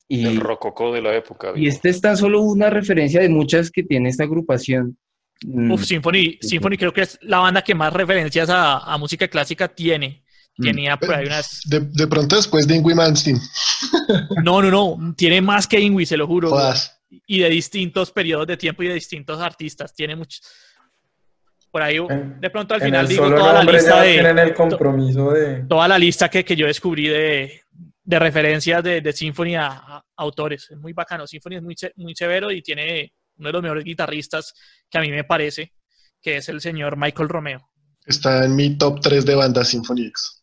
y, 0.07 0.25
El 0.25 0.39
rococó 0.39 0.93
de 0.93 1.01
la 1.01 1.15
época. 1.15 1.51
y 1.55 1.67
esta 1.67 1.89
es 1.89 1.99
tan 1.99 2.15
solo 2.15 2.41
una 2.41 2.69
referencia 2.69 3.21
de 3.21 3.29
muchas 3.29 3.69
que 3.69 3.83
tiene 3.83 4.09
esta 4.09 4.23
agrupación. 4.23 4.97
Mm, 5.45 5.71
Uf, 5.71 5.83
Symphony, 5.83 6.37
Symphony 6.41 6.77
creo 6.77 6.93
que 6.93 7.01
es 7.01 7.19
la 7.21 7.39
banda 7.39 7.61
que 7.61 7.75
más 7.75 7.93
referencias 7.93 8.49
a, 8.49 8.79
a 8.79 8.97
música 8.97 9.27
clásica 9.27 9.67
tiene. 9.67 10.23
Mm. 10.57 10.63
Tenía 10.63 10.97
por 10.97 11.13
ahí 11.13 11.25
unas... 11.27 11.61
De, 11.65 11.79
de 11.81 12.07
pronto 12.07 12.35
después 12.35 12.67
de 12.67 12.75
Ingrid 12.75 12.95
Malmsteen. 12.95 13.39
No, 14.43 14.61
no, 14.61 14.71
no. 14.71 15.13
Tiene 15.15 15.41
más 15.41 15.67
que 15.67 15.79
Ingui, 15.79 16.05
se 16.05 16.17
lo 16.17 16.25
juro. 16.27 16.49
Jodas. 16.49 16.99
Y 17.25 17.39
de 17.39 17.49
distintos 17.49 18.11
periodos 18.11 18.47
de 18.47 18.57
tiempo 18.57 18.83
y 18.83 18.87
de 18.87 18.93
distintos 18.95 19.39
artistas. 19.39 19.93
Tiene 19.93 20.15
muchos. 20.15 20.41
Por 21.69 21.81
ahí, 21.81 21.97
En- 21.97 22.39
de 22.39 22.49
pronto 22.49 22.73
al 22.73 22.81
En 22.81 22.87
final 22.87 23.07
digo 23.07 23.29
toda 23.29 23.53
la 23.63 23.71
lista 23.71 24.01
de... 24.01 24.13
tienen 24.13 24.39
el 24.39 24.53
compromiso 24.53 25.31
de... 25.31 25.65
toda 25.67 25.87
la 25.87 25.99
lista 25.99 26.29
que, 26.29 26.43
que 26.43 26.55
yo 26.55 26.65
descubrí 26.65 27.07
de, 27.07 27.61
de 28.03 28.19
referencias 28.19 28.81
de, 28.83 29.01
de 29.01 29.13
Symphony 29.13 29.55
a, 29.55 29.67
a 29.67 30.03
autores. 30.17 30.67
Es 30.71 30.77
muy 30.77 30.93
bacano. 30.93 31.27
Symphony 31.27 31.55
es 31.57 31.61
muy, 31.61 31.75
muy 31.97 32.15
severo 32.15 32.51
y 32.51 32.61
tiene 32.61 33.13
uno 33.37 33.49
de 33.49 33.53
los 33.53 33.61
mejores 33.61 33.83
guitarristas 33.83 34.53
que 34.89 34.97
a 34.97 35.01
mí 35.01 35.11
me 35.11 35.23
parece, 35.25 35.73
que 36.21 36.37
es 36.37 36.49
el 36.49 36.61
señor 36.61 36.97
Michael 36.97 37.29
Romeo. 37.29 37.69
Está 38.05 38.45
en 38.45 38.55
mi 38.55 38.77
top 38.77 39.01
3 39.01 39.25
de 39.25 39.35
bandas 39.35 39.67
Symphony 39.67 40.07
X. 40.07 40.36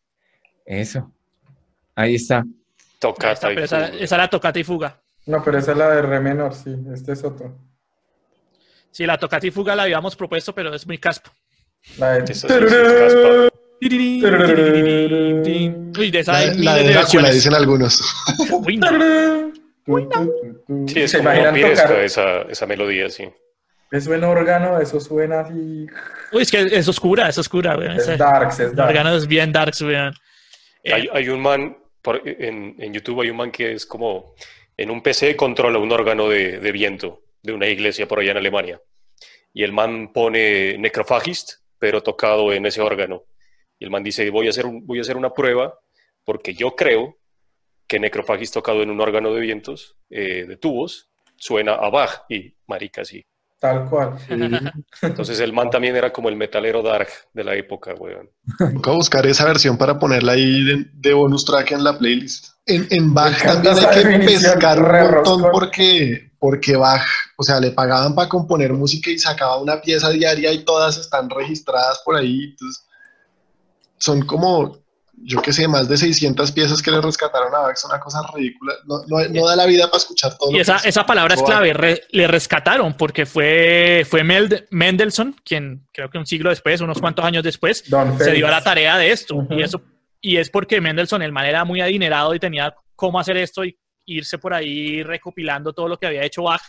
Eso. 0.64 1.10
Ahí 1.94 2.14
está. 2.16 2.44
Tocata 2.98 3.32
Esta, 3.32 3.52
y 3.52 3.54
pero 3.54 3.64
esa, 3.66 3.86
fuga. 3.86 3.98
esa 4.00 4.14
era 4.16 4.28
tocata 4.30 4.58
y 4.58 4.64
fuga. 4.64 5.00
No, 5.26 5.42
pero 5.44 5.58
esa 5.58 5.72
es 5.72 5.78
la 5.78 5.90
de 5.90 6.02
re 6.02 6.20
menor, 6.20 6.54
sí, 6.54 6.74
este 6.92 7.12
es 7.12 7.24
otro. 7.24 7.56
Sí, 8.90 9.06
la 9.06 9.18
tocata 9.18 9.46
y 9.46 9.50
fuga 9.50 9.74
la 9.74 9.82
habíamos 9.84 10.14
propuesto, 10.16 10.54
pero 10.54 10.74
es 10.74 10.86
muy 10.86 10.98
caspo. 10.98 11.30
La 11.98 12.12
de... 12.12 12.26
Sí, 12.34 12.46
es 12.46 12.52
caspa. 12.52 13.50
Uy, 15.98 16.10
de 16.10 16.20
esa 16.20 16.32
La, 16.32 16.38
hay 16.38 16.58
la 16.58 16.74
de 16.76 16.82
de 16.84 16.92
Drácula, 16.94 17.30
dicen 17.30 17.54
algunos. 17.54 18.00
Uy, 18.50 18.76
no. 18.78 18.88
Sí, 20.86 21.00
es 21.02 21.10
¿Se 21.10 21.18
como 21.18 21.30
tocar? 21.30 21.92
esa, 22.04 22.42
esa 22.42 22.66
melodía, 22.66 23.10
sí. 23.10 23.28
Eso 23.90 24.14
en 24.14 24.24
órgano, 24.24 24.80
eso 24.80 24.98
suena 25.00 25.40
así... 25.40 25.86
Uy, 26.32 26.42
es 26.42 26.50
que 26.50 26.62
es 26.62 26.88
oscura, 26.88 27.28
es 27.28 27.38
oscura. 27.38 27.76
weón. 27.76 27.92
Es 27.96 28.06
darks, 28.18 28.54
es 28.60 28.70
El 28.70 28.76
darks. 28.76 28.90
órgano 28.90 29.14
es 29.16 29.26
bien 29.26 29.52
dark, 29.52 29.74
weón. 29.82 30.14
Eh, 30.84 30.92
Hay, 30.92 31.08
hay 31.12 31.28
un 31.28 31.40
man, 31.40 31.76
por- 32.02 32.22
en, 32.24 32.76
en 32.78 32.92
YouTube 32.92 33.22
hay 33.22 33.30
un 33.30 33.36
man 33.36 33.50
que 33.50 33.72
es 33.72 33.86
como, 33.86 34.34
en 34.76 34.90
un 34.90 35.02
PC 35.02 35.34
controla 35.36 35.78
un 35.78 35.90
órgano 35.90 36.28
de, 36.28 36.60
de 36.60 36.72
viento 36.72 37.22
de 37.42 37.52
una 37.52 37.66
iglesia 37.68 38.06
por 38.06 38.20
allá 38.20 38.30
en 38.32 38.36
Alemania. 38.38 38.80
Y 39.52 39.62
el 39.64 39.72
man 39.72 40.12
pone 40.12 40.76
Necrophagist, 40.78 41.52
pero 41.78 42.02
tocado 42.02 42.52
en 42.52 42.66
ese 42.66 42.80
órgano. 42.80 43.24
Y 43.78 43.84
el 43.84 43.90
man 43.90 44.02
dice, 44.02 44.28
voy 44.30 44.46
a 44.46 44.50
hacer, 44.50 44.66
un- 44.66 44.86
voy 44.86 44.98
a 44.98 45.02
hacer 45.02 45.16
una 45.16 45.32
prueba 45.32 45.78
porque 46.24 46.54
yo 46.54 46.74
creo 46.76 47.18
que 47.86 47.98
Necrophagist 48.00 48.54
tocado 48.54 48.82
en 48.82 48.90
un 48.90 49.00
órgano 49.00 49.34
de 49.34 49.40
vientos, 49.40 49.96
eh, 50.10 50.44
de 50.46 50.56
tubos, 50.56 51.10
suena 51.36 51.74
a 51.74 51.90
Bach. 51.90 52.24
Y 52.28 52.54
marica, 52.66 53.04
sí. 53.04 53.22
Tal 53.58 53.88
cual. 53.88 54.18
Entonces 55.00 55.40
el 55.40 55.52
man 55.52 55.70
también 55.70 55.96
era 55.96 56.12
como 56.12 56.28
el 56.28 56.36
metalero 56.36 56.82
dark 56.82 57.08
de 57.32 57.44
la 57.44 57.54
época, 57.54 57.94
weón. 57.94 58.30
Toca 58.58 58.90
buscar 58.90 59.26
esa 59.26 59.46
versión 59.46 59.78
para 59.78 59.98
ponerla 59.98 60.32
ahí 60.32 60.64
de, 60.64 60.86
de 60.92 61.14
bonus 61.14 61.44
track 61.44 61.72
en 61.72 61.84
la 61.84 61.98
playlist. 61.98 62.48
En, 62.66 62.86
en 62.90 63.12
Bach 63.12 63.42
también 63.42 63.74
hay 63.78 64.02
que 64.02 64.18
pescar 64.26 64.78
un 64.80 65.14
montón 65.14 65.42
porque, 65.52 66.30
porque 66.38 66.76
Bach, 66.76 67.06
o 67.36 67.42
sea, 67.42 67.60
le 67.60 67.70
pagaban 67.70 68.14
para 68.14 68.28
componer 68.28 68.72
música 68.72 69.10
y 69.10 69.18
sacaba 69.18 69.60
una 69.60 69.80
pieza 69.80 70.10
diaria 70.10 70.52
y 70.52 70.64
todas 70.64 70.98
están 70.98 71.28
registradas 71.30 72.00
por 72.04 72.16
ahí. 72.16 72.44
Entonces, 72.50 72.86
son 73.98 74.22
como, 74.26 74.78
yo 75.26 75.40
qué 75.40 75.52
sé, 75.52 75.66
más 75.66 75.88
de 75.88 75.96
600 75.96 76.52
piezas 76.52 76.82
que 76.82 76.90
le 76.90 77.00
rescataron 77.00 77.54
a 77.54 77.58
Bach. 77.60 77.72
Es 77.74 77.84
una 77.84 77.98
cosa 77.98 78.20
ridícula. 78.34 78.74
No, 78.86 79.02
no, 79.06 79.26
no 79.28 79.48
da 79.48 79.56
la 79.56 79.66
vida 79.66 79.86
para 79.86 79.96
escuchar 79.98 80.36
todo 80.36 80.50
Y 80.50 80.56
lo 80.56 80.60
esa, 80.60 80.78
que 80.80 80.88
esa 80.88 81.06
palabra 81.06 81.34
es 81.34 81.42
clave, 81.42 81.72
re- 81.72 82.02
le 82.10 82.26
rescataron 82.26 82.94
porque 82.94 83.24
fue, 83.26 84.06
fue 84.08 84.22
Meld- 84.22 84.66
Mendelssohn, 84.70 85.34
quien 85.44 85.86
creo 85.92 86.10
que 86.10 86.18
un 86.18 86.26
siglo 86.26 86.50
después, 86.50 86.80
unos 86.80 87.00
cuantos 87.00 87.24
años 87.24 87.42
después, 87.42 87.88
Don 87.88 88.18
se 88.18 88.32
dio 88.32 88.46
a 88.46 88.50
la 88.50 88.62
tarea 88.62 88.98
de 88.98 89.12
esto. 89.12 89.46
Y, 89.50 89.62
eso 89.62 89.80
y 90.20 90.36
es 90.36 90.50
porque 90.50 90.80
Mendelssohn, 90.80 91.22
el 91.22 91.32
man 91.32 91.46
era 91.46 91.64
muy 91.64 91.80
adinerado 91.80 92.34
y 92.34 92.38
tenía 92.38 92.74
cómo 92.94 93.18
hacer 93.18 93.36
esto 93.38 93.64
y 93.64 93.78
irse 94.06 94.36
por 94.38 94.52
ahí 94.52 95.02
recopilando 95.02 95.72
todo 95.72 95.88
lo 95.88 95.96
que 95.98 96.06
había 96.06 96.22
hecho 96.24 96.42
Bach, 96.42 96.60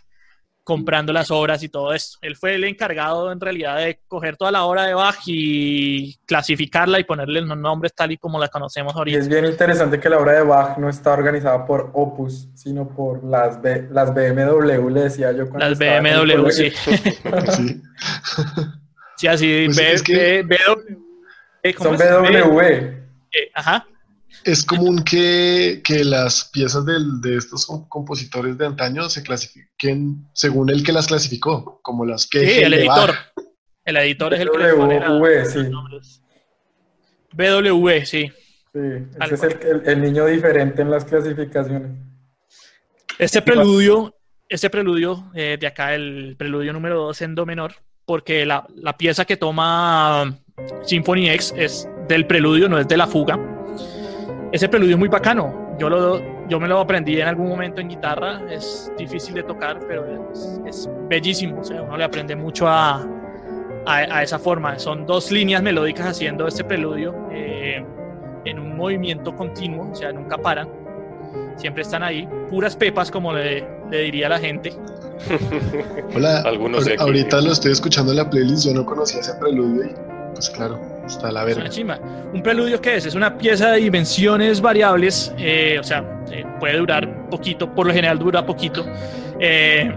comprando 0.65 1.13
las 1.13 1.29
obras 1.31 1.61
y 1.63 1.69
todo 1.69 1.93
esto. 1.93 2.17
Él 2.23 2.35
fue 2.35 2.55
el 2.55 2.63
encargado 2.63 3.31
en 3.31 3.39
realidad 3.39 3.77
de 3.77 3.99
coger 4.07 4.35
toda 4.35 4.51
la 4.51 4.63
obra 4.65 4.83
de 4.87 4.95
Bach 4.95 5.19
y 5.27 6.15
clasificarla 6.25 6.99
y 6.99 7.03
ponerle 7.03 7.39
los 7.41 7.55
nombres 7.57 7.93
tal 7.93 8.11
y 8.11 8.17
como 8.17 8.39
la 8.39 8.47
conocemos 8.49 8.93
Y 8.95 8.97
ahorita. 8.97 9.19
es 9.19 9.29
bien 9.29 9.45
interesante 9.45 9.99
que 9.99 10.09
la 10.09 10.17
obra 10.17 10.33
de 10.33 10.41
Bach 10.41 10.77
no 10.79 10.89
está 10.89 11.13
organizada 11.13 11.65
por 11.67 11.91
Opus, 11.93 12.49
sino 12.55 12.89
por 12.89 13.23
las, 13.23 13.61
B- 13.61 13.87
las 13.91 14.11
BMW, 14.13 14.89
le 14.89 15.01
decía 15.03 15.31
yo. 15.31 15.47
cuando 15.47 15.69
Las 15.69 15.77
BMW, 15.79 16.49
sí. 16.49 16.71
Sí. 17.55 17.81
Sí, 19.17 19.27
así, 19.27 19.63
Pues 19.67 19.77
B- 19.77 19.93
es 19.93 20.03
que- 20.03 20.43
B- 20.43 20.43
BW, 20.43 21.73
¿cómo 21.77 21.97
Son 21.97 22.25
es? 22.25 22.43
BW. 22.43 22.59
Eh, 22.59 23.51
ajá. 23.53 23.85
Es 24.45 24.63
común 24.63 25.03
que, 25.03 25.81
que 25.83 26.03
las 26.05 26.45
piezas 26.53 26.85
del- 26.85 27.19
de 27.19 27.35
estos 27.37 27.65
com- 27.65 27.87
compositores 27.89 28.55
de 28.57 28.67
antaño 28.67 29.09
se 29.09 29.23
clasifiquen 29.23 30.27
según 30.33 30.69
el 30.69 30.83
que 30.83 30.91
las 30.91 31.07
clasificó, 31.07 31.79
como 31.81 32.05
las 32.05 32.27
que 32.27 32.47
Sí, 32.47 32.59
el 32.61 32.75
editor. 32.75 33.15
El 33.83 33.97
editor 33.97 34.33
es 34.35 34.39
el 34.41 34.51
que 34.51 34.57
le 34.59 34.73
pone 34.75 34.99
la- 34.99 35.09
BW, 35.09 35.45
sí. 35.45 35.57
los 35.57 35.69
nombres. 35.69 36.21
BW, 37.33 38.05
sí. 38.05 38.31
Sí, 38.73 38.79
ese 39.23 39.33
es 39.35 39.43
el, 39.43 39.59
el- 39.67 39.81
el 39.89 40.01
niño 40.01 40.25
diferente 40.27 40.81
en 40.83 40.91
las 40.91 41.05
clasificaciones. 41.05 41.91
Este 43.17 43.41
preludio, 43.41 44.13
este 44.47 44.69
preludio 44.69 45.31
eh, 45.33 45.57
de 45.59 45.65
acá, 45.67 45.95
el 45.95 46.35
preludio 46.37 46.71
número 46.71 46.97
2 46.97 47.21
en 47.23 47.33
do 47.35 47.45
menor, 47.47 47.73
porque 48.05 48.45
la, 48.45 48.67
la 48.75 48.95
pieza 48.97 49.25
que 49.25 49.37
toma 49.37 50.37
Symphony 50.83 51.29
X 51.31 51.53
es 51.57 51.87
del 52.07 52.27
preludio, 52.27 52.69
no 52.69 52.77
es 52.77 52.87
de 52.87 52.97
la 52.97 53.07
fuga. 53.07 53.39
Ese 54.55 54.69
preludio 54.69 54.93
es 54.93 54.99
muy 54.99 55.09
bacano. 55.09 55.75
Yo, 55.77 55.89
lo, 55.89 56.47
yo 56.47 56.61
me 56.61 56.67
lo 56.69 56.79
aprendí 56.79 57.19
en 57.19 57.27
algún 57.27 57.49
momento 57.49 57.81
en 57.81 57.89
guitarra. 57.89 58.41
Es 58.49 58.89
difícil 58.97 59.35
de 59.35 59.43
tocar, 59.43 59.81
pero 59.85 60.31
es, 60.31 60.61
es 60.65 60.89
bellísimo. 61.09 61.59
O 61.59 61.63
sea, 61.65 61.81
uno 61.81 61.97
le 61.97 62.05
aprende 62.05 62.37
mucho 62.37 62.65
a, 62.65 63.05
a, 63.85 63.95
a 63.95 64.23
esa 64.23 64.39
forma. 64.39 64.79
Son 64.79 65.05
dos 65.05 65.29
líneas 65.29 65.61
melódicas 65.61 66.07
haciendo 66.07 66.47
este 66.47 66.63
preludio 66.63 67.13
eh, 67.33 67.85
en 68.45 68.59
un 68.59 68.77
movimiento 68.77 69.35
continuo, 69.35 69.91
o 69.91 69.95
sea, 69.95 70.13
nunca 70.13 70.37
paran. 70.37 70.69
Siempre 71.57 71.81
están 71.81 72.01
ahí, 72.03 72.25
puras 72.49 72.77
pepas, 72.77 73.11
como 73.11 73.33
le, 73.33 73.67
le 73.91 74.03
diría 74.03 74.29
la 74.29 74.39
gente. 74.39 74.71
Hola, 76.15 76.43
Algunos 76.45 76.85
de 76.85 76.93
aquí, 76.93 77.03
ahorita 77.03 77.41
lo 77.41 77.51
estoy 77.51 77.73
escuchando 77.73 78.13
en 78.13 78.19
la 78.19 78.29
playlist, 78.29 78.67
yo 78.67 78.73
no 78.73 78.85
conocía 78.85 79.19
ese 79.19 79.33
preludio 79.33 79.83
y 79.83 79.93
pues 80.33 80.49
claro, 80.49 80.79
está 81.05 81.31
la 81.31 81.41
Es 81.41 81.45
verga. 81.47 81.61
una 81.61 81.69
chimba. 81.69 81.99
¿Un 82.33 82.41
preludio 82.41 82.81
qué 82.81 82.95
es? 82.95 83.05
Es 83.05 83.15
una 83.15 83.37
pieza 83.37 83.71
de 83.71 83.79
dimensiones 83.79 84.61
variables, 84.61 85.33
eh, 85.37 85.77
o 85.79 85.83
sea, 85.83 86.03
eh, 86.31 86.45
puede 86.59 86.77
durar 86.77 87.29
poquito, 87.29 87.73
por 87.73 87.87
lo 87.87 87.93
general 87.93 88.19
dura 88.19 88.45
poquito, 88.45 88.85
eh, 89.39 89.93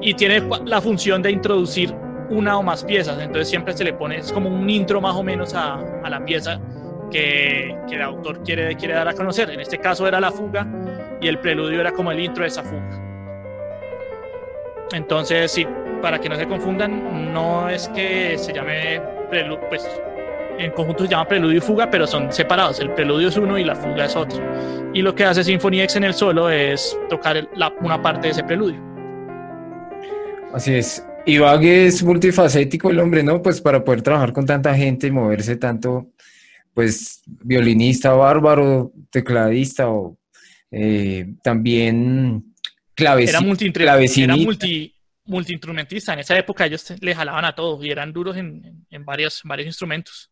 y 0.00 0.14
tiene 0.14 0.42
la 0.64 0.80
función 0.80 1.22
de 1.22 1.30
introducir 1.30 1.94
una 2.30 2.56
o 2.56 2.62
más 2.62 2.82
piezas, 2.84 3.18
entonces 3.20 3.48
siempre 3.48 3.76
se 3.76 3.84
le 3.84 3.92
pone, 3.92 4.18
es 4.18 4.32
como 4.32 4.48
un 4.48 4.68
intro 4.70 5.00
más 5.00 5.14
o 5.14 5.22
menos 5.22 5.54
a, 5.54 5.78
a 6.02 6.08
la 6.08 6.24
pieza 6.24 6.58
que, 7.10 7.76
que 7.88 7.94
el 7.96 8.02
autor 8.02 8.42
quiere, 8.42 8.74
quiere 8.76 8.94
dar 8.94 9.06
a 9.06 9.12
conocer. 9.12 9.50
En 9.50 9.60
este 9.60 9.78
caso 9.78 10.06
era 10.08 10.18
la 10.18 10.32
fuga 10.32 10.66
y 11.20 11.28
el 11.28 11.38
preludio 11.38 11.80
era 11.80 11.92
como 11.92 12.10
el 12.10 12.20
intro 12.20 12.42
de 12.42 12.48
esa 12.48 12.62
fuga. 12.62 12.88
Entonces, 14.92 15.50
sí, 15.52 15.66
para 16.00 16.18
que 16.18 16.28
no 16.28 16.36
se 16.36 16.46
confundan, 16.46 17.32
no 17.32 17.68
es 17.68 17.88
que 17.88 18.36
se 18.38 18.52
llame 18.52 19.00
preludio, 19.30 19.60
pues 19.68 19.86
en 20.58 20.70
conjunto 20.72 21.04
se 21.04 21.10
llama 21.10 21.28
preludio 21.28 21.58
y 21.58 21.60
fuga, 21.60 21.90
pero 21.90 22.06
son 22.06 22.32
separados. 22.32 22.80
El 22.80 22.90
preludio 22.94 23.28
es 23.28 23.36
uno 23.36 23.58
y 23.58 23.64
la 23.64 23.74
fuga 23.76 24.04
es 24.04 24.14
otro. 24.16 24.40
Y 24.94 25.02
lo 25.02 25.14
que 25.14 25.24
hace 25.24 25.42
Symphony 25.44 25.80
X 25.82 25.96
en 25.96 26.04
el 26.04 26.14
solo 26.14 26.50
es 26.50 26.98
tocar 27.08 27.48
la- 27.56 27.72
una 27.80 28.00
parte 28.02 28.28
de 28.28 28.32
ese 28.32 28.44
preludio. 28.44 28.80
Así 30.52 30.74
es. 30.74 31.04
Y 31.24 31.38
Bach 31.38 31.62
es 31.62 32.02
multifacético 32.02 32.90
el 32.90 32.98
hombre, 33.00 33.22
¿no? 33.22 33.40
Pues 33.40 33.60
para 33.60 33.82
poder 33.84 34.02
trabajar 34.02 34.32
con 34.32 34.44
tanta 34.44 34.74
gente 34.74 35.06
y 35.06 35.10
moverse 35.10 35.56
tanto, 35.56 36.10
pues 36.74 37.22
violinista 37.26 38.12
bárbaro, 38.12 38.92
tecladista 39.10 39.88
o 39.88 40.18
eh, 40.70 41.34
también 41.42 42.54
claveci- 42.96 43.28
Era, 43.28 43.40
multi, 44.44 44.94
multiinstrumentista. 45.26 46.12
En 46.14 46.18
esa 46.20 46.36
época 46.36 46.66
ellos 46.66 46.92
le 47.00 47.14
jalaban 47.14 47.44
a 47.44 47.54
todo 47.54 47.82
y 47.84 47.90
eran 47.90 48.12
duros 48.12 48.36
en, 48.36 48.84
en- 48.90 49.04
varios 49.04 49.42
instrumentos. 49.64 50.30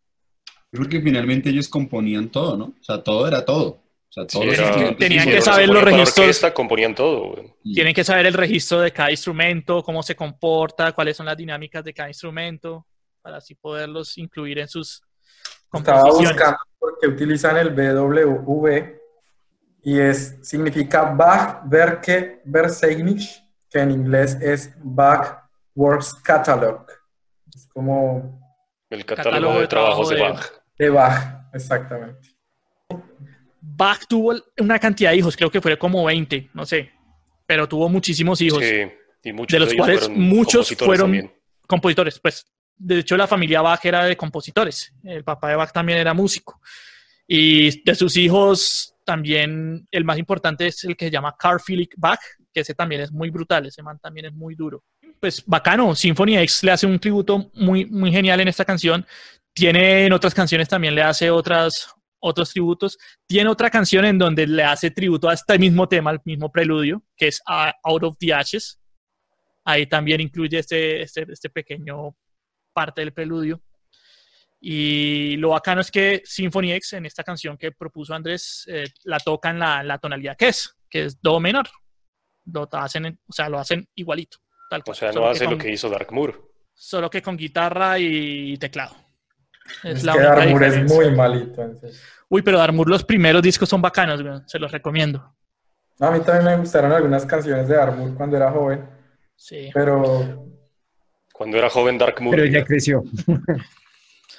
Creo 0.72 0.88
que 0.88 1.00
finalmente 1.00 1.50
ellos 1.50 1.68
componían 1.68 2.28
todo, 2.28 2.56
¿no? 2.56 2.64
O 2.66 2.82
sea, 2.84 3.02
todo 3.02 3.26
era 3.28 3.44
todo. 3.44 3.68
O 3.68 4.12
sea, 4.12 4.26
todo 4.26 4.42
Sí, 4.42 4.48
los 4.48 4.58
era- 4.58 4.66
instrumentos 4.66 4.98
tenían 4.98 5.28
que 5.28 5.40
saber 5.40 5.68
los 5.68 5.82
registros. 5.84 6.18
orquesta, 6.18 6.52
componían 6.54 6.94
todo. 6.94 7.28
güey. 7.30 7.52
Tienen 7.74 7.94
que 7.94 8.02
saber 8.04 8.26
el 8.26 8.34
registro 8.34 8.80
de 8.80 8.92
cada 8.92 9.10
instrumento, 9.10 9.82
cómo 9.82 10.02
se 10.02 10.16
comporta, 10.16 10.92
cuáles 10.92 11.16
son 11.16 11.26
las 11.26 11.36
dinámicas 11.36 11.84
de 11.84 11.94
cada 11.94 12.08
instrumento, 12.08 12.86
para 13.22 13.36
así 13.36 13.54
poderlos 13.54 14.18
incluir 14.18 14.58
en 14.58 14.68
sus 14.68 15.02
Estaba 15.72 16.00
composiciones. 16.02 16.32
buscando 16.32 16.58
porque 16.78 17.06
utilizan 17.06 17.56
el 17.58 17.70
BWV 17.70 18.98
y 19.82 19.98
es, 20.00 20.38
significa 20.42 21.04
Bach 21.14 21.62
Werke 21.70 22.42
Verzeichnis, 22.44 23.42
que 23.70 23.78
en 23.78 23.92
inglés 23.92 24.36
es 24.40 24.72
Bach 24.82 25.44
Works 25.76 26.14
Catalog. 26.14 26.84
Es 27.54 27.68
como 27.72 28.40
El 28.90 29.04
Catálogo 29.06 29.30
catálogo 29.30 29.54
de 29.54 29.60
de 29.60 29.66
trabajos 29.68 30.08
de 30.08 30.20
Bach. 30.20 30.52
De 30.80 30.88
Bach, 30.88 31.44
exactamente. 31.52 32.30
Bach 33.60 34.00
tuvo 34.08 34.34
una 34.58 34.78
cantidad 34.78 35.10
de 35.10 35.18
hijos, 35.18 35.36
creo 35.36 35.50
que 35.50 35.60
fue 35.60 35.78
como 35.78 36.04
20, 36.06 36.50
no 36.54 36.64
sé, 36.64 36.90
pero 37.46 37.68
tuvo 37.68 37.88
muchísimos 37.90 38.40
hijos, 38.40 38.64
Sí, 38.64 38.90
y 39.24 39.32
muchos 39.34 39.52
de 39.52 39.60
los 39.60 39.72
ellos 39.72 39.84
cuales 39.84 40.00
fueron 40.00 40.20
muchos 40.22 40.54
compositores 40.68 40.86
fueron 40.86 41.06
también. 41.06 41.32
compositores. 41.66 42.18
Pues, 42.18 42.46
de 42.78 42.98
hecho, 43.00 43.14
la 43.18 43.26
familia 43.26 43.60
Bach 43.60 43.84
era 43.84 44.06
de 44.06 44.16
compositores. 44.16 44.94
El 45.04 45.22
papá 45.22 45.50
de 45.50 45.56
Bach 45.56 45.70
también 45.70 45.98
era 45.98 46.14
músico. 46.14 46.62
Y 47.26 47.82
de 47.84 47.94
sus 47.94 48.16
hijos, 48.16 48.94
también 49.04 49.86
el 49.90 50.04
más 50.04 50.16
importante 50.16 50.66
es 50.66 50.82
el 50.84 50.96
que 50.96 51.06
se 51.06 51.10
llama 51.10 51.36
Carl 51.38 51.60
Philipp 51.60 51.92
Bach, 51.98 52.20
que 52.54 52.60
ese 52.60 52.74
también 52.74 53.02
es 53.02 53.12
muy 53.12 53.28
brutal, 53.28 53.66
ese 53.66 53.82
man 53.82 53.98
también 53.98 54.26
es 54.26 54.32
muy 54.32 54.54
duro. 54.54 54.82
Pues 55.20 55.44
bacano, 55.44 55.94
Symphony 55.94 56.38
X 56.38 56.64
le 56.64 56.72
hace 56.72 56.86
un 56.86 56.98
tributo 56.98 57.50
muy, 57.52 57.84
muy 57.84 58.10
genial 58.10 58.40
en 58.40 58.48
esta 58.48 58.64
canción. 58.64 59.06
Tiene 59.52 60.06
en 60.06 60.12
otras 60.12 60.34
canciones 60.34 60.68
también 60.68 60.94
le 60.94 61.02
hace 61.02 61.30
otras, 61.30 61.92
otros 62.20 62.50
tributos. 62.52 62.98
Tiene 63.26 63.50
otra 63.50 63.70
canción 63.70 64.04
en 64.04 64.18
donde 64.18 64.46
le 64.46 64.62
hace 64.64 64.90
tributo 64.90 65.28
a 65.28 65.34
este 65.34 65.58
mismo 65.58 65.88
tema, 65.88 66.10
el 66.12 66.20
mismo 66.24 66.50
preludio, 66.50 67.02
que 67.16 67.28
es 67.28 67.42
Out 67.46 68.04
of 68.04 68.16
the 68.18 68.32
Ashes. 68.32 68.80
Ahí 69.64 69.86
también 69.86 70.20
incluye 70.20 70.58
este, 70.58 71.02
este, 71.02 71.26
este 71.30 71.50
pequeño 71.50 72.16
parte 72.72 73.00
del 73.02 73.12
preludio. 73.12 73.60
Y 74.62 75.36
lo 75.38 75.50
bacano 75.50 75.80
es 75.80 75.90
que 75.90 76.22
Symphony 76.24 76.72
X, 76.74 76.92
en 76.94 77.06
esta 77.06 77.24
canción 77.24 77.56
que 77.56 77.72
propuso 77.72 78.14
Andrés, 78.14 78.64
eh, 78.68 78.84
la 79.04 79.18
toca 79.18 79.50
en 79.50 79.58
la, 79.58 79.82
la 79.82 79.98
tonalidad 79.98 80.36
que 80.36 80.48
es, 80.48 80.76
que 80.88 81.04
es 81.06 81.20
Do 81.20 81.40
menor. 81.40 81.68
Lo 82.44 82.68
hacen, 82.72 83.06
en- 83.06 83.20
o 83.26 83.32
sea, 83.32 83.48
lo 83.48 83.58
hacen 83.58 83.88
igualito. 83.94 84.38
Tal 84.68 84.80
O 84.80 84.84
cual, 84.84 84.96
sea, 84.96 85.12
no 85.12 85.26
hace 85.26 85.46
lo 85.46 85.56
que 85.58 85.72
hizo 85.72 85.88
Dark 85.88 86.12
Moor. 86.12 86.52
Solo 86.74 87.08
que 87.10 87.22
con 87.22 87.36
guitarra 87.36 87.98
y 87.98 88.56
teclado. 88.58 88.94
Es, 89.84 89.98
Es, 89.98 90.04
la 90.04 90.12
que 90.12 90.18
única 90.18 90.34
Darmour 90.36 90.64
es 90.64 90.84
muy 90.92 91.10
malito. 91.10 91.62
entonces. 91.62 92.02
Uy, 92.28 92.42
pero 92.42 92.58
Darmour 92.58 92.88
los 92.88 93.04
primeros 93.04 93.42
discos 93.42 93.68
son 93.68 93.82
bacanos, 93.82 94.42
se 94.46 94.58
los 94.58 94.70
recomiendo. 94.70 95.34
A 96.00 96.10
mí 96.10 96.20
también 96.20 96.44
me 96.46 96.56
gustaron 96.56 96.92
algunas 96.92 97.26
canciones 97.26 97.68
de 97.68 97.76
Darmour 97.76 98.14
cuando 98.14 98.36
era 98.36 98.50
joven, 98.50 98.88
Sí. 99.36 99.70
pero 99.74 100.46
Cuando 101.32 101.56
era 101.58 101.70
joven 101.70 101.96
Dark 101.98 102.20
Moor. 102.20 102.36
Pero 102.36 102.46
ya 102.46 102.64
creció. 102.64 103.02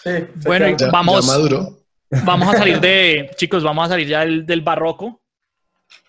sí. 0.03 0.09
Bueno, 0.45 0.67
y- 0.67 0.75
Vamos. 0.91 1.27
ya. 2.09 2.21
Vamos 2.25 2.53
a 2.53 2.57
salir 2.57 2.79
de, 2.79 3.31
chicos, 3.37 3.63
vamos 3.63 3.85
a 3.85 3.89
salir 3.89 4.07
ya 4.07 4.21
del, 4.21 4.45
del 4.45 4.61
barroco. 4.61 5.21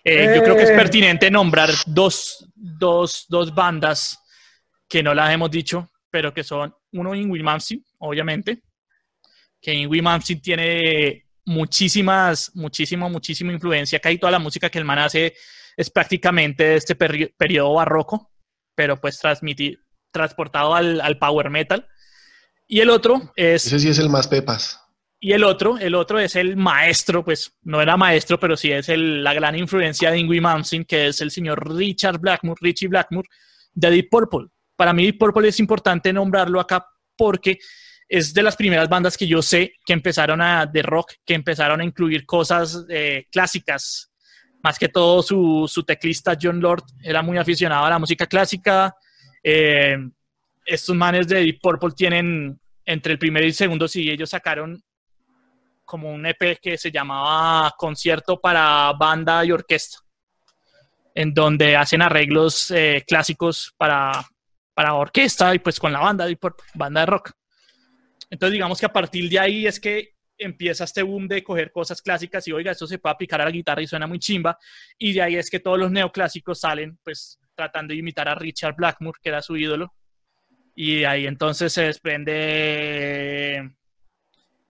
Eh, 0.04 0.32
Yo 0.36 0.42
creo 0.42 0.56
que 0.56 0.62
es 0.64 0.70
Eh. 0.70 0.74
pertinente 0.76 1.30
nombrar 1.30 1.70
dos, 1.86 2.48
dos, 2.54 3.26
dos 3.28 3.54
bandas 3.54 4.18
que 4.88 5.02
no 5.02 5.14
las 5.14 5.32
hemos 5.32 5.50
dicho, 5.50 5.90
pero 6.10 6.32
que 6.34 6.42
son 6.42 6.74
uno 6.92 7.14
Ingrid 7.14 7.42
Malmsteen, 7.44 7.84
obviamente, 7.98 8.62
que 9.62 9.72
Ingrid 9.72 10.02
Malmsteen 10.02 10.42
tiene 10.42 11.24
muchísimas, 11.44 12.50
muchísima, 12.54 13.08
muchísima 13.08 13.52
influencia. 13.52 14.00
Casi 14.00 14.18
toda 14.18 14.32
la 14.32 14.38
música 14.38 14.68
que 14.68 14.78
el 14.78 14.84
man 14.84 14.98
hace 14.98 15.34
es 15.76 15.88
prácticamente 15.90 16.64
de 16.64 16.74
este 16.76 16.98
peri- 16.98 17.32
periodo 17.36 17.74
barroco, 17.74 18.30
pero 18.74 19.00
pues 19.00 19.22
transmiti- 19.22 19.78
transportado 20.10 20.74
al, 20.74 21.00
al 21.00 21.18
power 21.18 21.48
metal. 21.48 21.86
Y 22.68 22.80
el 22.80 22.90
otro 22.90 23.32
es 23.36 23.66
Ese 23.66 23.78
sí 23.78 23.88
es 23.88 23.98
el 23.98 24.08
más 24.10 24.26
pepas. 24.28 24.80
y 25.20 25.32
el 25.32 25.44
otro, 25.44 25.78
el 25.78 25.94
otro 25.94 26.18
es 26.18 26.34
el 26.36 26.56
maestro, 26.56 27.24
pues 27.24 27.52
no 27.62 27.80
era 27.80 27.96
maestro, 27.96 28.38
pero 28.40 28.56
sí 28.56 28.72
es 28.72 28.88
el- 28.88 29.22
la 29.22 29.32
gran 29.34 29.56
influencia 29.56 30.10
de 30.10 30.18
Ingrid 30.18 30.40
Malmsteen, 30.42 30.84
que 30.84 31.06
es 31.08 31.20
el 31.20 31.30
señor 31.30 31.72
Richard 31.76 32.18
Blackmore, 32.18 32.58
Richie 32.60 32.88
Blackmore, 32.88 33.28
de 33.74 33.90
Deep 33.90 34.08
Purple. 34.10 34.48
Para 34.76 34.92
mí 34.92 35.04
Deep 35.04 35.18
Purple 35.18 35.48
es 35.48 35.60
importante 35.60 36.12
nombrarlo 36.12 36.58
acá 36.60 36.86
porque 37.16 37.58
es 38.12 38.34
de 38.34 38.42
las 38.42 38.56
primeras 38.56 38.90
bandas 38.90 39.16
que 39.16 39.26
yo 39.26 39.40
sé 39.40 39.72
que 39.86 39.94
empezaron 39.94 40.42
a, 40.42 40.66
de 40.66 40.82
rock, 40.82 41.14
que 41.24 41.32
empezaron 41.32 41.80
a 41.80 41.84
incluir 41.84 42.26
cosas 42.26 42.84
eh, 42.90 43.26
clásicas. 43.32 44.12
Más 44.62 44.78
que 44.78 44.90
todo 44.90 45.22
su, 45.22 45.64
su 45.66 45.82
teclista 45.82 46.36
John 46.40 46.60
Lord 46.60 46.84
era 47.02 47.22
muy 47.22 47.38
aficionado 47.38 47.86
a 47.86 47.88
la 47.88 47.98
música 47.98 48.26
clásica. 48.26 48.94
Eh, 49.42 49.96
estos 50.66 50.94
manes 50.94 51.26
de 51.26 51.40
Deep 51.40 51.60
Purple 51.62 51.92
tienen 51.96 52.60
entre 52.84 53.14
el 53.14 53.18
primer 53.18 53.44
y 53.44 53.46
el 53.46 53.54
segundo 53.54 53.88
CD, 53.88 54.12
ellos 54.12 54.28
sacaron 54.28 54.84
como 55.82 56.12
un 56.12 56.26
EP 56.26 56.58
que 56.60 56.76
se 56.76 56.90
llamaba 56.90 57.72
Concierto 57.78 58.38
para 58.42 58.92
Banda 58.92 59.42
y 59.42 59.52
Orquesta, 59.52 60.00
en 61.14 61.32
donde 61.32 61.76
hacen 61.76 62.02
arreglos 62.02 62.70
eh, 62.72 63.02
clásicos 63.08 63.72
para, 63.78 64.22
para 64.74 64.94
orquesta 64.94 65.54
y 65.54 65.60
pues 65.60 65.80
con 65.80 65.94
la 65.94 66.00
banda, 66.00 66.26
banda 66.74 67.00
de 67.00 67.06
rock. 67.06 67.32
Entonces 68.32 68.52
digamos 68.54 68.80
que 68.80 68.86
a 68.86 68.92
partir 68.92 69.28
de 69.28 69.38
ahí 69.38 69.66
es 69.66 69.78
que 69.78 70.14
empieza 70.38 70.84
este 70.84 71.02
boom 71.02 71.28
de 71.28 71.44
coger 71.44 71.70
cosas 71.70 72.00
clásicas 72.00 72.48
y 72.48 72.52
oiga, 72.52 72.72
esto 72.72 72.86
se 72.86 72.98
puede 72.98 73.12
aplicar 73.12 73.42
a 73.42 73.44
la 73.44 73.50
guitarra 73.50 73.82
y 73.82 73.86
suena 73.86 74.06
muy 74.06 74.18
chimba, 74.18 74.56
y 74.98 75.12
de 75.12 75.20
ahí 75.20 75.36
es 75.36 75.50
que 75.50 75.60
todos 75.60 75.78
los 75.78 75.90
neoclásicos 75.90 76.58
salen 76.60 76.98
pues 77.04 77.38
tratando 77.54 77.92
de 77.92 77.98
imitar 77.98 78.26
a 78.30 78.34
Richard 78.34 78.74
Blackmore, 78.74 79.18
que 79.22 79.28
era 79.28 79.42
su 79.42 79.54
ídolo, 79.58 79.92
y 80.74 81.00
de 81.00 81.06
ahí 81.06 81.26
entonces 81.26 81.74
se 81.74 81.82
desprende 81.82 83.70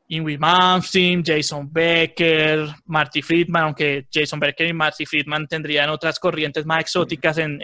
Ingrid 0.08 0.40
Malmsteen, 0.40 1.22
Jason 1.24 1.72
Becker, 1.72 2.66
Marty 2.86 3.22
Friedman, 3.22 3.62
aunque 3.62 4.06
Jason 4.12 4.40
Becker 4.40 4.66
y 4.66 4.72
Marty 4.72 5.06
Friedman 5.06 5.46
tendrían 5.46 5.88
otras 5.88 6.18
corrientes 6.18 6.66
más 6.66 6.80
exóticas 6.80 7.38
en, 7.38 7.62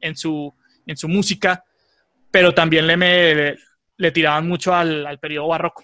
en- 0.00 0.16
su, 0.16 0.52
en 0.86 0.96
su 0.96 1.06
música, 1.08 1.62
pero 2.30 2.52
también 2.54 2.86
le, 2.86 2.96
me- 2.96 3.56
le 4.04 4.12
tiraban 4.12 4.46
mucho 4.46 4.74
al, 4.74 5.06
al 5.06 5.18
periodo 5.18 5.48
barroco. 5.48 5.82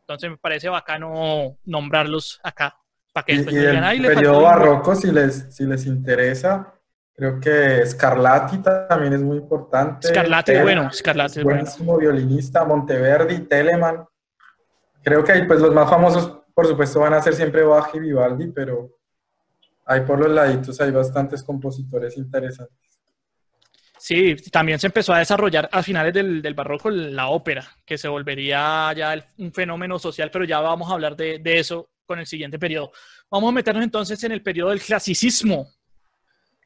Entonces 0.00 0.30
me 0.30 0.36
parece 0.36 0.68
bacano 0.68 1.56
nombrarlos 1.64 2.38
acá, 2.42 2.76
para 3.14 3.24
que 3.24 3.32
Y, 3.32 3.36
después 3.36 3.54
y 3.54 3.58
no 3.58 3.62
digan, 3.62 3.76
el 3.78 3.84
"Ay, 3.84 3.98
le 3.98 4.08
periodo 4.08 4.34
faltó 4.34 4.38
un-". 4.38 4.44
barroco, 4.44 4.94
si 4.94 5.10
les, 5.10 5.46
si 5.54 5.64
les 5.64 5.86
interesa, 5.86 6.74
creo 7.14 7.40
que 7.40 7.84
Scarlatti 7.86 8.58
también 8.58 9.14
es 9.14 9.22
muy 9.22 9.38
importante. 9.38 10.08
Scarlatti 10.08 10.52
es 10.52 10.62
bueno, 10.62 10.90
Scarlatti 10.92 11.38
es 11.38 11.44
bueno. 11.44 11.60
buenísimo 11.60 11.96
violinista, 11.96 12.64
Monteverdi, 12.66 13.40
Telemann. 13.40 14.04
Creo 15.02 15.24
que 15.24 15.32
pues 15.44 15.60
los 15.60 15.72
más 15.72 15.88
famosos, 15.88 16.42
por 16.54 16.66
supuesto, 16.66 17.00
van 17.00 17.14
a 17.14 17.22
ser 17.22 17.34
siempre 17.34 17.62
Bach 17.62 17.88
y 17.94 18.00
Vivaldi, 18.00 18.48
pero 18.48 18.90
ahí 19.86 20.02
por 20.02 20.18
los 20.18 20.30
laditos 20.30 20.78
hay 20.82 20.90
bastantes 20.90 21.42
compositores 21.42 22.18
interesantes. 22.18 22.76
Sí, 23.98 24.36
también 24.50 24.78
se 24.78 24.86
empezó 24.86 25.12
a 25.12 25.18
desarrollar 25.18 25.68
a 25.72 25.82
finales 25.82 26.14
del, 26.14 26.54
barroco 26.54 26.90
la 26.90 27.28
ópera, 27.28 27.66
que 27.84 27.98
se 27.98 28.08
volvería 28.08 28.92
ya 28.96 29.32
un 29.38 29.52
fenómeno 29.52 29.98
social, 29.98 30.30
pero 30.30 30.44
ya 30.44 30.60
vamos 30.60 30.90
a 30.90 30.94
hablar 30.94 31.16
de, 31.16 31.38
de 31.38 31.58
eso 31.58 31.90
con 32.06 32.18
el 32.18 32.26
siguiente 32.26 32.58
periodo. 32.58 32.92
Vamos 33.30 33.48
a 33.50 33.52
meternos 33.52 33.84
entonces 33.84 34.22
en 34.24 34.32
el 34.32 34.42
periodo 34.42 34.70
del 34.70 34.80
clasicismo. 34.80 35.72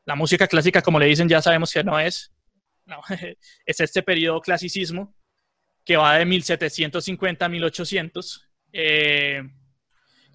La 0.05 0.15
música 0.15 0.47
clásica, 0.47 0.83
como 0.83 0.99
le 0.99 1.07
dicen, 1.07 1.29
ya 1.29 1.43
sabemos 1.43 1.73
que 1.73 1.83
no 1.83 1.99
es. 1.99 2.33
No, 2.85 3.01
es 3.67 3.81
este 3.81 4.03
periodo 4.03 4.41
clasicismo 4.41 5.15
que 5.85 5.97
va 5.97 6.19
de 6.19 6.25
1750 6.25 7.45
a 7.45 7.49
1800. 7.49 8.49
eh, 8.73 9.43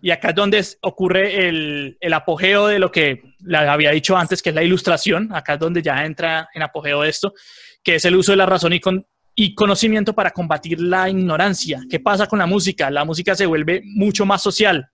y 0.02 0.12
acá 0.12 0.30
es 0.30 0.36
donde 0.36 0.66
ocurre 0.82 1.48
el, 1.48 1.98
apogeo 2.14 2.68
de 2.68 2.80
lo 2.80 2.92
que 2.92 3.22
le 3.40 3.58
había 3.58 3.92
dicho 3.92 4.16
antes, 4.16 4.42
que 4.42 4.50
es 4.50 4.56
la 4.56 4.64
ilustración. 4.64 5.30
Acá 5.34 5.54
es 5.54 5.60
donde 5.60 5.82
ya 5.82 6.06
entra 6.06 6.50
en 6.54 6.62
apogeo 6.62 7.04
esto, 7.04 7.34
que 7.84 7.96
es 7.96 8.06
el 8.06 8.16
uso 8.16 8.32
de 8.32 8.38
la 8.38 8.46
razón 8.46 8.74
y, 8.74 8.82
y 9.36 9.56
conocimiento 9.56 10.14
para 10.14 10.32
combatir 10.32 10.80
la 10.80 11.10
ignorancia. 11.10 11.82
¿Qué 11.90 12.00
pasa 12.00 12.28
con 12.28 12.40
la 12.40 12.46
música? 12.46 12.90
La 12.92 13.06
música 13.06 13.36
se 13.36 13.46
vuelve 13.46 13.82
mucho 13.84 14.26
más 14.26 14.42
social. 14.42 14.90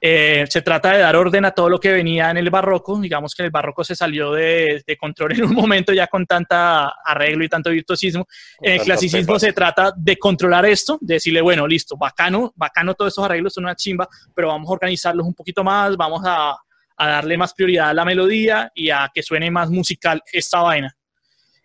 Eh, 0.00 0.44
se 0.48 0.62
trata 0.62 0.92
de 0.92 0.98
dar 1.00 1.16
orden 1.16 1.44
a 1.44 1.50
todo 1.50 1.68
lo 1.68 1.80
que 1.80 1.90
venía 1.90 2.30
en 2.30 2.36
el 2.36 2.50
barroco. 2.50 3.00
Digamos 3.00 3.34
que 3.34 3.44
el 3.44 3.50
barroco 3.50 3.82
se 3.82 3.96
salió 3.96 4.32
de, 4.32 4.82
de 4.86 4.96
control 4.96 5.32
en 5.32 5.44
un 5.44 5.54
momento 5.54 5.92
ya 5.92 6.06
con 6.06 6.24
tanta 6.26 6.94
arreglo 7.04 7.44
y 7.44 7.48
tanto 7.48 7.70
virtuosismo. 7.70 8.26
En 8.60 8.74
el 8.74 8.80
clasicismo 8.80 9.38
se 9.38 9.52
trata 9.52 9.92
de 9.96 10.16
controlar 10.16 10.66
esto, 10.66 10.98
de 11.00 11.14
decirle, 11.14 11.40
bueno, 11.40 11.66
listo, 11.66 11.96
bacano, 11.96 12.52
bacano 12.54 12.94
todos 12.94 13.10
estos 13.10 13.24
arreglos, 13.24 13.54
son 13.54 13.64
una 13.64 13.74
chimba, 13.74 14.08
pero 14.34 14.48
vamos 14.48 14.68
a 14.68 14.72
organizarlos 14.72 15.26
un 15.26 15.34
poquito 15.34 15.64
más, 15.64 15.96
vamos 15.96 16.22
a, 16.24 16.56
a 16.98 17.08
darle 17.08 17.36
más 17.36 17.54
prioridad 17.54 17.90
a 17.90 17.94
la 17.94 18.04
melodía 18.04 18.70
y 18.74 18.90
a 18.90 19.10
que 19.12 19.22
suene 19.22 19.50
más 19.50 19.70
musical 19.70 20.22
esta 20.32 20.60
vaina. 20.60 20.94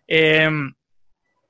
Em, 0.07 0.73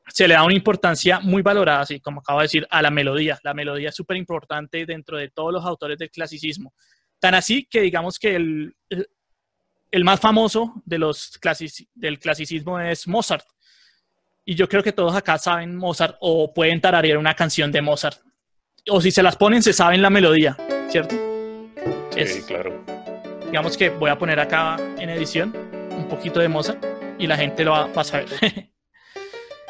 se 0.08 0.28
le 0.28 0.34
da 0.34 0.44
una 0.44 0.54
importancia 0.54 1.20
muy 1.20 1.42
valorada, 1.42 1.82
así 1.82 2.00
como 2.00 2.20
acabo 2.20 2.40
de 2.40 2.46
decir, 2.46 2.68
a 2.70 2.82
la 2.82 2.92
melodía. 2.92 3.40
La 3.44 3.54
melodía 3.54 3.90
es 3.90 3.96
súper 3.96 4.18
importante 4.18 4.86
dentro 4.86 5.18
de 5.18 5.30
todos 5.30 5.54
los 5.54 5.66
autores 5.66 5.98
del 5.98 6.12
clasicismo. 6.12 6.74
Tan 7.20 7.36
así 7.36 7.66
que 7.70 7.82
digamos 7.82 8.20
que 8.20 8.36
el, 8.36 8.76
el 9.92 10.04
más 10.04 10.20
famoso 10.20 10.82
de 10.86 10.98
los 10.98 11.40
del 11.94 12.20
clasicismo 12.20 12.80
es 12.80 13.08
Mozart. 13.08 13.46
Y 14.44 14.56
yo 14.56 14.68
creo 14.68 14.84
que 14.84 14.92
todos 14.92 15.16
acá 15.16 15.38
saben 15.38 15.76
Mozart 15.76 16.18
o 16.20 16.54
pueden 16.54 16.82
tararear 16.82 17.18
una 17.18 17.36
canción 17.36 17.72
de 17.72 17.82
Mozart. 17.82 18.20
O 18.90 19.00
si 19.00 19.12
se 19.12 19.24
las 19.24 19.38
ponen, 19.38 19.64
se 19.64 19.72
saben 19.72 20.02
la 20.02 20.10
melodía, 20.10 20.58
¿cierto? 20.90 21.16
Sí, 22.12 22.42
claro. 22.46 22.84
Digamos 23.46 23.78
que 23.78 23.90
voy 23.90 24.10
a 24.10 24.18
poner 24.18 24.40
acá 24.40 24.78
en 24.98 25.10
edición 25.10 25.54
un 25.92 26.08
poquito 26.08 26.40
de 26.40 26.50
Mozart 26.50 26.84
y 27.20 27.28
la 27.28 27.38
gente 27.38 27.64
lo 27.64 27.72
va, 27.72 27.90
a 27.96 28.04
saber. 28.04 28.28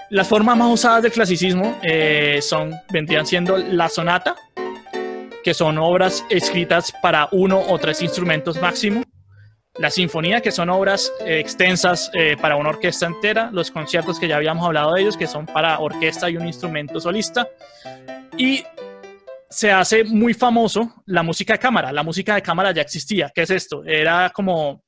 Las 0.10 0.28
formas 0.28 0.58
más 0.58 0.72
usadas 0.72 1.04
del 1.04 1.12
clasicismo 1.12 1.80
eh, 1.82 2.40
son, 2.42 2.74
vendrían 2.92 3.26
siendo 3.26 3.58
la 3.58 3.90
sonata, 3.90 4.36
que 5.44 5.54
son 5.54 5.78
obras 5.78 6.24
escritas 6.30 6.94
para 7.02 7.28
uno 7.32 7.60
o 7.60 7.80
tres 7.80 8.02
instrumentos 8.02 8.62
máximo, 8.62 9.04
la 9.80 9.90
sinfonía, 9.90 10.40
que 10.42 10.52
son 10.52 10.70
obras 10.70 11.12
eh, 11.26 11.40
extensas 11.40 12.12
eh, 12.14 12.38
para 12.40 12.58
una 12.58 12.70
orquesta 12.70 13.08
entera, 13.08 13.50
los 13.52 13.72
conciertos 13.72 14.20
que 14.20 14.28
ya 14.28 14.36
habíamos 14.36 14.66
hablado 14.66 14.94
de 14.94 15.02
ellos, 15.02 15.18
que 15.18 15.26
son 15.26 15.48
para 15.48 15.80
orquesta 15.80 16.30
y 16.30 16.38
un 16.38 16.46
instrumento 16.46 17.00
solista, 17.00 17.48
y 18.38 18.64
se 19.50 19.72
hace 19.72 20.04
muy 20.04 20.34
famoso 20.34 21.04
la 21.06 21.24
música 21.24 21.54
de 21.54 21.60
cámara. 21.60 21.92
La 21.92 22.04
música 22.04 22.36
de 22.36 22.42
cámara 22.42 22.72
ya 22.72 22.82
existía. 22.82 23.32
¿Qué 23.34 23.44
es 23.44 23.50
esto? 23.50 23.84
Era 23.86 24.32
como 24.32 24.84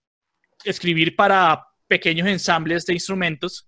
escribir 0.63 1.15
para 1.15 1.63
pequeños 1.87 2.27
ensambles 2.27 2.85
de 2.85 2.93
instrumentos 2.93 3.67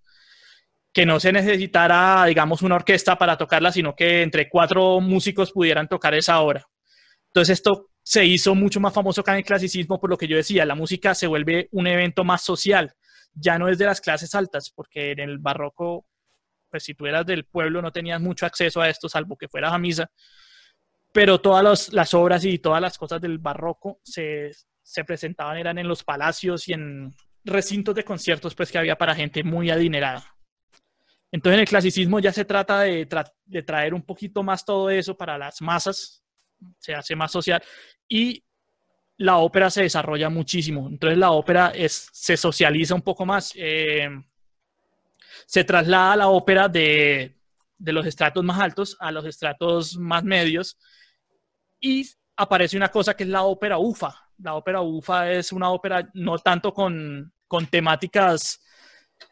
que 0.98 1.06
no 1.06 1.20
se 1.20 1.32
necesitara, 1.32 2.26
digamos, 2.26 2.64
una 2.64 2.74
orquesta 2.74 3.16
para 3.20 3.38
tocarla, 3.38 3.72
sino 3.72 3.96
que 3.96 4.24
entre 4.24 4.50
cuatro 4.50 5.00
músicos 5.00 5.52
pudieran 5.52 5.88
tocar 5.88 6.16
esa 6.16 6.40
obra. 6.40 6.68
Entonces 7.28 7.60
esto 7.60 7.92
se 8.02 8.26
hizo 8.26 8.56
mucho 8.56 8.80
más 8.80 8.96
famoso 8.96 9.22
acá 9.22 9.34
en 9.34 9.38
el 9.38 9.44
clasicismo 9.44 10.02
por 10.02 10.10
lo 10.10 10.18
que 10.18 10.28
yo 10.28 10.36
decía, 10.36 10.66
la 10.66 10.74
música 10.74 11.14
se 11.14 11.28
vuelve 11.28 11.70
un 11.72 11.86
evento 11.86 12.24
más 12.24 12.42
social, 12.42 12.96
ya 13.32 13.60
no 13.60 13.70
es 13.70 13.78
de 13.78 13.86
las 13.86 14.02
clases 14.02 14.34
altas, 14.34 14.72
porque 14.72 15.12
en 15.12 15.20
el 15.20 15.38
barroco, 15.38 16.08
pues 16.72 16.86
si 16.86 16.96
tú 16.96 17.06
eras 17.06 17.28
del 17.28 17.46
pueblo 17.46 17.80
no 17.80 17.92
tenías 17.92 18.20
mucho 18.20 18.48
acceso 18.48 18.82
a 18.82 18.90
esto, 18.90 19.08
salvo 19.08 19.38
que 19.38 19.50
fueras 19.50 19.74
a 19.74 19.78
misa, 19.78 20.10
pero 21.14 21.40
todas 21.40 21.94
las 21.94 22.14
obras 22.16 22.44
y 22.44 22.58
todas 22.58 22.82
las 22.82 22.98
cosas 22.98 23.22
del 23.22 23.38
barroco 23.38 24.00
se, 24.04 24.50
se 24.82 25.04
presentaban 25.04 25.58
eran 25.58 25.78
en 25.78 25.88
los 25.88 26.04
palacios 26.04 26.68
y 26.68 26.74
en 26.74 27.14
recintos 27.46 27.94
de 27.94 28.04
conciertos 28.04 28.56
pues 28.56 28.72
que 28.72 28.80
había 28.80 28.98
para 28.98 29.14
gente 29.14 29.44
muy 29.44 29.70
adinerada. 29.70 30.37
Entonces 31.32 31.56
en 31.56 31.62
el 31.62 31.68
clasicismo 31.68 32.20
ya 32.20 32.32
se 32.32 32.46
trata 32.46 32.82
de, 32.82 33.06
traer 33.66 33.94
un 33.94 34.02
poquito 34.02 34.44
más 34.44 34.64
todo 34.64 34.90
eso 34.90 35.16
para 35.16 35.38
las 35.38 35.62
masas, 35.62 36.24
se 36.80 36.96
hace 36.96 37.16
más 37.16 37.32
social 37.32 37.62
y 38.08 38.44
la 39.18 39.38
ópera 39.38 39.70
se 39.70 39.84
desarrolla 39.84 40.30
muchísimo. 40.30 40.88
Entonces 40.88 41.18
la 41.18 41.32
ópera 41.32 41.74
se 41.90 42.38
socializa 42.38 42.96
un 42.96 43.02
poco 43.02 43.26
más. 43.26 43.52
Eh, 43.56 44.10
se 45.46 45.64
traslada 45.64 46.16
la 46.16 46.28
ópera 46.30 46.70
de, 46.70 47.36
los 47.80 48.06
estratos 48.06 48.44
más 48.44 48.60
altos 48.60 48.98
a 49.00 49.12
los 49.12 49.26
estratos 49.26 49.98
más 49.98 50.24
medios 50.24 50.78
y 51.80 52.10
aparece 52.36 52.78
una 52.78 52.90
cosa 52.90 53.16
que 53.16 53.24
es 53.24 53.30
la 53.30 53.44
ópera 53.44 53.78
ufa. 53.78 54.16
La 54.40 54.56
ópera 54.56 54.82
ufa 54.82 55.32
es 55.32 55.52
una 55.52 55.72
ópera 55.72 56.10
no 56.14 56.38
tanto 56.40 56.74
con 56.74 57.32
temáticas 57.70 58.62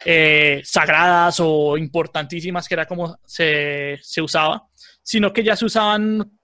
eh, 0.03 0.61
sagradas 0.63 1.39
o 1.39 1.77
importantísimas, 1.77 2.67
que 2.67 2.75
era 2.75 2.85
como 2.85 3.17
se, 3.25 3.97
se 4.01 4.21
usaba, 4.21 4.67
sino 5.01 5.33
que 5.33 5.43
ya 5.43 5.55
se 5.55 5.65
usaban 5.65 6.39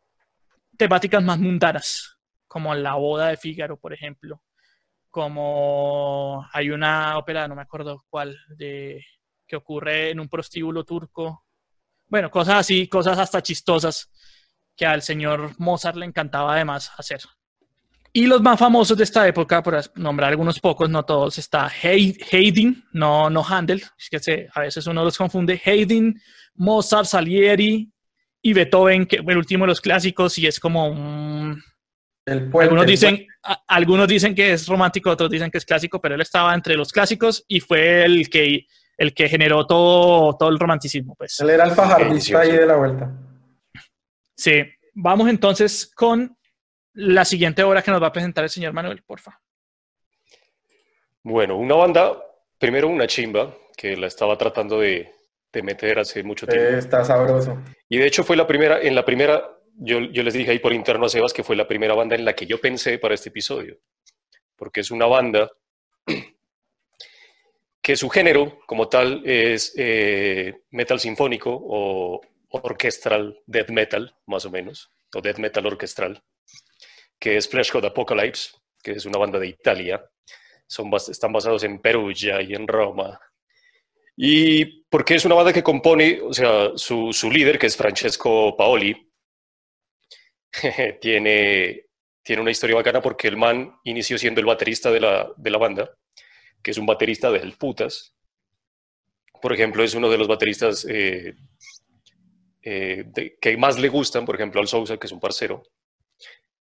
temáticas 0.77 1.23
más 1.23 1.39
mundanas, 1.39 2.17
como 2.47 2.73
la 2.75 2.95
boda 2.95 3.27
de 3.27 3.37
Fígaro, 3.37 3.77
por 3.77 3.93
ejemplo. 3.93 4.41
Como 5.09 6.47
hay 6.53 6.69
una 6.69 7.17
ópera, 7.17 7.47
no 7.47 7.55
me 7.55 7.61
acuerdo 7.61 8.05
cuál, 8.09 8.37
de, 8.49 9.03
que 9.47 9.57
ocurre 9.57 10.11
en 10.11 10.19
un 10.19 10.29
prostíbulo 10.29 10.85
turco. 10.85 11.45
Bueno, 12.07 12.31
cosas 12.31 12.55
así, 12.55 12.87
cosas 12.87 13.19
hasta 13.19 13.43
chistosas 13.43 14.09
que 14.75 14.85
al 14.85 15.01
señor 15.01 15.59
Mozart 15.59 15.97
le 15.97 16.05
encantaba 16.05 16.53
además 16.53 16.91
hacer. 16.97 17.21
Y 18.13 18.25
los 18.25 18.41
más 18.41 18.59
famosos 18.59 18.97
de 18.97 19.05
esta 19.05 19.25
época, 19.27 19.63
por 19.63 19.79
nombrar 19.95 20.31
algunos 20.31 20.59
pocos, 20.59 20.89
no 20.89 21.03
todos, 21.03 21.37
está 21.37 21.67
Haydn, 21.67 22.83
no, 22.91 23.29
no 23.29 23.43
Handel, 23.47 23.81
es 23.97 24.09
que 24.09 24.49
a 24.53 24.59
veces 24.59 24.85
uno 24.87 25.03
los 25.03 25.17
confunde, 25.17 25.61
Haydn, 25.63 26.19
Mozart, 26.55 27.05
Salieri, 27.05 27.89
y 28.41 28.53
Beethoven, 28.53 29.05
que 29.05 29.17
el 29.17 29.37
último 29.37 29.65
de 29.65 29.69
los 29.69 29.81
clásicos, 29.81 30.37
y 30.37 30.47
es 30.47 30.59
como 30.59 30.87
un... 30.87 31.61
algunos, 32.25 32.85
dicen, 32.85 33.27
algunos 33.67 34.07
dicen 34.07 34.33
que 34.33 34.53
es 34.53 34.67
romántico, 34.67 35.11
otros 35.11 35.29
dicen 35.29 35.51
que 35.51 35.59
es 35.59 35.65
clásico, 35.65 36.01
pero 36.01 36.15
él 36.15 36.21
estaba 36.21 36.53
entre 36.53 36.75
los 36.75 36.91
clásicos 36.91 37.45
y 37.47 37.59
fue 37.59 38.03
el 38.03 38.29
que, 38.29 38.65
el 38.97 39.13
que 39.13 39.29
generó 39.29 39.65
todo, 39.65 40.35
todo 40.37 40.49
el 40.49 40.59
romanticismo. 40.59 41.15
Pues. 41.15 41.39
Él 41.39 41.51
era 41.51 41.65
el 41.65 41.71
fajardista 41.71 42.41
ahí 42.41 42.51
de 42.51 42.65
la 42.65 42.75
vuelta. 42.75 43.11
Sí, 44.35 44.63
vamos 44.95 45.29
entonces 45.29 45.91
con 45.95 46.35
la 46.93 47.25
siguiente 47.25 47.63
obra 47.63 47.81
que 47.81 47.91
nos 47.91 48.01
va 48.01 48.07
a 48.07 48.13
presentar 48.13 48.43
el 48.43 48.49
señor 48.49 48.73
Manuel, 48.73 49.03
porfa. 49.03 49.39
Bueno, 51.23 51.57
una 51.57 51.75
banda, 51.75 52.17
primero 52.57 52.87
una 52.87 53.07
chimba, 53.07 53.55
que 53.77 53.95
la 53.95 54.07
estaba 54.07 54.37
tratando 54.37 54.79
de, 54.79 55.11
de 55.51 55.63
meter 55.63 55.99
hace 55.99 56.23
mucho 56.23 56.47
tiempo. 56.47 56.77
está 56.77 57.03
sabroso. 57.03 57.57
Y 57.89 57.97
de 57.97 58.07
hecho 58.07 58.23
fue 58.23 58.35
la 58.35 58.47
primera, 58.47 58.81
en 58.81 58.95
la 58.95 59.05
primera, 59.05 59.57
yo, 59.75 59.99
yo 59.99 60.23
les 60.23 60.33
dije 60.33 60.51
ahí 60.51 60.59
por 60.59 60.73
interno 60.73 61.05
a 61.05 61.09
Sebas 61.09 61.33
que 61.33 61.43
fue 61.43 61.55
la 61.55 61.67
primera 61.67 61.93
banda 61.93 62.15
en 62.15 62.25
la 62.25 62.33
que 62.33 62.45
yo 62.45 62.59
pensé 62.59 62.97
para 62.97 63.13
este 63.13 63.29
episodio, 63.29 63.79
porque 64.55 64.81
es 64.81 64.91
una 64.91 65.05
banda 65.05 65.49
que 67.81 67.95
su 67.95 68.09
género 68.09 68.59
como 68.65 68.87
tal 68.87 69.21
es 69.25 69.73
eh, 69.77 70.61
metal 70.71 70.99
sinfónico 70.99 71.51
o 71.51 72.21
orquestral 72.49 73.39
death 73.45 73.69
metal, 73.69 74.15
más 74.25 74.45
o 74.45 74.51
menos, 74.51 74.91
o 75.13 75.21
death 75.21 75.37
metal 75.37 75.65
orquestral, 75.65 76.23
que 77.21 77.37
es 77.37 77.47
Flash 77.47 77.71
God 77.71 77.85
Apocalypse, 77.85 78.49
que 78.83 78.91
es 78.91 79.05
una 79.05 79.17
banda 79.17 79.39
de 79.39 79.47
Italia. 79.47 80.03
Son, 80.67 80.91
están 80.93 81.31
basados 81.31 81.63
en 81.63 81.79
Perugia 81.79 82.41
y 82.41 82.53
en 82.53 82.67
Roma 82.67 83.17
y 84.23 84.83
porque 84.83 85.15
es 85.15 85.25
una 85.25 85.35
banda 85.35 85.51
que 85.51 85.63
compone, 85.63 86.21
o 86.21 86.33
sea, 86.33 86.71
su, 86.75 87.11
su 87.13 87.31
líder, 87.31 87.57
que 87.57 87.67
es 87.67 87.77
Francesco 87.77 88.55
Paoli, 88.55 89.09
tiene, 91.01 91.85
tiene 92.21 92.41
una 92.41 92.51
historia 92.51 92.75
bacana 92.75 93.01
porque 93.01 93.27
el 93.27 93.37
man 93.37 93.79
inició 93.83 94.17
siendo 94.17 94.39
el 94.39 94.45
baterista 94.45 94.91
de 94.91 94.99
la, 94.99 95.31
de 95.37 95.49
la 95.49 95.57
banda, 95.57 95.97
que 96.61 96.69
es 96.69 96.77
un 96.77 96.85
baterista 96.85 97.31
del 97.31 97.53
putas. 97.53 98.15
Por 99.41 99.53
ejemplo, 99.53 99.83
es 99.83 99.95
uno 99.95 100.09
de 100.09 100.17
los 100.17 100.27
bateristas 100.27 100.85
eh, 100.87 101.33
eh, 102.61 103.37
que 103.41 103.57
más 103.57 103.79
le 103.79 103.89
gustan, 103.89 104.25
por 104.25 104.35
ejemplo, 104.35 104.61
al 104.61 104.67
Sousa, 104.67 104.97
que 104.97 105.07
es 105.07 105.13
un 105.13 105.19
parcero. 105.19 105.63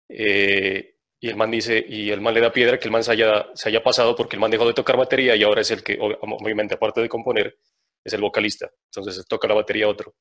Eh, 0.09 0.97
y 1.19 1.29
el 1.29 1.37
man 1.37 1.51
dice, 1.51 1.85
y 1.89 2.11
el 2.11 2.21
man 2.21 2.35
le 2.35 2.41
da 2.41 2.53
piedra 2.53 2.79
que 2.79 2.89
el 2.89 2.93
man 2.93 3.03
se 3.03 3.13
haya, 3.13 3.47
se 3.55 3.69
haya 3.69 3.83
pasado 3.83 4.15
porque 4.15 4.37
el 4.37 4.41
man 4.41 4.51
dejó 4.51 4.67
de 4.67 4.75
tocar 4.75 4.97
batería 4.97 5.35
y 5.35 5.43
ahora 5.43 5.63
es 5.63 5.71
el 5.71 5.83
que, 5.83 5.99
obviamente, 6.01 6.75
aparte 6.75 7.01
de 7.01 7.09
componer, 7.09 7.59
es 8.05 8.13
el 8.13 8.21
vocalista. 8.21 8.71
Entonces 8.95 9.25
toca 9.27 9.49
la 9.49 9.55
batería 9.55 9.89
otro. 9.89 10.15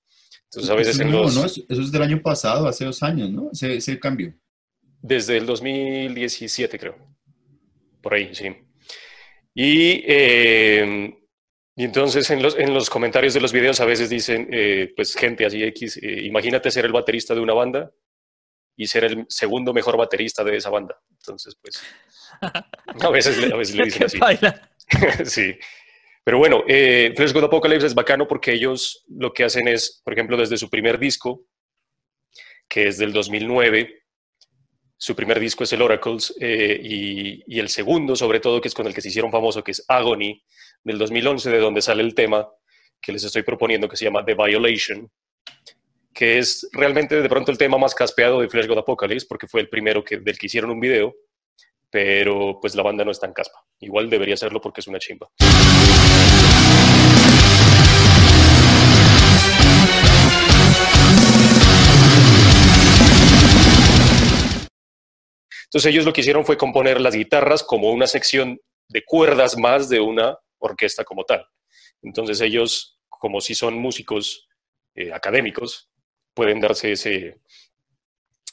Entonces 0.45 0.72
a 0.72 0.76
veces 0.76 0.99
en 0.99 1.12
los... 1.12 1.36
Eso 1.38 1.82
es 1.82 1.91
del 1.91 2.02
año 2.02 2.22
pasado, 2.22 2.68
hace 2.68 2.86
dos 2.86 3.03
años, 3.03 3.30
¿no? 3.30 3.49
Ese, 3.52 3.76
ese 3.76 3.99
cambio. 3.99 4.34
Desde 5.02 5.38
el 5.38 5.45
2017, 5.45 6.80
creo. 6.80 6.95
Por 8.02 8.14
ahí, 8.14 8.34
sí. 8.34 8.56
Y, 9.53 10.03
eh, 10.07 11.14
y 11.76 11.84
entonces 11.84 12.30
en 12.30 12.41
los, 12.41 12.57
en 12.57 12.74
los 12.74 12.90
comentarios 12.90 13.34
de 13.34 13.41
los 13.41 13.52
videos 13.52 13.82
a 13.82 13.86
veces 13.86 14.10
dicen, 14.10 14.48
eh, 14.52 14.94
pues 14.95 15.14
gente 15.14 15.45
así 15.45 15.62
X, 15.64 15.98
eh, 15.98 16.22
imagínate 16.24 16.72
ser 16.72 16.86
el 16.86 16.94
baterista 16.94 17.36
de 17.36 17.41
una 17.41 17.53
banda 17.53 17.91
y 18.76 18.88
ser 18.88 19.06
el 19.06 19.26
segundo 19.30 19.73
mejor 19.73 19.97
baterista 19.97 20.43
de 20.43 20.57
esa 20.57 20.69
banda. 20.69 20.99
Entonces, 21.11 21.56
pues, 21.61 21.81
a 22.41 23.10
veces, 23.10 23.52
a 23.52 23.56
veces 23.56 23.76
le 23.76 23.85
dicen 23.85 24.03
así. 24.03 24.19
sí. 25.26 25.57
Pero 26.23 26.39
bueno, 26.39 26.64
eh, 26.68 27.14
Flash 27.15 27.34
God 27.34 27.45
Apocalypse 27.45 27.88
es 27.88 27.93
bacano 27.93 28.27
porque 28.27 28.52
ellos 28.52 29.06
lo 29.07 29.31
que 29.31 29.43
hacen 29.43 29.68
es, 29.68 30.02
por 30.03 30.14
ejemplo, 30.14 30.38
desde 30.38 30.57
su 30.57 30.69
primer 30.69 30.97
disco, 30.97 31.45
que 32.68 32.88
es 32.88 32.97
del 32.97 33.14
2009, 33.14 34.03
su 34.97 35.15
primer 35.15 35.39
disco 35.39 35.64
es 35.64 35.73
el 35.73 35.84
Oracles, 35.84 36.34
eh, 36.39 36.80
y, 36.81 37.43
y, 37.45 37.60
el 37.60 37.69
segundo, 37.69 38.15
sobre 38.15 38.39
todo, 38.39 38.60
que 38.60 38.69
es 38.69 38.73
con 38.73 38.88
el 38.88 38.93
que 38.93 39.02
se 39.02 39.10
hicieron 39.10 39.31
famoso, 39.31 39.64
que 39.64 39.72
es 39.72 39.85
Agony, 39.88 40.41
del 40.84 40.97
2011, 40.97 41.52
de 41.52 41.60
donde 41.60 41.81
sale 41.81 42.02
el 42.02 42.15
tema 42.15 42.49
que 42.99 43.11
les 43.11 43.23
estoy 43.23 43.43
proponiendo, 43.43 43.88
que 43.88 43.97
se 43.97 44.06
llama 44.06 44.26
The 44.26 44.34
Violation 44.34 45.11
que 46.15 46.37
es 46.37 46.69
realmente 46.71 47.21
de 47.21 47.27
pronto 47.27 47.51
el 47.51 47.57
tema 47.57 47.77
más 47.77 47.93
caspeado 47.93 48.39
de 48.39 48.47
Flash 48.47 48.67
God 48.67 48.77
Apocalypse, 48.77 49.27
porque 49.27 49.47
fue 49.47 49.59
el 49.59 49.67
primero 49.67 50.01
que, 50.01 50.17
del 50.17 50.37
que 50.37 50.45
hicieron 50.45 50.71
un 50.71 50.79
video, 50.79 51.13
pero 51.91 52.57
pues 52.61 52.73
la 52.73 52.83
banda 52.83 53.03
no 53.03 53.11
es 53.11 53.19
tan 53.19 53.33
caspa. 53.33 53.59
Igual 53.81 54.09
debería 54.09 54.37
serlo 54.37 54.61
porque 54.61 54.79
es 54.79 54.87
una 54.87 54.97
chimba. 54.97 55.29
Entonces 65.65 65.91
ellos 65.91 66.05
lo 66.05 66.13
que 66.13 66.21
hicieron 66.21 66.45
fue 66.45 66.57
componer 66.57 67.01
las 67.01 67.13
guitarras 67.13 67.61
como 67.61 67.91
una 67.91 68.07
sección 68.07 68.57
de 68.87 69.03
cuerdas 69.03 69.57
más 69.57 69.89
de 69.89 69.99
una 69.99 70.37
orquesta 70.59 71.03
como 71.03 71.25
tal. 71.25 71.45
Entonces 72.01 72.39
ellos, 72.39 73.01
como 73.09 73.41
si 73.41 73.53
son 73.53 73.73
músicos 73.73 74.47
eh, 74.95 75.11
académicos, 75.11 75.89
pueden 76.36 76.60
darse 76.62 76.91
ese, 76.91 77.40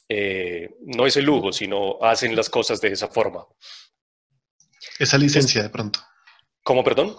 eh, 0.09 0.69
no 0.85 1.05
ese 1.05 1.21
lujo, 1.21 1.51
sino 1.53 1.99
hacen 2.01 2.35
las 2.35 2.49
cosas 2.49 2.81
de 2.81 2.87
esa 2.93 3.07
forma. 3.09 3.45
Esa 4.97 5.17
licencia 5.19 5.61
de 5.61 5.69
pronto. 5.69 5.99
¿Cómo, 6.63 6.83
perdón? 6.83 7.15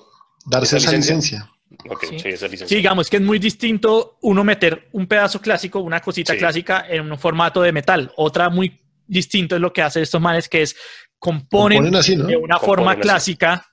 Darse 0.46 0.78
esa, 0.78 0.90
licencia. 0.90 1.50
Ok, 1.88 2.04
Sí. 2.10 2.18
sí, 2.18 2.28
esa 2.30 2.46
licencia. 2.46 2.68
Sí, 2.68 2.76
digamos 2.76 3.08
que 3.10 3.16
es 3.16 3.22
muy 3.22 3.38
distinto 3.38 4.18
uno 4.22 4.42
meter 4.44 4.88
un 4.92 5.06
pedazo 5.06 5.40
clásico, 5.40 5.80
una 5.80 6.00
cosita 6.00 6.32
Sí. 6.32 6.38
clásica 6.38 6.86
en 6.88 7.10
un 7.12 7.18
formato 7.18 7.60
de 7.62 7.72
metal. 7.72 8.12
Otra 8.16 8.48
muy 8.48 8.80
distinto 9.06 9.54
es 9.54 9.60
lo 9.60 9.72
que 9.72 9.82
hacen 9.82 10.02
estos 10.02 10.20
manes, 10.20 10.48
que 10.48 10.62
es 10.62 10.76
componen, 11.18 11.78
Componen 11.78 12.00
así, 12.00 12.16
¿no? 12.16 12.26
de 12.26 12.36
una 12.36 12.56
Componen 12.56 12.60
forma 12.76 12.92
así. 12.92 13.00
clásica 13.00 13.66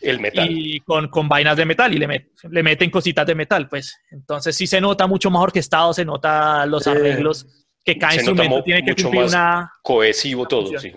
El 0.00 0.20
metal. 0.20 0.48
y 0.50 0.80
con, 0.80 1.08
con 1.08 1.28
vainas 1.28 1.56
de 1.56 1.64
metal 1.66 1.92
y 1.94 1.98
le, 1.98 2.08
met- 2.08 2.30
le 2.50 2.62
meten 2.62 2.90
cositas 2.90 3.26
de 3.26 3.34
metal, 3.34 3.68
pues. 3.68 3.98
Entonces 4.10 4.56
sí 4.56 4.66
se 4.66 4.80
nota 4.80 5.06
mucho 5.06 5.30
más 5.30 5.42
orquestado, 5.42 5.92
se 5.92 6.04
nota 6.04 6.64
los 6.66 6.86
arreglos, 6.86 7.46
que 7.84 7.98
cada 7.98 8.12
Se 8.12 8.18
nota 8.20 8.30
instrumento 8.30 8.56
mo- 8.58 8.64
tiene 8.64 8.82
que 8.84 8.90
mucho 8.92 9.04
cumplir 9.04 9.22
más 9.22 9.32
una... 9.32 9.72
cohesivo 9.82 10.46
todo, 10.48 10.78
sí. 10.78 10.92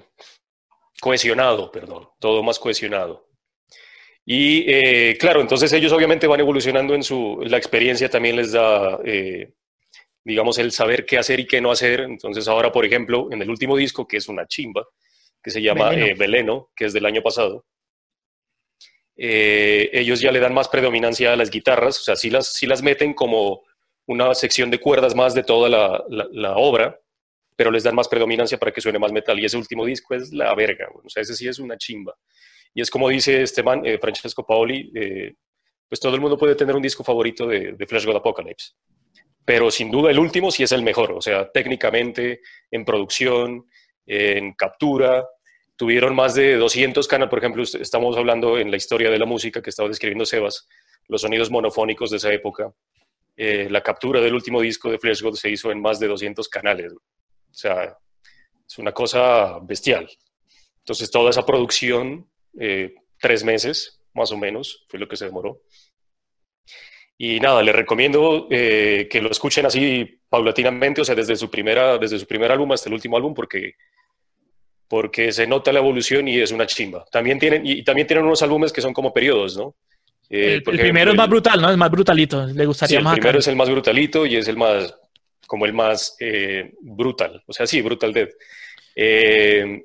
Cohesionado, 1.01 1.71
perdón, 1.71 2.07
todo 2.19 2.41
más 2.43 2.59
cohesionado. 2.59 3.27
Y 4.25 4.63
eh, 4.71 5.17
claro, 5.19 5.41
entonces 5.41 5.71
ellos 5.73 5.91
obviamente 5.91 6.27
van 6.27 6.39
evolucionando 6.39 6.95
en 6.95 7.03
su, 7.03 7.41
la 7.45 7.57
experiencia 7.57 8.09
también 8.09 8.37
les 8.37 8.53
da, 8.53 8.99
eh, 9.03 9.53
digamos, 10.23 10.57
el 10.59 10.71
saber 10.71 11.05
qué 11.05 11.17
hacer 11.17 11.41
y 11.41 11.45
qué 11.47 11.59
no 11.59 11.71
hacer. 11.71 12.01
Entonces 12.01 12.47
ahora, 12.47 12.71
por 12.71 12.85
ejemplo, 12.85 13.27
en 13.31 13.41
el 13.41 13.49
último 13.49 13.75
disco, 13.75 14.07
que 14.07 14.15
es 14.17 14.29
una 14.29 14.47
chimba, 14.47 14.85
que 15.43 15.51
se 15.51 15.61
llama 15.61 15.89
Veleno. 15.89 16.05
eh, 16.05 16.13
Veleno, 16.17 16.69
que 16.73 16.85
es 16.85 16.93
del 16.93 17.05
año 17.05 17.21
pasado, 17.21 17.65
eh, 19.15 19.89
ellos 19.93 20.19
ya 20.19 20.31
le 20.31 20.39
dan 20.39 20.53
más 20.53 20.67
predominancia 20.67 21.33
a 21.33 21.35
las 21.35 21.51
guitarras, 21.51 21.99
o 21.99 22.03
sea, 22.03 22.15
sí 22.15 22.29
las, 22.29 22.47
sí 22.53 22.65
las 22.65 22.81
meten 22.81 23.13
como 23.13 23.63
una 24.07 24.33
sección 24.33 24.71
de 24.71 24.79
cuerdas 24.79 25.15
más 25.15 25.33
de 25.33 25.43
toda 25.43 25.69
la, 25.69 26.55
obra, 26.55 26.99
pero 27.55 27.71
les 27.71 27.83
dan 27.83 27.95
más 27.95 28.07
predominancia 28.07 28.57
para 28.57 28.71
que 28.71 28.81
suene 28.81 28.99
más 28.99 29.11
metal. 29.11 29.39
Y 29.39 29.45
ese 29.45 29.57
último 29.57 29.85
disco 29.85 30.15
es 30.15 30.33
la 30.33 30.53
verga, 30.55 30.89
o 30.91 31.09
sea, 31.09 31.21
ese 31.21 31.35
sí 31.35 31.47
es 31.47 31.59
una 31.59 31.77
chimba. 31.77 32.15
Y 32.73 32.81
es 32.81 32.89
como 32.89 33.09
dice 33.09 33.43
este 33.43 33.61
man, 33.61 33.85
eh, 33.85 33.99
Francesco 33.99 34.45
Paoli, 34.45 34.91
eh, 34.95 35.35
pues 35.87 35.99
todo 35.99 36.15
el 36.15 36.21
mundo 36.21 36.37
puede 36.37 36.55
tener 36.55 36.75
un 36.75 36.81
disco 36.81 37.03
favorito 37.03 37.45
de, 37.45 37.73
de 37.73 37.87
Flash 37.87 38.05
God 38.05 38.15
Apocalypse. 38.15 38.71
Pero 39.45 39.69
sin 39.69 39.91
duda 39.91 40.09
el 40.09 40.17
último 40.17 40.49
sí 40.49 40.63
es 40.63 40.71
el 40.71 40.81
mejor, 40.81 41.11
o 41.11 41.21
sea, 41.21 41.51
técnicamente, 41.51 42.41
en 42.71 42.83
producción, 42.83 43.67
en 44.05 44.53
captura. 44.53 45.25
Tuvieron 45.75 46.15
más 46.15 46.35
de 46.35 46.55
200 46.57 47.07
canales, 47.07 47.29
por 47.29 47.39
ejemplo, 47.39 47.63
est- 47.63 47.75
estamos 47.75 48.15
hablando 48.17 48.57
en 48.57 48.69
la 48.71 48.77
historia 48.77 49.09
de 49.09 49.19
la 49.19 49.25
música 49.25 49.61
que 49.61 49.69
estaba 49.71 49.89
describiendo 49.89 50.25
Sebas, 50.25 50.67
los 51.07 51.21
sonidos 51.21 51.49
monofónicos 51.49 52.11
de 52.11 52.17
esa 52.17 52.31
época. 52.31 52.71
Eh, 53.35 53.67
la 53.69 53.81
captura 53.81 54.21
del 54.21 54.33
último 54.35 54.61
disco 54.61 54.91
de 54.91 54.99
Flash 54.99 55.21
God 55.21 55.35
se 55.35 55.49
hizo 55.49 55.71
en 55.71 55.81
más 55.81 55.99
de 55.99 56.07
200 56.07 56.47
canales. 56.47 56.93
O 56.93 56.99
sea, 57.53 57.97
es 58.67 58.77
una 58.77 58.91
cosa 58.91 59.59
bestial. 59.63 60.07
Entonces, 60.79 61.09
toda 61.09 61.31
esa 61.31 61.45
producción, 61.45 62.29
eh, 62.59 62.93
tres 63.19 63.43
meses 63.43 63.99
más 64.13 64.31
o 64.31 64.37
menos, 64.37 64.85
fue 64.89 64.99
lo 64.99 65.07
que 65.07 65.15
se 65.17 65.25
demoró. 65.25 65.61
Y 67.17 67.39
nada, 67.39 67.61
les 67.63 67.75
recomiendo 67.75 68.47
eh, 68.51 69.07
que 69.09 69.21
lo 69.21 69.31
escuchen 69.31 69.65
así 69.65 70.19
paulatinamente, 70.29 71.01
o 71.01 71.05
sea, 71.05 71.15
desde 71.15 71.35
su, 71.35 71.49
primera, 71.49 71.97
desde 71.97 72.19
su 72.19 72.25
primer 72.27 72.51
álbum 72.51 72.71
hasta 72.71 72.89
el 72.89 72.93
último 72.95 73.17
álbum, 73.17 73.33
porque, 73.33 73.73
porque 74.93 75.31
se 75.31 75.47
nota 75.47 75.73
la 75.73 75.79
evolución 75.79 76.27
y 76.27 76.39
es 76.39 76.51
una 76.51 76.67
chimba. 76.67 77.03
También 77.11 77.39
tienen, 77.39 77.65
y 77.65 77.81
también 77.83 78.05
tienen 78.05 78.25
unos 78.25 78.43
álbumes 78.43 78.71
que 78.71 78.79
son 78.79 78.93
como 78.93 79.11
periodos, 79.11 79.57
¿no? 79.57 79.73
Eh, 80.29 80.61
el, 80.63 80.71
el 80.71 80.79
primero 80.79 81.09
es 81.09 81.17
más 81.17 81.25
el- 81.25 81.29
brutal, 81.31 81.59
¿no? 81.63 81.71
Es 81.71 81.77
más 81.77 81.89
brutalito. 81.89 82.45
Le 82.45 82.53
Sí, 82.53 82.65
gustaría 82.65 82.97
el 82.99 83.03
más 83.03 83.13
primero 83.15 83.29
acá. 83.31 83.39
es 83.39 83.47
el 83.47 83.55
más 83.55 83.69
brutalito 83.71 84.23
y 84.27 84.35
es 84.35 84.47
el 84.47 84.55
más, 84.55 84.95
como 85.47 85.65
el 85.65 85.73
más 85.73 86.15
eh, 86.19 86.73
brutal. 86.81 87.41
O 87.47 87.53
sea, 87.53 87.65
sí, 87.65 87.81
Brutal 87.81 88.13
Dead. 88.13 88.29
Eh, 88.95 89.83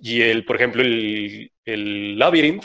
y 0.00 0.20
el, 0.22 0.44
por 0.44 0.56
ejemplo, 0.56 0.82
el, 0.82 1.52
el 1.64 2.18
Labyrinth 2.18 2.64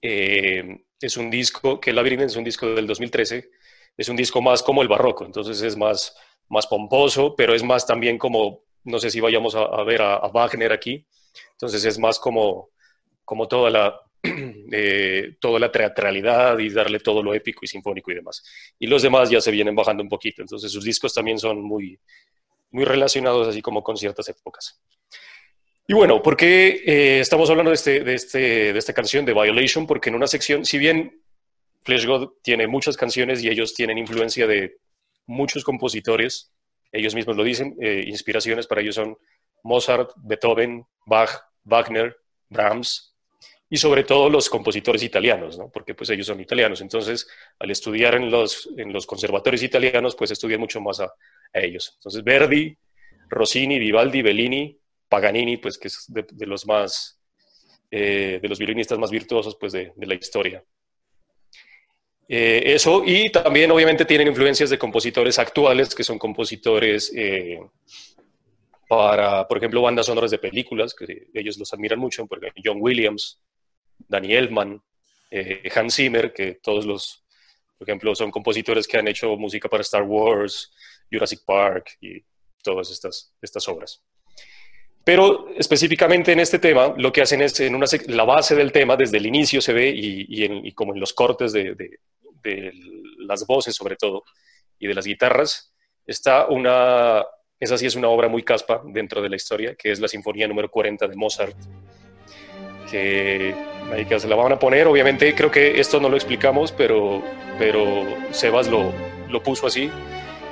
es 0.00 1.16
un 1.18 1.30
disco, 1.30 1.78
que 1.80 1.90
el 1.90 1.96
Labyrinth 1.96 2.22
es 2.22 2.36
un 2.36 2.44
disco 2.44 2.74
del 2.74 2.86
2013, 2.86 3.50
es 3.98 4.08
un 4.08 4.16
disco 4.16 4.40
más 4.40 4.62
como 4.62 4.80
el 4.80 4.88
barroco, 4.88 5.26
entonces 5.26 5.60
es 5.60 5.76
más, 5.76 6.16
más 6.48 6.66
pomposo, 6.66 7.34
pero 7.36 7.54
es 7.54 7.62
más 7.62 7.86
también 7.86 8.16
como, 8.16 8.62
no 8.84 8.98
sé 8.98 9.10
si 9.10 9.20
vayamos 9.20 9.54
a, 9.54 9.82
ver 9.84 10.02
a, 10.02 10.16
a 10.16 10.28
Wagner 10.28 10.72
aquí, 10.72 11.06
entonces 11.52 11.84
es 11.84 11.98
más 11.98 12.18
como, 12.18 12.70
como 13.24 13.48
toda 13.48 13.70
la, 13.70 14.00
eh, 14.72 15.36
toda 15.40 15.58
la 15.58 15.70
teatralidad 15.70 16.58
y 16.58 16.70
darle 16.70 17.00
todo 17.00 17.22
lo 17.22 17.34
épico 17.34 17.60
y 17.62 17.68
sinfónico 17.68 18.12
y 18.12 18.16
demás. 18.16 18.42
Y 18.78 18.86
los 18.86 19.02
demás 19.02 19.30
ya 19.30 19.40
se 19.40 19.50
vienen 19.50 19.74
bajando 19.74 20.02
un 20.02 20.08
poquito, 20.08 20.42
entonces 20.42 20.70
sus 20.70 20.84
discos 20.84 21.12
también 21.12 21.38
son 21.38 21.62
muy, 21.62 21.98
muy 22.70 22.84
relacionados 22.84 23.48
así 23.48 23.60
como 23.60 23.82
con 23.82 23.96
ciertas 23.96 24.28
épocas. 24.28 24.80
Y 25.88 25.94
bueno, 25.94 26.22
¿por 26.22 26.36
qué 26.36 26.82
eh, 26.86 27.20
estamos 27.20 27.50
hablando 27.50 27.70
de, 27.70 27.74
este, 27.74 28.00
de, 28.00 28.14
este, 28.14 28.72
de 28.72 28.78
esta 28.78 28.92
canción 28.92 29.24
de 29.24 29.34
Violation? 29.34 29.86
Porque 29.86 30.10
en 30.10 30.14
una 30.14 30.28
sección, 30.28 30.64
si 30.64 30.78
bien 30.78 31.20
Flesh 31.82 32.06
God 32.06 32.34
tiene 32.42 32.68
muchas 32.68 32.96
canciones 32.96 33.42
y 33.42 33.48
ellos 33.48 33.74
tienen 33.74 33.98
influencia 33.98 34.46
de 34.46 34.76
muchos 35.26 35.64
compositores, 35.64 36.52
ellos 36.92 37.14
mismos 37.14 37.36
lo 37.36 37.42
dicen, 37.42 37.76
eh, 37.80 38.04
inspiraciones 38.06 38.66
para 38.66 38.82
ellos 38.82 38.94
son 38.94 39.16
Mozart, 39.64 40.10
Beethoven, 40.16 40.84
Bach, 41.06 41.30
Wagner, 41.64 42.16
Brahms 42.48 43.14
y 43.68 43.78
sobre 43.78 44.04
todo 44.04 44.28
los 44.28 44.50
compositores 44.50 45.02
italianos, 45.02 45.56
¿no? 45.56 45.70
porque 45.70 45.94
pues 45.94 46.10
ellos 46.10 46.26
son 46.26 46.38
italianos. 46.40 46.82
Entonces, 46.82 47.26
al 47.58 47.70
estudiar 47.70 48.14
en 48.14 48.30
los, 48.30 48.68
en 48.76 48.92
los 48.92 49.06
conservatorios 49.06 49.62
italianos, 49.62 50.14
pues 50.14 50.30
estudian 50.30 50.60
mucho 50.60 50.78
más 50.80 51.00
a, 51.00 51.10
ellos. 51.54 51.92
Entonces, 51.96 52.22
Verdi, 52.22 52.76
Rossini, 53.28 53.78
Vivaldi, 53.78 54.20
Bellini, 54.20 54.78
Paganini, 55.08 55.56
pues 55.56 55.78
que 55.78 55.88
es 55.88 56.04
de, 56.08 56.26
de 56.30 56.46
los 56.46 56.66
más, 56.66 57.18
eh, 57.90 58.38
de 58.42 58.48
los 58.48 58.58
violinistas 58.58 58.98
más 58.98 59.10
virtuosos 59.10 59.56
pues 59.58 59.72
de, 59.72 59.92
de 59.96 60.06
la 60.06 60.14
historia. 60.14 60.62
Eh, 62.28 62.62
eso, 62.74 63.02
y 63.04 63.30
también 63.30 63.70
obviamente 63.70 64.04
tienen 64.04 64.28
influencias 64.28 64.70
de 64.70 64.78
compositores 64.78 65.38
actuales, 65.38 65.94
que 65.94 66.04
son 66.04 66.18
compositores 66.18 67.12
eh, 67.14 67.60
para, 68.88 69.46
por 69.46 69.58
ejemplo, 69.58 69.82
bandas 69.82 70.06
sonoras 70.06 70.30
de 70.30 70.38
películas, 70.38 70.94
que 70.94 71.28
ellos 71.34 71.58
los 71.58 71.72
admiran 71.72 71.98
mucho, 71.98 72.26
por 72.26 72.38
ejemplo, 72.38 72.62
John 72.64 72.78
Williams, 72.80 73.40
Danny 74.08 74.34
Elfman, 74.34 74.82
eh, 75.30 75.68
Hans 75.74 75.96
Zimmer, 75.96 76.32
que 76.32 76.54
todos 76.54 76.84
los, 76.86 77.24
por 77.78 77.88
ejemplo, 77.88 78.14
son 78.14 78.30
compositores 78.30 78.86
que 78.86 78.98
han 78.98 79.08
hecho 79.08 79.36
música 79.36 79.68
para 79.68 79.82
Star 79.82 80.02
Wars, 80.02 80.72
Jurassic 81.10 81.40
Park 81.44 81.96
y 82.00 82.22
todas 82.62 82.90
estas, 82.90 83.34
estas 83.40 83.66
obras. 83.68 84.02
Pero 85.04 85.48
específicamente 85.56 86.32
en 86.32 86.40
este 86.40 86.58
tema, 86.58 86.94
lo 86.96 87.12
que 87.12 87.22
hacen 87.22 87.42
es, 87.42 87.58
en 87.60 87.74
una, 87.74 87.86
la 88.06 88.24
base 88.24 88.54
del 88.54 88.70
tema, 88.70 88.96
desde 88.96 89.18
el 89.18 89.26
inicio 89.26 89.60
se 89.60 89.72
ve, 89.72 89.88
y, 89.88 90.26
y, 90.28 90.44
en, 90.44 90.64
y 90.64 90.72
como 90.72 90.94
en 90.94 91.00
los 91.00 91.12
cortes 91.12 91.52
de, 91.52 91.74
de, 91.74 91.98
de, 92.42 92.72
las 93.18 93.46
voces 93.46 93.74
sobre 93.74 93.96
todo, 93.96 94.24
y 94.78 94.86
de 94.86 94.94
las 94.94 95.06
guitarras, 95.06 95.72
está 96.06 96.46
una, 96.46 97.24
esa 97.60 97.78
sí 97.78 97.86
es 97.86 97.94
una 97.94 98.08
obra 98.08 98.28
muy 98.28 98.42
caspa 98.42 98.82
dentro 98.84 99.22
de 99.22 99.28
la 99.28 99.36
historia, 99.36 99.74
que 99.74 99.92
es 99.92 100.00
la 100.00 100.08
Sinfonía 100.08 100.48
número 100.48 100.70
40 100.70 101.06
de 101.08 101.16
Mozart, 101.16 101.56
que, 102.90 103.54
que 104.08 104.20
se 104.20 104.28
la 104.28 104.36
van 104.36 104.52
a 104.52 104.58
poner, 104.58 104.86
obviamente 104.86 105.34
creo 105.34 105.50
que 105.50 105.80
esto 105.80 106.00
no 106.00 106.08
lo 106.08 106.16
explicamos, 106.16 106.72
pero, 106.72 107.22
pero 107.58 108.04
Sebas 108.32 108.68
lo, 108.68 108.92
lo 109.28 109.42
puso 109.42 109.66
así, 109.66 109.90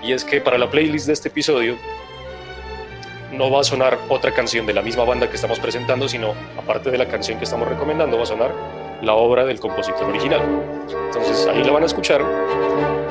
y 0.03 0.13
es 0.13 0.25
que 0.25 0.41
para 0.41 0.57
la 0.57 0.71
playlist 0.71 1.07
de 1.07 1.13
este 1.13 1.29
episodio, 1.29 1.77
no 3.33 3.51
va 3.51 3.61
a 3.61 3.65
sonar 3.65 3.99
otra 4.09 4.33
canción 4.33 4.67
de 4.67 4.75
la 4.75 4.83
misma 4.83 5.05
banda 5.05 5.29
que 5.29 5.37
estamos 5.37 5.61
presentando, 5.61 6.09
sino 6.09 6.35
aparte 6.57 6.91
de 6.91 6.99
la 6.99 7.09
canción 7.09 7.39
que 7.39 7.45
estamos 7.45 7.69
recomendando, 7.69 8.17
va 8.17 8.25
a 8.25 8.27
sonar 8.27 8.53
la 9.03 9.15
obra 9.15 9.45
del 9.45 9.59
compositor 9.61 10.05
original. 10.05 10.41
Entonces 11.07 11.47
ahí 11.47 11.63
la 11.65 11.73
van 11.73 11.83
a 11.83 11.87
escuchar 11.87 12.23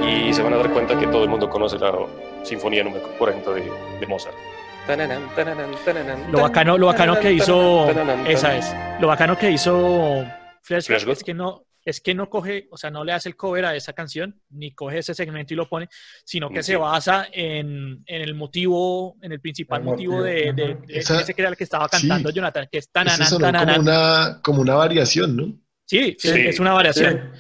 y 0.02 0.34
se 0.34 0.42
van 0.42 0.54
a 0.54 0.58
dar 0.58 0.72
cuenta 0.72 0.98
que 0.98 1.08
todo 1.08 1.24
el 1.24 1.30
mundo 1.30 1.50
conoce 1.50 1.78
la 1.80 1.94
Sinfonía 2.44 2.84
número 2.84 3.08
40 3.18 3.52
de, 3.52 3.62
de 4.00 4.08
Mozart. 4.08 4.36
Lo 6.32 6.42
bacano, 6.42 6.78
lo 6.78 6.88
bacano 6.88 7.20
que 7.20 7.32
hizo, 7.34 7.88
esa 8.28 8.58
es, 8.58 8.74
lo 9.00 9.08
bacano 9.08 9.38
que 9.38 9.52
hizo 9.52 10.26
Flash, 10.64 10.90
es 11.10 11.24
que 11.24 11.34
no, 11.34 11.66
es 11.86 12.02
que 12.02 12.16
no 12.16 12.30
coge, 12.30 12.68
o 12.72 12.78
sea, 12.78 12.90
no 12.90 13.04
le 13.04 13.12
hace 13.12 13.30
el 13.30 13.36
cover 13.36 13.66
a 13.66 13.76
esa 13.76 13.94
canción, 13.94 14.40
ni 14.50 14.74
coge 14.74 15.00
ese 15.00 15.14
segmento 15.14 15.54
y 15.54 15.58
lo 15.58 15.68
pone, 15.70 15.88
sino 16.26 16.50
que 16.50 16.64
Sí. 16.64 16.72
se 16.72 16.78
basa 16.78 17.28
en, 17.32 18.04
en 18.06 18.22
el 18.22 18.34
motivo, 18.34 19.16
en 19.22 19.32
el 19.32 19.40
principal 19.42 19.82
El 19.82 19.86
motivo, 19.86 20.14
motivo, 20.14 20.24
de, 20.26 20.54
de- 20.54 20.76
de 20.76 20.98
Esa- 21.00 21.22
ese 21.22 21.34
que 21.36 21.42
era 21.42 21.50
el 21.50 21.58
que 21.58 21.64
estaba 21.66 21.88
cantando 21.88 22.30
sí. 22.30 22.36
Jonathan, 22.36 22.68
que 22.72 22.80
es 22.80 22.86
Ese 22.86 22.92
tananán, 22.92 23.28
sonó 23.28 23.52
como 23.52 23.80
una, 23.80 24.40
como 24.44 24.62
una 24.62 24.76
variación, 24.76 25.36
¿no? 25.36 25.54
Sí, 25.90 26.16
sí, 26.20 26.28
Sí. 26.28 26.42
es 26.48 26.60
una 26.60 26.74
variación. 26.74 27.32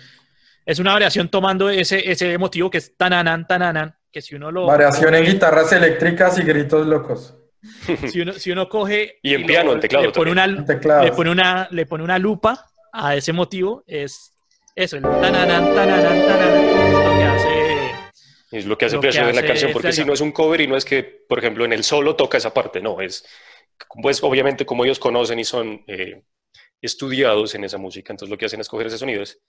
Es 0.65 0.79
una 0.79 0.93
variación 0.93 1.29
tomando 1.29 1.69
ese, 1.69 2.11
ese 2.11 2.35
motivo 2.39 2.69
que 2.71 2.79
es 2.79 2.97
tananán, 2.97 3.45
tananán, 3.45 3.95
que 4.11 4.21
si 4.21 4.33
uno 4.33 4.51
lo... 4.51 4.65
Variación 4.65 5.13
en 5.13 5.25
guitarras 5.25 5.71
eléctricas 5.71 6.39
y 6.39 6.43
gritos 6.43 6.87
locos. 6.87 7.35
si, 8.11 8.21
uno, 8.21 8.33
si 8.33 8.51
uno 8.51 8.67
coge... 8.67 9.19
Y 9.21 9.35
en 9.35 9.45
piano, 9.45 9.73
en 9.73 9.79
teclado 9.79 10.05
Le 10.05 10.11
pone, 10.11 10.31
una, 10.31 10.47
le, 10.47 11.11
pone 11.11 11.29
una, 11.29 11.67
le 11.69 11.85
pone 11.85 12.03
una 12.03 12.17
lupa 12.17 12.65
a 12.91 13.15
ese 13.15 13.33
motivo, 13.33 13.83
es 13.85 14.33
eso, 14.75 14.97
el 14.97 15.03
tananan, 15.03 15.75
tananan, 15.75 16.25
tananan, 16.25 16.65
es 16.65 17.05
lo 17.05 17.17
que 17.17 17.23
hace... 17.23 17.91
Es 18.51 18.65
lo 18.65 18.77
que 18.77 18.85
hace 18.85 18.95
Lo 18.95 19.01
que 19.01 19.09
en 19.09 19.35
la 19.35 19.45
canción, 19.45 19.71
porque 19.71 19.89
Flash 19.89 19.95
si 19.95 20.05
no 20.05 20.13
es 20.13 20.21
un 20.21 20.31
cover 20.31 20.61
y 20.61 20.67
no 20.67 20.75
es 20.75 20.85
que, 20.85 21.03
por 21.03 21.37
ejemplo, 21.37 21.65
en 21.65 21.73
el 21.73 21.83
solo 21.83 22.15
toca 22.15 22.39
esa 22.39 22.51
parte, 22.51 22.81
no, 22.81 22.99
es, 22.99 23.25
pues 24.01 24.23
obviamente 24.23 24.65
como 24.65 24.85
ellos 24.85 24.97
conocen 24.97 25.37
y 25.37 25.43
son 25.45 25.83
eh, 25.87 26.23
estudiados 26.81 27.55
en 27.55 27.63
esa 27.63 27.77
música, 27.77 28.13
entonces 28.13 28.29
lo 28.31 28.37
que 28.37 28.45
hacen 28.45 28.59
es 28.61 28.69
coger 28.69 28.87
esos 28.87 28.99
sonidos 28.99 29.39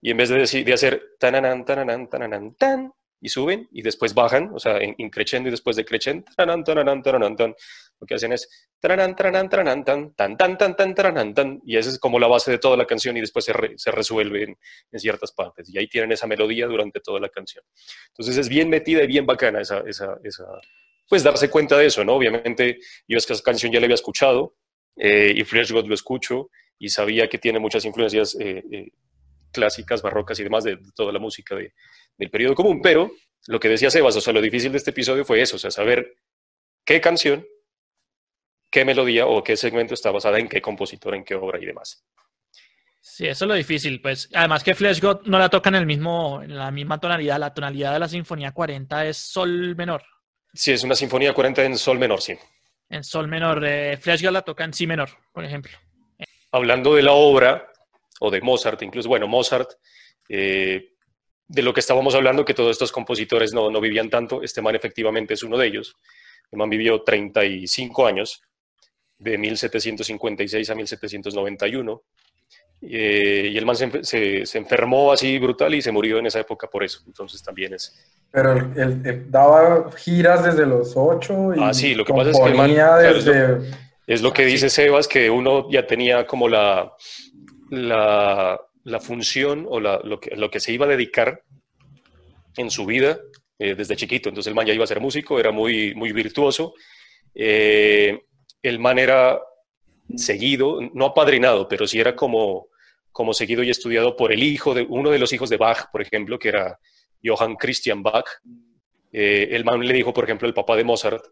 y 0.00 0.10
en 0.10 0.16
vez 0.16 0.28
de, 0.28 0.38
decir, 0.38 0.64
de 0.64 0.72
hacer 0.72 1.02
tananan, 1.18 1.64
tananan, 1.64 2.08
tananan, 2.08 2.54
tan, 2.56 2.92
y 3.20 3.30
suben 3.30 3.66
y 3.72 3.80
después 3.80 4.12
bajan, 4.12 4.50
o 4.52 4.58
sea, 4.58 4.76
en, 4.78 4.94
increciendo 4.98 5.48
y 5.48 5.50
después 5.50 5.76
decreciendo, 5.76 6.26
tananan, 6.36 6.62
tananan, 6.62 7.02
tananan, 7.02 7.36
tan, 7.36 7.54
lo 7.98 8.06
que 8.06 8.16
hacen 8.16 8.32
es 8.32 8.68
tananan, 8.78 9.16
tananan, 9.16 9.48
tananan, 9.48 9.82
tan, 9.84 10.14
tan, 10.14 10.36
tan, 10.36 10.58
tan, 10.58 10.76
tan, 10.76 10.94
tananan, 10.94 11.32
tan, 11.32 11.62
y 11.64 11.78
esa 11.78 11.88
es 11.88 11.98
como 11.98 12.18
la 12.18 12.26
base 12.26 12.50
de 12.50 12.58
toda 12.58 12.76
la 12.76 12.84
canción 12.84 13.16
y 13.16 13.22
después 13.22 13.46
se, 13.46 13.54
re- 13.54 13.74
se 13.78 13.90
resuelve 13.90 14.42
en, 14.42 14.58
en 14.92 15.00
ciertas 15.00 15.32
partes 15.32 15.70
y 15.70 15.78
ahí 15.78 15.88
tienen 15.88 16.12
esa 16.12 16.26
melodía 16.26 16.66
durante 16.66 17.00
toda 17.00 17.18
la 17.18 17.30
canción. 17.30 17.64
Entonces 18.08 18.36
es 18.36 18.48
bien 18.50 18.68
metida 18.68 19.02
y 19.04 19.06
bien 19.06 19.24
bacana 19.24 19.62
esa, 19.62 19.82
esa, 19.86 20.18
esa 20.22 20.44
pues 21.08 21.22
darse 21.22 21.48
cuenta 21.48 21.78
de 21.78 21.86
eso, 21.86 22.04
¿no? 22.04 22.14
Obviamente 22.14 22.78
yo 23.08 23.16
esa 23.16 23.34
canción 23.42 23.72
ya 23.72 23.80
la 23.80 23.86
había 23.86 23.94
escuchado 23.94 24.56
eh, 24.96 25.32
y 25.34 25.44
Fresh 25.44 25.72
God 25.72 25.86
lo 25.86 25.94
escucho 25.94 26.50
y 26.78 26.88
sabía 26.88 27.28
que 27.28 27.38
tiene 27.38 27.58
muchas 27.58 27.84
influencias 27.84 28.36
eh, 28.40 28.62
eh, 28.70 28.88
clásicas, 29.52 30.02
barrocas 30.02 30.38
y 30.40 30.42
demás 30.44 30.64
de, 30.64 30.76
de 30.76 30.92
toda 30.94 31.12
la 31.12 31.18
música 31.18 31.54
de- 31.54 31.72
del 32.18 32.30
periodo 32.30 32.54
común, 32.54 32.80
pero 32.82 33.10
lo 33.46 33.58
que 33.60 33.68
decía 33.68 33.90
Sebas, 33.90 34.16
o 34.16 34.20
sea, 34.20 34.32
lo 34.32 34.40
difícil 34.40 34.72
de 34.72 34.78
este 34.78 34.90
episodio 34.90 35.24
fue 35.24 35.40
eso, 35.42 35.56
o 35.56 35.58
sea, 35.58 35.70
saber 35.70 36.16
qué 36.84 37.00
canción, 37.00 37.46
qué 38.70 38.84
melodía 38.84 39.26
o 39.26 39.42
qué 39.42 39.56
segmento 39.56 39.94
está 39.94 40.10
basada 40.10 40.38
en 40.38 40.48
qué 40.48 40.60
compositor, 40.60 41.14
en 41.14 41.24
qué 41.24 41.34
obra 41.34 41.58
y 41.60 41.66
demás. 41.66 42.04
Sí, 43.00 43.26
eso 43.26 43.44
es 43.44 43.48
lo 43.48 43.54
difícil, 43.54 44.00
pues. 44.00 44.30
Además 44.32 44.64
que 44.64 44.74
Flash 44.74 45.00
God 45.00 45.22
no 45.26 45.38
la 45.38 45.50
toca 45.50 45.68
en 45.68 45.74
el 45.76 45.86
mismo, 45.86 46.42
en 46.42 46.56
la 46.56 46.70
misma 46.70 46.98
tonalidad. 46.98 47.38
La 47.38 47.52
tonalidad 47.52 47.92
de 47.92 47.98
la 47.98 48.08
Sinfonía 48.08 48.52
40 48.52 49.06
es 49.06 49.18
Sol 49.18 49.76
menor. 49.76 50.02
Sí, 50.54 50.72
es 50.72 50.82
una 50.84 50.94
sinfonía 50.94 51.34
40 51.34 51.64
en 51.64 51.76
sol 51.76 51.98
menor, 51.98 52.22
sí. 52.22 52.34
En 52.88 53.04
Sol 53.04 53.28
menor. 53.28 53.62
Eh, 53.66 53.98
Flash 54.00 54.22
God 54.22 54.30
la 54.32 54.42
toca 54.42 54.64
en 54.64 54.72
Si 54.72 54.86
menor, 54.86 55.10
por 55.32 55.44
ejemplo. 55.44 55.72
Hablando 56.54 56.94
de 56.94 57.02
la 57.02 57.12
obra, 57.12 57.70
o 58.20 58.30
de 58.30 58.40
Mozart, 58.40 58.80
incluso, 58.82 59.08
bueno, 59.08 59.26
Mozart, 59.26 59.70
eh, 60.28 60.92
de 61.48 61.62
lo 61.62 61.74
que 61.74 61.80
estábamos 61.80 62.14
hablando, 62.14 62.44
que 62.44 62.54
todos 62.54 62.70
estos 62.70 62.92
compositores 62.92 63.52
no, 63.52 63.70
no 63.70 63.80
vivían 63.80 64.08
tanto, 64.08 64.42
este 64.42 64.62
man 64.62 64.74
efectivamente 64.76 65.34
es 65.34 65.42
uno 65.42 65.58
de 65.58 65.66
ellos. 65.66 65.96
El 66.50 66.58
man 66.58 66.70
vivió 66.70 67.02
35 67.02 68.06
años, 68.06 68.40
de 69.18 69.36
1756 69.36 70.70
a 70.70 70.74
1791, 70.74 72.02
eh, 72.82 73.48
y 73.52 73.56
el 73.58 73.64
man 73.66 73.76
se, 73.76 74.04
se- 74.04 74.46
se 74.46 74.58
enfermó 74.58 75.12
así 75.12 75.38
brutal 75.38 75.74
y 75.74 75.82
se 75.82 75.90
murió 75.92 76.18
en 76.18 76.26
esa 76.26 76.40
época 76.40 76.66
por 76.68 76.84
eso. 76.84 77.00
Entonces 77.06 77.42
también 77.42 77.74
es... 77.74 77.94
Pero 78.30 78.52
él, 78.52 79.02
él 79.04 79.26
daba 79.30 79.90
giras 79.92 80.44
desde 80.44 80.66
los 80.66 80.92
ocho 80.96 81.54
y 81.54 81.60
Ah, 81.62 81.72
sí, 81.72 81.94
lo 81.94 82.04
que 82.04 82.12
pasa 82.12 82.30
es 82.30 82.38
que 82.38 82.44
el 82.50 82.54
man- 82.56 82.70
claro, 82.74 83.14
desde... 83.14 83.70
Es 84.06 84.22
lo 84.22 84.32
que 84.32 84.44
dice 84.44 84.68
Sebas, 84.68 85.08
que 85.08 85.30
uno 85.30 85.68
ya 85.70 85.86
tenía 85.86 86.26
como 86.26 86.48
la, 86.48 86.92
la, 87.70 88.60
la 88.84 89.00
función 89.00 89.66
o 89.68 89.80
la- 89.80 90.00
lo, 90.04 90.20
que, 90.20 90.36
lo 90.36 90.50
que 90.50 90.60
se 90.60 90.72
iba 90.72 90.86
a 90.86 90.88
dedicar 90.88 91.42
en 92.56 92.70
su 92.70 92.84
vida 92.86 93.18
eh, 93.58 93.74
desde 93.74 93.96
chiquito. 93.96 94.28
Entonces 94.28 94.48
el 94.50 94.54
man 94.54 94.66
ya 94.66 94.74
iba 94.74 94.84
a 94.84 94.88
ser 94.88 95.00
músico, 95.00 95.40
era 95.40 95.50
muy, 95.52 95.94
muy 95.94 96.12
virtuoso. 96.12 96.74
Eh, 97.34 98.20
el 98.62 98.78
man 98.78 98.98
era 98.98 99.40
seguido, 100.16 100.78
no 100.92 101.06
apadrinado, 101.06 101.66
pero 101.68 101.86
sí 101.86 101.98
era 101.98 102.14
como, 102.14 102.68
como 103.10 103.32
seguido 103.32 103.62
y 103.62 103.70
estudiado 103.70 104.16
por 104.16 104.32
el 104.32 104.42
hijo 104.42 104.74
de 104.74 104.86
uno 104.88 105.10
de 105.10 105.18
los 105.18 105.32
hijos 105.32 105.48
de 105.48 105.56
Bach, 105.56 105.90
por 105.90 106.02
ejemplo, 106.02 106.38
que 106.38 106.48
era 106.50 106.78
Johann 107.24 107.56
Christian 107.56 108.02
Bach. 108.02 108.26
Eh, 109.12 109.48
el 109.52 109.64
man 109.64 109.80
le 109.80 109.94
dijo, 109.94 110.12
por 110.12 110.24
ejemplo, 110.24 110.46
el 110.46 110.54
papá 110.54 110.76
de 110.76 110.84
Mozart, 110.84 111.24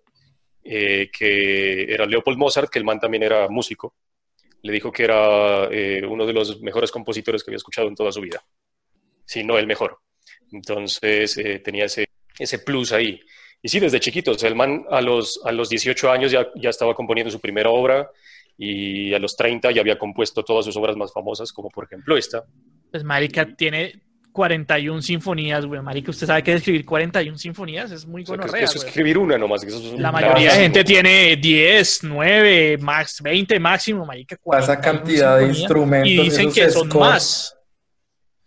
eh, 0.64 1.10
que 1.16 1.92
era 1.92 2.06
Leopold 2.06 2.38
Mozart, 2.38 2.70
que 2.70 2.78
el 2.78 2.84
man 2.84 3.00
también 3.00 3.22
era 3.22 3.48
músico. 3.48 3.94
Le 4.62 4.72
dijo 4.72 4.92
que 4.92 5.04
era 5.04 5.68
eh, 5.70 6.04
uno 6.08 6.24
de 6.24 6.32
los 6.32 6.60
mejores 6.60 6.90
compositores 6.90 7.42
que 7.42 7.50
había 7.50 7.56
escuchado 7.56 7.88
en 7.88 7.96
toda 7.96 8.12
su 8.12 8.20
vida, 8.20 8.44
si 9.24 9.42
no 9.42 9.58
el 9.58 9.66
mejor. 9.66 9.98
Entonces 10.52 11.36
eh, 11.38 11.58
tenía 11.58 11.86
ese, 11.86 12.06
ese 12.38 12.58
plus 12.60 12.92
ahí. 12.92 13.20
Y 13.60 13.68
sí, 13.68 13.80
desde 13.80 14.00
chiquito, 14.00 14.32
o 14.32 14.38
sea, 14.38 14.48
el 14.48 14.54
man 14.54 14.84
a 14.90 15.00
los, 15.00 15.40
a 15.44 15.52
los 15.52 15.68
18 15.68 16.10
años 16.10 16.30
ya, 16.32 16.48
ya 16.56 16.70
estaba 16.70 16.94
componiendo 16.94 17.30
su 17.30 17.40
primera 17.40 17.70
obra 17.70 18.10
y 18.56 19.14
a 19.14 19.18
los 19.18 19.36
30 19.36 19.70
ya 19.72 19.80
había 19.80 19.98
compuesto 19.98 20.44
todas 20.44 20.64
sus 20.64 20.76
obras 20.76 20.96
más 20.96 21.12
famosas, 21.12 21.52
como 21.52 21.68
por 21.70 21.84
ejemplo 21.84 22.16
esta. 22.16 22.44
Pues 22.90 23.02
Marica 23.02 23.56
tiene 23.56 24.02
41 24.32 25.02
sinfonías, 25.02 25.64
güey. 25.66 25.80
Marica, 25.80 26.10
usted 26.10 26.26
sabe 26.26 26.42
que 26.42 26.54
escribir 26.54 26.84
41 26.84 27.38
sinfonías 27.38 27.90
es 27.90 28.06
muy 28.06 28.22
O 28.22 28.26
sea, 28.26 28.36
que 28.36 28.40
gonorrea, 28.42 28.64
eso 28.64 28.78
es 28.78 28.84
escribir 28.84 29.18
una 29.18 29.38
nomás. 29.38 29.62
que 29.62 29.68
eso 29.68 29.78
es 29.78 30.00
La 30.00 30.08
un 30.08 30.14
mayoría 30.14 30.52
de 30.54 30.60
gente 30.60 30.84
tiene 30.84 31.36
10, 31.36 32.04
9, 32.04 32.78
max, 32.80 33.20
20 33.22 33.60
máximo, 33.60 34.06
marica. 34.06 34.34
Esa 34.34 34.80
41 34.80 34.80
cantidad 34.80 35.38
de 35.38 35.48
instrumentos. 35.48 36.10
Y 36.10 36.18
dicen 36.22 36.52
que 36.52 36.70
son 36.70 36.88
scores. 36.88 37.08
más. 37.08 37.58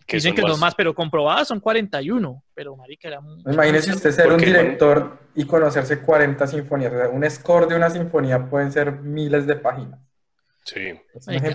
Que 0.05 0.17
Dicen 0.17 0.35
son 0.35 0.45
que 0.45 0.51
son 0.51 0.59
más. 0.59 0.75
pero 0.75 0.93
comprobadas 0.93 1.47
son 1.47 1.59
41. 1.59 2.43
Pero, 2.53 2.75
marica, 2.75 3.07
era 3.07 3.19
un... 3.19 3.41
Imagínese 3.51 3.93
usted 3.93 4.11
ser 4.11 4.31
un 4.31 4.39
director 4.39 5.17
y 5.35 5.45
conocerse 5.45 5.99
40 5.99 6.47
sinfonías. 6.47 6.93
O 6.93 6.97
sea, 6.97 7.09
un 7.09 7.29
score 7.29 7.67
de 7.67 7.75
una 7.75 7.89
sinfonía 7.89 8.49
pueden 8.49 8.71
ser 8.71 8.91
miles 8.91 9.47
de 9.47 9.55
páginas. 9.55 9.99
Sí. 10.65 10.99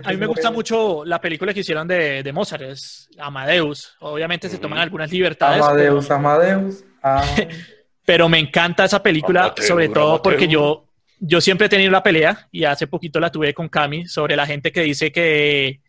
A 0.05 0.11
mí 0.13 0.17
me 0.17 0.27
gusta 0.27 0.51
mucho 0.53 1.05
la 1.05 1.21
película 1.21 1.53
que 1.53 1.61
hicieron 1.61 1.87
de, 1.89 2.23
de 2.23 2.33
Mozart, 2.33 2.63
es 2.63 3.09
Amadeus. 3.19 3.97
Obviamente 3.99 4.49
se 4.49 4.55
Ujú. 4.55 4.63
toman 4.63 4.79
algunas 4.79 5.11
libertades, 5.11 5.61
Amadeus, 5.63 6.09
Amadeus. 6.11 6.85
ah, 7.03 7.25
pero 8.05 8.29
me 8.29 8.39
encanta 8.39 8.85
esa 8.85 9.03
película, 9.03 9.47
Amateur, 9.47 9.67
sobre 9.67 9.89
todo 9.89 10.23
porque 10.23 10.47
yo, 10.47 10.87
yo 11.19 11.41
siempre 11.41 11.67
he 11.67 11.71
tenido 11.71 11.91
la 11.91 12.03
pelea, 12.05 12.49
y 12.53 12.63
hace 12.65 12.87
poquito 12.87 13.19
la 13.19 13.31
tuve 13.33 13.53
con 13.53 13.69
Cami, 13.69 14.07
sobre 14.07 14.37
la 14.37 14.47
gente 14.47 14.71
que 14.71 14.83
dice 14.83 15.11
que 15.11 15.81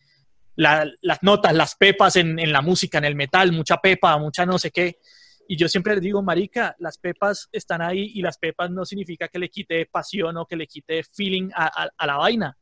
la- 0.56 0.89
las 1.02 1.22
notas, 1.22 1.53
las 1.53 1.76
pepas 1.76 2.15
en, 2.15 2.39
en 2.39 2.52
la 2.52 2.61
música, 2.61 2.98
en 2.98 3.06
el 3.06 3.15
metal, 3.15 3.52
mucha 3.52 3.77
pepa, 3.77 4.18
mucha 4.18 4.45
no 4.48 4.57
sé 4.57 4.72
qué. 4.72 4.98
Y 5.48 5.57
yo 5.57 5.68
siempre 5.68 5.93
les 5.93 6.02
digo, 6.03 6.22
marica, 6.23 6.76
las 6.80 6.98
pepas 6.98 7.49
están 7.52 7.81
ahí 7.84 8.11
y 8.15 8.22
las 8.22 8.38
pepas 8.39 8.72
no 8.72 8.84
significa 8.85 9.27
que 9.27 9.38
le 9.38 9.49
quite 9.49 9.85
pasión 9.85 10.38
o 10.38 10.45
que 10.45 10.56
le 10.56 10.65
quite 10.65 11.03
feeling 11.03 11.49
a, 11.53 11.84
a- 11.84 11.89
a 11.95 12.07
la 12.07 12.18
vaina. 12.18 12.57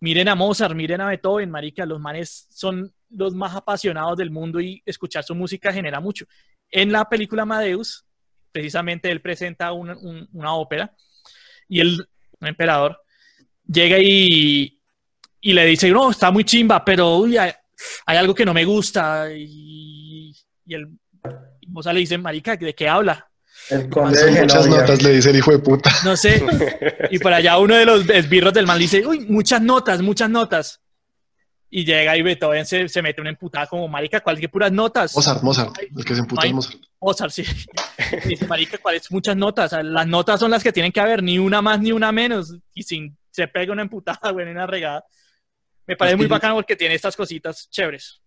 Miren 0.00 0.28
a 0.28 0.34
Mozart, 0.34 0.74
miren 0.74 1.00
a 1.02 1.08
Beethoven, 1.08 1.50
marica, 1.50 1.84
los 1.84 2.00
manes 2.00 2.46
son 2.50 2.92
los 3.10 3.34
más 3.34 3.54
apasionados 3.54 4.16
del 4.16 4.30
mundo 4.30 4.60
y 4.60 4.82
escuchar 4.86 5.24
su 5.24 5.34
música 5.34 5.72
genera 5.72 6.00
mucho. 6.00 6.24
En 6.70 6.90
la 6.90 7.06
película 7.08 7.42
Amadeus, 7.42 8.06
precisamente 8.52 9.10
él 9.10 9.20
presenta 9.20 9.72
un- 9.72 9.90
un- 9.90 10.28
una 10.32 10.54
ópera 10.54 10.94
y 11.68 11.80
el 11.80 12.06
emperador 12.40 12.98
llega 13.66 13.98
y, 13.98 14.80
y 15.40 15.52
le 15.52 15.66
dice, 15.66 15.90
no, 15.90 16.10
está 16.10 16.30
muy 16.30 16.44
chimba, 16.44 16.84
pero 16.84 17.18
uy, 17.18 17.36
hay, 17.36 17.52
hay 18.06 18.16
algo 18.16 18.34
que 18.34 18.44
no 18.46 18.54
me 18.54 18.64
gusta. 18.64 19.26
Y, 19.32 20.32
y 20.64 20.74
el 20.74 20.88
Mozart 21.68 21.94
le 21.94 22.00
dice, 22.00 22.16
marica, 22.18 22.56
¿de 22.56 22.74
qué 22.74 22.88
habla? 22.88 23.29
El 23.70 23.88
conde 23.88 24.18
de 24.24 24.40
muchas 24.42 24.62
Genovia. 24.64 24.80
notas, 24.82 25.02
le 25.02 25.10
dice 25.12 25.30
el 25.30 25.36
hijo 25.36 25.50
de 25.52 25.58
puta. 25.58 25.90
No 26.04 26.16
sé. 26.16 26.42
Y 27.10 27.18
por 27.18 27.32
allá 27.32 27.58
uno 27.58 27.74
de 27.76 27.84
los 27.84 28.08
esbirros 28.10 28.52
del 28.52 28.66
mal 28.66 28.78
dice, 28.78 29.06
uy, 29.06 29.20
muchas 29.26 29.60
notas, 29.62 30.00
muchas 30.02 30.28
notas. 30.30 30.80
Y 31.72 31.84
llega 31.84 32.16
y 32.16 32.22
Beethoven 32.22 32.66
se, 32.66 32.88
se 32.88 33.00
mete 33.00 33.20
una 33.20 33.30
emputada 33.30 33.66
como, 33.68 33.86
marica, 33.86 34.20
¿cuál 34.20 34.40
que 34.40 34.48
puras 34.48 34.72
notas? 34.72 35.14
Mozart, 35.14 35.42
Mozart, 35.42 35.72
el 35.96 36.04
que 36.04 36.14
se 36.14 36.20
emputa 36.20 36.44
es. 36.46 36.52
Mozart. 36.52 36.78
Mozart, 37.00 37.30
sí. 37.32 37.44
Y 38.24 38.28
dice, 38.30 38.46
marica, 38.48 38.76
¿cuáles 38.78 39.10
muchas 39.12 39.36
notas? 39.36 39.66
O 39.72 39.76
sea, 39.76 39.82
las 39.84 40.06
notas 40.06 40.40
son 40.40 40.50
las 40.50 40.62
que 40.64 40.72
tienen 40.72 40.90
que 40.90 41.00
haber, 41.00 41.22
ni 41.22 41.38
una 41.38 41.62
más 41.62 41.80
ni 41.80 41.92
una 41.92 42.10
menos. 42.10 42.54
Y 42.74 42.82
sin, 42.82 43.16
se 43.30 43.46
pega 43.46 43.72
una 43.72 43.82
emputada, 43.82 44.30
güey, 44.32 44.50
una 44.50 44.66
regada. 44.66 45.04
Me 45.86 45.96
parece 45.96 46.14
Es 46.14 46.16
que 46.16 46.22
muy 46.24 46.26
yo- 46.28 46.34
bacano 46.34 46.54
porque 46.56 46.74
tiene 46.74 46.94
estas 46.96 47.14
cositas 47.16 47.68
chéveres. 47.70 48.20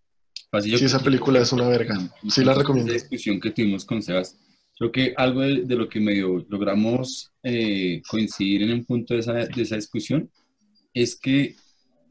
Así 0.51 0.69
yo 0.71 0.77
Sí, 0.77 0.85
esa 0.85 0.99
que- 0.99 1.05
película 1.05 1.39
es 1.41 1.51
una 1.51 1.67
verga. 1.67 1.97
Sí 2.29 2.45
la 2.45 2.53
recomiendo. 2.53 2.93
Esa 2.93 3.01
discusión 3.03 3.41
que 3.41 3.51
tuvimos 3.51 3.83
con 3.85 4.01
Sebas, 4.01 4.37
creo 4.77 4.91
que 4.91 5.13
algo 5.17 5.41
de, 5.41 5.63
de 5.63 5.75
lo 5.75 5.87
que 5.89 5.99
medio 5.99 6.45
logramos 6.49 7.31
eh, 7.43 8.01
coincidir 8.07 8.63
en 8.63 8.71
un 8.73 8.85
punto 8.85 9.13
de 9.13 9.19
esa, 9.21 9.33
de 9.33 9.61
esa 9.61 9.75
discusión 9.75 10.29
es 10.93 11.15
que 11.19 11.55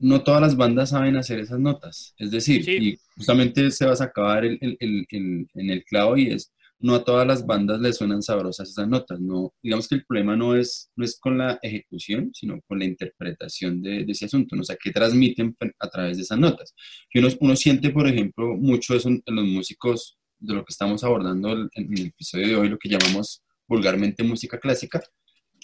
no 0.01 0.23
todas 0.23 0.41
las 0.41 0.57
bandas 0.57 0.91
saben 0.91 1.17
hacer 1.17 1.39
esas 1.41 1.61
notas. 1.61 2.15
Es 2.19 2.31
decir, 2.31 2.65
Sí. 2.65 2.73
y 2.73 2.99
justamente 3.17 3.71
Sebas 3.71 4.01
acaba 4.01 4.29
de 4.31 4.35
dar 4.35 4.45
el, 4.45 4.59
el- 4.61 4.77
el- 4.81 5.07
el- 5.11 5.47
en 5.55 5.71
el 5.71 5.85
clavo 5.85 6.17
y 6.17 6.29
es, 6.29 6.53
no 6.81 6.97
a 6.97 7.05
todas 7.05 7.25
las 7.25 7.47
bandas 7.47 7.81
les 7.81 7.97
suenan 7.99 8.23
sabrosas 8.23 8.69
esas 8.69 8.89
notas. 8.89 9.21
No, 9.21 9.55
digamos 9.63 9.87
que 9.87 9.95
el 9.95 10.05
problema 10.05 10.35
no 10.37 10.57
es, 10.57 10.91
no 10.97 11.05
es 11.05 11.17
con 11.21 11.39
la 11.39 11.57
ejecución, 11.63 12.33
sino 12.35 12.61
con 12.67 12.81
la 12.81 12.85
interpretación 12.87 13.81
de, 13.81 14.05
de 14.05 14.11
ese 14.13 14.25
asunto. 14.25 14.57
¿no? 14.57 14.63
O 14.63 14.65
sea, 14.65 14.77
qué 14.83 14.91
transmiten 14.91 15.57
a 15.79 15.89
través 15.89 16.17
de 16.17 16.25
esas 16.25 16.39
notas. 16.41 16.75
Que 17.09 17.21
uno, 17.21 17.29
uno 17.39 17.55
siente, 17.55 17.91
por 17.91 18.09
ejemplo, 18.09 18.57
mucho 18.57 18.97
eso 18.97 19.09
en 19.09 19.23
los 19.29 19.45
músicos 19.47 20.19
de 20.43 20.55
lo 20.55 20.65
que 20.65 20.73
estamos 20.73 21.05
abordando 21.05 21.53
en 21.53 21.99
el 21.99 22.07
episodio 22.07 22.49
de 22.49 22.57
hoy, 22.57 22.69
lo 22.69 22.79
que 22.79 22.89
llamamos 22.89 23.43
vulgarmente 23.67 24.25
música 24.25 24.59
clásica, 24.59 25.03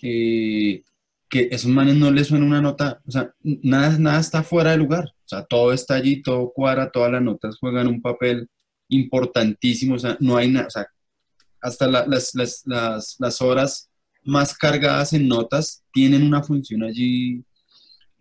eh, 0.02 0.82
que 1.28 1.48
esos 1.50 1.70
manes 1.70 1.96
no 1.96 2.10
les 2.10 2.28
suena 2.28 2.46
una 2.46 2.62
nota, 2.62 3.00
o 3.06 3.10
sea, 3.10 3.32
nada, 3.42 3.98
nada 3.98 4.20
está 4.20 4.42
fuera 4.42 4.70
de 4.70 4.78
lugar, 4.78 5.05
o 5.05 5.28
sea, 5.28 5.44
todo 5.44 5.72
está 5.72 5.96
allí, 5.96 6.22
todo 6.22 6.52
cuadra, 6.52 6.90
todas 6.90 7.12
las 7.12 7.22
notas 7.22 7.59
juegan 7.59 7.88
un 7.88 8.00
papel 8.00 8.48
importantísimo, 8.88 9.96
o 9.96 9.98
sea, 9.98 10.16
no 10.20 10.36
hay 10.36 10.50
nada, 10.50 10.68
o 10.68 10.70
sea, 10.70 10.86
hasta 11.60 11.86
las, 11.88 12.34
las, 12.34 12.62
las, 12.64 13.16
las, 13.18 13.42
horas 13.42 13.90
más 14.22 14.56
cargadas 14.56 15.12
en 15.12 15.26
notas 15.26 15.82
tienen 15.92 16.22
una 16.22 16.42
función 16.42 16.84
allí 16.84 17.42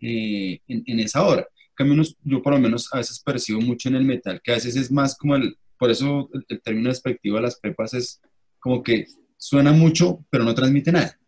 eh, 0.00 0.60
en, 0.66 0.82
en, 0.86 1.00
esa 1.00 1.22
hora. 1.22 1.46
En 1.78 2.02
yo 2.24 2.42
por 2.42 2.52
lo 2.52 2.58
menos 2.58 2.92
a 2.92 2.98
veces 2.98 3.20
percibo 3.20 3.60
mucho 3.60 3.88
en 3.88 3.94
el 3.94 4.04
metal, 4.04 4.40
que 4.42 4.50
a 4.50 4.54
veces 4.56 4.74
es 4.74 4.90
más 4.90 5.16
como 5.16 5.36
el, 5.36 5.56
por 5.78 5.90
eso 5.90 6.28
el, 6.32 6.44
el 6.48 6.60
término 6.60 6.88
despectivo 6.88 7.36
de 7.36 7.42
las 7.42 7.58
pepas 7.58 7.94
es 7.94 8.20
como 8.58 8.82
que 8.82 9.06
suena 9.36 9.72
mucho, 9.72 10.24
pero 10.30 10.44
no 10.44 10.54
transmite 10.54 10.92
nada 10.92 11.18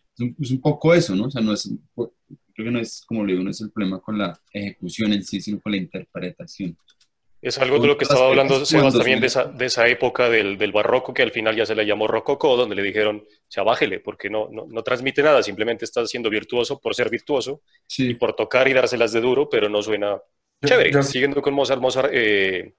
es 0.40 0.50
un, 0.50 0.60
poco 0.60 0.94
eso, 0.94 1.14
¿no? 1.14 1.24
O 1.26 1.30
sea, 1.30 1.40
no 1.40 1.52
es, 1.52 1.70
creo 1.94 2.14
que 2.56 2.70
no 2.70 2.80
es, 2.80 3.02
como 3.06 3.24
le 3.24 3.32
digo, 3.32 3.44
no 3.44 3.50
es 3.50 3.60
el 3.60 3.70
problema 3.70 4.00
con 4.00 4.18
la 4.18 4.38
ejecución 4.52 5.12
en 5.12 5.24
sí, 5.24 5.40
sino 5.40 5.60
con 5.60 5.72
la 5.72 5.78
interpretación. 5.78 6.76
Es 7.42 7.56
algo 7.56 7.78
de 7.78 7.86
lo 7.86 7.96
que 7.96 8.04
estaba 8.04 8.28
hablando 8.28 8.66
Sebas 8.66 8.92
también 8.92 9.18
de 9.18 9.28
esa, 9.28 9.46
de 9.46 9.64
esa 9.64 9.88
época 9.88 10.28
del, 10.28 10.58
del, 10.58 10.72
barroco, 10.72 11.14
que 11.14 11.22
al 11.22 11.30
final 11.30 11.56
ya 11.56 11.64
se 11.64 11.74
le 11.74 11.86
llamó 11.86 12.06
rococó, 12.06 12.54
donde 12.54 12.76
le 12.76 12.82
dijeron, 12.82 13.24
se 13.48 13.62
bájele, 13.62 13.98
porque 13.98 14.28
no, 14.28 14.50
no, 14.50 14.66
no, 14.68 14.82
transmite 14.82 15.22
nada, 15.22 15.42
simplemente 15.42 15.86
está 15.86 16.06
siendo 16.06 16.28
virtuoso 16.28 16.78
por 16.78 16.94
ser 16.94 17.08
virtuoso 17.08 17.62
y 17.96 18.12
por 18.12 18.34
tocar 18.34 18.68
y 18.68 18.74
dárselas 18.74 19.12
de 19.12 19.22
duro, 19.22 19.48
pero 19.48 19.70
no 19.70 19.80
suena 19.80 20.20
chévere. 20.62 21.02
Siguiendo 21.02 21.40
con 21.40 21.54
Mozart, 21.54 21.80
Mozart 21.80 22.10
eh, 22.12 22.74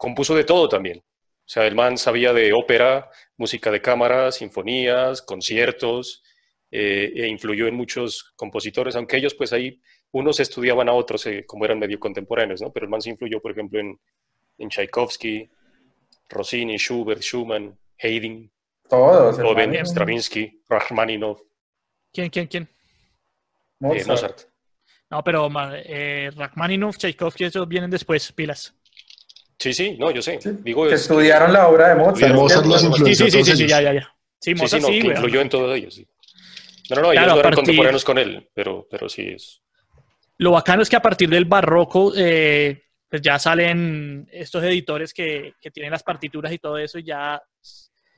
compuso 0.00 0.34
de 0.34 0.44
todo 0.44 0.66
también. 0.66 0.98
O 0.98 1.52
sea, 1.52 1.66
el 1.66 1.74
man 1.74 1.98
sabía 1.98 2.32
de 2.32 2.54
ópera, 2.54 3.10
música 3.36 3.70
de 3.70 3.82
cámara, 3.82 4.32
sinfonías, 4.32 5.20
conciertos, 5.20 6.22
eh, 6.70 7.12
e 7.14 7.26
influyó 7.26 7.66
en 7.66 7.74
muchos 7.74 8.32
compositores, 8.34 8.96
aunque 8.96 9.18
ellos 9.18 9.34
pues 9.34 9.52
ahí 9.52 9.78
unos 10.12 10.40
estudiaban 10.40 10.88
a 10.88 10.92
otros 10.92 11.26
eh, 11.26 11.44
como 11.46 11.66
eran 11.66 11.78
medio 11.78 12.00
contemporáneos, 12.00 12.62
¿no? 12.62 12.72
Pero 12.72 12.84
el 12.84 12.90
man 12.90 13.02
se 13.02 13.10
influyó, 13.10 13.42
por 13.42 13.52
ejemplo, 13.52 13.78
en, 13.78 14.00
en 14.56 14.68
Tchaikovsky, 14.70 15.50
Rossini, 16.30 16.78
Schubert, 16.78 17.20
Schumann, 17.20 17.78
Haydn, 18.02 18.50
todos, 18.88 19.36
Beethoven, 19.36 19.84
Stravinsky, 19.84 20.62
Rachmaninoff. 20.66 21.42
¿Quién, 22.10 22.30
quién, 22.30 22.46
quién? 22.46 22.68
Mozart. 23.80 24.00
Eh, 24.00 24.08
Mozart. 24.08 24.40
No, 25.10 25.22
pero 25.22 25.50
eh, 25.74 26.30
Rachmaninoff, 26.34 26.96
Tchaikovsky, 26.96 27.44
esos 27.44 27.68
vienen 27.68 27.90
después, 27.90 28.32
pilas. 28.32 28.79
Sí, 29.60 29.74
sí, 29.74 29.96
no, 29.98 30.10
yo 30.10 30.22
sé. 30.22 30.40
Sí, 30.40 30.50
Digo, 30.62 30.88
que 30.88 30.94
es- 30.94 31.02
estudiaron 31.02 31.52
la 31.52 31.68
obra 31.68 31.90
de 31.90 31.94
Mozart. 31.96 32.34
Mozart 32.34 32.66
los 32.66 32.80
Sí, 32.80 33.14
sí, 33.14 33.30
sí, 33.30 33.44
sí, 33.44 33.56
sí, 33.56 33.66
ya, 33.68 33.80
ya, 33.82 33.92
ya. 33.92 34.16
Sí, 34.40 34.52
sí, 34.52 34.54
sí, 34.56 34.62
Mozart 34.62 34.82
no, 34.82 34.88
sí, 34.88 34.94
que 34.94 35.00
güey. 35.04 35.16
influyó 35.16 35.40
en 35.42 35.48
todos 35.50 35.76
ellos, 35.76 35.94
sí. 35.94 36.08
No, 36.88 36.96
no, 36.96 37.02
no, 37.02 37.10
Claro, 37.10 37.12
ellos 37.12 37.26
no 37.26 37.40
eran 37.40 37.42
partir- 37.42 37.54
contemporáneos 37.56 38.04
con 38.04 38.18
él, 38.18 38.48
pero, 38.54 38.88
pero 38.90 39.08
sí 39.08 39.28
es. 39.28 39.60
Lo 40.38 40.52
bacano 40.52 40.82
es 40.82 40.88
que 40.88 40.96
a 40.96 41.02
partir 41.02 41.28
del 41.28 41.44
barroco, 41.44 42.12
eh, 42.16 42.82
pues 43.08 43.20
ya 43.20 43.38
salen 43.38 44.26
estos 44.32 44.64
editores 44.64 45.12
que, 45.12 45.52
que 45.60 45.70
tienen 45.70 45.92
las 45.92 46.02
partituras 46.02 46.50
y 46.52 46.58
todo 46.58 46.78
eso, 46.78 46.98
y 46.98 47.04
ya 47.04 47.40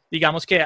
digamos 0.09 0.47
que 0.47 0.65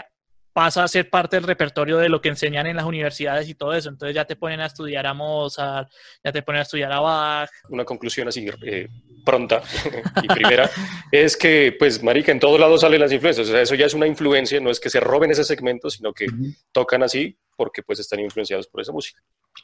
pasa 0.57 0.83
a 0.85 0.89
ser 0.89 1.11
parte 1.11 1.37
del 1.37 1.45
repertorio 1.45 1.99
de 1.99 2.09
lo 2.09 2.23
que 2.23 2.31
enseñan 2.31 2.67
en 2.67 2.77
las 2.77 2.87
universidades 2.87 3.47
y 3.47 3.55
todo 3.55 3.75
eso. 3.75 3.91
Entonces 3.91 4.15
ya 4.15 4.25
te 4.25 4.37
ponen 4.37 4.61
a 4.61 4.65
estudiar 4.67 5.07
a 5.07 5.13
Mozart, 5.13 5.91
ya 6.25 6.33
te 6.33 6.41
ponen 6.41 6.61
a 6.61 6.63
estudiar 6.63 6.91
a 6.93 7.01
Bach. 7.01 7.51
una 7.69 7.85
conclusión 7.85 8.27
así 8.27 8.49
eh, 8.65 8.89
pronta 9.23 9.61
y 10.23 10.27
primera 10.29 10.71
es 11.13 11.37
que, 11.37 11.77
pues, 11.79 12.03
marica, 12.03 12.33
en 12.33 12.41
todos 12.41 12.59
lados 12.59 12.81
salen 12.81 13.01
las 13.03 13.13
influencias. 13.13 13.47
O 13.47 13.51
sea, 13.51 13.61
eso 13.61 13.75
ya 13.75 13.85
es 13.85 13.93
una 13.93 14.07
influencia, 14.07 14.59
no 14.59 14.71
es 14.71 14.81
que 14.81 14.89
se 14.89 14.99
roben 14.99 15.31
ese 15.31 15.45
segmento, 15.45 15.91
sino 15.91 16.15
que 16.15 16.27
tocan 16.73 17.03
así 17.03 17.39
porque, 17.55 17.83
pues, 17.83 17.99
están 17.99 18.21
influenciados 18.21 18.67
por 18.67 18.81
esa 18.81 18.93
música. 18.93 19.21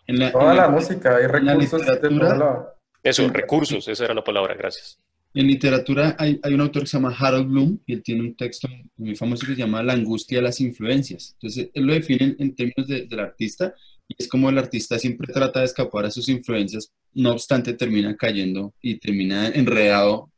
En 0.06 0.18
la, 0.18 0.30
Toda 0.30 0.50
en 0.50 0.56
la 0.58 0.62
la- 0.64 0.68
música, 0.68 1.16
hay 1.16 1.26
recursos 1.26 1.80
de 1.86 1.92
literatura- 1.94 2.28
todo 2.28 2.38
lado. 2.38 2.74
Eso, 3.02 3.22
Sí. 3.22 3.30
recursos, 3.32 3.88
esa 3.88 4.04
era 4.04 4.12
la 4.14 4.22
palabra, 4.24 4.52
gracias. 4.54 4.98
En 5.34 5.46
literatura 5.46 6.14
hay, 6.18 6.38
hay 6.42 6.54
un 6.54 6.60
autor 6.60 6.82
que 6.82 6.88
se 6.88 6.96
llama 6.98 7.14
Harold 7.18 7.48
Bloom 7.48 7.78
y 7.86 7.94
él 7.94 8.02
tiene 8.02 8.20
un 8.20 8.36
texto 8.36 8.68
muy 8.96 9.16
famoso 9.16 9.46
que 9.46 9.54
se 9.54 9.58
llama 9.60 9.82
La 9.82 9.94
angustia 9.94 10.38
de 10.38 10.42
las 10.42 10.60
influencias. 10.60 11.32
Entonces, 11.34 11.70
él 11.72 11.84
lo 11.84 11.94
define 11.94 12.24
en, 12.24 12.36
en 12.38 12.54
términos 12.54 12.86
de- 12.88 13.06
del 13.06 13.20
artista 13.20 13.74
y 14.08 14.14
es 14.18 14.28
como 14.28 14.50
el 14.50 14.58
artista 14.58 14.98
siempre 14.98 15.32
trata 15.32 15.60
de 15.60 15.66
escapar 15.66 16.04
a 16.06 16.10
sus 16.10 16.28
influencias, 16.28 16.92
no 17.14 17.32
obstante 17.32 17.72
termina 17.74 18.16
cayendo 18.16 18.74
y 18.82 18.98
termina 18.98 19.48
enredado 19.48 20.30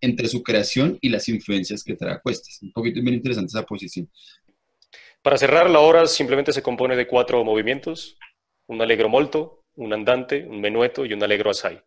entre 0.00 0.28
su 0.28 0.42
creación 0.42 0.98
y 1.00 1.08
las 1.08 1.28
influencias 1.28 1.82
que 1.84 1.94
trae 1.94 2.14
a 2.14 2.20
cuestas. 2.20 2.58
Un 2.62 2.72
poquito 2.72 3.00
bien 3.00 3.14
interesante 3.14 3.50
esa 3.50 3.64
posición. 3.64 4.10
Para 5.22 5.36
cerrar, 5.38 5.68
la 5.70 5.80
obra 5.80 6.06
simplemente 6.06 6.52
se 6.52 6.62
compone 6.62 6.94
de 6.96 7.06
cuatro 7.08 7.42
movimientos, 7.44 8.16
un 8.66 8.80
allegro 8.82 9.08
molto, 9.08 9.64
un 9.74 9.92
andante, 9.92 10.46
un 10.46 10.60
menueto 10.60 11.04
y 11.06 11.12
un 11.12 11.22
allegro 11.22 11.50
assai. 11.50 11.82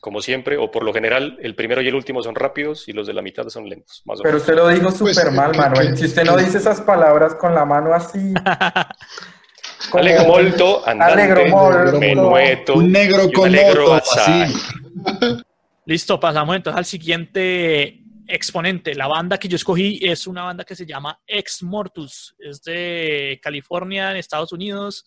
Como 0.00 0.22
siempre, 0.22 0.56
o 0.56 0.70
por 0.70 0.84
lo 0.84 0.92
general, 0.94 1.36
el 1.42 1.56
primero 1.56 1.82
y 1.82 1.88
el 1.88 1.94
último 1.96 2.22
son 2.22 2.36
rápidos 2.36 2.86
y 2.88 2.92
los 2.92 3.06
de 3.08 3.14
la 3.14 3.20
mitad 3.22 3.48
son 3.48 3.68
lentos, 3.68 4.02
más 4.04 4.20
o 4.20 4.22
Pero 4.22 4.34
menos. 4.34 4.42
usted 4.42 4.54
lo 4.54 4.68
dijo 4.68 4.90
Pues, 4.96 5.16
súper 5.16 5.32
mal, 5.32 5.50
que- 5.52 5.58
Manuel. 5.58 5.90
que- 5.90 5.96
Si 5.96 6.04
usted 6.04 6.24
no 6.24 6.36
que- 6.36 6.44
dice 6.44 6.58
esas 6.58 6.80
palabras 6.82 7.34
con 7.34 7.52
la 7.54 7.64
mano 7.64 7.92
así. 7.92 8.32
como- 9.90 10.02
Allegro 10.02 10.24
molto, 10.24 10.86
andante, 10.88 11.12
Allegro 11.14 11.46
molto. 11.48 11.98
menueto 11.98 12.74
Un 12.74 12.92
negro 12.92 13.30
con 13.32 13.54
assai. 13.54 14.42
así. 14.44 14.54
Listo, 15.86 16.20
pasamos 16.20 16.54
entonces 16.54 16.78
al 16.78 16.84
siguiente 16.84 18.02
exponente. 18.26 18.94
La 18.94 19.06
banda 19.06 19.38
que 19.38 19.48
yo 19.48 19.56
escogí 19.56 19.98
es 20.02 20.26
una 20.26 20.42
banda 20.44 20.62
que 20.64 20.76
se 20.76 20.84
llama 20.84 21.18
Ex 21.26 21.62
Mortus. 21.62 22.34
Es 22.38 22.62
de 22.62 23.40
California, 23.42 24.10
en 24.10 24.18
Estados 24.18 24.52
Unidos. 24.52 25.04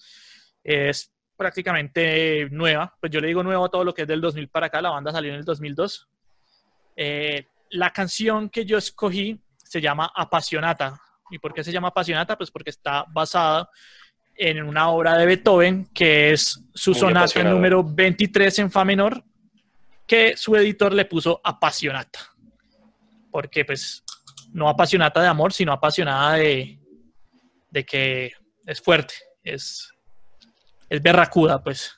Es 0.63 1.10
prácticamente 1.41 2.47
nueva. 2.51 2.95
Pues 2.99 3.11
yo 3.11 3.19
le 3.19 3.25
digo 3.25 3.41
nuevo 3.41 3.65
a 3.65 3.69
todo 3.69 3.83
lo 3.83 3.95
que 3.95 4.03
es 4.03 4.07
del 4.07 4.21
2000 4.21 4.47
para 4.49 4.67
acá. 4.67 4.79
La 4.79 4.91
banda 4.91 5.11
salió 5.11 5.31
en 5.31 5.39
el 5.39 5.43
2002. 5.43 6.07
Eh, 6.95 7.47
la 7.71 7.89
canción 7.89 8.47
que 8.47 8.63
yo 8.63 8.77
escogí 8.77 9.41
se 9.57 9.81
llama 9.81 10.11
Apasionata. 10.15 11.01
¿Y 11.31 11.39
por 11.39 11.51
qué 11.51 11.63
se 11.63 11.71
llama 11.71 11.87
Apasionata? 11.87 12.37
Pues 12.37 12.51
porque 12.51 12.69
está 12.69 13.05
basada 13.11 13.67
en 14.35 14.61
una 14.61 14.89
obra 14.89 15.17
de 15.17 15.25
Beethoven 15.25 15.87
que 15.91 16.31
es 16.31 16.63
su 16.75 16.91
Muy 16.91 16.99
sonata 16.99 17.19
apasionado. 17.21 17.55
número 17.55 17.83
23 17.83 18.59
en 18.59 18.71
Fa 18.71 18.85
menor, 18.85 19.23
que 20.05 20.37
su 20.37 20.55
editor 20.55 20.93
le 20.93 21.05
puso 21.05 21.41
apasionata. 21.43 22.19
Porque 23.31 23.65
pues 23.65 24.03
no 24.53 24.69
apasionata 24.69 25.23
de 25.23 25.27
amor, 25.27 25.53
sino 25.53 25.73
apasionada 25.73 26.35
de, 26.35 26.77
de 27.71 27.83
que 27.83 28.31
es 28.67 28.79
fuerte, 28.79 29.15
es, 29.43 29.90
es 30.91 31.01
berracuda, 31.01 31.63
pues. 31.63 31.97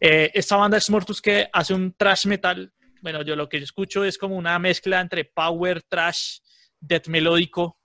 Eh, 0.00 0.30
esta 0.34 0.56
banda 0.56 0.76
es 0.76 0.90
Mortus 0.90 1.22
que 1.22 1.48
hace 1.50 1.72
un 1.72 1.94
trash 1.94 2.26
metal. 2.26 2.70
Bueno, 3.00 3.22
yo 3.22 3.34
lo 3.34 3.48
que 3.48 3.58
yo 3.58 3.64
escucho 3.64 4.04
es 4.04 4.18
como 4.18 4.36
una 4.36 4.58
mezcla 4.58 5.00
entre 5.00 5.24
power, 5.24 5.82
trash, 5.82 6.40
death 6.78 7.06
melódico. 7.06 7.80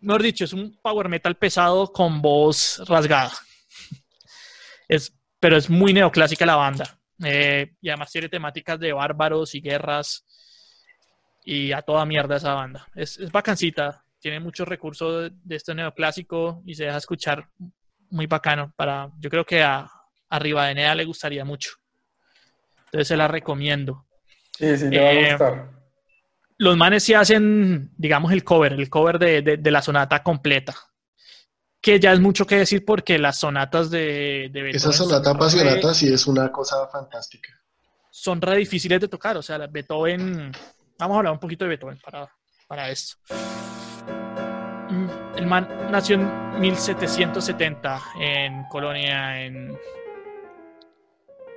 Mejor 0.00 0.22
dicho, 0.24 0.44
es 0.44 0.52
un 0.52 0.76
power 0.82 1.08
metal 1.08 1.36
pesado 1.36 1.92
con 1.92 2.20
voz 2.20 2.82
rasgada. 2.88 3.32
Es, 4.88 5.16
pero 5.40 5.56
es 5.56 5.70
muy 5.70 5.94
neoclásica 5.94 6.44
la 6.44 6.56
banda. 6.56 7.01
Eh, 7.24 7.74
y 7.80 7.88
además 7.88 8.10
tiene 8.10 8.28
temáticas 8.28 8.78
de 8.80 8.92
bárbaros 8.92 9.54
y 9.54 9.60
guerras. 9.60 10.24
Y 11.44 11.72
a 11.72 11.82
toda 11.82 12.04
mierda 12.06 12.36
esa 12.36 12.54
banda. 12.54 12.86
Es, 12.94 13.18
es 13.18 13.30
bacancita. 13.32 14.04
Tiene 14.20 14.38
muchos 14.40 14.68
recursos 14.68 15.22
de, 15.30 15.36
de 15.42 15.56
este 15.56 15.74
neoclásico 15.74 16.62
y 16.64 16.74
se 16.74 16.84
deja 16.84 16.98
escuchar 16.98 17.48
muy 18.10 18.26
bacano. 18.26 18.72
Para, 18.76 19.10
yo 19.18 19.28
creo 19.28 19.44
que 19.44 19.62
a, 19.62 19.90
a 20.28 20.38
Rivadenea 20.38 20.94
le 20.94 21.04
gustaría 21.04 21.44
mucho. 21.44 21.72
Entonces 22.86 23.08
se 23.08 23.16
la 23.16 23.26
recomiendo. 23.26 24.06
Sí, 24.52 24.76
sí, 24.76 24.88
le 24.90 25.00
va 25.00 25.10
Eh, 25.10 25.26
a 25.26 25.30
gustar. 25.32 25.70
Los 26.58 26.76
manes 26.76 27.02
sí 27.02 27.14
hacen, 27.14 27.90
digamos, 27.96 28.30
el 28.30 28.44
cover, 28.44 28.74
el 28.74 28.88
cover 28.88 29.18
de, 29.18 29.42
de- 29.42 29.56
de 29.56 29.70
la 29.70 29.82
sonata 29.82 30.22
completa. 30.22 30.76
Que 31.82 31.98
ya 32.00 32.12
es 32.12 32.20
mucho 32.20 32.46
que 32.46 32.56
decir 32.56 32.84
porque 32.84 33.18
las 33.18 33.38
sonatas 33.40 33.90
de, 33.90 34.48
de 34.52 34.70
Esa 34.70 34.88
Beethoven 34.88 34.92
sonata 34.92 35.24
son 35.24 35.24
re- 35.24 35.30
apasionata 35.44 35.94
sí 35.94 36.12
es 36.12 36.26
una 36.28 36.50
cosa 36.52 36.86
fantástica. 36.86 37.52
son 38.10 38.40
re 38.40 38.56
difíciles 38.56 39.00
de 39.00 39.08
tocar. 39.08 39.36
O 39.36 39.42
sea, 39.42 39.58
Beethoven. 39.66 40.52
Vamos 40.98 41.14
a 41.16 41.18
hablar 41.18 41.32
un 41.32 41.40
poquito 41.40 41.64
de 41.64 41.70
Beethoven 41.70 41.98
para, 42.04 42.28
para 42.68 42.88
esto. 42.88 43.16
Mm, 44.90 45.08
El 45.38 45.46
man 45.46 45.68
nació 45.90 46.14
en 46.16 46.60
1770 46.60 48.00
en 48.20 48.64
Colonia, 48.68 49.42
en, 49.44 49.76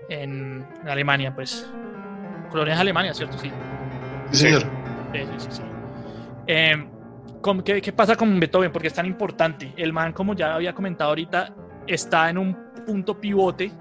en 0.09 0.65
Alemania, 0.87 1.33
pues. 1.35 1.67
Colonia 2.49 2.73
es 2.75 2.79
Alemania, 2.79 3.13
¿cierto? 3.13 3.37
Sí. 3.37 3.51
Sí, 4.31 4.37
señor. 4.37 4.63
Sí, 5.13 5.19
sí, 5.19 5.33
sí, 5.39 5.47
sí. 5.51 5.61
Eh, 6.47 6.87
¿cómo- 7.45 7.63
qué, 7.63 7.79
qué 7.79 7.93
pasa 7.93 8.15
con 8.15 8.39
Beethoven? 8.39 8.71
Porque 8.71 8.87
es 8.87 8.93
tan 8.95 9.05
importante. 9.05 9.71
El 9.77 9.93
man, 9.93 10.13
como 10.13 10.33
ya 10.33 10.55
había 10.55 10.73
comentado 10.73 11.11
ahorita, 11.11 11.53
está 11.85 12.27
en 12.31 12.39
un 12.39 12.57
punto 12.87 13.21
pivote 13.21 13.71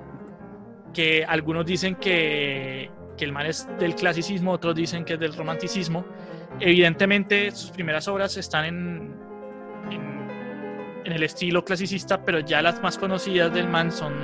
que 0.93 1.25
algunos 1.25 1.65
dicen 1.65 1.95
que 1.97 2.91
que 3.17 3.25
el 3.25 3.31
man 3.33 3.47
es 3.47 3.69
del 3.79 3.95
clasicismo, 3.95 4.51
otros 4.51 4.75
dicen 4.75 5.05
que 5.05 5.13
es 5.15 5.21
del 5.21 5.35
romanticismo. 5.37 6.05
Evidentemente 6.59 7.53
sus 7.53 7.71
primeras 7.71 8.09
obras 8.09 8.37
están 8.37 8.65
en, 8.65 9.15
en, 9.93 10.03
en 11.05 11.13
el 11.13 11.23
estilo 11.23 11.65
clasicista, 11.65 12.25
pero 12.25 12.41
ya 12.41 12.61
las 12.61 12.83
más 12.83 12.99
conocidas 12.99 13.55
del 13.55 13.69
man 13.69 13.93
son 13.93 14.15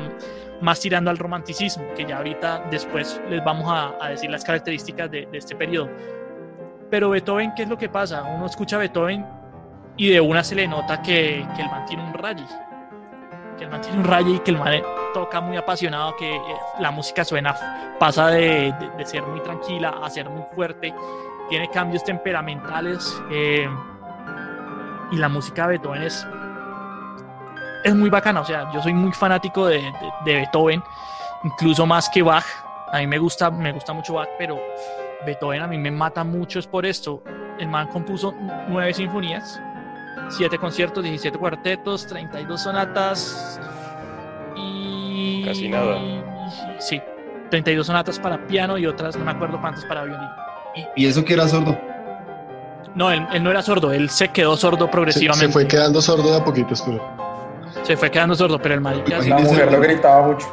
más 0.60 0.80
tirando 0.80 1.08
al 1.08 1.18
romanticismo, 1.18 1.84
que 1.96 2.04
ya 2.04 2.16
ahorita 2.18 2.64
después 2.68 3.20
les 3.30 3.44
vamos 3.44 3.66
a, 3.70 3.94
a 4.04 4.08
decir 4.10 4.28
las 4.28 4.42
características 4.44 5.08
de, 5.08 5.26
de, 5.30 5.38
este 5.38 5.54
periodo. 5.54 5.88
Pero 6.90 7.10
Beethoven, 7.10 7.52
¿qué 7.54 7.62
es 7.62 7.68
lo 7.68 7.78
que 7.78 7.88
pasa? 7.88 8.22
Uno 8.24 8.46
escucha 8.46 8.76
Beethoven 8.78 9.24
y 9.96 10.10
de 10.10 10.20
una 10.20 10.42
se 10.42 10.54
le 10.54 10.66
nota 10.66 11.00
que, 11.00 11.46
que 11.54 11.62
el 11.62 11.70
man 11.70 11.86
tiene 11.86 12.02
un 12.02 12.14
rayo, 12.14 12.44
que 13.56 13.64
el 13.64 13.70
man 13.70 13.80
tiene 13.80 13.98
un 13.98 14.04
rayo 14.04 14.34
y 14.34 14.38
que 14.40 14.50
el 14.50 14.58
man 14.58 14.82
toca 15.14 15.40
muy 15.40 15.56
apasionado, 15.56 16.16
que 16.16 16.36
eh, 16.36 16.40
la 16.80 16.90
música 16.90 17.24
suena, 17.24 17.54
pasa 17.98 18.28
de, 18.28 18.74
de, 18.96 19.06
ser 19.06 19.22
muy 19.24 19.40
tranquila 19.40 20.00
a 20.02 20.10
ser 20.10 20.28
muy 20.28 20.42
fuerte, 20.54 20.92
tiene 21.48 21.68
cambios 21.70 22.02
temperamentales 22.02 23.20
eh, 23.30 23.68
y 25.12 25.16
la 25.16 25.28
música 25.28 25.62
de 25.66 25.78
Beethoven 25.78 26.02
es 26.02 26.26
es 27.84 27.94
muy 27.94 28.10
bacana, 28.10 28.40
o 28.40 28.44
sea, 28.44 28.70
yo 28.72 28.82
soy 28.82 28.92
muy 28.92 29.12
fanático 29.12 29.66
de, 29.66 29.80
de, 30.24 30.34
Beethoven, 30.34 30.82
incluso 31.44 31.86
más 31.86 32.08
que 32.10 32.22
Bach. 32.22 32.44
A 32.92 32.98
mí 32.98 33.06
me 33.06 33.18
gusta, 33.18 33.50
me 33.50 33.72
gusta 33.72 33.92
mucho 33.92 34.14
Bach, 34.14 34.28
pero 34.38 34.58
Beethoven 35.26 35.62
a 35.62 35.66
mí 35.66 35.78
me 35.78 35.90
mata 35.90 36.24
mucho 36.24 36.58
es 36.58 36.66
por 36.66 36.86
esto. 36.86 37.22
El 37.58 37.68
man 37.68 37.88
compuso 37.88 38.34
nueve 38.68 38.94
sinfonías, 38.94 39.60
siete 40.28 40.58
conciertos, 40.58 41.02
17 41.04 41.38
cuartetos, 41.38 42.06
32 42.06 42.62
sonatas 42.62 43.60
y... 44.56 45.42
Casi 45.44 45.68
nada. 45.68 45.98
Sí, 46.78 47.00
32 47.50 47.86
sonatas 47.86 48.18
para 48.18 48.46
piano 48.46 48.78
y 48.78 48.86
otras, 48.86 49.16
no 49.16 49.24
me 49.24 49.30
acuerdo 49.32 49.60
cuántas 49.60 49.84
para 49.84 50.04
violín. 50.04 50.28
¿Y, 50.74 51.04
y 51.04 51.06
eso 51.06 51.24
que 51.24 51.34
era 51.34 51.46
sordo? 51.48 51.78
No, 52.94 53.10
él, 53.10 53.26
él, 53.32 53.42
no 53.42 53.50
era 53.50 53.62
sordo, 53.62 53.92
él 53.92 54.08
se 54.08 54.28
quedó 54.28 54.56
sordo 54.56 54.90
progresivamente. 54.90 55.46
Se, 55.46 55.52
se 55.52 55.52
fue 55.52 55.66
quedando 55.68 56.00
sordo 56.00 56.30
de 56.30 56.38
a 56.38 56.44
poquitos, 56.44 56.82
pero 56.82 57.20
se 57.82 57.96
fue 57.96 58.10
quedando 58.10 58.34
sordo, 58.34 58.58
pero 58.60 58.74
el 58.74 58.80
marica... 58.80 59.18
La 59.18 59.38
mujer 59.38 59.70
lo 59.70 59.80
gritaba 59.80 60.26
mucho. 60.26 60.46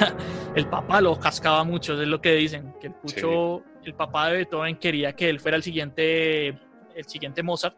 el 0.54 0.68
papá 0.68 1.00
lo 1.00 1.18
cascaba 1.18 1.64
mucho, 1.64 2.00
es 2.00 2.08
lo 2.08 2.20
que 2.20 2.34
dicen, 2.34 2.74
que 2.80 2.88
el 2.88 2.94
pucho, 2.94 3.62
sí. 3.82 3.88
el 3.88 3.94
papá 3.94 4.28
de 4.28 4.38
Beethoven 4.38 4.76
quería 4.76 5.14
que 5.14 5.28
él 5.28 5.40
fuera 5.40 5.56
el 5.56 5.62
siguiente, 5.62 6.48
el 6.48 7.04
siguiente 7.06 7.42
Mozart. 7.42 7.76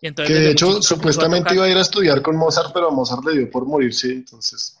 Y 0.00 0.06
entonces, 0.06 0.34
que 0.34 0.42
de 0.42 0.50
hecho 0.52 0.80
supuestamente 0.80 1.50
a 1.50 1.54
iba 1.54 1.64
a 1.64 1.68
ir 1.68 1.76
a 1.76 1.82
estudiar 1.82 2.22
con 2.22 2.36
Mozart, 2.36 2.72
pero 2.72 2.88
a 2.88 2.90
Mozart 2.90 3.24
le 3.24 3.38
dio 3.38 3.50
por 3.50 3.66
morirse, 3.66 4.12
entonces... 4.12 4.76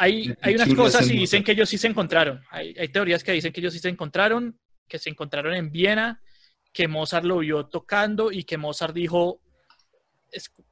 Hay, 0.00 0.32
hay 0.42 0.54
unas 0.54 0.72
cosas 0.74 1.10
y 1.10 1.14
dicen 1.14 1.42
que 1.42 1.52
ellos 1.52 1.68
sí 1.68 1.76
se 1.76 1.88
encontraron. 1.88 2.40
Hay, 2.50 2.72
hay 2.78 2.88
teorías 2.88 3.24
que 3.24 3.32
dicen 3.32 3.52
que 3.52 3.60
ellos 3.60 3.72
sí 3.72 3.80
se 3.80 3.88
encontraron, 3.88 4.56
que 4.86 5.00
se 5.00 5.10
encontraron 5.10 5.54
en 5.54 5.72
Viena, 5.72 6.22
que 6.72 6.86
Mozart 6.86 7.24
lo 7.24 7.38
vio 7.38 7.66
tocando 7.66 8.30
y 8.30 8.44
que 8.44 8.56
Mozart 8.56 8.94
dijo, 8.94 9.40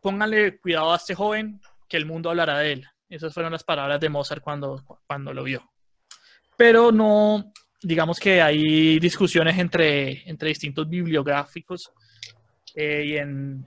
pónganle 0.00 0.58
cuidado 0.58 0.92
a 0.92 0.96
este 0.96 1.16
joven, 1.16 1.60
que 1.88 1.96
el 1.96 2.06
mundo 2.06 2.30
hablará 2.30 2.58
de 2.58 2.72
él. 2.72 2.86
Esas 3.08 3.32
fueron 3.32 3.52
las 3.52 3.64
palabras 3.64 4.00
de 4.00 4.08
Mozart 4.08 4.42
cuando, 4.42 4.84
cuando 5.06 5.32
lo 5.32 5.44
vio. 5.44 5.70
Pero 6.56 6.90
no, 6.90 7.52
digamos 7.82 8.18
que 8.18 8.42
hay 8.42 8.98
discusiones 8.98 9.58
entre, 9.58 10.28
entre 10.28 10.48
distintos 10.48 10.88
bibliográficos 10.88 11.92
eh, 12.74 13.04
y 13.06 13.16
en... 13.16 13.64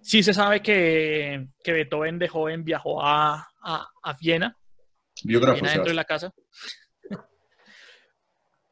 Sí 0.00 0.22
se 0.22 0.32
sabe 0.32 0.62
que, 0.62 1.48
que 1.62 1.72
Beethoven 1.72 2.18
de 2.18 2.28
joven 2.28 2.64
viajó 2.64 3.02
a, 3.02 3.46
a, 3.62 3.88
a 4.02 4.16
Viena, 4.18 4.56
Biógrafo, 5.22 5.56
Viena 5.56 5.72
dentro 5.72 5.90
de 5.90 5.94
la 5.94 6.04
casa. 6.04 6.32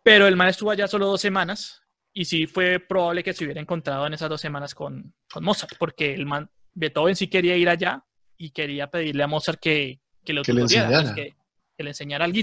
Pero 0.02 0.26
el 0.26 0.36
man 0.36 0.48
estuvo 0.48 0.70
allá 0.70 0.88
solo 0.88 1.06
dos 1.06 1.20
semanas 1.20 1.82
y 2.14 2.24
sí 2.24 2.46
fue 2.46 2.80
probable 2.80 3.22
que 3.22 3.34
se 3.34 3.44
hubiera 3.44 3.60
encontrado 3.60 4.06
en 4.06 4.14
esas 4.14 4.30
dos 4.30 4.40
semanas 4.40 4.74
con, 4.74 5.14
con 5.30 5.44
Mozart, 5.44 5.76
porque 5.78 6.14
el 6.14 6.24
man, 6.24 6.50
Beethoven 6.72 7.16
sí 7.16 7.28
quería 7.28 7.54
ir 7.58 7.68
allá 7.68 8.05
y 8.38 8.50
quería 8.50 8.88
pedirle 8.88 9.22
a 9.22 9.26
Mozart 9.26 9.58
que, 9.60 10.00
que 10.24 10.32
lo 10.32 10.42
que 10.42 10.52
le 10.52 10.62
enseñara. 10.62 11.14
Que, 11.14 11.34
que, 11.76 11.82
le 11.82 11.90
enseñara 11.90 12.24
algo. 12.24 12.38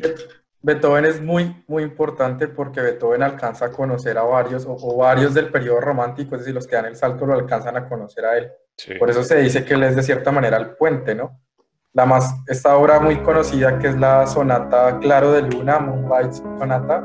Beethoven 0.61 1.05
es 1.05 1.21
muy, 1.21 1.63
muy 1.67 1.83
importante 1.83 2.47
porque 2.47 2.79
Beethoven 2.79 3.21
alcanza 3.21 3.65
a 3.65 3.71
conocer 3.71 4.17
a 4.17 4.23
varios, 4.23 4.65
o, 4.65 4.71
o, 4.71 4.97
varios 4.97 5.33
del 5.33 5.49
periodo 5.49 5.81
romántico, 5.81 6.35
es 6.35 6.41
decir, 6.41 6.55
los 6.55 6.65
que 6.65 6.77
dan 6.77 6.85
el 6.85 6.95
salto 6.95 7.25
lo 7.25 7.33
alcanzan 7.33 7.75
a 7.75 7.87
conocer 7.87 8.25
a 8.25 8.37
él. 8.37 8.49
Sí. 8.77 8.95
Por 8.95 9.09
eso 9.09 9.23
se 9.23 9.37
dice 9.39 9.65
que 9.65 9.73
él 9.73 9.83
es 9.83 9.95
de 9.95 10.03
cierta 10.03 10.31
manera 10.31 10.57
el 10.57 10.71
puente, 10.71 11.15
¿no? 11.15 11.41
La 11.91 12.05
más, 12.05 12.33
esta 12.47 12.75
obra 12.77 12.99
muy 12.99 13.17
conocida 13.17 13.77
que 13.77 13.89
es 13.89 13.97
la 13.97 14.25
sonata 14.25 14.99
Claro 14.99 15.33
de 15.33 15.43
Luna, 15.43 15.79
Moonlight 15.79 16.31
Sonata, 16.31 17.03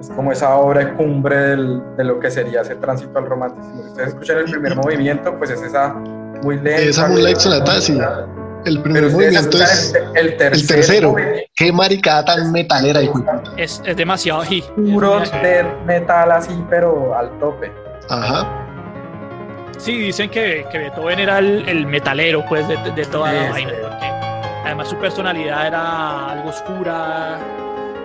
es 0.00 0.08
como 0.10 0.32
esa 0.32 0.54
obra 0.56 0.84
de 0.84 0.94
cumbre 0.94 1.36
del, 1.36 1.82
de 1.96 2.04
lo 2.04 2.18
que 2.18 2.30
sería 2.30 2.62
ese 2.62 2.76
tránsito 2.76 3.18
al 3.18 3.26
romanticismo. 3.26 3.82
Si 3.82 3.88
ustedes 3.88 4.08
escuchan 4.10 4.38
el 4.38 4.44
primer 4.44 4.76
movimiento, 4.76 5.36
pues 5.36 5.50
es 5.50 5.60
esa 5.60 6.02
muy 6.42 6.56
lenta. 6.56 6.82
Esa 6.82 7.08
Moonlight 7.08 7.38
Sonata, 7.38 7.80
sí. 7.80 7.98
El 8.64 8.82
primer 8.82 9.10
movimiento 9.10 9.56
es 9.62 9.94
el, 10.14 10.28
el, 10.28 10.66
tercero. 10.66 11.14
Qué 11.56 11.72
maricada 11.72 12.24
tan 12.26 12.52
metalera, 12.52 13.02
hijo. 13.02 13.24
Es, 13.56 13.82
es 13.86 13.96
demasiado 13.96 14.42
hit. 14.42 14.64
Puro 14.66 15.20
de 15.20 15.64
metal 15.86 16.30
así, 16.32 16.62
pero 16.68 17.16
al 17.16 17.30
tope. 17.38 17.72
Ajá. 18.10 18.66
Sí, 19.78 19.96
dicen 19.96 20.28
que, 20.28 20.66
que 20.70 20.76
Beethoven 20.76 21.20
era 21.20 21.38
el, 21.38 21.66
el, 21.66 21.86
metalero, 21.86 22.44
pues, 22.46 22.68
de, 22.68 22.76
de 22.76 23.04
toda 23.06 23.32
la 23.32 23.50
vaina. 23.50 23.72
Porque 23.80 24.06
además 24.66 24.88
su 24.88 24.96
personalidad 24.96 25.66
era 25.66 26.32
algo 26.32 26.50
oscura, 26.50 27.38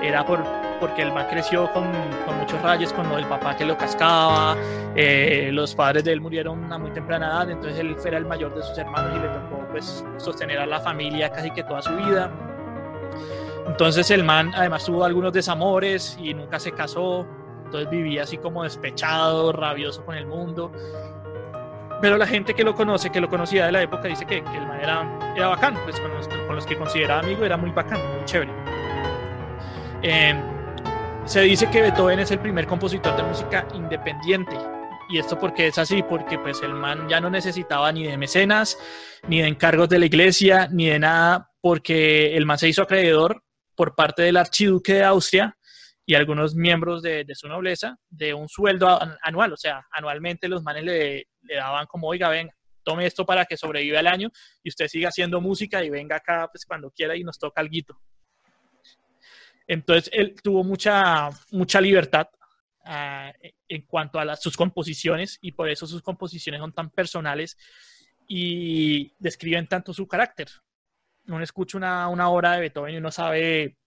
era 0.01 0.25
por, 0.25 0.41
porque 0.79 1.01
el 1.01 1.11
man 1.13 1.27
creció 1.29 1.71
con, 1.71 1.91
con, 2.25 2.37
muchos 2.37 2.61
rayos, 2.61 2.93
con 2.93 3.11
el 3.13 3.25
papá 3.25 3.55
que 3.55 3.65
lo 3.65 3.77
cascaba, 3.77 4.55
eh, 4.95 5.49
los 5.51 5.75
padres 5.75 6.03
de 6.03 6.13
él 6.13 6.21
murieron 6.21 6.71
a 6.71 6.77
muy 6.77 6.91
temprana 6.91 7.27
edad, 7.27 7.49
entonces 7.49 7.79
él 7.79 7.95
era 8.05 8.17
el 8.17 8.25
mayor 8.25 8.53
de 8.55 8.63
sus 8.63 8.77
hermanos 8.77 9.11
y 9.15 9.19
le 9.19 9.27
tocó 9.27 9.67
pues 9.71 10.05
sostener 10.17 10.59
a 10.59 10.65
la 10.65 10.79
familia 10.79 11.29
casi 11.31 11.51
que 11.51 11.63
toda 11.63 11.81
su 11.81 11.95
vida. 11.95 12.31
Entonces 13.67 14.09
el 14.11 14.23
man 14.23 14.51
además 14.55 14.85
tuvo 14.85 15.03
algunos 15.03 15.33
desamores 15.33 16.17
y 16.21 16.33
nunca 16.33 16.59
se 16.59 16.71
casó, 16.71 17.25
entonces 17.65 17.89
vivía 17.89 18.23
así 18.23 18.37
como 18.37 18.63
despechado, 18.63 19.51
rabioso 19.51 20.05
con 20.05 20.15
el 20.15 20.27
mundo. 20.27 20.71
Pero 22.01 22.17
la 22.17 22.27
gente 22.27 22.53
que 22.53 22.63
lo 22.63 22.75
conoce, 22.75 23.09
que 23.09 23.19
lo 23.19 23.29
conocía 23.29 23.65
de 23.65 23.71
la 23.71 23.81
época, 23.81 24.07
dice 24.07 24.25
que, 24.25 24.43
que 24.43 24.57
el 24.57 24.67
man 24.67 24.79
era, 24.79 25.33
era 25.35 25.47
bacán, 25.47 25.75
pues 25.83 25.99
con 25.99 26.13
los, 26.13 26.27
con 26.27 26.55
los 26.55 26.65
que 26.65 26.77
consideraba 26.77 27.21
amigo 27.21 27.43
era 27.43 27.57
muy 27.57 27.71
bacán, 27.71 27.99
muy 28.15 28.25
chévere. 28.25 28.51
Eh, 30.01 30.54
se 31.25 31.41
dice 31.41 31.69
que 31.71 31.81
Beethoven 31.81 32.19
es 32.19 32.29
el 32.31 32.39
primer 32.39 32.67
compositor 32.67 33.15
de 33.15 33.23
música 33.23 33.67
independiente. 33.73 34.55
Y 35.09 35.17
esto 35.17 35.37
porque 35.37 35.67
es 35.67 35.77
así, 35.77 36.03
porque 36.03 36.37
pues 36.37 36.61
el 36.61 36.73
man 36.73 37.07
ya 37.09 37.19
no 37.19 37.29
necesitaba 37.29 37.91
ni 37.91 38.05
de 38.05 38.17
mecenas, 38.17 38.77
ni 39.27 39.41
de 39.41 39.47
encargos 39.47 39.89
de 39.89 39.99
la 39.99 40.05
iglesia, 40.05 40.67
ni 40.71 40.87
de 40.87 40.99
nada, 40.99 41.51
porque 41.61 42.35
el 42.35 42.45
man 42.45 42.57
se 42.57 42.69
hizo 42.69 42.83
acreedor 42.83 43.43
por 43.75 43.95
parte 43.95 44.21
del 44.21 44.37
archiduque 44.37 44.95
de 44.95 45.03
Austria 45.03 45.57
y 46.05 46.13
algunos 46.13 46.55
miembros 46.55 47.01
de, 47.01 47.25
su 47.33 47.47
nobleza 47.47 47.97
de 48.09 48.33
un 48.33 48.47
sueldo 48.47 48.99
anual. 49.21 49.53
O 49.53 49.57
sea, 49.57 49.85
anualmente 49.91 50.47
los 50.47 50.61
manes 50.63 50.83
le, 50.83 51.27
le 51.41 51.55
daban 51.55 51.87
como, 51.87 52.07
oiga, 52.07 52.29
venga, 52.29 52.53
tome 52.83 53.07
esto 53.07 53.25
para 53.25 53.45
que 53.45 53.57
sobreviva 53.57 53.99
el 53.99 54.07
año 54.07 54.29
y 54.63 54.69
usted 54.69 54.87
siga 54.87 55.09
haciendo 55.09 55.41
música 55.41 55.83
y 55.83 55.89
venga 55.89 56.17
acá 56.17 56.47
pues 56.51 56.65
cuando 56.65 56.91
quiera 56.91 57.15
y 57.15 57.23
nos 57.23 57.39
toca 57.39 57.61
algo. 57.61 57.99
Entonces 59.67 60.09
él 60.13 60.35
tuvo 60.41 60.63
mucha, 60.63 61.29
mucha 61.51 61.81
libertad 61.81 62.27
uh, 62.85 63.31
en 63.67 63.81
cuanto 63.83 64.19
a 64.19 64.25
las, 64.25 64.41
sus 64.41 64.55
composiciones 64.55 65.37
y 65.41 65.51
por 65.51 65.69
eso 65.69 65.87
sus 65.87 66.01
composiciones 66.01 66.61
son 66.61 66.73
tan 66.73 66.89
personales 66.89 67.57
y 68.27 69.13
describen 69.19 69.67
tanto 69.67 69.93
su 69.93 70.07
carácter. 70.07 70.47
Uno 71.27 71.43
escucha 71.43 71.77
una, 71.77 72.07
una 72.07 72.29
obra 72.29 72.53
de 72.53 72.61
Beethoven 72.61 72.93
y 72.93 72.97
uno 72.97 73.11
sabe, 73.11 73.77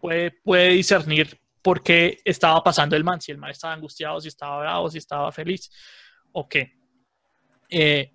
puede, 0.00 0.30
puede 0.30 0.70
discernir 0.70 1.38
por 1.62 1.82
qué 1.82 2.20
estaba 2.24 2.62
pasando 2.62 2.96
el 2.96 3.04
man, 3.04 3.20
si 3.20 3.32
el 3.32 3.38
man 3.38 3.50
estaba 3.50 3.74
angustiado, 3.74 4.20
si 4.20 4.28
estaba 4.28 4.60
bravo, 4.60 4.90
si 4.90 4.98
estaba 4.98 5.30
feliz 5.30 5.70
o 6.32 6.48
qué. 6.48 6.78
Eh, 7.68 8.12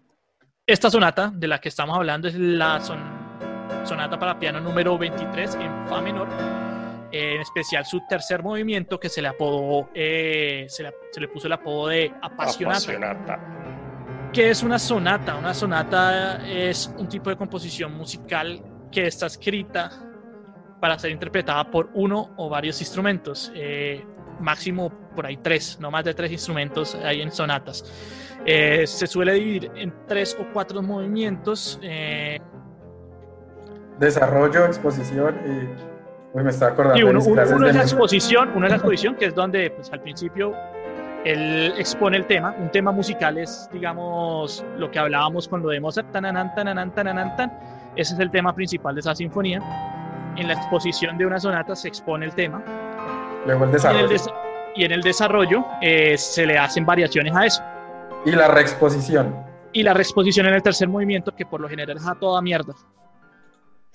esta 0.66 0.90
sonata 0.90 1.32
de 1.34 1.48
la 1.48 1.60
que 1.62 1.70
estamos 1.70 1.96
hablando 1.96 2.28
es 2.28 2.34
la 2.36 2.82
son, 2.82 3.00
sonata 3.86 4.18
para 4.18 4.40
piano 4.40 4.60
número 4.60 4.98
23 4.98 5.56
en 5.56 5.88
Fa 5.88 6.02
menor 6.02 6.65
en 7.16 7.42
especial 7.42 7.86
su 7.86 8.02
tercer 8.08 8.44
movimiento 8.44 9.00
que 9.00 9.08
se 9.08 9.22
le 9.22 9.30
apodó, 9.30 9.90
eh, 9.94 10.66
se, 10.68 10.84
le, 10.84 10.94
se, 11.12 11.22
le, 11.22 11.28
puso 11.30 11.48
el 11.48 11.54
apodo 11.54 11.88
de 11.88 12.14
apasionata, 12.22 12.78
apasionata. 12.78 14.32
Que 14.34 14.50
es 14.50 14.64
una 14.64 14.78
sonata. 14.78 15.36
Una 15.38 15.54
sonata 15.54 16.46
es 16.46 16.94
un 16.98 17.08
tipo 17.08 17.30
de 17.30 17.38
composición 17.38 17.96
musical 17.96 18.62
que 18.92 19.08
está 19.08 19.28
escrita 19.28 19.90
para 20.82 21.00
ser 21.00 21.12
interpretada 21.12 21.72
por 21.72 21.90
uno 21.94 22.34
o 22.36 22.50
varios 22.50 22.82
instrumentos. 22.82 23.50
Eh, 23.56 24.06
máximo 24.42 24.92
por 25.16 25.26
ahí 25.26 25.38
tres, 25.38 25.78
no 25.80 25.90
más 25.90 26.04
de 26.04 26.14
tres 26.14 26.32
instrumentos 26.34 26.96
hay 26.96 27.22
en 27.22 27.32
sonatas. 27.32 27.86
Eh, 28.46 28.86
se 28.86 29.08
suele 29.08 29.34
dividir 29.36 29.72
en 29.76 29.94
tres 30.06 30.36
o 30.38 30.52
cuatro 30.52 30.82
movimientos. 30.82 31.80
Desarrollo, 33.98 34.66
exposición 34.66 35.40
y 35.46 35.95
Uy, 36.36 36.44
me 36.44 36.50
está 36.50 36.68
acordando 36.68 36.98
Y 36.98 37.00
de 37.00 37.06
uno, 37.10 37.20
uno- 37.24 37.42
uno 37.56 37.66
de 37.66 37.70
es 37.70 37.76
la 37.78 37.82
exposición, 37.84 38.52
uno 38.56 38.66
es 38.66 38.72
la 38.72 38.76
exposición, 38.76 39.16
que 39.16 39.26
es 39.28 39.34
donde 39.36 39.72
pues, 39.72 39.90
al 39.94 40.02
principio 40.02 40.54
él 41.24 41.74
expone 41.78 42.18
el 42.18 42.26
tema. 42.26 42.54
Un 42.60 42.70
tema 42.72 42.92
musical 42.92 43.38
es, 43.38 43.70
digamos, 43.72 44.64
lo 44.78 44.92
que 44.92 45.00
hablábamos 45.00 45.48
con 45.48 45.64
lo 45.64 45.70
de 45.70 45.80
Mozart, 45.80 46.12
tananán, 46.12 46.54
tananán, 46.54 46.92
tananán, 46.94 47.38
tan. 47.38 47.52
Ese 47.96 48.16
es 48.16 48.20
el 48.20 48.30
tema 48.32 48.54
principal 48.54 48.96
de 48.96 49.00
esa 49.00 49.16
sinfonía. 49.16 49.62
En 50.36 50.50
la 50.50 50.56
exposición 50.56 51.18
de 51.18 51.26
una 51.26 51.40
sonata 51.40 51.74
se 51.74 51.88
expone 51.88 52.26
el 52.26 52.34
tema. 52.36 52.62
Luego 53.46 53.64
el 53.64 53.70
Y 53.72 53.74
en 53.88 53.96
el, 53.96 54.10
desarrollo. 54.10 54.42
y 54.76 54.84
en 54.84 54.92
el 54.92 55.02
desarrollo 55.02 55.66
eh, 55.82 56.18
se 56.18 56.46
le 56.46 56.58
hacen 56.58 56.86
variaciones 56.86 57.34
a 57.34 57.46
eso. 57.46 57.64
Y 58.26 58.32
la 58.32 58.50
reexposición. 58.50 59.34
Y 59.72 59.84
la 59.84 59.94
reexposición 59.94 60.48
en 60.48 60.56
el 60.56 60.62
tercer 60.62 60.90
movimiento, 60.90 61.34
que 61.34 61.46
por 61.46 61.62
lo 61.62 61.70
general 61.70 61.96
es 61.96 62.06
a 62.06 62.16
toda 62.16 62.42
mierda. 62.42 62.74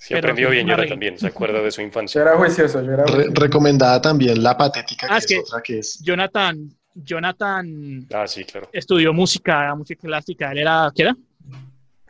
Sí, 0.03 0.15
Pero 0.15 0.29
aprendió 0.29 0.49
bien 0.49 0.67
regla. 0.67 0.87
también, 0.87 1.19
se 1.19 1.27
acuerda 1.27 1.61
de 1.61 1.69
su 1.69 1.79
Yo 1.81 1.85
infancia. 1.87 2.23
era 2.23 2.35
juicioso, 2.35 2.81
yo 2.81 2.91
era 2.91 3.05
Re- 3.05 3.11
juicioso. 3.13 3.33
recomendada 3.39 4.01
también 4.01 4.41
la 4.41 4.57
patética, 4.57 5.05
que 5.07 5.13
Ah, 5.13 5.17
es, 5.19 5.25
es 5.25 5.29
que- 5.31 5.39
otra 5.41 5.61
que 5.61 5.77
es. 5.77 5.99
Jonathan, 6.03 6.69
Jonathan 6.95 8.07
Ah, 8.11 8.25
sí, 8.25 8.43
claro. 8.43 8.67
estudió 8.73 9.13
música, 9.13 9.75
música 9.75 10.01
clásica. 10.01 10.51
Él 10.53 10.57
era, 10.57 10.91
¿qué 10.95 11.03
era? 11.03 11.15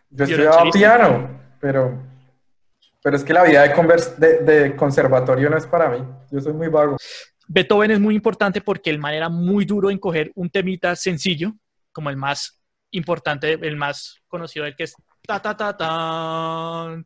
Yo 0.09 0.23
estudiaba 0.23 0.71
piano, 0.71 1.41
pero, 1.59 2.01
pero 3.03 3.17
es 3.17 3.25
que 3.25 3.33
la 3.33 3.43
vida 3.43 3.63
de, 3.63 3.73
convers- 3.75 4.15
de, 4.15 4.37
de 4.39 4.75
conservatorio 4.77 5.49
no 5.49 5.57
es 5.57 5.65
para 5.67 5.89
mí. 5.89 5.97
Yo 6.31 6.39
soy 6.39 6.53
muy 6.53 6.69
vago. 6.69 6.95
Beethoven 7.49 7.91
es 7.91 7.99
muy 7.99 8.15
importante 8.15 8.61
porque 8.61 8.89
el 8.89 8.99
man 8.99 9.13
era 9.15 9.27
muy 9.27 9.65
duro 9.65 9.89
en 9.91 9.97
coger 9.97 10.31
un 10.35 10.49
temita 10.49 10.95
sencillo, 10.95 11.51
como 11.91 12.09
el 12.09 12.15
más 12.15 12.57
importante, 12.91 13.51
el 13.51 13.75
más 13.75 14.15
conocido, 14.29 14.65
el 14.65 14.77
que 14.77 14.83
es 14.85 14.95
ta 15.27 15.41
ta 15.41 15.55
ta 15.57 15.75
tan, 15.75 17.05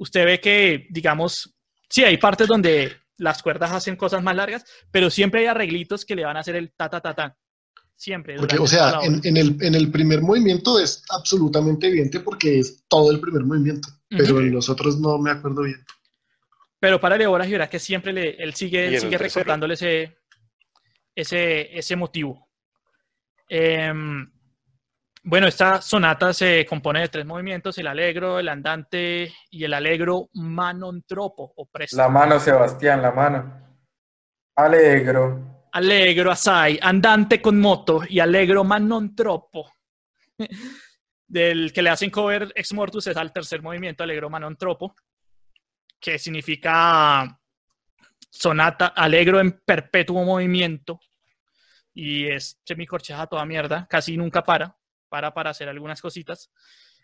usted 0.00 0.24
ve, 0.24 0.40
que, 0.40 0.86
digamos, 0.90 1.54
sí, 1.88 2.02
hay 2.02 2.16
partes 2.16 2.48
donde 2.48 2.96
las 3.18 3.42
cuerdas 3.42 3.70
hacen 3.70 3.96
cosas 3.96 4.22
más 4.22 4.34
largas, 4.34 4.64
pero 4.90 5.10
siempre 5.10 5.40
hay 5.40 5.46
arreglitos 5.46 6.04
que 6.04 6.16
le 6.16 6.24
van 6.24 6.36
a 6.36 6.40
hacer 6.40 6.56
el 6.56 6.72
ta 6.72 6.88
ta 6.88 7.00
ta 7.00 7.14
ta. 7.14 7.36
Siempre. 7.94 8.36
Porque, 8.36 8.58
o 8.58 8.66
sea, 8.66 9.00
en, 9.02 9.36
el, 9.36 9.58
en 9.60 9.74
el 9.74 9.90
primer 9.90 10.22
movimiento 10.22 10.80
es 10.80 11.04
absolutamente 11.10 11.88
evidente 11.88 12.20
porque 12.20 12.60
es 12.60 12.82
todo 12.88 13.10
el 13.10 13.20
primer 13.20 13.44
movimiento, 13.44 13.90
pero 14.08 14.40
en 14.40 14.52
los 14.52 14.70
otros 14.70 14.98
no 14.98 15.18
me 15.18 15.30
acuerdo 15.30 15.62
bien. 15.62 15.84
Pero 16.78 16.98
para 16.98 17.22
ahora 17.26 17.46
y 17.46 17.52
verá 17.52 17.68
que 17.68 17.78
siempre 17.78 18.14
le, 18.14 18.42
él 18.42 18.54
sigue, 18.54 18.98
sigue 18.98 19.18
recordándole 19.18 19.74
ese, 19.74 20.16
ese, 21.14 21.78
ese 21.78 21.94
motivo. 21.94 22.48
Em, 23.46 24.32
bueno, 25.22 25.46
esta 25.46 25.82
sonata 25.82 26.32
se 26.32 26.64
compone 26.64 27.00
de 27.00 27.08
tres 27.08 27.26
movimientos, 27.26 27.76
el 27.76 27.86
allegro, 27.86 28.38
el 28.38 28.48
andante 28.48 29.32
y 29.50 29.64
el 29.64 29.74
allegro 29.74 30.30
manontropo 30.34 31.52
o 31.56 31.66
presto. 31.66 31.96
La 31.96 32.08
mano, 32.08 32.40
Sebastián, 32.40 33.02
la 33.02 33.12
mano. 33.12 33.60
Alegro. 34.56 35.68
Allegro 35.72 36.30
assai, 36.30 36.78
andante 36.80 37.40
con 37.40 37.60
moto 37.60 38.02
y 38.08 38.18
allegro 38.18 38.64
ma 38.64 38.78
non 38.78 39.14
troppo. 39.14 39.72
Del 41.26 41.72
que 41.72 41.82
le 41.82 41.90
hacen 41.90 42.10
cover 42.10 42.50
ex 42.56 42.72
mortus 42.72 43.06
es 43.06 43.16
al 43.16 43.32
tercer 43.32 43.62
movimiento, 43.62 44.02
allegro 44.02 44.28
ma 44.28 44.38
non 44.38 44.56
troppo, 44.56 44.96
que 46.00 46.18
significa 46.18 47.38
sonata, 48.18 48.88
alegro 48.88 49.38
en 49.38 49.60
perpetuo 49.64 50.24
movimiento 50.24 50.98
y 51.92 52.26
es 52.26 52.58
semicorcheja 52.64 53.26
toda 53.26 53.44
mierda, 53.44 53.86
casi 53.88 54.16
nunca 54.16 54.42
para, 54.42 54.76
para 55.10 55.34
para 55.34 55.50
hacer 55.50 55.68
algunas 55.68 56.00
cositas. 56.00 56.50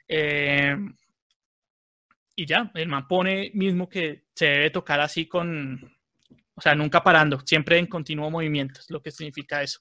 Eh, 0.09 0.77
y 2.37 2.47
ya, 2.47 2.71
el 2.75 2.89
man 2.89 3.07
pone 3.09 3.51
mismo 3.55 3.89
que 3.89 4.25
se 4.35 4.47
debe 4.47 4.71
tocar 4.71 5.01
así 5.01 5.27
con, 5.27 5.83
o 6.55 6.61
sea, 6.61 6.75
nunca 6.75 7.03
parando, 7.03 7.41
siempre 7.45 7.79
en 7.79 7.87
continuo 7.87 8.31
movimiento, 8.31 8.81
es 8.81 8.91
lo 8.91 9.03
que 9.03 9.11
significa 9.11 9.63
eso. 9.63 9.81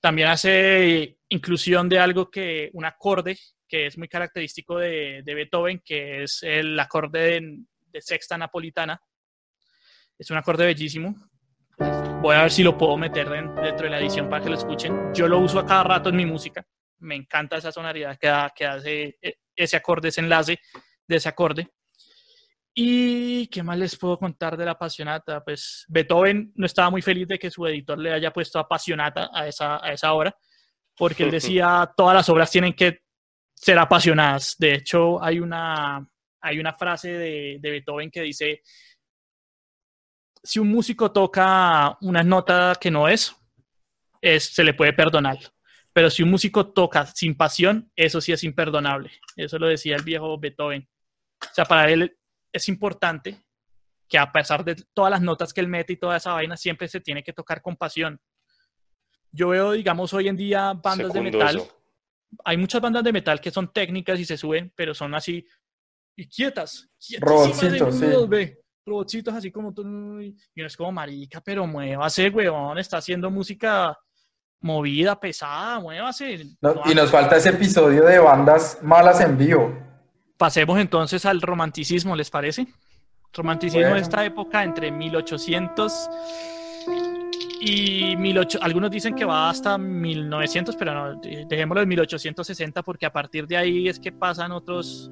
También 0.00 0.28
hace 0.28 1.18
inclusión 1.28 1.88
de 1.88 1.98
algo 1.98 2.30
que, 2.30 2.70
un 2.72 2.84
acorde 2.84 3.38
que 3.68 3.86
es 3.86 3.98
muy 3.98 4.08
característico 4.08 4.78
de, 4.78 5.22
de 5.24 5.34
Beethoven, 5.34 5.80
que 5.84 6.22
es 6.24 6.42
el 6.42 6.78
acorde 6.78 7.20
de, 7.20 7.58
de 7.86 8.00
sexta 8.02 8.36
napolitana. 8.36 9.00
Es 10.18 10.30
un 10.30 10.36
acorde 10.36 10.66
bellísimo. 10.66 11.14
Voy 12.20 12.34
a 12.34 12.42
ver 12.42 12.50
si 12.50 12.62
lo 12.62 12.76
puedo 12.76 12.96
meter 12.96 13.28
den- 13.28 13.54
dentro 13.54 13.84
de 13.84 13.90
la 13.90 14.00
edición 14.00 14.28
para 14.28 14.42
que 14.42 14.50
lo 14.50 14.56
escuchen. 14.56 15.14
Yo 15.14 15.28
lo 15.28 15.38
uso 15.38 15.58
a 15.58 15.66
cada 15.66 15.84
rato 15.84 16.08
en 16.10 16.16
mi 16.16 16.26
música. 16.26 16.66
Me 17.00 17.16
encanta 17.16 17.56
esa 17.56 17.72
sonoridad 17.72 18.18
que, 18.18 18.28
da, 18.28 18.52
que 18.54 18.66
hace 18.66 19.18
eh, 19.20 19.36
ese 19.56 19.76
acorde, 19.76 20.08
ese 20.08 20.20
enlace 20.20 20.58
de 21.06 21.16
ese 21.16 21.28
acorde. 21.28 21.68
¿Y 22.74 23.48
qué 23.48 23.62
más 23.62 23.76
les 23.78 23.96
puedo 23.96 24.18
contar 24.18 24.56
de 24.56 24.64
la 24.64 24.72
apasionata? 24.72 25.42
Pues 25.42 25.84
Beethoven 25.88 26.52
no 26.54 26.66
estaba 26.66 26.90
muy 26.90 27.02
feliz 27.02 27.26
de 27.26 27.38
que 27.38 27.50
su 27.50 27.66
editor 27.66 27.98
le 27.98 28.12
haya 28.12 28.32
puesto 28.32 28.58
apasionata 28.58 29.30
a 29.34 29.48
esa, 29.48 29.84
a 29.84 29.92
esa 29.92 30.12
obra, 30.12 30.36
porque 30.96 31.24
él 31.24 31.30
decía 31.30 31.90
todas 31.96 32.14
las 32.14 32.28
obras 32.28 32.50
tienen 32.50 32.74
que 32.74 33.00
ser 33.54 33.78
apasionadas. 33.78 34.54
De 34.58 34.74
hecho, 34.74 35.22
hay 35.22 35.40
una, 35.40 36.08
hay 36.40 36.58
una 36.60 36.74
frase 36.74 37.08
de, 37.08 37.58
de 37.60 37.70
Beethoven 37.70 38.10
que 38.10 38.22
dice, 38.22 38.62
si 40.42 40.58
un 40.58 40.68
músico 40.68 41.12
toca 41.12 41.98
una 42.00 42.22
nota 42.22 42.74
que 42.80 42.90
no 42.90 43.08
es, 43.08 43.34
es, 44.20 44.44
se 44.44 44.64
le 44.64 44.74
puede 44.74 44.92
perdonar. 44.92 45.38
Pero 46.00 46.08
si 46.08 46.22
un 46.22 46.30
músico 46.30 46.72
toca 46.72 47.04
sin 47.04 47.36
pasión, 47.36 47.92
eso 47.94 48.22
sí 48.22 48.32
es 48.32 48.42
imperdonable. 48.42 49.10
Eso 49.36 49.58
lo 49.58 49.66
decía 49.66 49.96
el 49.96 50.02
viejo 50.02 50.38
Beethoven. 50.38 50.88
O 51.42 51.54
sea, 51.54 51.66
para 51.66 51.90
él 51.90 52.16
es 52.50 52.70
importante 52.70 53.44
que 54.08 54.16
a 54.16 54.32
pesar 54.32 54.64
de 54.64 54.76
todas 54.94 55.10
las 55.10 55.20
notas 55.20 55.52
que 55.52 55.60
él 55.60 55.68
mete 55.68 55.92
y 55.92 55.98
toda 55.98 56.16
esa 56.16 56.32
vaina, 56.32 56.56
siempre 56.56 56.88
se 56.88 57.02
tiene 57.02 57.22
que 57.22 57.34
tocar 57.34 57.60
con 57.60 57.76
pasión. 57.76 58.18
Yo 59.30 59.50
veo, 59.50 59.72
digamos, 59.72 60.14
hoy 60.14 60.28
en 60.28 60.38
día 60.38 60.72
bandas 60.72 61.12
de 61.12 61.20
metal. 61.20 61.56
eso. 61.56 61.82
Hay 62.46 62.56
muchas 62.56 62.80
bandas 62.80 63.04
de 63.04 63.12
metal 63.12 63.38
que 63.38 63.50
son 63.50 63.70
técnicas 63.70 64.18
y 64.18 64.24
se 64.24 64.38
suben, 64.38 64.72
pero 64.74 64.94
son 64.94 65.14
así 65.14 65.46
y 66.16 66.26
quietas. 66.26 66.88
Robotcitos, 67.18 67.94
sí. 67.94 68.06
sí. 68.06 68.56
Robotcitos 68.86 69.34
así 69.34 69.52
como 69.52 69.74
tú. 69.74 69.82
Y 70.18 70.34
uno 70.56 70.66
es 70.66 70.76
como 70.78 70.92
marica, 70.92 71.42
pero 71.42 71.66
muévase, 71.66 72.30
weón. 72.30 72.78
Está 72.78 72.96
haciendo 72.96 73.30
música 73.30 73.98
movida, 74.60 75.18
pesada, 75.18 75.80
muévase. 75.80 76.46
No, 76.60 76.74
No 76.74 76.82
y 76.90 76.94
nos 76.94 77.10
falta 77.10 77.36
ese 77.36 77.50
episodio 77.50 78.04
de 78.04 78.18
bandas 78.18 78.78
malas 78.82 79.20
en 79.20 79.36
vivo. 79.38 79.72
Pasemos 80.36 80.78
entonces 80.78 81.24
al 81.26 81.40
romanticismo, 81.40 82.14
¿les 82.16 82.30
parece? 82.30 82.66
Romanticismo 83.32 83.80
Bueno. 83.82 83.96
de 83.96 84.02
esta 84.02 84.24
época 84.24 84.62
entre 84.64 84.90
1800 84.90 86.08
y 87.60 88.16
1800. 88.16 88.62
Algunos 88.66 88.90
dicen 88.90 89.14
que 89.14 89.24
va 89.24 89.50
hasta 89.50 89.76
1900, 89.78 90.76
pero 90.76 90.94
no, 90.94 91.20
de- 91.20 91.44
dejémoslo 91.48 91.82
en 91.82 91.88
1860 91.88 92.82
porque 92.82 93.06
a 93.06 93.12
partir 93.12 93.46
de 93.46 93.56
ahí 93.56 93.88
es 93.88 93.98
que 94.00 94.12
pasan 94.12 94.52
otros 94.52 95.10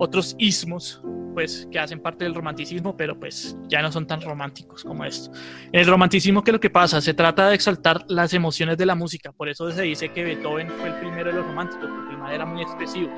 otros 0.00 0.34
ismos 0.38 1.02
pues 1.38 1.68
que 1.70 1.78
hacen 1.78 2.00
parte 2.00 2.24
del 2.24 2.34
romanticismo, 2.34 2.96
pero 2.96 3.16
pues 3.16 3.56
ya 3.68 3.80
no 3.80 3.92
son 3.92 4.08
tan 4.08 4.20
románticos 4.20 4.82
como 4.82 5.04
esto. 5.04 5.30
En 5.70 5.82
el 5.82 5.86
romanticismo, 5.86 6.42
¿qué 6.42 6.50
es 6.50 6.54
lo 6.54 6.58
que 6.58 6.68
pasa? 6.68 7.00
Se 7.00 7.14
trata 7.14 7.48
de 7.48 7.54
exaltar 7.54 8.04
las 8.08 8.34
emociones 8.34 8.76
de 8.76 8.84
la 8.84 8.96
música, 8.96 9.30
por 9.30 9.48
eso 9.48 9.70
se 9.70 9.82
dice 9.82 10.08
que 10.08 10.24
Beethoven 10.24 10.68
fue 10.68 10.88
el 10.88 10.94
primero 10.96 11.30
de 11.30 11.36
los 11.36 11.46
románticos, 11.46 11.88
porque 11.88 12.14
el 12.14 12.18
man 12.18 12.32
era 12.32 12.44
muy 12.44 12.60
expresivo 12.60 13.12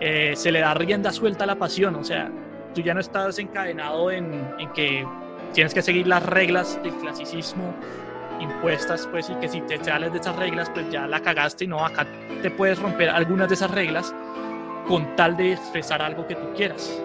eh, 0.00 0.32
se 0.36 0.50
le 0.50 0.60
da 0.60 0.72
rienda 0.72 1.12
suelta 1.12 1.44
a 1.44 1.46
la 1.46 1.56
pasión, 1.56 1.96
o 1.96 2.02
sea, 2.02 2.32
tú 2.74 2.80
ya 2.80 2.94
no 2.94 3.00
estás 3.00 3.38
encadenado 3.38 4.10
en, 4.10 4.50
en 4.58 4.72
que 4.72 5.06
tienes 5.52 5.74
que 5.74 5.82
seguir 5.82 6.06
las 6.06 6.22
reglas 6.24 6.82
del 6.82 6.94
clasicismo 6.94 7.74
impuestas, 8.40 9.06
pues, 9.10 9.28
y 9.28 9.34
que 9.34 9.48
si 9.50 9.60
te 9.60 9.84
sales 9.84 10.12
de 10.12 10.18
esas 10.18 10.34
reglas, 10.36 10.70
pues 10.70 10.90
ya 10.90 11.06
la 11.06 11.20
cagaste, 11.20 11.64
y 11.64 11.66
no, 11.66 11.84
acá 11.84 12.06
te 12.40 12.50
puedes 12.50 12.78
romper 12.78 13.10
algunas 13.10 13.48
de 13.48 13.54
esas 13.54 13.70
reglas 13.70 14.14
con 14.88 15.14
tal 15.14 15.36
de 15.36 15.52
expresar 15.52 16.00
algo 16.00 16.26
que 16.26 16.36
tú 16.36 16.52
quieras. 16.56 17.00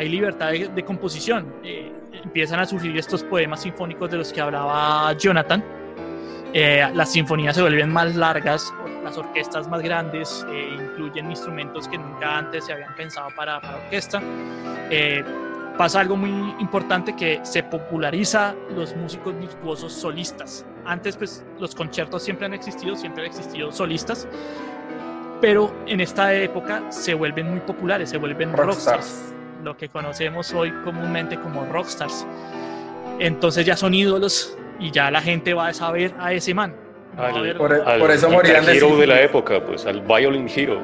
Hay 0.00 0.08
libertad 0.08 0.50
de, 0.50 0.68
de 0.68 0.82
composición, 0.82 1.52
eh, 1.62 1.92
empiezan 2.24 2.58
a 2.58 2.64
surgir 2.64 2.96
estos 2.96 3.22
poemas 3.22 3.60
sinfónicos 3.60 4.10
de 4.10 4.16
los 4.16 4.32
que 4.32 4.40
hablaba 4.40 5.12
Jonathan, 5.12 5.62
eh, 6.54 6.90
las 6.94 7.12
sinfonías 7.12 7.54
se 7.54 7.60
vuelven 7.60 7.92
más 7.92 8.16
largas, 8.16 8.72
las 9.04 9.18
orquestas 9.18 9.68
más 9.68 9.82
grandes, 9.82 10.46
eh, 10.50 10.70
incluyen 10.74 11.30
instrumentos 11.30 11.86
que 11.86 11.98
nunca 11.98 12.38
antes 12.38 12.64
se 12.64 12.72
habían 12.72 12.94
pensado 12.96 13.28
para, 13.36 13.60
para 13.60 13.76
orquesta. 13.76 14.22
Eh, 14.88 15.22
pasa 15.76 16.00
algo 16.00 16.16
muy 16.16 16.54
importante 16.58 17.14
que 17.14 17.40
se 17.42 17.62
populariza 17.62 18.54
los 18.74 18.96
músicos 18.96 19.38
virtuosos 19.38 19.92
solistas. 19.92 20.64
Antes, 20.86 21.18
pues, 21.18 21.44
los 21.58 21.74
conciertos 21.74 22.22
siempre 22.22 22.46
han 22.46 22.54
existido, 22.54 22.96
siempre 22.96 23.24
han 23.24 23.28
existido 23.28 23.70
solistas, 23.70 24.26
pero 25.42 25.74
en 25.86 26.00
esta 26.00 26.34
época 26.34 26.90
se 26.90 27.12
vuelven 27.12 27.50
muy 27.50 27.60
populares, 27.60 28.08
se 28.08 28.16
vuelven 28.16 28.54
rockstars, 28.54 28.86
Rockstars. 28.86 29.39
Lo 29.62 29.76
que 29.76 29.88
conocemos 29.88 30.52
hoy 30.52 30.72
comúnmente 30.84 31.38
como 31.38 31.64
rockstars. 31.66 32.26
Entonces 33.18 33.66
ya 33.66 33.76
son 33.76 33.94
ídolos 33.94 34.56
y 34.78 34.90
ya 34.90 35.10
la 35.10 35.20
gente 35.20 35.54
va 35.54 35.68
a 35.68 35.74
saber 35.74 36.14
a 36.18 36.32
ese 36.32 36.54
man. 36.54 36.74
No 37.14 37.22
va 37.22 37.28
a 37.28 37.32
Al- 37.34 37.56
Por, 37.56 37.72
al 37.74 38.00
por 38.00 38.10
eso 38.10 38.30
morían 38.30 38.64
de 38.64 38.76
hero 38.76 38.96
de 38.96 39.06
la 39.06 39.20
época, 39.20 39.64
pues 39.64 39.84
al 39.86 40.00
violin 40.00 40.48
hero. 40.54 40.80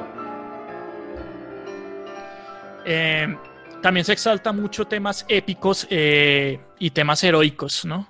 Eh, 2.85 3.35
también 3.81 4.05
se 4.05 4.13
exalta 4.13 4.51
mucho 4.51 4.85
temas 4.85 5.25
épicos 5.27 5.87
eh, 5.89 6.59
y 6.79 6.89
temas 6.91 7.23
heroicos, 7.23 7.85
¿no? 7.85 8.07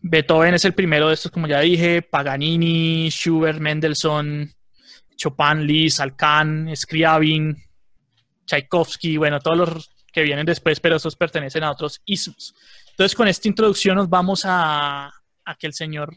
Beethoven 0.00 0.54
es 0.54 0.64
el 0.64 0.74
primero 0.74 1.08
de 1.08 1.14
estos, 1.14 1.30
como 1.32 1.46
ya 1.46 1.60
dije, 1.60 2.02
Paganini, 2.02 3.08
Schubert, 3.10 3.58
Mendelssohn, 3.58 4.50
Chopin, 5.16 5.66
Liszt, 5.66 6.00
Alcan, 6.00 6.70
Scriabin, 6.76 7.56
Tchaikovsky, 8.46 9.16
bueno, 9.16 9.40
todos 9.40 9.58
los 9.58 9.90
que 10.12 10.22
vienen 10.22 10.46
después, 10.46 10.80
pero 10.80 10.96
esos 10.96 11.16
pertenecen 11.16 11.64
a 11.64 11.70
otros 11.70 12.00
ismos. 12.06 12.54
Entonces, 12.90 13.14
con 13.14 13.28
esta 13.28 13.48
introducción 13.48 13.96
nos 13.96 14.08
vamos 14.08 14.42
a, 14.44 15.06
a 15.44 15.54
que 15.58 15.66
el 15.66 15.74
señor 15.74 16.16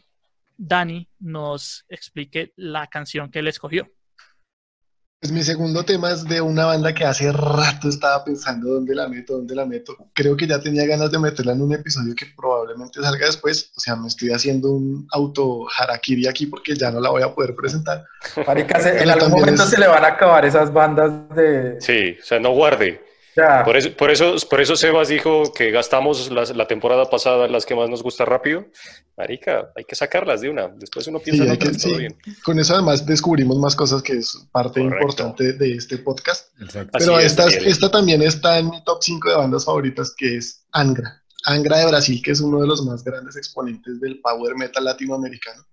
Dani 0.56 1.08
nos 1.20 1.84
explique 1.88 2.52
la 2.56 2.86
canción 2.86 3.30
que 3.30 3.38
él 3.40 3.48
escogió. 3.48 3.88
Pues 5.20 5.30
mi 5.30 5.44
segundo 5.44 5.84
tema 5.84 6.10
es 6.10 6.24
de 6.24 6.40
una 6.40 6.66
banda 6.66 6.92
que 6.92 7.04
hace 7.04 7.30
rato 7.30 7.88
estaba 7.88 8.24
pensando 8.24 8.70
dónde 8.70 8.92
la 8.92 9.06
meto, 9.06 9.34
dónde 9.34 9.54
la 9.54 9.64
meto. 9.64 9.96
Creo 10.12 10.36
que 10.36 10.48
ya 10.48 10.60
tenía 10.60 10.84
ganas 10.84 11.12
de 11.12 11.18
meterla 11.20 11.52
en 11.52 11.62
un 11.62 11.72
episodio 11.72 12.12
que 12.16 12.26
probablemente 12.36 13.00
salga 13.00 13.26
después. 13.26 13.70
O 13.76 13.80
sea, 13.80 13.94
me 13.94 14.08
estoy 14.08 14.30
haciendo 14.32 14.72
un 14.72 15.06
auto 15.12 15.64
harakiri 15.78 16.26
aquí 16.26 16.46
porque 16.46 16.74
ya 16.74 16.90
no 16.90 16.98
la 17.00 17.10
voy 17.10 17.22
a 17.22 17.32
poder 17.32 17.54
presentar. 17.54 18.04
Marica, 18.44 18.80
en 19.00 19.08
algún 19.10 19.30
momento 19.30 19.62
es- 19.62 19.70
se 19.70 19.78
le 19.78 19.86
van 19.86 20.04
a 20.04 20.08
acabar 20.08 20.44
esas 20.44 20.72
bandas 20.72 21.12
de... 21.36 21.80
Sí, 21.80 22.16
o 22.20 22.24
sea, 22.24 22.40
no 22.40 22.50
guarde. 22.50 23.00
Ya, 23.34 23.64
Por 23.64 23.76
eso, 23.78 23.96
por 23.96 24.10
eso, 24.10 24.34
por 24.50 24.60
eso 24.60 24.76
Sebas 24.76 25.08
dijo 25.08 25.52
que 25.54 25.70
gastamos 25.70 26.30
las- 26.30 26.54
la 26.54 26.66
temporada 26.68 27.08
pasada 27.08 27.48
las 27.48 27.64
que 27.64 27.74
más 27.74 27.88
nos 27.88 28.02
gusta 28.02 28.26
rápido. 28.26 28.66
Marica, 29.16 29.72
hay 29.74 29.84
que 29.84 29.94
sacarlas 29.94 30.42
de 30.42 30.50
una. 30.50 30.68
Después 30.68 31.06
uno 31.06 31.18
piensa 31.18 31.44
Sí, 31.44 31.46
en 31.46 31.52
hay 31.52 31.58
que- 31.58 31.68
otras, 31.68 31.82
todo 31.82 31.94
sí. 31.94 31.98
bien. 32.00 32.16
Con 32.44 32.58
eso 32.58 32.74
además 32.74 33.06
descubrimos 33.06 33.56
más 33.58 33.74
cosas 33.74 34.02
que 34.02 34.14
es 34.18 34.36
parte 34.52 34.80
Correcto. 34.82 35.02
importante 35.02 35.52
de 35.54 35.72
este 35.72 35.96
podcast. 35.98 36.48
Exacto. 36.60 36.98
Pero 36.98 37.18
es, 37.18 37.26
esta, 37.26 37.46
esta 37.48 37.90
también 37.90 38.20
está 38.22 38.58
en 38.58 38.68
mi 38.68 38.84
top 38.84 38.98
5 39.02 39.30
de 39.30 39.36
bandas 39.36 39.64
favoritas, 39.64 40.12
que 40.16 40.36
es 40.36 40.66
Angra. 40.72 41.22
Angra 41.44 41.78
de 41.78 41.86
Brasil, 41.86 42.20
que 42.22 42.32
es 42.32 42.40
uno 42.40 42.60
de 42.60 42.66
los 42.66 42.84
más 42.84 43.02
grandes 43.02 43.36
exponentes 43.36 43.98
del 44.00 44.20
power 44.20 44.56
metal 44.56 44.84
latinoamericano. 44.84 45.64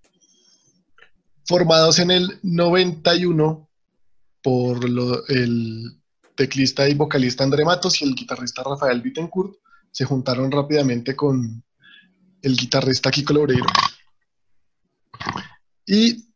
Formados 1.46 2.00
en 2.00 2.12
el 2.12 2.40
91 2.44 3.70
por 4.42 4.88
lo- 4.88 5.26
el 5.28 5.99
teclista 6.40 6.88
y 6.88 6.94
vocalista 6.94 7.44
André 7.44 7.66
Matos 7.66 8.02
y 8.02 8.06
el 8.06 8.16
guitarrista 8.16 8.64
Rafael 8.64 9.02
Bittencourt, 9.02 9.56
se 9.92 10.06
juntaron 10.06 10.50
rápidamente 10.50 11.14
con 11.14 11.62
el 12.42 12.56
guitarrista 12.56 13.12
Kiko 13.12 13.34
Loureiro. 13.34 13.66
Y 15.86 16.30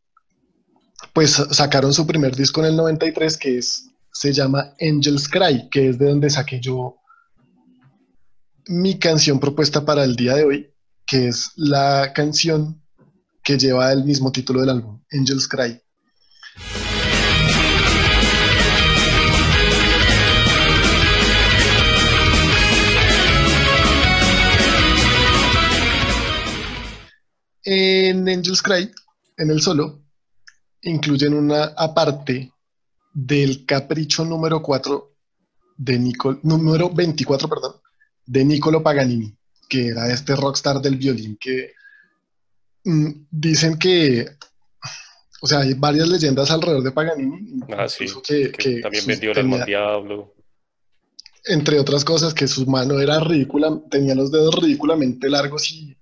pues 1.14 1.30
sacaron 1.52 1.94
su 1.94 2.06
primer 2.06 2.36
disco 2.36 2.60
en 2.60 2.66
el 2.66 2.76
93 2.76 3.38
que 3.38 3.56
es, 3.56 3.88
se 4.12 4.30
llama 4.30 4.74
Angel's 4.78 5.26
Cry, 5.26 5.70
que 5.70 5.88
es 5.88 5.98
de 5.98 6.10
donde 6.10 6.28
saqué 6.28 6.60
yo 6.60 6.96
mi 8.66 8.98
canción 8.98 9.40
propuesta 9.40 9.86
para 9.86 10.04
el 10.04 10.16
día 10.16 10.34
de 10.34 10.44
hoy, 10.44 10.74
que 11.06 11.28
es 11.28 11.52
la 11.56 12.12
canción 12.14 12.82
que 13.42 13.56
lleva 13.56 13.90
el 13.90 14.04
mismo 14.04 14.30
título 14.30 14.60
del 14.60 14.70
álbum, 14.70 15.02
Angel's 15.10 15.48
Cry. 15.48 15.80
En 27.64 28.28
Angel's 28.28 28.62
Cry, 28.62 28.90
en 29.36 29.50
el 29.50 29.60
solo, 29.62 30.02
incluyen 30.82 31.34
una 31.34 31.64
aparte 31.76 32.52
del 33.12 33.64
capricho 33.64 34.24
número 34.24 34.60
4 34.62 35.12
de 35.76 35.98
Nicol, 35.98 36.40
número 36.42 36.90
24, 36.90 37.48
perdón, 37.48 37.72
de 38.26 38.44
Niccolo 38.44 38.82
Paganini, 38.82 39.34
que 39.68 39.88
era 39.88 40.12
este 40.12 40.36
rockstar 40.36 40.80
del 40.80 40.96
violín 40.96 41.36
que 41.40 41.72
mm, 42.84 43.10
dicen 43.30 43.78
que, 43.78 44.26
o 45.40 45.46
sea, 45.46 45.60
hay 45.60 45.74
varias 45.74 46.08
leyendas 46.08 46.50
alrededor 46.50 46.82
de 46.82 46.92
Paganini, 46.92 47.60
Ah, 47.76 47.88
sí, 47.88 48.04
que, 48.22 48.52
Que 48.52 48.58
que 48.76 48.80
también 48.80 49.06
vendió 49.06 49.32
el 49.32 49.38
alma 49.38 49.64
diablo. 49.64 50.34
entre 51.46 51.78
otras 51.78 52.04
cosas, 52.04 52.34
que 52.34 52.46
su 52.46 52.66
mano 52.66 53.00
era 53.00 53.20
ridícula, 53.20 53.80
tenía 53.90 54.14
los 54.14 54.30
dedos 54.30 54.54
ridículamente 54.56 55.28
largos 55.30 55.70
y 55.72 55.96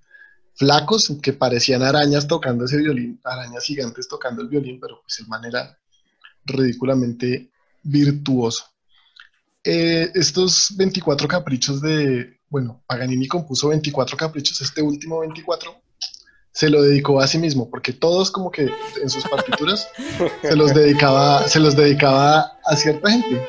flacos, 0.55 1.13
que 1.23 1.33
parecían 1.33 1.83
arañas 1.83 2.27
tocando 2.27 2.65
ese 2.65 2.77
violín, 2.79 3.21
arañas 3.25 3.65
gigantes 3.65 4.09
tocando 4.09 4.43
el 4.43 4.49
violín, 4.49 4.79
pero 4.81 5.01
pues 5.03 5.19
el 5.21 5.27
man 5.29 5.45
era 5.45 5.79
ridículamente 6.45 7.51
virtuoso. 7.83 8.65
Eh, 9.65 10.11
estos 10.15 10.75
24 10.77 11.29
caprichos 11.29 11.81
de, 11.81 12.39
bueno, 12.49 12.83
Paganini 12.87 13.29
compuso 13.29 13.69
24 13.69 14.17
caprichos, 14.17 14.61
este 14.61 14.83
último 14.83 15.21
24 15.21 15.81
se 16.55 16.69
lo 16.69 16.83
dedicó 16.83 17.19
a 17.21 17.27
sí 17.27 17.39
mismo, 17.39 17.71
porque 17.71 17.93
todos 17.95 18.31
como 18.31 18.51
que 18.51 18.69
en 19.03 19.09
sus 19.09 19.25
partituras 19.25 19.89
se 20.43 20.55
los 20.57 20.75
dedicaba, 20.75 21.49
se 21.49 21.61
los 21.61 21.75
dedicaba 21.77 22.59
a 22.67 22.77
cierta 22.77 23.11
gente. 23.11 23.49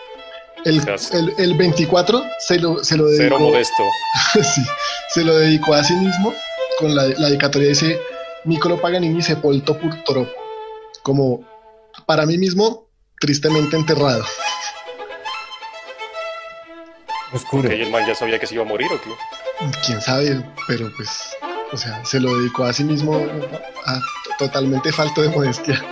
El, 0.63 0.79
el- 1.11 1.33
el 1.37 1.57
24 1.57 2.23
se 2.47 2.57
lo, 2.59 2.81
se 2.83 2.95
lo 2.95 3.07
Cero 3.09 3.35
dedicó, 3.35 3.39
modesto. 3.39 3.83
sí, 4.41 4.61
se 5.13 5.23
lo 5.25 5.35
dedicó 5.35 5.73
a 5.73 5.83
sí 5.83 5.93
mismo 5.95 6.33
con 6.79 6.95
la, 6.95 7.03
la 7.07 7.27
dedicatoria 7.27 7.69
dice 7.69 7.99
Niccolo 8.45 8.79
Paganini 8.81 9.21
sepolto 9.21 9.77
purtroppo, 9.77 10.31
como 11.01 11.43
para 12.05 12.25
mí 12.25 12.37
mismo 12.37 12.87
tristemente 13.19 13.75
enterrado. 13.77 14.23
Oscuro. 17.31 17.67
Que 17.69 17.81
el 17.81 17.89
man 17.89 18.05
ya 18.05 18.13
sabía 18.15 18.37
que 18.39 18.45
se 18.47 18.55
iba 18.55 18.63
a 18.63 18.67
morir 18.67 18.87
o 18.91 19.01
qué. 19.01 19.09
quién 19.85 20.01
sabe, 20.01 20.43
pero 20.67 20.91
pues, 20.95 21.09
o 21.71 21.77
sea, 21.77 22.03
se 22.05 22.19
lo 22.19 22.37
dedicó 22.37 22.63
a 22.65 22.73
sí 22.73 22.83
mismo 22.83 23.15
a- 23.85 24.01
totalmente 24.37 24.91
falto 24.91 25.21
de 25.21 25.29
modestia. 25.29 25.83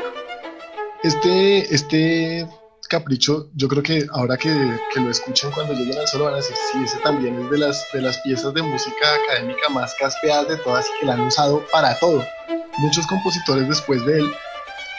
Este, 1.03 1.73
este 1.73 2.47
capricho, 2.91 3.49
yo 3.55 3.69
creo 3.69 3.81
que 3.81 4.05
ahora 4.11 4.35
que, 4.35 4.49
que 4.93 4.99
lo 4.99 5.09
escuchen 5.09 5.49
cuando 5.51 5.73
lleguen 5.73 5.97
al 5.97 6.07
solo 6.09 6.25
van 6.25 6.33
a 6.33 6.37
decir, 6.37 6.55
sí, 6.71 6.83
ese 6.83 6.97
también 6.97 7.41
es 7.41 7.49
de 7.49 7.57
las, 7.57 7.87
de 7.93 8.01
las 8.01 8.17
piezas 8.17 8.53
de 8.53 8.61
música 8.61 9.15
académica 9.23 9.69
más 9.69 9.95
caspeadas 9.97 10.49
de 10.49 10.57
todas 10.57 10.85
y 10.85 10.99
que 10.99 11.05
la 11.05 11.13
han 11.13 11.21
usado 11.21 11.65
para 11.71 11.97
todo. 11.99 12.21
Muchos 12.79 13.07
compositores 13.07 13.69
después 13.69 14.05
de 14.05 14.19
él 14.19 14.33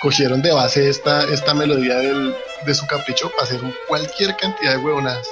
cogieron 0.00 0.40
de 0.40 0.52
base 0.52 0.88
esta, 0.88 1.22
esta 1.24 1.52
melodía 1.52 1.96
de 1.96 2.74
su 2.74 2.86
capricho 2.86 3.30
para 3.30 3.42
hacer 3.42 3.60
cualquier 3.86 4.34
cantidad 4.38 4.72
de 4.72 4.78
huevonadas. 4.78 5.28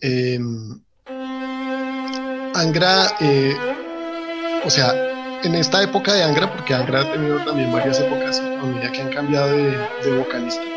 Em, 0.00 0.80
Angra, 2.54 3.14
eh, 3.20 3.54
o 4.64 4.70
sea, 4.70 4.94
en 5.44 5.54
esta 5.54 5.82
época 5.82 6.14
de 6.14 6.22
Angra, 6.22 6.50
porque 6.50 6.74
Angra 6.74 7.02
ha 7.02 7.12
tenido 7.12 7.38
también 7.44 7.70
varias 7.70 8.00
épocas 8.00 8.40
a 8.40 8.64
medida 8.64 8.90
que 8.90 9.02
han 9.02 9.10
cambiado 9.10 9.54
de 9.54 10.18
vocalista. 10.18 10.75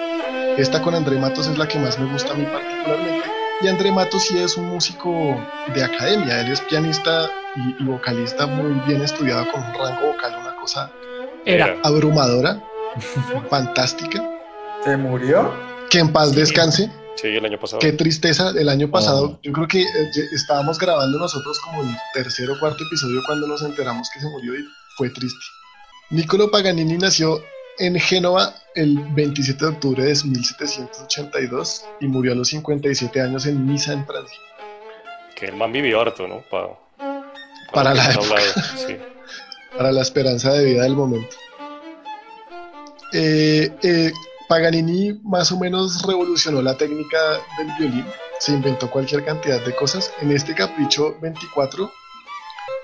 Esta 0.59 0.81
con 0.81 0.93
André 0.93 1.17
Matos 1.17 1.47
es 1.47 1.57
la 1.57 1.67
que 1.67 1.79
más 1.79 1.97
me 1.99 2.11
gusta 2.11 2.33
a 2.33 2.35
mí 2.35 2.45
particularmente. 2.45 3.27
Y 3.61 3.67
André 3.67 3.91
Matos 3.91 4.23
sí 4.23 4.37
es 4.37 4.55
un 4.57 4.65
músico 4.67 5.09
de 5.73 5.83
academia, 5.83 6.41
él 6.41 6.51
es 6.51 6.61
pianista 6.61 7.29
y, 7.55 7.81
y 7.81 7.85
vocalista 7.85 8.45
muy 8.45 8.73
bien 8.87 9.01
estudiado 9.01 9.49
con 9.51 9.61
un 9.63 9.73
rango 9.73 10.07
vocal, 10.07 10.35
una 10.39 10.55
cosa 10.55 10.91
Era. 11.45 11.75
abrumadora, 11.83 12.61
fantástica. 13.49 14.23
¿Se 14.83 14.95
murió? 14.97 15.53
Que 15.89 15.99
en 15.99 16.11
paz 16.11 16.33
descanse. 16.35 16.91
Sí, 17.15 17.27
el 17.27 17.43
año 17.45 17.59
pasado. 17.59 17.79
Qué 17.79 17.91
tristeza, 17.91 18.51
el 18.57 18.69
año 18.69 18.89
pasado, 18.89 19.25
Oh. 19.25 19.39
yo 19.43 19.51
creo 19.51 19.67
que 19.67 19.81
eh, 19.81 19.85
estábamos 20.33 20.77
grabando 20.79 21.17
nosotros 21.19 21.59
como 21.59 21.81
el 21.83 21.89
tercer 22.13 22.49
o 22.49 22.57
cuarto 22.59 22.83
episodio 22.85 23.21
cuando 23.25 23.45
nos 23.47 23.61
enteramos 23.61 24.09
que 24.13 24.21
se 24.21 24.27
murió 24.29 24.55
y 24.55 24.63
fue 24.97 25.09
triste. 25.09 25.39
Niccolo 26.11 26.49
Paganini 26.49 26.97
nació 26.97 27.41
en 27.79 27.99
Génova 27.99 28.53
el 28.75 28.97
27 29.13 29.65
de 29.65 29.71
octubre 29.71 30.03
de 30.03 30.09
1782 30.13 31.85
y 32.01 32.07
murió 32.07 32.33
a 32.33 32.35
los 32.35 32.49
57 32.49 33.21
años 33.21 33.45
en 33.45 33.65
Niza, 33.65 33.93
en 33.93 34.05
Francia. 34.05 34.37
Que 35.35 35.45
el 35.47 35.55
man 35.55 35.71
vivió 35.71 36.01
harto, 36.01 36.27
¿no? 36.27 36.41
Pa- 36.49 36.77
Para 37.73 37.93
la 37.93 38.11
sí. 38.87 38.97
para 39.77 39.91
la 39.91 40.01
esperanza 40.01 40.51
de 40.53 40.65
vida 40.65 40.83
del 40.83 40.95
momento. 40.95 41.35
Eh, 43.13 43.71
eh, 43.83 44.11
Paganini 44.47 45.19
más 45.23 45.51
o 45.51 45.59
menos 45.59 46.01
revolucionó 46.05 46.61
la 46.61 46.75
técnica 46.77 47.17
del 47.57 47.67
violín. 47.79 48.05
se 48.39 48.51
inventó 48.53 48.89
cualquier 48.89 49.23
cantidad 49.25 49.63
de 49.63 49.75
cosas. 49.75 50.11
En 50.21 50.31
este 50.31 50.53
capricho 50.55 51.17
24 51.21 51.91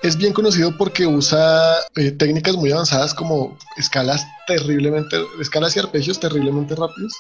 es 0.02 0.18
bien 0.18 0.34
conocido 0.34 0.76
porque 0.78 1.08
usa 1.08 1.76
eh, 1.96 2.12
técnicas 2.12 2.56
muy 2.56 2.72
avanzadas 2.72 3.14
como 3.14 3.58
escalas 3.78 4.26
terriblemente, 4.48 5.18
escalas 5.40 5.76
y 5.76 5.80
arpegios 5.80 6.20
terriblemente 6.20 6.76
rápidos. 6.76 7.14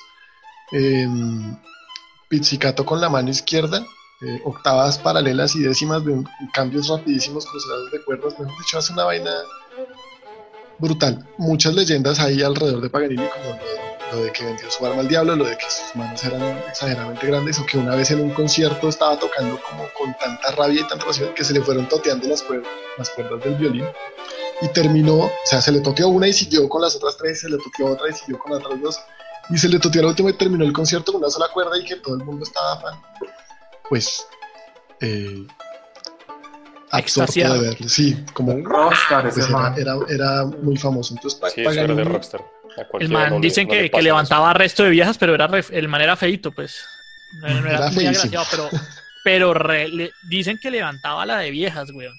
em, 0.72 1.56
pizzicato 2.28 2.86
con 2.86 3.00
la 3.00 3.08
mano 3.08 3.30
izquierda, 3.30 3.86
eh, 4.22 4.42
octavas 4.46 4.98
paralelas 4.98 5.56
y 5.56 5.62
décimas 5.62 6.04
de 6.04 6.24
cambios 6.54 6.88
rapidísimos 6.88 7.46
cruzados 7.46 7.92
de 7.92 8.04
cuerdas. 8.04 8.34
Mejor 8.40 8.58
dicho, 8.58 8.78
hace 8.80 8.94
una 8.94 9.04
vaina 9.04 9.32
brutal. 10.80 11.28
Muchas 11.38 11.74
leyendas 11.74 12.20
hay 12.20 12.42
alrededor 12.42 12.82
de 12.82 12.90
Paganini, 12.90 13.28
como 13.28 13.46
lo 13.46 13.56
de, 13.56 14.12
lo 14.12 14.24
de 14.24 14.32
que 14.32 14.46
vendió 14.46 14.70
su 14.70 14.86
arma 14.86 15.02
al 15.02 15.08
diablo, 15.08 15.36
lo 15.36 15.46
de 15.46 15.58
que 15.58 15.66
sus 15.70 15.96
manos 15.96 16.24
eran 16.24 16.42
exageradamente 16.70 17.28
grandes, 17.28 17.60
o 17.60 17.66
que 17.66 17.78
una 17.78 17.96
vez 17.96 18.12
en 18.12 18.22
un 18.22 18.32
concierto 18.32 18.90
estaba 18.90 19.18
tocando 19.18 19.60
como 19.70 19.88
con 19.98 20.16
tanta 20.18 20.52
rabia 20.52 20.82
y 20.82 20.88
tanta 20.88 21.06
pasión 21.06 21.34
que 21.34 21.44
se 21.44 21.54
le 21.54 21.62
fueron 21.62 21.88
toteando 21.88 22.28
las 22.28 22.42
cuerdas, 22.44 22.70
las 22.98 23.10
cuerdas 23.10 23.44
del 23.44 23.56
violín. 23.56 23.86
Y 24.62 24.68
terminó, 24.70 25.16
o 25.16 25.32
sea, 25.44 25.60
se 25.62 25.72
le 25.72 25.82
toteó 25.82 26.08
una 26.08 26.28
y 26.28 26.34
siguió 26.34 26.68
con 26.70 26.82
las 26.82 26.96
otras 26.96 27.18
tres, 27.18 27.42
se 27.42 27.50
le 27.50 27.58
toteó 27.58 27.92
otra 27.92 28.10
y 28.10 28.14
siguió 28.14 28.40
con 28.40 28.54
las 28.54 28.64
otras 28.64 28.82
dos. 28.82 29.00
Y 29.50 29.58
se 29.58 29.68
le 29.68 29.80
toteó 29.80 30.02
la 30.02 30.10
última 30.10 30.30
y 30.30 30.34
terminó 30.34 30.64
el 30.64 30.74
concierto 30.74 31.12
con 31.12 31.22
una 31.22 31.30
sola 31.30 31.48
cuerda 31.54 31.78
y 31.78 31.84
que 31.84 31.98
todo 31.98 32.16
el 32.16 32.24
mundo 32.24 32.46
estaba 32.46 32.80
fan. 32.80 33.02
Pues, 33.90 34.26
eh, 35.02 35.46
verlo. 37.60 37.90
Sí, 37.90 38.24
como 38.34 38.54
Rockstar 38.64 39.28
ese 39.28 39.36
pues 39.42 39.50
era, 39.50 39.58
man. 39.58 39.74
era, 39.78 39.96
era 40.10 40.46
muy 40.46 40.78
famoso. 40.78 41.14
Entonces, 41.16 41.40
Sí, 41.54 41.62
eso 41.62 41.72
era 41.72 41.94
de 41.94 42.04
Rockstar. 42.04 42.42
A 42.78 42.98
El 43.00 43.10
man 43.10 43.30
no 43.30 43.36
le- 43.40 43.48
dicen 43.48 43.68
no 43.68 43.74
le 43.74 43.84
que, 43.84 43.92
que 43.92 44.02
levantaba 44.02 44.54
resto 44.54 44.84
de 44.84 44.90
viejas, 44.90 45.18
pero 45.18 45.34
era 45.36 45.48
re- 45.48 45.64
el 45.72 45.88
man 45.88 46.02
era 46.02 46.16
feito, 46.18 46.52
pues. 46.52 46.86
No, 47.42 47.48
no 47.50 47.60
era, 47.68 47.78
Era 47.78 47.86
muy 47.88 48.04
feísimo. 48.06 48.40
agraciado, 48.40 48.46
pero, 48.52 48.70
pero 49.24 49.54
re- 49.54 49.88
le- 49.88 50.12
dicen 50.30 50.58
que 50.62 50.70
levantaba 50.72 51.26
la 51.26 51.38
de 51.40 51.52
viejas, 51.52 51.90
weón. 51.92 52.18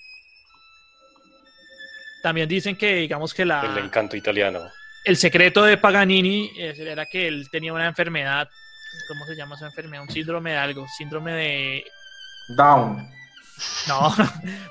También 2.23 2.49
dicen 2.49 2.77
que, 2.77 2.95
digamos 2.97 3.33
que 3.35 3.43
eso. 3.43 3.49
la, 3.49 3.63
El 3.63 3.85
encanto 3.85 4.17
italiano. 4.17 4.61
el 5.05 5.17
secreto 5.17 5.63
de 5.65 5.77
Paganini 5.77 6.51
era 6.59 7.07
que 7.07 7.29
él 7.29 7.49
tenía 7.51 7.73
una 7.73 7.87
enfermedad, 7.87 8.49
¿cómo 9.09 9.25
se 9.27 9.37
llama 9.37 9.55
esa 9.55 9.67
enfermedad? 9.67 10.03
Un 10.03 10.11
síndrome 10.11 10.51
de 10.53 10.57
algo, 10.57 10.87
síndrome 10.97 11.33
de... 11.33 11.85
Down. 12.57 13.09
No, 13.89 14.15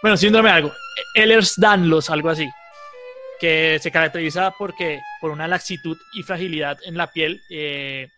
bueno, 0.02 0.18
síndrome 0.18 0.50
de 0.50 0.56
algo, 0.56 0.74
Ehlers-Danlos, 1.16 2.10
algo 2.10 2.30
así, 2.30 2.50
que 3.40 3.80
se 3.82 3.92
caracteriza 3.92 4.52
porque 4.52 5.02
por 5.20 5.32
una 5.32 5.48
laxitud 5.48 5.98
y 6.14 6.24
fragilidad 6.24 6.78
en 6.86 6.98
la 6.98 7.08
piel, 7.08 7.42
eh, 7.50 8.10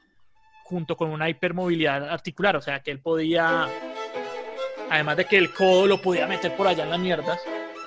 junto 0.63 0.97
con 0.97 1.09
una 1.09 1.29
hipermovilidad 1.29 2.09
articular, 2.09 2.55
o 2.55 2.61
sea, 2.61 2.81
que 2.81 2.91
él 2.91 2.99
podía, 2.99 3.67
además 4.89 5.17
de 5.17 5.25
que 5.25 5.37
el 5.37 5.53
codo 5.53 5.87
lo 5.87 6.01
podía 6.01 6.27
meter 6.27 6.55
por 6.55 6.67
allá 6.67 6.83
en 6.83 6.89
las 6.89 6.99
mierdas, 6.99 7.39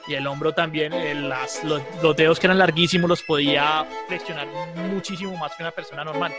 y 0.06 0.14
el 0.14 0.26
hombro 0.26 0.52
también, 0.52 0.92
eh, 0.92 1.14
las, 1.14 1.62
los, 1.62 1.82
dedos 2.16 2.40
que 2.40 2.46
eran 2.46 2.58
larguísimos 2.58 3.08
los 3.08 3.22
podía 3.22 3.86
flexionar 4.08 4.48
muchísimo 4.92 5.36
más 5.36 5.54
que 5.54 5.62
una 5.62 5.70
persona 5.70 6.04
normal. 6.04 6.34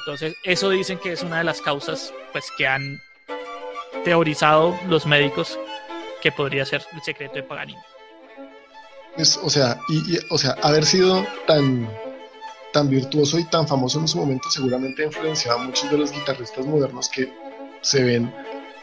Entonces, 0.00 0.36
eso 0.42 0.68
dicen 0.70 0.98
que 0.98 1.12
es 1.12 1.22
una 1.22 1.38
de 1.38 1.44
las 1.44 1.62
causas 1.62 2.12
pues, 2.32 2.50
que 2.58 2.66
han 2.66 3.00
teorizado 4.04 4.78
los 4.88 5.06
médicos 5.06 5.58
que 6.22 6.32
podría 6.32 6.64
ser 6.64 6.82
el 6.92 7.02
secreto 7.02 7.34
de 7.34 7.42
Paganini. 7.42 7.78
o 9.42 9.50
sea, 9.50 9.78
y, 9.88 10.14
y, 10.14 10.18
o 10.30 10.38
sea, 10.38 10.56
haber 10.62 10.84
sido 10.84 11.26
tan, 11.46 11.88
tan 12.72 12.88
virtuoso 12.88 13.38
y 13.38 13.44
tan 13.44 13.68
famoso 13.68 14.00
en 14.00 14.08
su 14.08 14.18
momento 14.18 14.50
seguramente 14.50 15.04
influenciaba 15.04 15.62
a 15.62 15.64
muchos 15.66 15.90
de 15.90 15.98
los 15.98 16.12
guitarristas 16.12 16.66
modernos 16.66 17.08
que 17.08 17.32
se 17.82 18.02
ven 18.02 18.34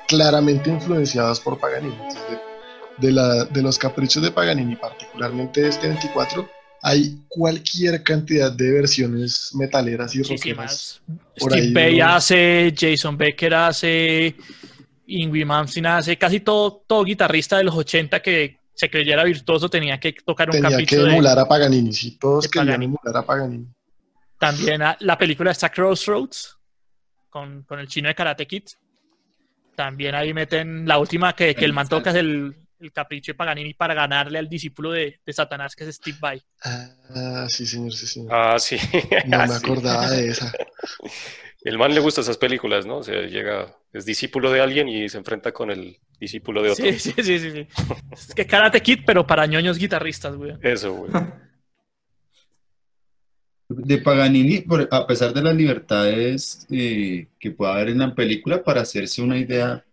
claramente 0.07 0.69
influenciados 0.69 1.39
por 1.39 1.59
Paganini. 1.59 1.93
Entonces, 1.93 2.21
de, 2.29 3.07
de 3.07 3.13
la, 3.13 3.45
de 3.45 3.61
los 3.61 3.77
caprichos 3.77 4.21
de 4.21 4.31
Paganini, 4.31 4.75
particularmente 4.75 5.67
este 5.67 5.87
24, 5.87 6.49
hay 6.83 7.17
cualquier 7.27 8.03
cantidad 8.03 8.51
de 8.51 8.71
versiones 8.71 9.51
metaleras 9.53 10.15
y 10.15 10.23
rockeras. 10.23 10.39
Muchísimas. 10.39 11.01
por 11.37 11.51
Steve 11.51 11.73
Bay 11.73 12.01
hace, 12.01 12.73
Jason 12.77 13.17
Becker 13.17 13.53
hace, 13.53 14.35
Ingrid 15.19 15.45
Malmsteen 15.45 15.85
hace, 15.85 16.17
casi 16.17 16.39
todo, 16.39 16.83
todo 16.87 17.03
guitarrista 17.03 17.57
de 17.57 17.63
los 17.63 17.75
80 17.75 18.21
que 18.21 18.57
se 18.73 18.89
creyera 18.89 19.23
virtuoso 19.23 19.69
tenía 19.69 19.99
que 19.99 20.13
tocar 20.13 20.49
un 20.49 20.53
Tenía 20.61 20.85
que 20.85 20.97
de... 20.97 21.11
emular 21.11 21.37
a 21.37 21.47
Paganini, 21.47 21.93
sí, 21.93 22.17
todos 22.17 22.47
querían 22.47 22.81
emular 22.81 23.15
a 23.15 23.25
Paganini. 23.25 23.67
También 24.39 24.81
ah, 24.81 24.97
la 25.01 25.17
película 25.17 25.51
está 25.51 25.69
Crossroads 25.69 26.57
con, 27.29 27.63
con 27.63 27.79
el 27.79 27.87
chino 27.87 28.07
de 28.07 28.15
Karate 28.15 28.47
Kid. 28.47 28.63
También 29.75 30.15
ahí 30.15 30.33
meten 30.33 30.87
la 30.87 30.97
última 30.97 31.33
que, 31.35 31.53
que 31.53 31.65
el 31.65 31.73
man 31.73 31.87
toca 31.87 32.09
es 32.09 32.15
el, 32.17 32.55
el 32.79 32.91
capricho 32.91 33.31
de 33.31 33.35
Paganini 33.35 33.73
para 33.73 33.93
ganarle 33.93 34.39
al 34.39 34.49
discípulo 34.49 34.91
de, 34.91 35.19
de 35.25 35.33
Satanás 35.33 35.75
que 35.75 35.83
es 35.87 35.95
Steve 35.95 36.17
Vai. 36.19 36.41
Ah, 36.63 37.45
sí, 37.47 37.65
señor, 37.65 37.93
sí, 37.93 38.07
señor. 38.07 38.33
Ah, 38.33 38.59
sí. 38.59 38.77
No 39.27 39.37
Ah, 39.41 39.47
me 39.47 39.53
sí. 39.53 39.63
acordaba 39.63 40.09
de 40.09 40.29
esa. 40.29 40.51
El 41.63 41.77
man 41.77 41.93
le 41.93 41.99
gusta 41.99 42.21
esas 42.21 42.37
películas, 42.37 42.85
¿no? 42.85 42.97
O 42.97 43.03
sea, 43.03 43.21
llega, 43.27 43.75
es 43.93 44.05
discípulo 44.05 44.51
de 44.51 44.61
alguien 44.61 44.89
y 44.89 45.07
se 45.09 45.17
enfrenta 45.17 45.51
con 45.51 45.69
el 45.69 45.97
discípulo 46.19 46.63
de 46.63 46.71
otro. 46.71 46.85
Sí, 46.85 46.97
sí, 46.99 47.13
sí, 47.17 47.39
sí, 47.39 47.51
sí. 47.51 47.67
Es 48.11 48.33
que 48.33 48.45
Karate 48.47 48.81
Kid, 48.81 48.99
pero 49.05 49.25
para 49.27 49.45
ñoños 49.45 49.77
guitarristas, 49.77 50.35
güey. 50.35 50.53
Eso, 50.61 50.93
güey. 50.93 51.11
De 53.69 53.99
Paganini, 53.99 54.59
por- 54.61 54.87
a 54.91 55.07
pesar 55.07 55.33
de 55.33 55.41
las 55.41 55.55
libertades 55.55 56.67
eh, 56.71 57.27
que 57.39 57.51
pueda 57.51 57.73
haber 57.73 57.89
en 57.89 57.99
la 57.99 58.13
película, 58.13 58.61
para 58.63 58.81
hacerse 58.81 59.21
una 59.21 59.37
idea, 59.37 59.85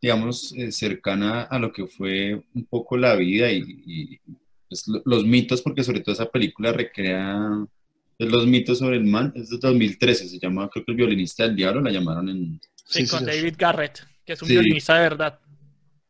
digamos, 0.00 0.52
eh, 0.56 0.70
cercana 0.70 1.42
a 1.42 1.58
lo 1.58 1.72
que 1.72 1.86
fue 1.86 2.44
un 2.54 2.64
poco 2.66 2.96
la 2.96 3.16
vida 3.16 3.50
y, 3.50 3.64
y, 3.86 4.20
pues, 4.68 4.86
lo- 4.86 5.02
los 5.04 5.24
mitos, 5.24 5.62
porque 5.62 5.82
sobre 5.82 5.98
todo 6.00 6.12
esa 6.12 6.30
película 6.30 6.72
recrea 6.72 7.66
pues, 8.18 8.30
los 8.30 8.46
mitos 8.46 8.78
sobre 8.78 8.96
el 8.96 9.04
man, 9.04 9.32
es 9.36 9.50
de 9.50 9.58
2013, 9.58 10.28
se 10.28 10.38
llama, 10.38 10.68
creo 10.68 10.84
que 10.84 10.92
el 10.92 10.96
violinista 10.96 11.44
del 11.44 11.56
diablo, 11.56 11.80
la 11.80 11.90
llamaron 11.90 12.28
en... 12.28 12.60
Sí, 12.86 13.06
Sí, 13.06 13.08
con. 13.08 13.24
David 13.24 13.54
Garrett, 13.58 14.00
que 14.24 14.34
es 14.34 14.42
un 14.42 14.48
Sí. 14.48 14.54
violinista 14.54 14.94
de 14.96 15.00
verdad. 15.00 15.38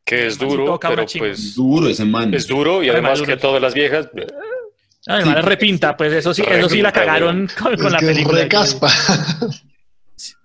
Que 0.05 0.27
es 0.27 0.39
duro, 0.39 0.79
pero 0.79 1.07
pues 1.19 1.55
Duro 1.55 1.89
ese 1.89 2.05
man. 2.05 2.35
es 2.35 2.47
duro 2.47 2.83
y 2.83 2.91
además 2.91 3.23
que 3.23 3.37
todas 3.39 3.63
las 3.63 3.73
viejas 3.75 4.09
Además, 5.07 5.35
Sí. 5.35 5.39
es 5.41 5.45
repinta, 5.45 5.97
pues 5.97 6.13
eso 6.15 6.33
sí, 6.35 6.43
eso 6.49 6.69
sí 6.69 6.81
la 6.83 6.91
cagaron 6.93 7.49
con, 7.59 7.77
con 7.77 7.87
Es 7.87 7.93
la 7.93 7.99
es 7.99 8.05
película. 8.05 8.43
re 8.43 8.49
caspa. 8.49 8.89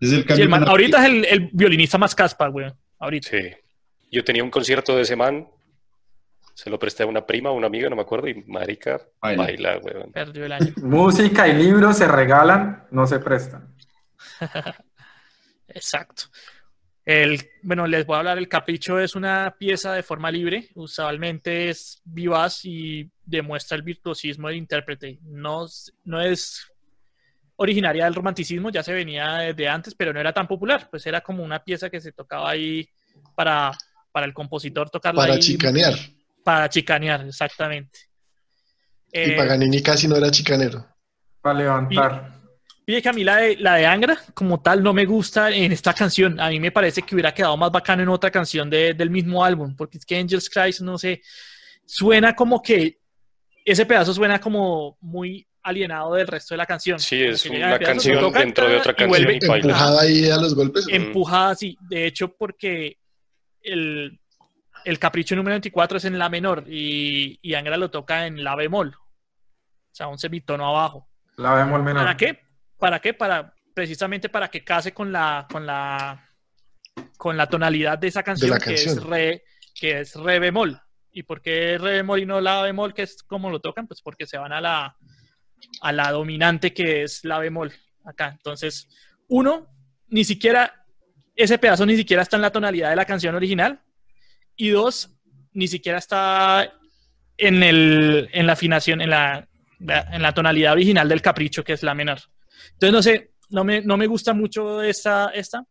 Es 0.02 0.12
el 0.12 0.26
el 0.28 0.50
man- 0.50 0.68
ahorita 0.68 0.98
es 1.06 1.06
el, 1.12 1.26
el 1.26 1.50
violinista 1.54 1.98
más 1.98 2.16
caspa, 2.16 2.48
güey. 2.48 2.72
Ahorita. 2.98 3.30
Sí. 3.30 3.38
Yo 4.12 4.24
tenía 4.24 4.44
un 4.44 4.50
concierto 4.50 4.96
de 4.96 5.04
ese 5.04 5.16
man, 5.16 5.48
se 6.64 6.70
lo 6.70 6.78
presté 6.78 7.04
a 7.04 7.06
una 7.06 7.26
prima, 7.26 7.50
a 7.50 7.54
una 7.54 7.68
amiga, 7.68 7.90
no 7.90 7.96
me 7.96 8.02
acuerdo, 8.02 8.28
y 8.28 8.44
marica, 8.48 9.00
Baila. 9.22 9.44
baila, 9.44 9.78
weón. 9.78 10.12
Perdió 10.12 10.46
el 10.46 10.52
año. 10.52 10.74
Música 10.84 11.48
y 11.48 11.54
libros 11.54 11.98
se 11.98 12.08
regalan, 12.08 12.86
no 12.92 13.08
se 13.08 13.20
prestan. 13.20 13.76
Exacto. 15.68 16.24
El, 17.06 17.42
bueno, 17.64 17.88
les 17.88 18.06
voy 18.06 18.16
a 18.16 18.20
hablar. 18.20 18.38
El 18.38 18.48
capricho 18.48 19.00
es 19.00 19.16
una 19.16 19.56
pieza 19.58 19.94
de 19.94 20.04
forma 20.04 20.30
libre. 20.32 20.70
Usualmente 20.76 21.70
es 21.70 22.02
vivaz 22.04 22.66
y 22.66 23.10
demuestra 23.26 23.76
el 23.78 23.84
virtuosismo 23.84 24.48
del 24.48 24.58
intérprete. 24.58 25.20
No, 25.24 25.66
es- 25.66 25.94
no 26.04 26.22
es 26.22 26.68
originaria 27.56 28.06
del 28.06 28.16
romanticismo, 28.16 28.70
ya 28.70 28.84
se 28.84 28.94
venía 28.94 29.38
desde 29.38 29.68
antes, 29.68 29.94
pero 29.96 30.14
no 30.14 30.20
era 30.20 30.34
tan 30.34 30.48
popular. 30.48 30.88
Pues 30.90 31.06
era 31.06 31.22
como 31.22 31.44
una 31.44 31.64
pieza 31.64 31.90
que 31.90 32.00
se 32.00 32.12
tocaba 32.12 32.50
ahí 32.50 32.88
para, 33.36 33.72
para 34.12 34.26
el 34.26 34.34
compositor 34.34 34.90
tocarla 34.90 35.22
para 35.22 35.34
ahí, 35.34 35.40
chicanear. 35.40 35.94
Para 36.50 36.68
chicanear, 36.68 37.22
exactamente. 37.28 38.00
Y 39.12 39.20
Eh, 39.20 39.36
Paganini 39.38 39.84
casi 39.84 40.08
no 40.08 40.16
era 40.16 40.32
chicanero. 40.32 40.84
Para 41.42 41.60
levantar. 41.60 42.32
Fíjate 42.88 43.04
que 43.04 43.10
a 43.10 43.14
mí 43.14 43.24
la 43.24 43.36
de, 43.38 43.56
la 43.58 43.76
de 43.76 43.86
Angra, 43.86 44.18
como 44.34 44.60
tal, 44.62 44.82
no 44.82 44.92
me 44.92 45.06
gusta 45.06 45.52
en 45.52 45.72
esta 45.72 45.94
canción. 45.94 46.40
A 46.40 46.50
mí 46.50 46.60
me 46.60 46.72
parece 46.72 47.04
que 47.04 47.14
hubiera 47.14 47.32
quedado 47.36 47.56
más 47.56 47.72
bacano 47.72 48.02
en 48.02 48.10
otra 48.10 48.32
canción 48.32 48.68
de- 48.68 48.96
del 48.96 49.12
mismo 49.12 49.46
álbum, 49.46 49.76
porque 49.76 50.00
es 50.00 50.06
que 50.06 50.18
Angels 50.18 50.50
Christ, 50.50 50.82
no 50.82 50.98
sé, 50.98 51.22
suena 51.86 52.36
como 52.36 52.64
que 52.64 52.98
ese 53.64 53.86
pedazo 53.86 54.12
suena 54.12 54.42
como 54.42 54.98
muy 55.02 55.46
alienado 55.62 56.16
del 56.16 56.26
resto 56.26 56.56
de 56.56 56.58
la 56.58 56.66
canción. 56.66 57.00
Sí, 57.00 57.22
es 57.22 57.46
una 57.46 57.78
canción 57.78 58.20
toca, 58.20 58.40
dentro 58.40 58.68
de 58.68 58.78
otra 58.78 58.96
canción 58.96 59.30
y. 59.34 59.36
Empujada 59.46 60.02
ahí 60.02 60.30
a 60.32 60.38
los 60.38 60.56
golpes. 60.56 60.88
empujada 60.90 61.52
así. 61.52 61.78
De 61.90 62.08
hecho, 62.08 62.36
porque 62.36 62.98
el, 63.62 64.20
el 64.86 65.00
capricho 65.00 65.36
número 65.36 65.54
24 65.54 65.98
es 65.98 66.06
en 66.06 66.18
la 66.18 66.30
menor 66.30 66.66
y, 66.68 67.40
y 67.42 67.54
Angra 67.54 67.78
lo 67.78 67.90
toca 67.90 68.26
en 68.26 68.44
la 68.44 68.56
bemol. 68.56 68.96
O 68.96 69.96
sea, 69.96 70.08
un 70.08 70.18
semitono 70.18 70.68
abajo. 70.68 71.10
La 71.38 71.54
bemol 71.54 71.84
menor. 71.84 72.04
¿Para 72.04 72.18
qué? 72.18 72.40
¿Para 72.78 73.00
qué? 73.00 73.14
Para 73.14 73.54
precisamente 73.74 74.30
para 74.30 74.50
que 74.50 74.64
case 74.64 74.94
con 74.94 75.12
la 75.12 75.48
con 75.50 75.66
la 75.66 76.26
con 77.18 77.38
la 77.38 77.48
tonalidad 77.48 77.98
de 77.98 78.08
esa 78.08 78.24
canción, 78.24 78.52
la 78.52 78.60
que 78.60 78.74
es 78.74 79.04
re 79.04 79.44
que 79.74 80.02
es 80.02 80.16
re 80.16 80.40
bemol. 80.40 80.80
¿Y 81.12 81.24
por 81.24 81.42
qué 81.42 81.78
re 81.78 81.92
bemol 81.94 82.20
y 82.20 82.26
no 82.26 82.42
la 82.42 82.62
bemol 82.62 82.94
que 82.94 83.04
es 83.04 83.24
como 83.24 83.50
lo 83.50 83.60
tocan? 83.60 83.88
Pues 83.88 84.02
porque 84.02 84.28
se 84.28 84.38
van 84.38 84.54
a 84.54 84.62
la 84.62 84.98
a 85.82 85.92
la 85.92 86.12
dominante 86.12 86.74
que 86.74 87.04
es 87.04 87.24
la 87.24 87.40
bemol 87.40 87.74
acá. 88.06 88.30
Entonces, 88.30 88.90
uno 89.28 89.68
ni 90.08 90.24
siquiera 90.24 90.86
ese 91.36 91.58
pedazo 91.58 91.86
ni 91.86 91.96
siquiera 91.96 92.22
está 92.22 92.36
en 92.36 92.42
la 92.42 92.52
tonalidad 92.52 92.90
de 92.90 92.96
la 92.98 93.06
canción 93.06 93.36
original. 93.36 93.82
Y 94.62 94.70
dos, 94.72 95.16
ni 95.54 95.70
siquiera 95.70 95.98
está 96.00 96.74
en, 97.38 97.64
el, 97.64 98.28
en 98.34 98.46
la 98.46 98.54
afinación, 98.54 99.00
en 99.00 99.10
la, 99.10 99.48
en 99.80 100.22
la 100.22 100.34
tonalidad 100.34 100.74
original 100.74 101.08
del 101.08 101.22
capricho, 101.22 101.64
que 101.64 101.72
es 101.72 101.82
la 101.82 101.96
menor. 101.96 102.20
Entonces, 102.74 102.92
no 102.92 103.02
sé, 103.02 103.32
no 103.52 103.64
me, 103.64 103.80
no 103.82 103.96
me 103.96 104.06
gusta 104.06 104.34
mucho 104.34 104.82
esta, 104.82 105.30
esta. 105.34 105.64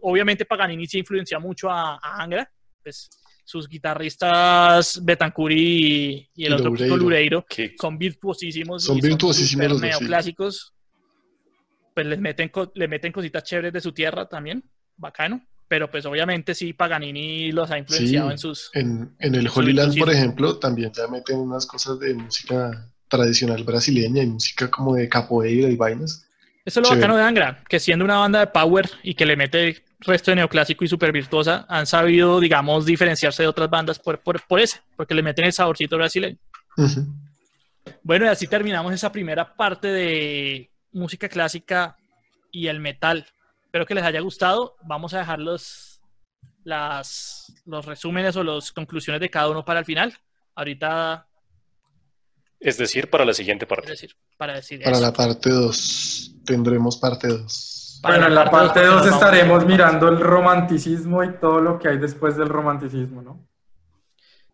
Obviamente 0.00 0.44
Paganini 0.44 0.86
se 0.86 0.98
influencia 0.98 1.40
mucho 1.40 1.68
a, 1.68 1.96
a 1.96 2.22
Angra, 2.22 2.48
pues 2.84 3.10
sus 3.44 3.68
guitarristas 3.68 5.04
Betancourt 5.04 5.52
y, 5.56 6.30
y 6.36 6.44
el 6.44 6.52
otro 6.52 6.70
Que- 7.48 7.74
son 7.80 7.98
virtuosísimos. 7.98 8.84
Son 8.84 9.00
virtuosísimos 9.00 9.68
los 9.70 9.80
sí. 9.80 9.86
neoclásicos. 9.88 10.72
Pues 11.94 12.06
les 12.06 12.20
meten, 12.20 12.48
co- 12.48 12.70
le 12.76 12.86
meten 12.86 13.10
cositas 13.10 13.42
chéveres 13.42 13.72
de 13.72 13.80
su 13.80 13.90
tierra 13.92 14.28
también, 14.28 14.62
bacano. 14.96 15.44
Pero 15.74 15.90
pues 15.90 16.06
obviamente 16.06 16.54
sí, 16.54 16.72
Paganini 16.72 17.50
los 17.50 17.68
ha 17.68 17.76
influenciado 17.78 18.28
Sí. 18.28 18.32
en 18.32 18.38
sus... 18.38 18.70
En, 18.74 19.16
en 19.18 19.34
el 19.34 19.50
Holy 19.52 19.72
Land, 19.72 19.98
por 19.98 20.08
ejemplo, 20.08 20.56
también 20.60 20.92
ya 20.92 21.08
meten 21.08 21.36
unas 21.36 21.66
cosas 21.66 21.98
de 21.98 22.14
música 22.14 22.92
tradicional 23.08 23.64
brasileña 23.64 24.22
y 24.22 24.26
música 24.28 24.70
como 24.70 24.94
de 24.94 25.08
capoeira 25.08 25.68
y 25.68 25.74
vainas. 25.74 26.28
Eso 26.64 26.78
es 26.78 26.84
lo 26.86 26.90
Chévere. 26.90 27.00
bacano 27.00 27.16
de 27.16 27.24
Angra, 27.24 27.64
que 27.68 27.80
siendo 27.80 28.04
una 28.04 28.18
banda 28.18 28.38
de 28.38 28.46
power 28.46 28.88
y 29.02 29.14
que 29.14 29.26
le 29.26 29.34
mete 29.36 29.82
resto 29.98 30.30
de 30.30 30.36
neoclásico 30.36 30.84
y 30.84 30.88
súper 30.88 31.10
virtuosa, 31.10 31.66
han 31.68 31.86
sabido, 31.88 32.38
digamos, 32.38 32.86
diferenciarse 32.86 33.42
de 33.42 33.48
otras 33.48 33.68
bandas 33.68 33.98
por, 33.98 34.20
por, 34.20 34.40
por 34.46 34.60
ese, 34.60 34.80
porque 34.94 35.14
le 35.16 35.24
meten 35.24 35.44
el 35.46 35.52
saborcito 35.52 35.96
brasileño. 35.96 36.38
Bueno, 38.04 38.26
y 38.26 38.28
así 38.28 38.46
terminamos 38.46 38.94
esa 38.94 39.10
primera 39.10 39.56
parte 39.56 39.88
de 39.88 40.70
música 40.92 41.28
clásica 41.28 41.96
y 42.52 42.68
el 42.68 42.78
metal. 42.78 43.26
Espero 43.74 43.86
que 43.86 43.94
les 43.96 44.04
haya 44.04 44.20
gustado. 44.20 44.76
Vamos 44.84 45.14
a 45.14 45.18
dejar 45.18 45.40
los, 45.40 46.00
las, 46.62 47.52
los 47.66 47.84
resúmenes 47.84 48.36
o 48.36 48.44
las 48.44 48.70
conclusiones 48.70 49.20
de 49.20 49.28
cada 49.28 49.50
uno 49.50 49.64
para 49.64 49.80
el 49.80 49.84
final. 49.84 50.16
Ahorita, 50.54 51.26
Es 52.60 52.78
decir, 52.78 53.10
para 53.10 53.24
la 53.24 53.34
siguiente 53.34 53.64
es 53.64 53.68
parte. 53.68 53.90
decir, 53.90 54.14
para 54.36 54.54
decir 54.54 54.80
Para 54.80 55.00
la 55.00 55.12
parte 55.12 55.50
2 55.50 56.36
tendremos 56.46 56.98
parte 56.98 57.26
2. 57.26 57.98
Para 58.00 58.14
bueno, 58.14 58.28
en 58.28 58.34
la 58.36 58.48
parte 58.48 58.78
dos, 58.78 58.94
2 58.94 58.94
porque 58.94 59.10
nos 59.10 59.22
estaremos 59.22 59.66
mirando 59.66 60.08
el 60.08 60.20
romanticismo 60.20 61.24
y 61.24 61.32
todo 61.38 61.60
lo 61.60 61.76
que 61.76 61.88
hay 61.88 61.98
después 61.98 62.36
del 62.36 62.50
romanticismo, 62.50 63.22
¿no? 63.22 63.44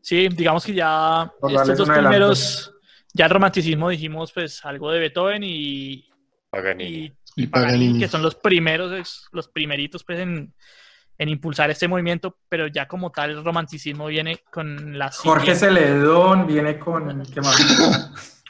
Sí, 0.01 0.29
digamos 0.31 0.65
que 0.65 0.73
ya 0.73 1.31
Por 1.39 1.53
estos 1.53 1.77
dos 1.77 1.91
primeros, 1.91 2.73
ya 3.13 3.27
el 3.27 3.33
romanticismo 3.33 3.91
dijimos 3.91 4.33
pues 4.33 4.65
algo 4.65 4.91
de 4.91 4.99
Beethoven 4.99 5.43
y, 5.45 6.09
Paganini. 6.49 6.91
y 6.91 7.20
Y 7.37 7.47
Paganini, 7.47 7.79
Paganini. 7.79 7.99
que 8.01 8.09
son 8.09 8.23
los 8.23 8.35
primeros, 8.35 9.29
los 9.33 9.49
primeritos 9.49 10.05
pues 10.05 10.19
en, 10.19 10.53
en 11.19 11.29
impulsar 11.29 11.71
este 11.71 11.87
movimiento, 11.89 12.39
pero 12.49 12.67
ya 12.67 12.89
como 12.89 13.11
tal 13.13 13.31
el 13.31 13.45
romanticismo 13.45 14.07
viene 14.07 14.43
con 14.51 14.99
la 14.99 15.11
Jorge 15.11 15.55
Celedón 15.55 16.47
viene 16.47 16.79
con 16.79 17.23
¿qué 17.27 17.41
más? 17.41 18.43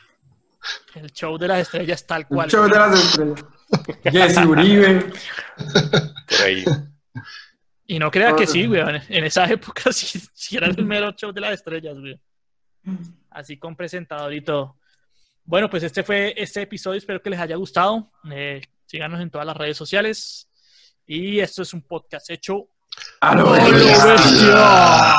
el 0.94 1.10
show 1.12 1.36
de 1.38 1.48
las 1.48 1.60
estrellas 1.60 2.06
tal 2.06 2.22
El 2.22 2.26
cual. 2.28 2.50
show 2.50 2.64
de 2.64 2.70
las 2.70 2.98
estrellas. 2.98 3.44
Jesse 4.04 4.38
Uribe. 4.46 5.12
Por 6.28 6.40
ahí. 6.44 6.64
Y 7.86 7.98
no 7.98 8.10
crea 8.10 8.34
que 8.36 8.46
sí, 8.46 8.66
weón. 8.66 9.00
En 9.08 9.24
esa 9.24 9.44
época 9.46 9.92
sí, 9.92 10.20
sí 10.32 10.56
era 10.56 10.66
el 10.68 10.84
mero 10.84 11.12
show 11.12 11.32
de 11.32 11.40
las 11.40 11.54
estrellas, 11.54 11.96
weón. 11.96 12.20
Así 13.30 13.58
con 13.58 13.76
presentador 13.76 14.32
y 14.32 14.40
todo. 14.40 14.79
Bueno, 15.50 15.68
pues 15.68 15.82
este 15.82 16.04
fue 16.04 16.32
este 16.36 16.62
episodio. 16.62 16.96
Espero 16.98 17.20
que 17.20 17.28
les 17.28 17.40
haya 17.40 17.56
gustado. 17.56 18.12
Eh, 18.30 18.62
síganos 18.86 19.20
en 19.20 19.30
todas 19.30 19.44
las 19.44 19.56
redes 19.56 19.76
sociales. 19.76 20.48
Y 21.04 21.40
esto 21.40 21.62
es 21.62 21.74
un 21.74 21.82
podcast 21.82 22.30
hecho 22.30 22.68
A 23.20 23.34
lo 23.34 23.52
¡A 23.52 23.58
lo 23.58 23.72
bestia. 23.72 24.04
bestia! 24.04 25.16